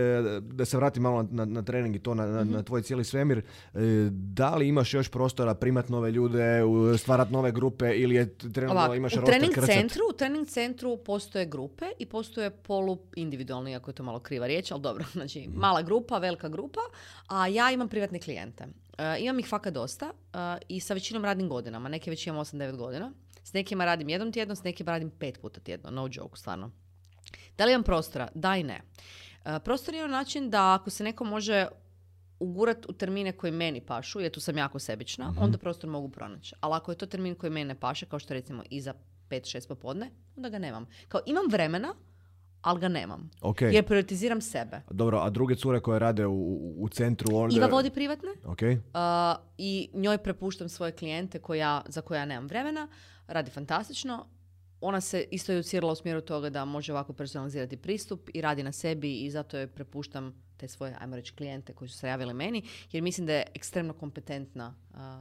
da 0.43 0.65
se 0.65 0.77
vratim 0.77 1.03
malo 1.03 1.27
na, 1.31 1.45
na 1.45 1.63
trening 1.63 1.97
i 1.97 2.01
to 2.01 2.15
na, 2.15 2.27
na, 2.27 2.45
Mhm. 2.45 2.53
na 2.53 2.63
tvoj 2.63 2.83
cijeli 2.83 3.05
svemir. 3.05 3.39
E, 3.39 3.43
da 4.11 4.55
li 4.55 4.69
imaš 4.69 4.95
još 4.95 5.09
prostora 5.09 5.55
primat 5.55 5.89
nove 5.89 6.11
ljude, 6.11 6.61
stvarat 6.99 7.31
nove 7.31 7.53
grupe 7.53 7.93
ili 7.93 8.15
je 8.15 8.29
trenutno 8.35 8.73
Ovako, 8.73 8.95
imaš 8.95 9.13
u 9.15 9.23
trening 9.23 9.53
krcat? 9.53 9.71
centru, 9.71 10.01
u 10.11 10.15
trening 10.15 10.47
centru 10.47 10.97
postoje 10.97 11.47
grupe 11.47 11.63
i 11.99 12.07
postoje 12.07 12.51
polu 12.53 12.99
individualni, 13.17 13.77
ako 13.77 13.91
je 13.91 13.95
to 13.95 14.03
malo 14.03 14.19
kriva 14.21 14.47
riječ, 14.47 14.71
ali 14.71 14.81
dobro, 14.81 15.05
znači 15.13 15.49
mala 15.49 15.83
grupa, 15.83 16.19
velika 16.19 16.49
grupa, 16.49 16.81
a 17.29 17.47
ja 17.47 17.71
imam 17.71 17.89
privatne 17.89 18.19
klijente. 18.19 18.42
E, 18.99 19.17
imam 19.21 19.39
ih 19.39 19.47
fakat 19.49 19.75
dosta 19.75 20.07
e, 20.33 20.39
i 20.69 20.81
sa 20.81 20.95
većinom 20.95 21.25
radnim 21.25 21.49
godinama, 21.49 21.89
neke 21.89 22.11
već 22.11 22.27
imam 22.27 22.41
8-9 22.41 22.77
godina. 22.77 23.13
S 23.45 23.53
nekima 23.53 23.85
radim 23.85 24.09
jednom 24.09 24.33
tjedno, 24.33 24.55
s 24.55 24.63
nekima 24.65 24.91
radim 24.93 25.11
pet 25.11 25.41
puta 25.41 25.61
tjedno, 25.61 25.91
no 25.91 26.09
joke, 26.13 26.37
stvarno. 26.37 26.71
Da 27.59 27.65
li 27.65 27.73
imam 27.73 27.83
prostora? 27.83 28.29
Da 28.35 28.57
i 28.57 28.63
ne. 28.63 28.81
E, 29.45 29.59
prostor 29.65 29.95
je 29.95 30.03
na 30.03 30.09
način 30.09 30.51
da 30.51 30.75
ako 30.75 30.91
se 30.91 31.05
neko 31.05 31.25
može 31.25 31.67
ugurat 32.39 32.87
u 32.89 32.93
termine 32.93 33.33
koji 33.33 33.53
meni 33.53 33.81
pašu, 33.81 34.21
jer 34.21 34.33
tu 34.33 34.41
sam 34.41 34.59
jako 34.59 34.79
sebična, 34.79 35.31
Mhm. 35.31 35.43
onda 35.43 35.59
prostor 35.59 35.91
mogu 35.91 36.09
pronaći. 36.09 36.55
Ali 36.61 36.75
ako 36.75 36.93
je 36.93 36.99
to 36.99 37.07
termin 37.07 37.35
koji 37.35 37.51
meni 37.51 37.65
ne 37.65 37.81
paše, 37.81 38.07
kao 38.07 38.19
što 38.19 38.35
recimo 38.35 38.63
iza 38.71 38.95
5-6 39.29 39.69
popodne, 39.69 40.11
onda 40.37 40.49
ga 40.49 40.59
nemam. 40.59 40.87
Kao 41.09 41.21
imam 41.27 41.45
vremena, 41.51 41.95
ali 42.63 42.81
ga 42.81 42.89
nemam. 42.89 43.31
Ok, 43.41 43.61
Jer 43.63 43.85
prioritiziram 43.87 44.41
sebe. 44.41 44.81
dobro, 44.91 45.19
a 45.19 45.31
druge 45.31 45.55
cure 45.55 45.81
koje 45.81 45.99
rade 45.99 46.27
u, 46.27 46.33
u- 46.79 46.89
centru, 46.89 47.37
onda... 47.37 47.57
Iva 47.57 47.67
vodi 47.67 47.91
privatne 47.91 48.29
Ok, 48.45 48.63
uh, 48.63 48.77
i 49.59 49.91
njoj 49.95 50.19
prepuštam 50.19 50.69
svoje 50.69 50.93
klijente 50.93 51.39
koja, 51.39 51.83
za 51.89 52.01
koje 52.01 52.19
ja 52.19 52.25
nemam 52.25 52.47
vremena. 52.47 52.89
Radi 53.27 53.51
fantastično. 53.51 54.27
Ona 54.81 55.01
se 55.01 55.25
isto 55.31 55.53
educirala 55.53 55.93
u 55.93 55.97
smjeru 55.97 56.21
toga 56.21 56.51
da 56.51 56.65
može 56.65 56.93
ovako 56.93 57.13
personalizirati 57.13 57.77
pristup 57.77 58.29
i 58.35 58.41
radi 58.41 58.63
na 58.63 58.73
sebi 58.73 59.15
i 59.21 59.31
zato 59.31 59.59
joj 59.59 59.67
prepuštam 59.67 60.43
te 60.57 60.69
svoje, 60.69 60.97
ajmo 61.01 61.17
reći, 61.17 61.33
klijente 61.35 61.73
koji 61.73 61.89
su 61.89 61.99
se 61.99 62.09
javili 62.09 62.35
meni, 62.35 62.63
jer 62.93 63.03
mislim 63.03 63.27
da 63.27 63.33
je 63.33 63.45
ekstremno 63.55 63.93
kompetentna 63.93 64.75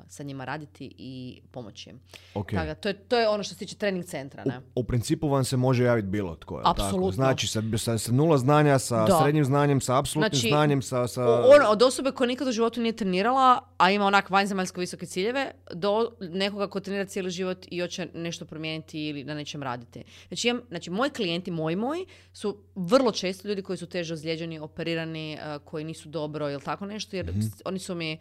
sa 0.08 0.24
njima 0.24 0.46
raditi 0.46 0.94
i 0.98 1.42
pomoći 1.52 1.90
im. 1.90 2.00
ok. 2.34 2.52
Tako 2.52 2.76
to, 2.76 2.90
je, 2.90 2.94
to 2.96 3.18
je 3.18 3.30
ono 3.30 3.44
što 3.44 3.54
se 3.54 3.60
tiče 3.60 3.76
trening 3.76 4.06
centra. 4.06 4.44
Ne? 4.46 4.60
U, 4.60 4.62
u 4.76 4.84
principu 4.84 5.28
vam 5.28 5.44
se 5.44 5.58
može 5.58 5.84
javiti 5.84 6.08
bilo 6.08 6.36
tko. 6.36 6.58
tako? 6.58 6.70
Apsolutno. 6.72 7.12
Znači, 7.12 7.48
sa, 7.48 7.62
sa, 7.78 7.98
sa 7.98 8.12
nula 8.12 8.38
znanja, 8.38 8.80
sa 8.80 9.06
Da. 9.06 9.20
srednjim 9.22 9.46
znanjem, 9.46 9.82
sa 9.82 10.00
apsolutnim 10.00 10.32
Znači, 10.32 10.50
znanjem, 10.50 10.82
sa... 10.82 11.08
sa... 11.08 11.24
O- 11.24 11.50
ono, 11.50 11.66
od 11.68 11.82
osobe 11.82 12.12
koja 12.12 12.28
nikad 12.28 12.48
u 12.48 12.52
životu 12.52 12.82
nije 12.82 12.94
trenirala, 12.94 13.42
a 13.78 13.92
ima 13.92 14.06
onak 14.06 14.30
vanjzemaljsko 14.30 14.80
visoke 14.80 15.06
ciljeve, 15.06 15.52
do 15.74 15.92
nekoga 16.22 16.68
ko 16.68 16.80
trenira 16.80 17.06
cijeli 17.06 17.32
život 17.32 17.66
i 17.68 17.80
hoće 17.82 18.08
nešto 18.14 18.46
promijeniti 18.46 19.02
ili 19.02 19.24
na 19.24 19.34
nečem 19.34 19.64
raditi. 19.64 20.04
Znači, 20.28 20.48
imam, 20.48 20.62
znači 20.70 20.90
moji 20.90 21.12
klijenti, 21.12 21.52
moji 21.52 21.76
moji, 21.76 22.06
su 22.34 22.58
vrlo 22.76 23.12
često 23.12 23.48
ljudi 23.48 23.62
koji 23.62 23.78
su 23.78 23.86
teže 23.86 24.14
ozlijeđeni, 24.14 24.60
operirani, 24.60 25.38
koji 25.62 25.84
nisu 25.84 26.10
dobro 26.10 26.50
ili 26.50 26.62
tako 26.62 26.86
nešto, 26.86 27.16
jer 27.16 27.32
s- 27.32 27.62
oni 27.66 27.80
su 27.80 27.96
mi, 27.96 28.18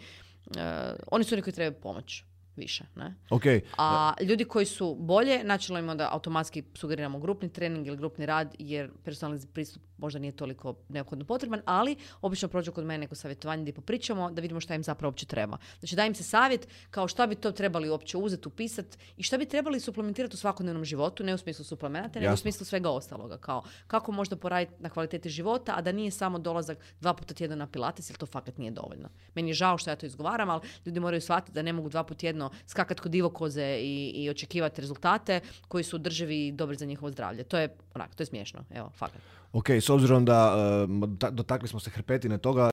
oni 1.06 1.24
su 1.24 1.34
oni 1.34 1.42
koji 1.42 1.54
trebaju 1.54 1.80
pomoć 1.80 2.24
više, 2.56 2.84
ne? 2.96 3.14
Ok, 3.30 3.42
A 3.78 4.12
ljudi 4.20 4.44
koji 4.44 4.66
su 4.66 4.94
bolje, 4.94 5.44
načelno 5.44 5.78
im 5.80 5.88
onda 5.88 6.08
automatski 6.12 6.62
sugeriramo 6.74 7.18
grupni 7.18 7.52
trening 7.52 7.86
ili 7.86 7.96
grupni 7.96 8.26
rad, 8.26 8.54
jer 8.58 8.90
personalni 9.04 9.40
pristup 9.52 9.82
možda 10.00 10.18
nije 10.18 10.32
toliko 10.32 10.74
neophodno 10.88 11.24
potreban, 11.24 11.62
ali 11.64 11.96
obično 12.20 12.48
prođu 12.48 12.72
kod 12.72 12.84
mene 12.84 12.98
neko 12.98 13.14
savjetovanje 13.14 13.62
gdje 13.62 13.72
popričamo 13.72 14.30
da 14.30 14.42
vidimo 14.42 14.60
šta 14.60 14.74
im 14.74 14.82
zapravo 14.82 15.08
uopće 15.08 15.26
treba. 15.26 15.56
Znači 15.78 15.96
dajem 15.96 16.14
se 16.14 16.22
savjet 16.22 16.68
kao 16.90 17.08
šta 17.08 17.26
bi 17.26 17.34
to 17.34 17.52
trebali 17.52 17.90
uopće 17.90 18.18
uzeti, 18.18 18.48
upisati 18.48 18.98
i 19.16 19.22
šta 19.22 19.38
bi 19.38 19.46
trebali 19.46 19.80
suplementirati 19.80 20.34
u 20.34 20.38
svakodnevnom 20.38 20.84
životu, 20.84 21.24
ne 21.24 21.34
u 21.34 21.38
smislu 21.38 21.64
suplemenata, 21.64 22.20
nego 22.20 22.34
u 22.34 22.36
smislu 22.36 22.66
svega 22.66 22.90
ostaloga. 22.90 23.38
Kao 23.38 23.62
kako 23.86 24.12
možda 24.12 24.36
poraditi 24.36 24.82
na 24.82 24.88
kvaliteti 24.88 25.30
života, 25.30 25.74
a 25.76 25.82
da 25.82 25.92
nije 25.92 26.10
samo 26.10 26.38
dolazak 26.38 26.78
dva 27.00 27.14
puta 27.14 27.34
tjedno 27.34 27.56
na 27.56 27.66
pilates, 27.66 28.10
jer 28.10 28.16
to 28.16 28.26
fakat 28.26 28.58
nije 28.58 28.70
dovoljno. 28.70 29.08
Meni 29.34 29.50
je 29.50 29.54
žao 29.54 29.78
što 29.78 29.90
ja 29.90 29.96
to 29.96 30.06
izgovaram, 30.06 30.50
ali 30.50 30.60
ljudi 30.86 31.00
moraju 31.00 31.20
shvatiti 31.20 31.52
da 31.52 31.62
ne 31.62 31.72
mogu 31.72 31.88
dva 31.88 32.04
puta 32.04 32.18
tjedno 32.18 32.50
skakat 32.66 33.00
kod 33.00 33.12
divokoze 33.12 33.78
i, 33.80 34.12
i 34.14 34.30
očekivati 34.30 34.80
rezultate 34.80 35.40
koji 35.68 35.84
su 35.84 35.96
održivi 35.96 36.46
i 36.46 36.52
dobri 36.52 36.76
za 36.76 36.86
njihovo 36.86 37.12
zdravlje. 37.12 37.44
To 37.44 37.58
je 37.58 37.76
onak, 37.94 38.14
to 38.14 38.22
je 38.22 38.26
smiješno. 38.26 38.64
Evo, 38.70 38.90
fakat. 38.94 39.20
Ok, 39.52 39.70
s 39.70 39.90
obzirom 39.90 40.24
da 40.24 40.56
e, 40.84 41.18
ta- 41.18 41.30
dotakli 41.30 41.68
smo 41.68 41.80
se 41.80 41.90
hrpetine 41.90 42.38
toga, 42.38 42.70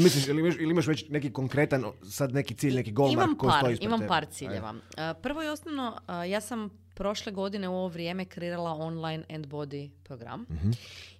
misliš, 0.00 0.28
ili 0.28 0.40
imaš, 0.40 0.54
ili 0.54 0.70
imaš 0.70 0.86
već 0.86 1.08
neki 1.08 1.32
konkretan, 1.32 1.84
sad 2.10 2.32
neki 2.32 2.54
cilj, 2.54 2.74
neki 2.74 2.92
gol 2.92 3.12
imam 3.12 3.36
koji 3.38 3.50
par, 3.50 3.60
stoji 3.60 3.72
ispred 3.72 3.86
imam 3.88 3.98
tebe? 4.00 4.08
par 4.08 4.26
ciljeva. 4.30 4.70
Uh, 4.70 5.22
Prvo 5.22 5.42
i 5.42 5.48
osnovno, 5.48 5.98
uh, 6.08 6.30
ja 6.30 6.40
sam 6.40 6.70
prošle 6.94 7.32
godine 7.32 7.68
u 7.68 7.74
ovo 7.74 7.88
vrijeme 7.88 8.24
kreirala 8.24 8.70
online 8.70 9.24
and 9.30 9.46
body 9.46 9.90
program. 10.04 10.46
Mhm. 10.50 10.70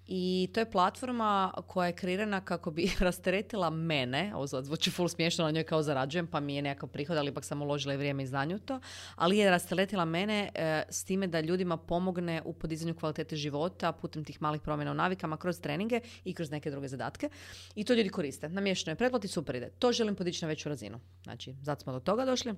I 0.07 0.49
to 0.55 0.61
je 0.61 0.71
platforma 0.71 1.53
koja 1.67 1.87
je 1.87 1.93
kreirana 1.93 2.41
kako 2.41 2.71
bi 2.71 2.91
rasteretila 2.99 3.71
mene, 3.71 4.33
ovo 4.35 4.47
sad 4.47 4.65
zvuči 4.65 4.91
full 4.91 5.09
smiješno, 5.09 5.45
na 5.45 5.51
njoj 5.51 5.65
kao 5.65 5.83
zarađujem, 5.83 6.27
pa 6.27 6.41
mi 6.41 6.57
je 6.57 6.63
nekakav 6.63 6.89
prihod, 6.89 7.17
ali 7.17 7.31
ipak 7.31 7.45
sam 7.45 7.63
uložila 7.63 7.95
i 7.95 7.97
vrijeme 7.97 8.23
i 8.23 8.27
znanje 8.27 8.59
to, 8.59 8.81
ali 9.17 9.39
je 9.39 9.51
rasteretila 9.51 10.05
mene 10.05 10.51
e, 10.55 10.83
s 10.89 11.05
time 11.05 11.27
da 11.27 11.41
ljudima 11.41 11.77
pomogne 11.77 12.43
u 12.45 12.53
podizanju 12.53 12.95
kvalitete 12.95 13.37
života 13.37 13.93
putem 13.93 14.25
tih 14.25 14.43
malih 14.43 14.61
promjena 14.61 14.91
u 14.91 14.95
navikama 14.95 15.37
kroz 15.37 15.61
treninge 15.61 16.01
i 16.25 16.35
kroz 16.35 16.51
neke 16.51 16.71
druge 16.71 16.89
zadatke. 16.89 17.29
I 17.75 17.85
to 17.85 17.95
ljudi 17.95 18.09
koriste. 18.09 18.49
Namješteno 18.49 18.93
je 18.93 18.97
pretplati, 18.97 19.29
super 19.29 19.55
ide. 19.55 19.71
To 19.79 19.93
želim 19.93 20.15
podići 20.15 20.45
na 20.45 20.49
veću 20.49 20.69
razinu. 20.69 21.01
Znači, 21.23 21.55
zato 21.63 21.83
smo 21.83 21.93
do 21.93 22.01
toga 22.01 22.25
došli. 22.25 22.55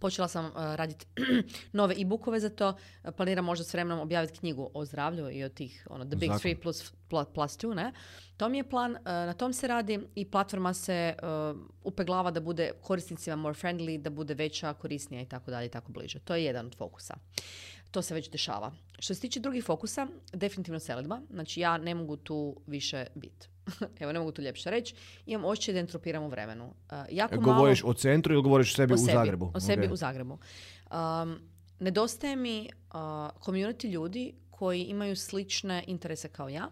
Počela 0.00 0.28
sam 0.28 0.44
uh, 0.44 0.52
raditi 0.56 1.06
nove 1.72 1.94
e-bookove 1.98 2.40
za 2.40 2.50
to. 2.50 2.76
Planiram 3.16 3.44
možda 3.44 3.64
s 3.64 3.72
vremenom 3.72 4.00
objaviti 4.00 4.38
knjigu 4.38 4.70
o 4.74 4.84
zdravlju 4.84 5.30
i 5.30 5.44
o 5.44 5.48
tih, 5.48 5.86
ono, 5.90 6.04
the 6.04 6.16
big 6.16 6.30
Zakon. 6.30 6.40
three 6.40 6.54
plus, 6.54 6.92
plus 7.08 7.58
two, 7.58 7.74
ne? 7.74 7.92
To 8.36 8.48
mi 8.48 8.58
je 8.58 8.68
plan, 8.68 8.92
uh, 8.92 9.02
na 9.04 9.32
tom 9.32 9.52
se 9.52 9.68
radi 9.68 10.00
i 10.14 10.24
platforma 10.24 10.74
se 10.74 11.14
uh, 11.22 11.58
upeglava 11.84 12.30
da 12.30 12.40
bude 12.40 12.70
korisnicima 12.80 13.36
more 13.36 13.54
friendly, 13.54 13.98
da 14.02 14.10
bude 14.10 14.34
veća, 14.34 14.74
korisnija 14.74 15.22
i 15.22 15.26
tako 15.26 15.50
dalje 15.50 15.66
i 15.66 15.70
tako 15.70 15.92
bliže. 15.92 16.18
To 16.18 16.34
je 16.34 16.44
jedan 16.44 16.66
od 16.66 16.76
fokusa. 16.76 17.14
To 17.96 18.02
se 18.02 18.14
već 18.14 18.30
dešava. 18.30 18.72
Što 18.98 19.14
se 19.14 19.20
tiče 19.20 19.40
drugih 19.40 19.64
fokusa, 19.64 20.06
definitivno 20.32 20.80
selidba. 20.80 21.20
Znači 21.30 21.60
ja 21.60 21.78
ne 21.78 21.94
mogu 21.94 22.16
tu 22.16 22.56
više 22.66 23.06
biti. 23.14 23.48
Evo, 24.00 24.12
ne 24.12 24.18
mogu 24.18 24.32
tu 24.32 24.42
ljepše 24.42 24.70
reći. 24.70 24.94
Imam 25.26 25.44
osjećaj 25.44 25.74
da 25.74 25.80
entropiram 25.80 26.22
u 26.22 26.28
vremenu. 26.28 26.64
Uh, 26.66 26.98
jako 27.10 27.40
malo... 27.40 27.54
Govoriš 27.54 27.84
o 27.84 27.94
centru 27.94 28.34
ili 28.34 28.42
govoriš 28.42 28.72
o 28.72 28.76
sebi 28.76 28.92
o 28.92 28.94
u 28.94 28.98
sebi, 28.98 29.12
Zagrebu? 29.12 29.52
O 29.54 29.60
sebi 29.60 29.88
u 29.92 29.96
Zagrebu. 29.96 30.38
Um, 30.90 31.38
nedostaje 31.80 32.36
mi 32.36 32.68
uh, 32.70 32.94
community 33.40 33.90
ljudi 33.90 34.34
koji 34.50 34.84
imaju 34.84 35.16
slične 35.16 35.84
interese 35.86 36.28
kao 36.28 36.48
ja, 36.48 36.70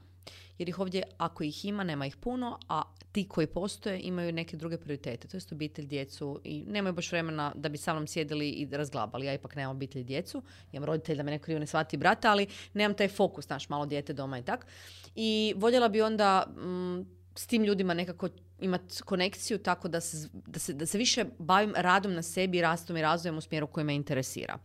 jer 0.58 0.68
ih 0.68 0.78
ovdje, 0.78 1.02
ako 1.18 1.44
ih 1.44 1.64
ima, 1.64 1.84
nema 1.84 2.06
ih 2.06 2.16
puno, 2.16 2.58
a 2.68 2.82
ti 3.14 3.28
koji 3.28 3.46
postoje 3.46 4.00
imaju 4.00 4.32
neke 4.32 4.56
druge 4.56 4.78
prioritete, 4.78 5.28
to 5.28 5.36
jest 5.36 5.52
obitelj, 5.52 5.86
djecu 5.86 6.40
i 6.44 6.64
nemaju 6.66 6.92
baš 6.92 7.12
vremena 7.12 7.52
da 7.54 7.68
bi 7.68 7.78
sa 7.78 7.92
mnom 7.92 8.06
sjedili 8.06 8.48
i 8.48 8.68
razglabali. 8.70 9.26
Ja 9.26 9.34
ipak 9.34 9.54
nemam 9.54 9.76
obitelj 9.76 10.00
i 10.00 10.04
djecu, 10.04 10.42
imam 10.72 10.84
roditelj 10.84 11.16
da 11.16 11.22
me 11.22 11.30
neko 11.30 11.44
krivo 11.44 11.60
ne 11.60 11.66
shvati 11.66 11.96
brata, 11.96 12.30
ali 12.30 12.46
nemam 12.72 12.96
taj 12.96 13.08
fokus, 13.08 13.46
znaš, 13.46 13.68
malo 13.68 13.86
dijete 13.86 14.12
doma 14.12 14.38
i 14.38 14.42
tak. 14.42 14.66
I 15.14 15.54
voljela 15.56 15.88
bi 15.88 16.02
onda 16.02 16.46
mm, 16.46 17.06
s 17.34 17.46
tim 17.46 17.64
ljudima 17.64 17.94
nekako 17.94 18.28
imati 18.60 19.02
konekciju 19.02 19.58
tako 19.58 19.88
da 19.88 20.00
se, 20.00 20.28
da, 20.32 20.58
se, 20.58 20.72
da 20.72 20.86
se 20.86 20.98
više 20.98 21.24
bavim 21.38 21.74
radom 21.76 22.14
na 22.14 22.22
sebi, 22.22 22.62
rastom 22.62 22.96
i 22.96 23.02
razvojem 23.02 23.38
u 23.38 23.40
smjeru 23.40 23.66
koji 23.66 23.84
me 23.84 23.94
interesira. 23.94 24.58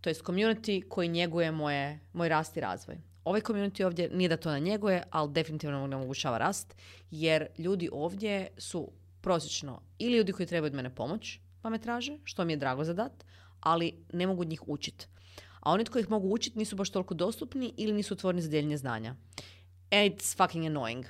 To 0.00 0.10
je 0.10 0.14
community 0.14 0.88
koji 0.88 1.08
njeguje 1.08 1.50
moje, 1.50 2.00
moj 2.12 2.28
rast 2.28 2.56
i 2.56 2.60
razvoj. 2.60 3.13
Ovaj 3.24 3.40
community 3.40 3.84
ovdje 3.84 4.10
nije 4.12 4.28
da 4.28 4.36
to 4.36 4.52
ne 4.52 4.60
njeguje, 4.60 5.02
ali 5.10 5.32
definitivno 5.32 5.86
ne 5.86 5.96
omogućava 5.96 6.38
rast, 6.38 6.74
jer 7.10 7.46
ljudi 7.58 7.88
ovdje 7.92 8.48
su 8.58 8.90
prosječno 9.20 9.80
ili 9.98 10.16
ljudi 10.16 10.32
koji 10.32 10.46
trebaju 10.46 10.70
od 10.70 10.74
mene 10.74 10.94
pomoć, 10.94 11.38
pa 11.62 11.70
me 11.70 11.78
traže, 11.78 12.18
što 12.24 12.44
mi 12.44 12.52
je 12.52 12.56
drago 12.56 12.84
za 12.84 12.92
dat, 12.92 13.24
ali 13.60 14.04
ne 14.12 14.26
mogu 14.26 14.40
od 14.40 14.48
njih 14.48 14.68
učiti. 14.68 15.06
A 15.60 15.72
oni 15.72 15.84
koji 15.84 16.02
ih 16.02 16.10
mogu 16.10 16.28
učiti 16.28 16.58
nisu 16.58 16.76
baš 16.76 16.90
toliko 16.90 17.14
dostupni 17.14 17.72
ili 17.76 17.92
nisu 17.92 18.14
otvoreni 18.14 18.42
za 18.42 18.48
dijeljenje 18.48 18.76
znanja. 18.76 19.14
And 19.90 20.12
it's 20.12 20.36
fucking 20.36 20.64
annoying. 20.64 21.04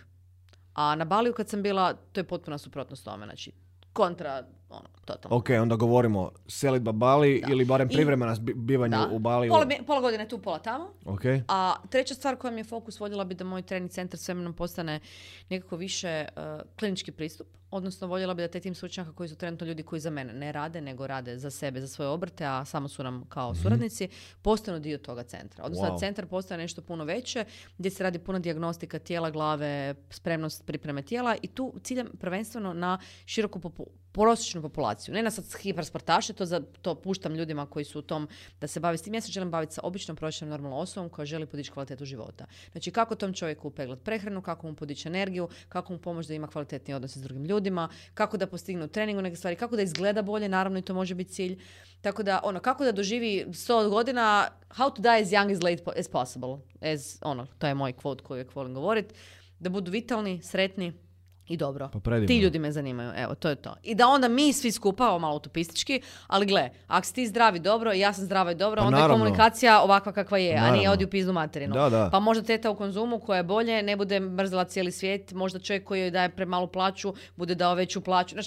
A 0.74 0.94
na 0.94 1.04
Baliju 1.04 1.32
kad 1.32 1.48
sam 1.48 1.62
bila, 1.62 1.92
to 2.12 2.20
je 2.20 2.24
potpuna 2.24 2.58
suprotnost 2.58 3.04
tome. 3.04 3.26
Znači, 3.26 3.52
kontra, 3.94 4.44
ono, 4.70 4.88
totalno. 5.04 5.36
Ok, 5.36 5.50
onda 5.52 5.76
govorimo 5.76 6.30
selitba 6.48 6.92
Bali 6.92 7.40
Da. 7.40 7.52
ili 7.52 7.64
barem 7.64 7.88
privremena 7.88 8.36
bi- 8.36 8.54
bivanje 8.54 8.96
Da. 8.96 9.08
u 9.12 9.18
Bali. 9.18 9.48
Pola, 9.48 9.66
pola 9.86 10.00
godine 10.00 10.28
tu, 10.28 10.38
pola 10.38 10.58
tamo. 10.58 10.92
Ok, 11.04 11.20
A 11.48 11.74
treća 11.90 12.14
stvar 12.14 12.36
koja 12.36 12.50
mi 12.50 12.60
je 12.60 12.64
fokus, 12.64 13.00
voljela 13.00 13.24
bi 13.24 13.34
da 13.34 13.44
moj 13.44 13.62
trening 13.62 13.90
centar 13.90 14.18
s 14.18 14.28
vremenom 14.28 14.52
postane 14.52 15.00
nekako 15.48 15.76
više 15.76 16.26
uh, 16.28 16.42
klinički 16.78 17.12
pristup. 17.12 17.46
Odnosno, 17.74 18.06
voljela 18.06 18.34
bi 18.34 18.42
da 18.42 18.48
taj 18.48 18.60
tim 18.60 18.74
stručnjaka 18.74 19.12
koji 19.12 19.28
su 19.28 19.36
trenutno 19.36 19.66
ljudi 19.66 19.82
koji 19.82 20.00
za 20.00 20.10
mene 20.10 20.32
ne 20.32 20.52
rade, 20.52 20.80
nego 20.80 21.06
rade 21.06 21.38
za 21.38 21.50
sebe, 21.50 21.80
za 21.80 21.88
svoje 21.88 22.08
obrte, 22.08 22.44
a 22.46 22.64
samo 22.64 22.88
su 22.88 23.02
nam 23.02 23.24
kao 23.28 23.54
suradnici, 23.54 24.08
postanu 24.42 24.78
dio 24.78 24.98
toga 24.98 25.22
centra. 25.22 25.64
Odnosno, 25.64 25.88
Wow. 25.88 25.98
centar 26.00 26.26
postane 26.26 26.62
nešto 26.62 26.82
puno 26.82 27.04
veće, 27.04 27.44
gdje 27.78 27.90
se 27.90 28.02
radi 28.02 28.18
puno 28.18 28.38
dijagnostika 28.38 28.98
tijela, 28.98 29.30
glave, 29.30 29.94
spremnost 30.10 30.66
pripreme 30.66 31.02
tijela 31.02 31.36
i 31.42 31.48
tu 31.48 31.74
ciljam 31.82 32.06
prvenstveno 32.20 32.72
na 32.72 32.98
široku 33.26 33.58
popu- 33.60 33.86
prosječnu 34.12 34.62
populaciju. 34.62 35.14
Ne 35.14 35.22
na 35.22 35.30
sad 35.30 35.44
hipersportaše, 35.62 36.32
to, 36.32 36.46
za, 36.46 36.60
to 36.82 36.94
puštam 36.94 37.34
ljudima 37.34 37.66
koji 37.66 37.84
su 37.84 37.98
u 37.98 38.02
tom 38.02 38.28
da 38.60 38.66
se 38.66 38.80
bave 38.80 38.96
s 38.98 39.02
tim. 39.02 39.14
Ja 39.14 39.20
se 39.20 39.32
želim 39.32 39.50
baviti 39.50 39.74
sa 39.74 39.80
običnom, 39.84 40.16
prosječnom, 40.16 40.50
normalnom 40.50 40.78
osobom 40.78 41.08
koja 41.10 41.26
želi 41.26 41.46
podići 41.46 41.70
kvalitetu 41.70 42.04
života. 42.04 42.46
Znači 42.72 42.90
kako 42.90 43.14
tom 43.14 43.32
čovjeku 43.32 43.68
upeglat 43.68 44.02
prehranu, 44.04 44.42
kako 44.42 44.66
mu 44.66 44.74
podići 44.76 45.08
energiju, 45.08 45.48
kako 45.68 45.92
mu 45.92 45.98
pomoći 45.98 46.28
da 46.28 46.34
ima 46.34 46.46
kvalitetni 46.46 46.94
odnose 46.94 47.18
s 47.18 47.22
drugim 47.22 47.44
ljudima, 47.44 47.63
kako 48.14 48.36
da 48.36 48.46
postigne 48.46 48.84
u 48.84 48.88
treningu 48.88 49.22
neke 49.22 49.36
stvari, 49.36 49.56
kako 49.56 49.76
da 49.76 49.82
izgleda 49.82 50.22
bolje, 50.22 50.48
naravno 50.48 50.78
i 50.78 50.82
to 50.82 50.94
može 50.94 51.14
biti 51.14 51.32
cilj. 51.32 51.58
Tako 52.00 52.22
da, 52.22 52.40
ono, 52.44 52.60
kako 52.60 52.84
da 52.84 52.92
doživi 52.92 53.44
100 53.48 53.88
godina, 53.88 54.48
how 54.68 54.94
to 54.94 55.02
die 55.02 55.22
as 55.22 55.28
young 55.28 55.52
as 55.52 55.62
late 55.62 55.82
as 56.00 56.08
possible. 56.08 56.58
As, 56.80 57.18
ono, 57.22 57.46
to 57.58 57.66
je 57.66 57.74
moj 57.74 57.92
quote 57.92 58.22
koji 58.22 58.36
uvijek 58.36 58.54
volim 58.54 58.74
govorit. 58.74 59.14
Da 59.58 59.70
budu 59.70 59.90
vitalni, 59.90 60.42
sretni 60.42 60.92
i 61.46 61.56
dobro. 61.56 61.88
Pa 61.92 62.00
predivno. 62.00 62.26
Ti 62.28 62.38
ljudi 62.38 62.58
me 62.58 62.72
zanimaju, 62.72 63.12
evo, 63.16 63.34
to 63.34 63.48
je 63.48 63.56
to. 63.56 63.74
I 63.82 63.94
da 63.94 64.08
onda 64.08 64.28
mi 64.28 64.52
svi 64.52 64.72
skupa, 64.72 65.08
ovo 65.08 65.18
malo 65.18 65.36
utopistički, 65.36 66.00
ali 66.26 66.46
gle, 66.46 66.70
ako 66.86 67.06
si 67.06 67.14
ti 67.14 67.26
zdravi 67.26 67.58
dobro 67.58 67.92
i 67.92 68.00
ja 68.00 68.12
sam 68.12 68.24
zdrava 68.24 68.52
i 68.52 68.54
dobro, 68.54 68.80
Pa 68.80 68.86
onda 68.86 68.96
je 68.96 69.02
naravno. 69.02 69.24
komunikacija 69.24 69.82
ovakva 69.82 70.12
kakva 70.12 70.38
je, 70.38 70.50
a 70.50 70.60
nije 70.60 70.70
Naravno. 70.70 70.92
odi 70.92 71.04
u 71.04 71.10
pizdu 71.10 71.32
materinu. 71.32 71.74
Da, 71.74 71.88
da. 71.88 72.08
Pa 72.12 72.20
možda 72.20 72.44
teta 72.44 72.70
u 72.70 72.76
konzumu 72.76 73.18
koja 73.18 73.36
je 73.36 73.42
bolje, 73.42 73.82
ne 73.82 73.96
bude 73.96 74.20
mrzela 74.20 74.64
cijeli 74.64 74.92
svijet, 74.92 75.32
možda 75.32 75.58
čovjek 75.58 75.84
koji 75.84 76.00
joj 76.00 76.10
daje 76.10 76.28
premalu 76.28 76.66
plaću, 76.66 77.14
bude 77.36 77.54
dao 77.54 77.74
veću 77.74 78.00
plaću. 78.00 78.34
Znaš, 78.34 78.46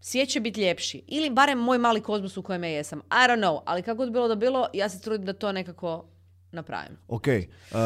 svijet 0.00 0.28
će 0.28 0.40
biti 0.40 0.60
ljepši. 0.60 1.02
Ili 1.06 1.30
barem 1.30 1.58
moj 1.58 1.78
mali 1.78 2.00
kozmos 2.00 2.36
u 2.36 2.42
kojem 2.42 2.64
ja 2.64 2.70
jesam. 2.70 2.98
I 3.00 3.28
don't 3.28 3.40
know, 3.40 3.60
ali 3.64 3.82
kako 3.82 3.96
god 3.96 4.12
bilo 4.12 4.28
da 4.28 4.34
bilo, 4.34 4.66
ja 4.72 4.88
se 4.88 5.00
trudim 5.00 5.26
da 5.26 5.32
to 5.32 5.52
nekako 5.52 6.04
napravim. 6.52 6.96
ok. 7.08 7.26
Uh, 7.26 7.76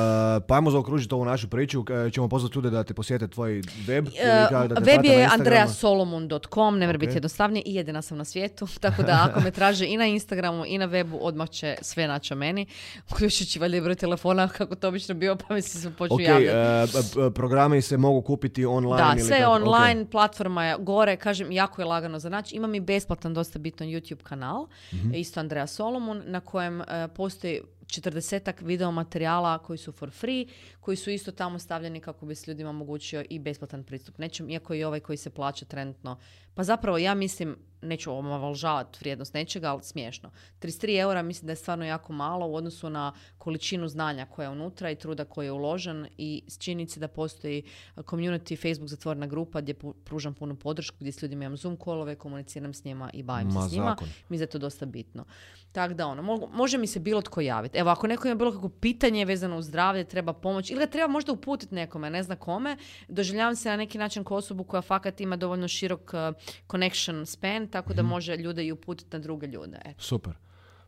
pa 0.41 0.55
ajmo 0.55 0.71
zaokružiti 0.71 1.15
ovu 1.15 1.25
našu 1.25 1.49
priču. 1.49 1.81
Uh, 1.81 1.87
ćemo 2.13 2.29
pozvati 2.29 2.55
ljude 2.55 2.71
da 2.71 2.85
te 2.85 2.95
posjete 2.95 3.29
tvoj 3.29 3.53
web. 3.87 4.07
ili 4.07 4.17
kako 4.49 4.69
da 4.69 4.75
te 4.75 4.81
web 4.83 5.05
je 5.05 5.29
andreasolomon.com, 5.33 6.79
ne 6.79 6.87
mora 6.87 6.97
Ok. 6.97 7.01
biti 7.01 7.13
jednostavnije 7.13 7.63
i 7.63 7.75
jedina 7.75 8.03
sam 8.03 8.19
na 8.19 8.25
svijetu, 8.25 8.67
tako 8.81 9.03
da 9.03 9.27
ako 9.27 9.41
me 9.41 9.51
traže 9.51 9.87
i 9.87 9.97
na 9.97 10.07
Instagramu 10.07 10.65
i 10.67 10.79
na 10.79 10.89
webu, 10.89 11.19
odmah 11.21 11.49
će 11.49 11.77
sve 11.81 12.07
naći 12.07 12.33
o 12.33 12.37
meni, 12.37 12.67
uključujući 13.13 13.59
valjda 13.59 13.77
i 13.77 13.81
broj 13.81 13.95
telefona, 13.95 14.49
kako 14.59 14.75
to 14.75 14.89
obično 14.89 15.15
bio, 15.15 15.37
pa 15.39 15.55
mi 15.55 15.63
se 15.63 15.91
počnu 15.91 16.15
Ok, 16.15 16.21
javljati. 16.21 16.89
uh, 17.19 17.33
programi 17.35 17.83
se 17.83 17.97
mogu 17.97 18.23
kupiti 18.23 18.65
online 18.67 18.97
Da, 18.99 19.13
ili 19.13 19.21
sve 19.21 19.39
kako? 19.39 19.53
Online, 19.53 20.07
platforma 20.07 20.65
je 20.65 20.77
gore, 20.79 21.17
kažem, 21.17 21.53
jako 21.53 21.83
je 21.83 21.87
lagano 21.87 22.19
za 22.19 22.29
naći. 22.29 22.57
Imam 22.57 22.75
i 22.75 22.81
besplatan, 22.81 23.35
dosta 23.35 23.59
bitan 23.59 23.87
YouTube 23.89 24.23
kanal, 24.23 24.67
Mhm. 24.93 25.15
isto 25.15 25.41
Andreja 25.41 25.67
Solomon, 25.67 26.23
na 26.25 26.41
kojem 26.41 26.83
postoji 27.09 27.61
četrdesetak 27.91 28.61
video 28.61 28.91
materijala 28.91 29.59
koji 29.59 29.79
su 29.79 29.93
for 29.93 30.11
free, 30.11 30.47
koji 30.81 30.97
su 30.97 31.11
isto 31.11 31.33
tamo 31.33 31.59
stavljeni 31.59 32.01
kako 32.01 32.27
bi 32.27 32.35
se 32.35 32.51
ljudima 32.51 32.71
omogućio 32.71 33.25
i 33.31 33.39
besplatan 33.39 33.85
pristup 33.85 34.19
nečem, 34.19 34.51
iako 34.51 34.75
i 34.75 34.85
ovaj 34.85 35.01
koji 35.01 35.17
se 35.17 35.31
plaća 35.31 35.65
trenutno. 35.65 36.19
Pa 36.55 36.65
zapravo 36.65 36.99
ja 36.99 37.15
mislim, 37.15 37.57
neću 37.83 38.13
omalovažavati 38.13 38.99
vrijednost 39.01 39.35
nečega, 39.35 39.71
ali 39.71 39.83
smiješno. 39.83 40.31
33 40.61 41.01
eura 41.01 41.23
mislim 41.23 41.47
da 41.47 41.53
je 41.53 41.57
stvarno 41.57 41.85
jako 41.85 42.13
malo 42.13 42.47
u 42.47 42.55
odnosu 42.55 42.91
na 42.91 43.13
količinu 43.39 43.89
znanja 43.89 44.27
koja 44.27 44.47
je 44.47 44.51
unutra 44.51 44.91
i 44.91 44.97
truda 44.97 45.25
koji 45.25 45.47
je 45.47 45.53
uložen 45.53 46.07
i 46.19 46.43
s 46.47 46.59
činjenici 46.59 47.01
da 47.01 47.09
postoji 47.09 47.63
community, 47.97 48.57
Facebook 48.63 48.89
zatvorena 48.89 49.27
grupa 49.27 49.61
gdje 49.61 49.75
pružam 50.05 50.35
punu 50.35 50.57
podršku, 50.57 50.97
gdje 51.01 51.13
s 51.13 51.23
ljudima 51.23 51.45
imam 51.45 51.57
Zoom 51.57 51.77
kolove, 51.77 52.15
komuniciram 52.15 52.75
s 52.75 52.85
njima 52.85 53.11
i 53.13 53.23
bavim 53.23 53.49
Ma, 53.49 53.63
se 53.63 53.69
s 53.69 53.73
njima. 53.73 53.91
zakon. 53.91 54.09
Mi 54.29 54.39
je 54.39 54.47
to 54.47 54.59
dosta 54.59 54.87
bitno. 54.87 55.25
Tako 55.73 55.95
da 55.95 56.07
ono, 56.07 56.49
može 56.53 56.79
mi 56.79 56.87
se 56.87 57.01
bilo 57.01 57.23
tko 57.23 57.41
javiti. 57.41 57.79
Evo, 57.79 57.91
ako 57.91 58.07
neko 58.07 58.29
ima 58.29 58.35
bilo 58.35 58.53
kakvo 58.53 58.69
pitanje 58.69 59.25
vezano 59.25 59.59
uz 59.59 59.67
zdravlje, 59.67 60.05
treba 60.05 60.33
pomoć 60.33 60.71
ili 60.71 60.81
ga 60.81 60.87
treba 60.87 61.09
možda 61.09 61.33
uputiti 61.33 61.75
nekome, 61.75 62.11
ne 62.11 62.23
zna 62.23 62.37
kome, 62.37 62.77
doživljavam 63.09 63.57
se 63.57 63.69
na 63.69 63.77
neki 63.77 63.99
način 63.99 64.25
kao 64.25 64.37
osobu 64.37 64.65
koja 64.65 64.83
fakat 64.83 65.21
ima 65.21 65.37
dovoljno 65.37 65.69
širok 65.69 66.13
uh, 66.15 66.37
connection 66.71 67.27
span, 67.27 67.69
tako 67.71 67.89
Mhm. 67.89 67.97
da 67.97 68.03
može 68.05 68.37
ljude 68.37 68.65
i 68.65 68.73
uputiti 68.73 69.09
na 69.13 69.19
druge 69.19 69.47
ljude. 69.47 69.79
Eto. 69.85 70.03
Super. 70.03 70.33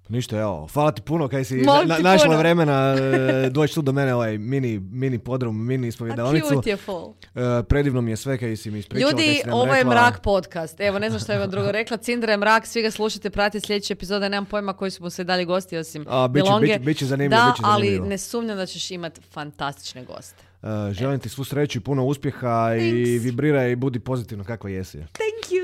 Ništa, 0.08 0.38
evo, 0.38 0.68
hvala 0.68 0.92
ti 0.92 1.02
puno 1.02 1.28
kaj 1.28 1.44
si 1.44 1.54
na- 1.56 1.98
našla 2.00 2.26
puno. 2.26 2.38
vremena 2.38 2.96
e, 2.96 3.50
doći 3.50 3.74
tu 3.74 3.82
do 3.82 3.92
mene 3.92 4.14
ovaj 4.14 4.38
mini, 4.38 4.78
mini 4.80 5.18
podrum, 5.18 5.66
mini 5.66 5.86
A 5.86 5.88
ispovjedalnicu. 5.88 6.48
cute 6.48 6.70
je 6.70 6.76
full. 6.76 7.14
E, 7.26 7.62
predivno 7.62 8.00
mi 8.00 8.10
je 8.10 8.16
sve 8.16 8.38
kaj 8.38 8.56
si 8.56 8.70
mi 8.70 8.78
ispričala. 8.78 9.10
Ljudi, 9.12 9.40
ovo 9.48 9.74
je. 9.74 9.84
Mrak 9.84 10.20
podcast. 10.20 10.80
Evo, 10.80 10.98
ne 10.98 11.08
znam 11.08 11.20
što 11.20 11.32
je 11.32 11.38
vam 11.38 11.50
drugo 11.50 11.72
rekla. 11.72 11.96
Cindra 11.96 12.32
je 12.32 12.36
Mrak, 12.36 12.66
svi 12.66 12.82
ga 12.82 12.90
slušajte, 12.90 13.30
pratite 13.30 13.66
sljedeće 13.66 13.92
epizode. 13.92 14.28
Nemam 14.28 14.46
pojma 14.46 14.72
koji 14.72 14.90
su 14.90 15.02
mu 15.02 15.10
se 15.10 15.24
dalje 15.24 15.44
gosti 15.44 15.76
osim 15.76 16.04
A, 16.08 16.28
bit 16.28 16.42
će- 16.42 16.44
Delonge. 16.44 16.66
bit 16.66 16.74
će- 16.74 16.80
bit 16.80 16.98
će 16.98 17.06
zanimljivo, 17.06 17.40
Da, 17.40 17.46
bit 17.46 17.56
će 17.56 17.62
ali 17.64 17.80
zanimljivo. 17.80 18.06
ne 18.06 18.18
sumnjam 18.18 18.56
da 18.56 18.66
ćeš 18.66 18.90
imati 18.90 19.20
fantastične 19.22 20.04
goste. 20.04 20.42
E, 20.62 20.92
želim 20.92 21.20
ti 21.20 21.28
svu 21.28 21.44
sreću 21.44 21.78
i 21.78 21.82
puno 21.82 22.04
uspjeha 22.04 22.74
i 22.76 22.78
Thanks. 22.80 23.24
vibriraj 23.24 23.70
i 23.70 23.76
budi 23.76 23.98
pozitivno 24.00 24.44
kakva 24.44 24.70
jesi. 24.70 24.96
Thank 24.98 25.52
you! 25.52 25.62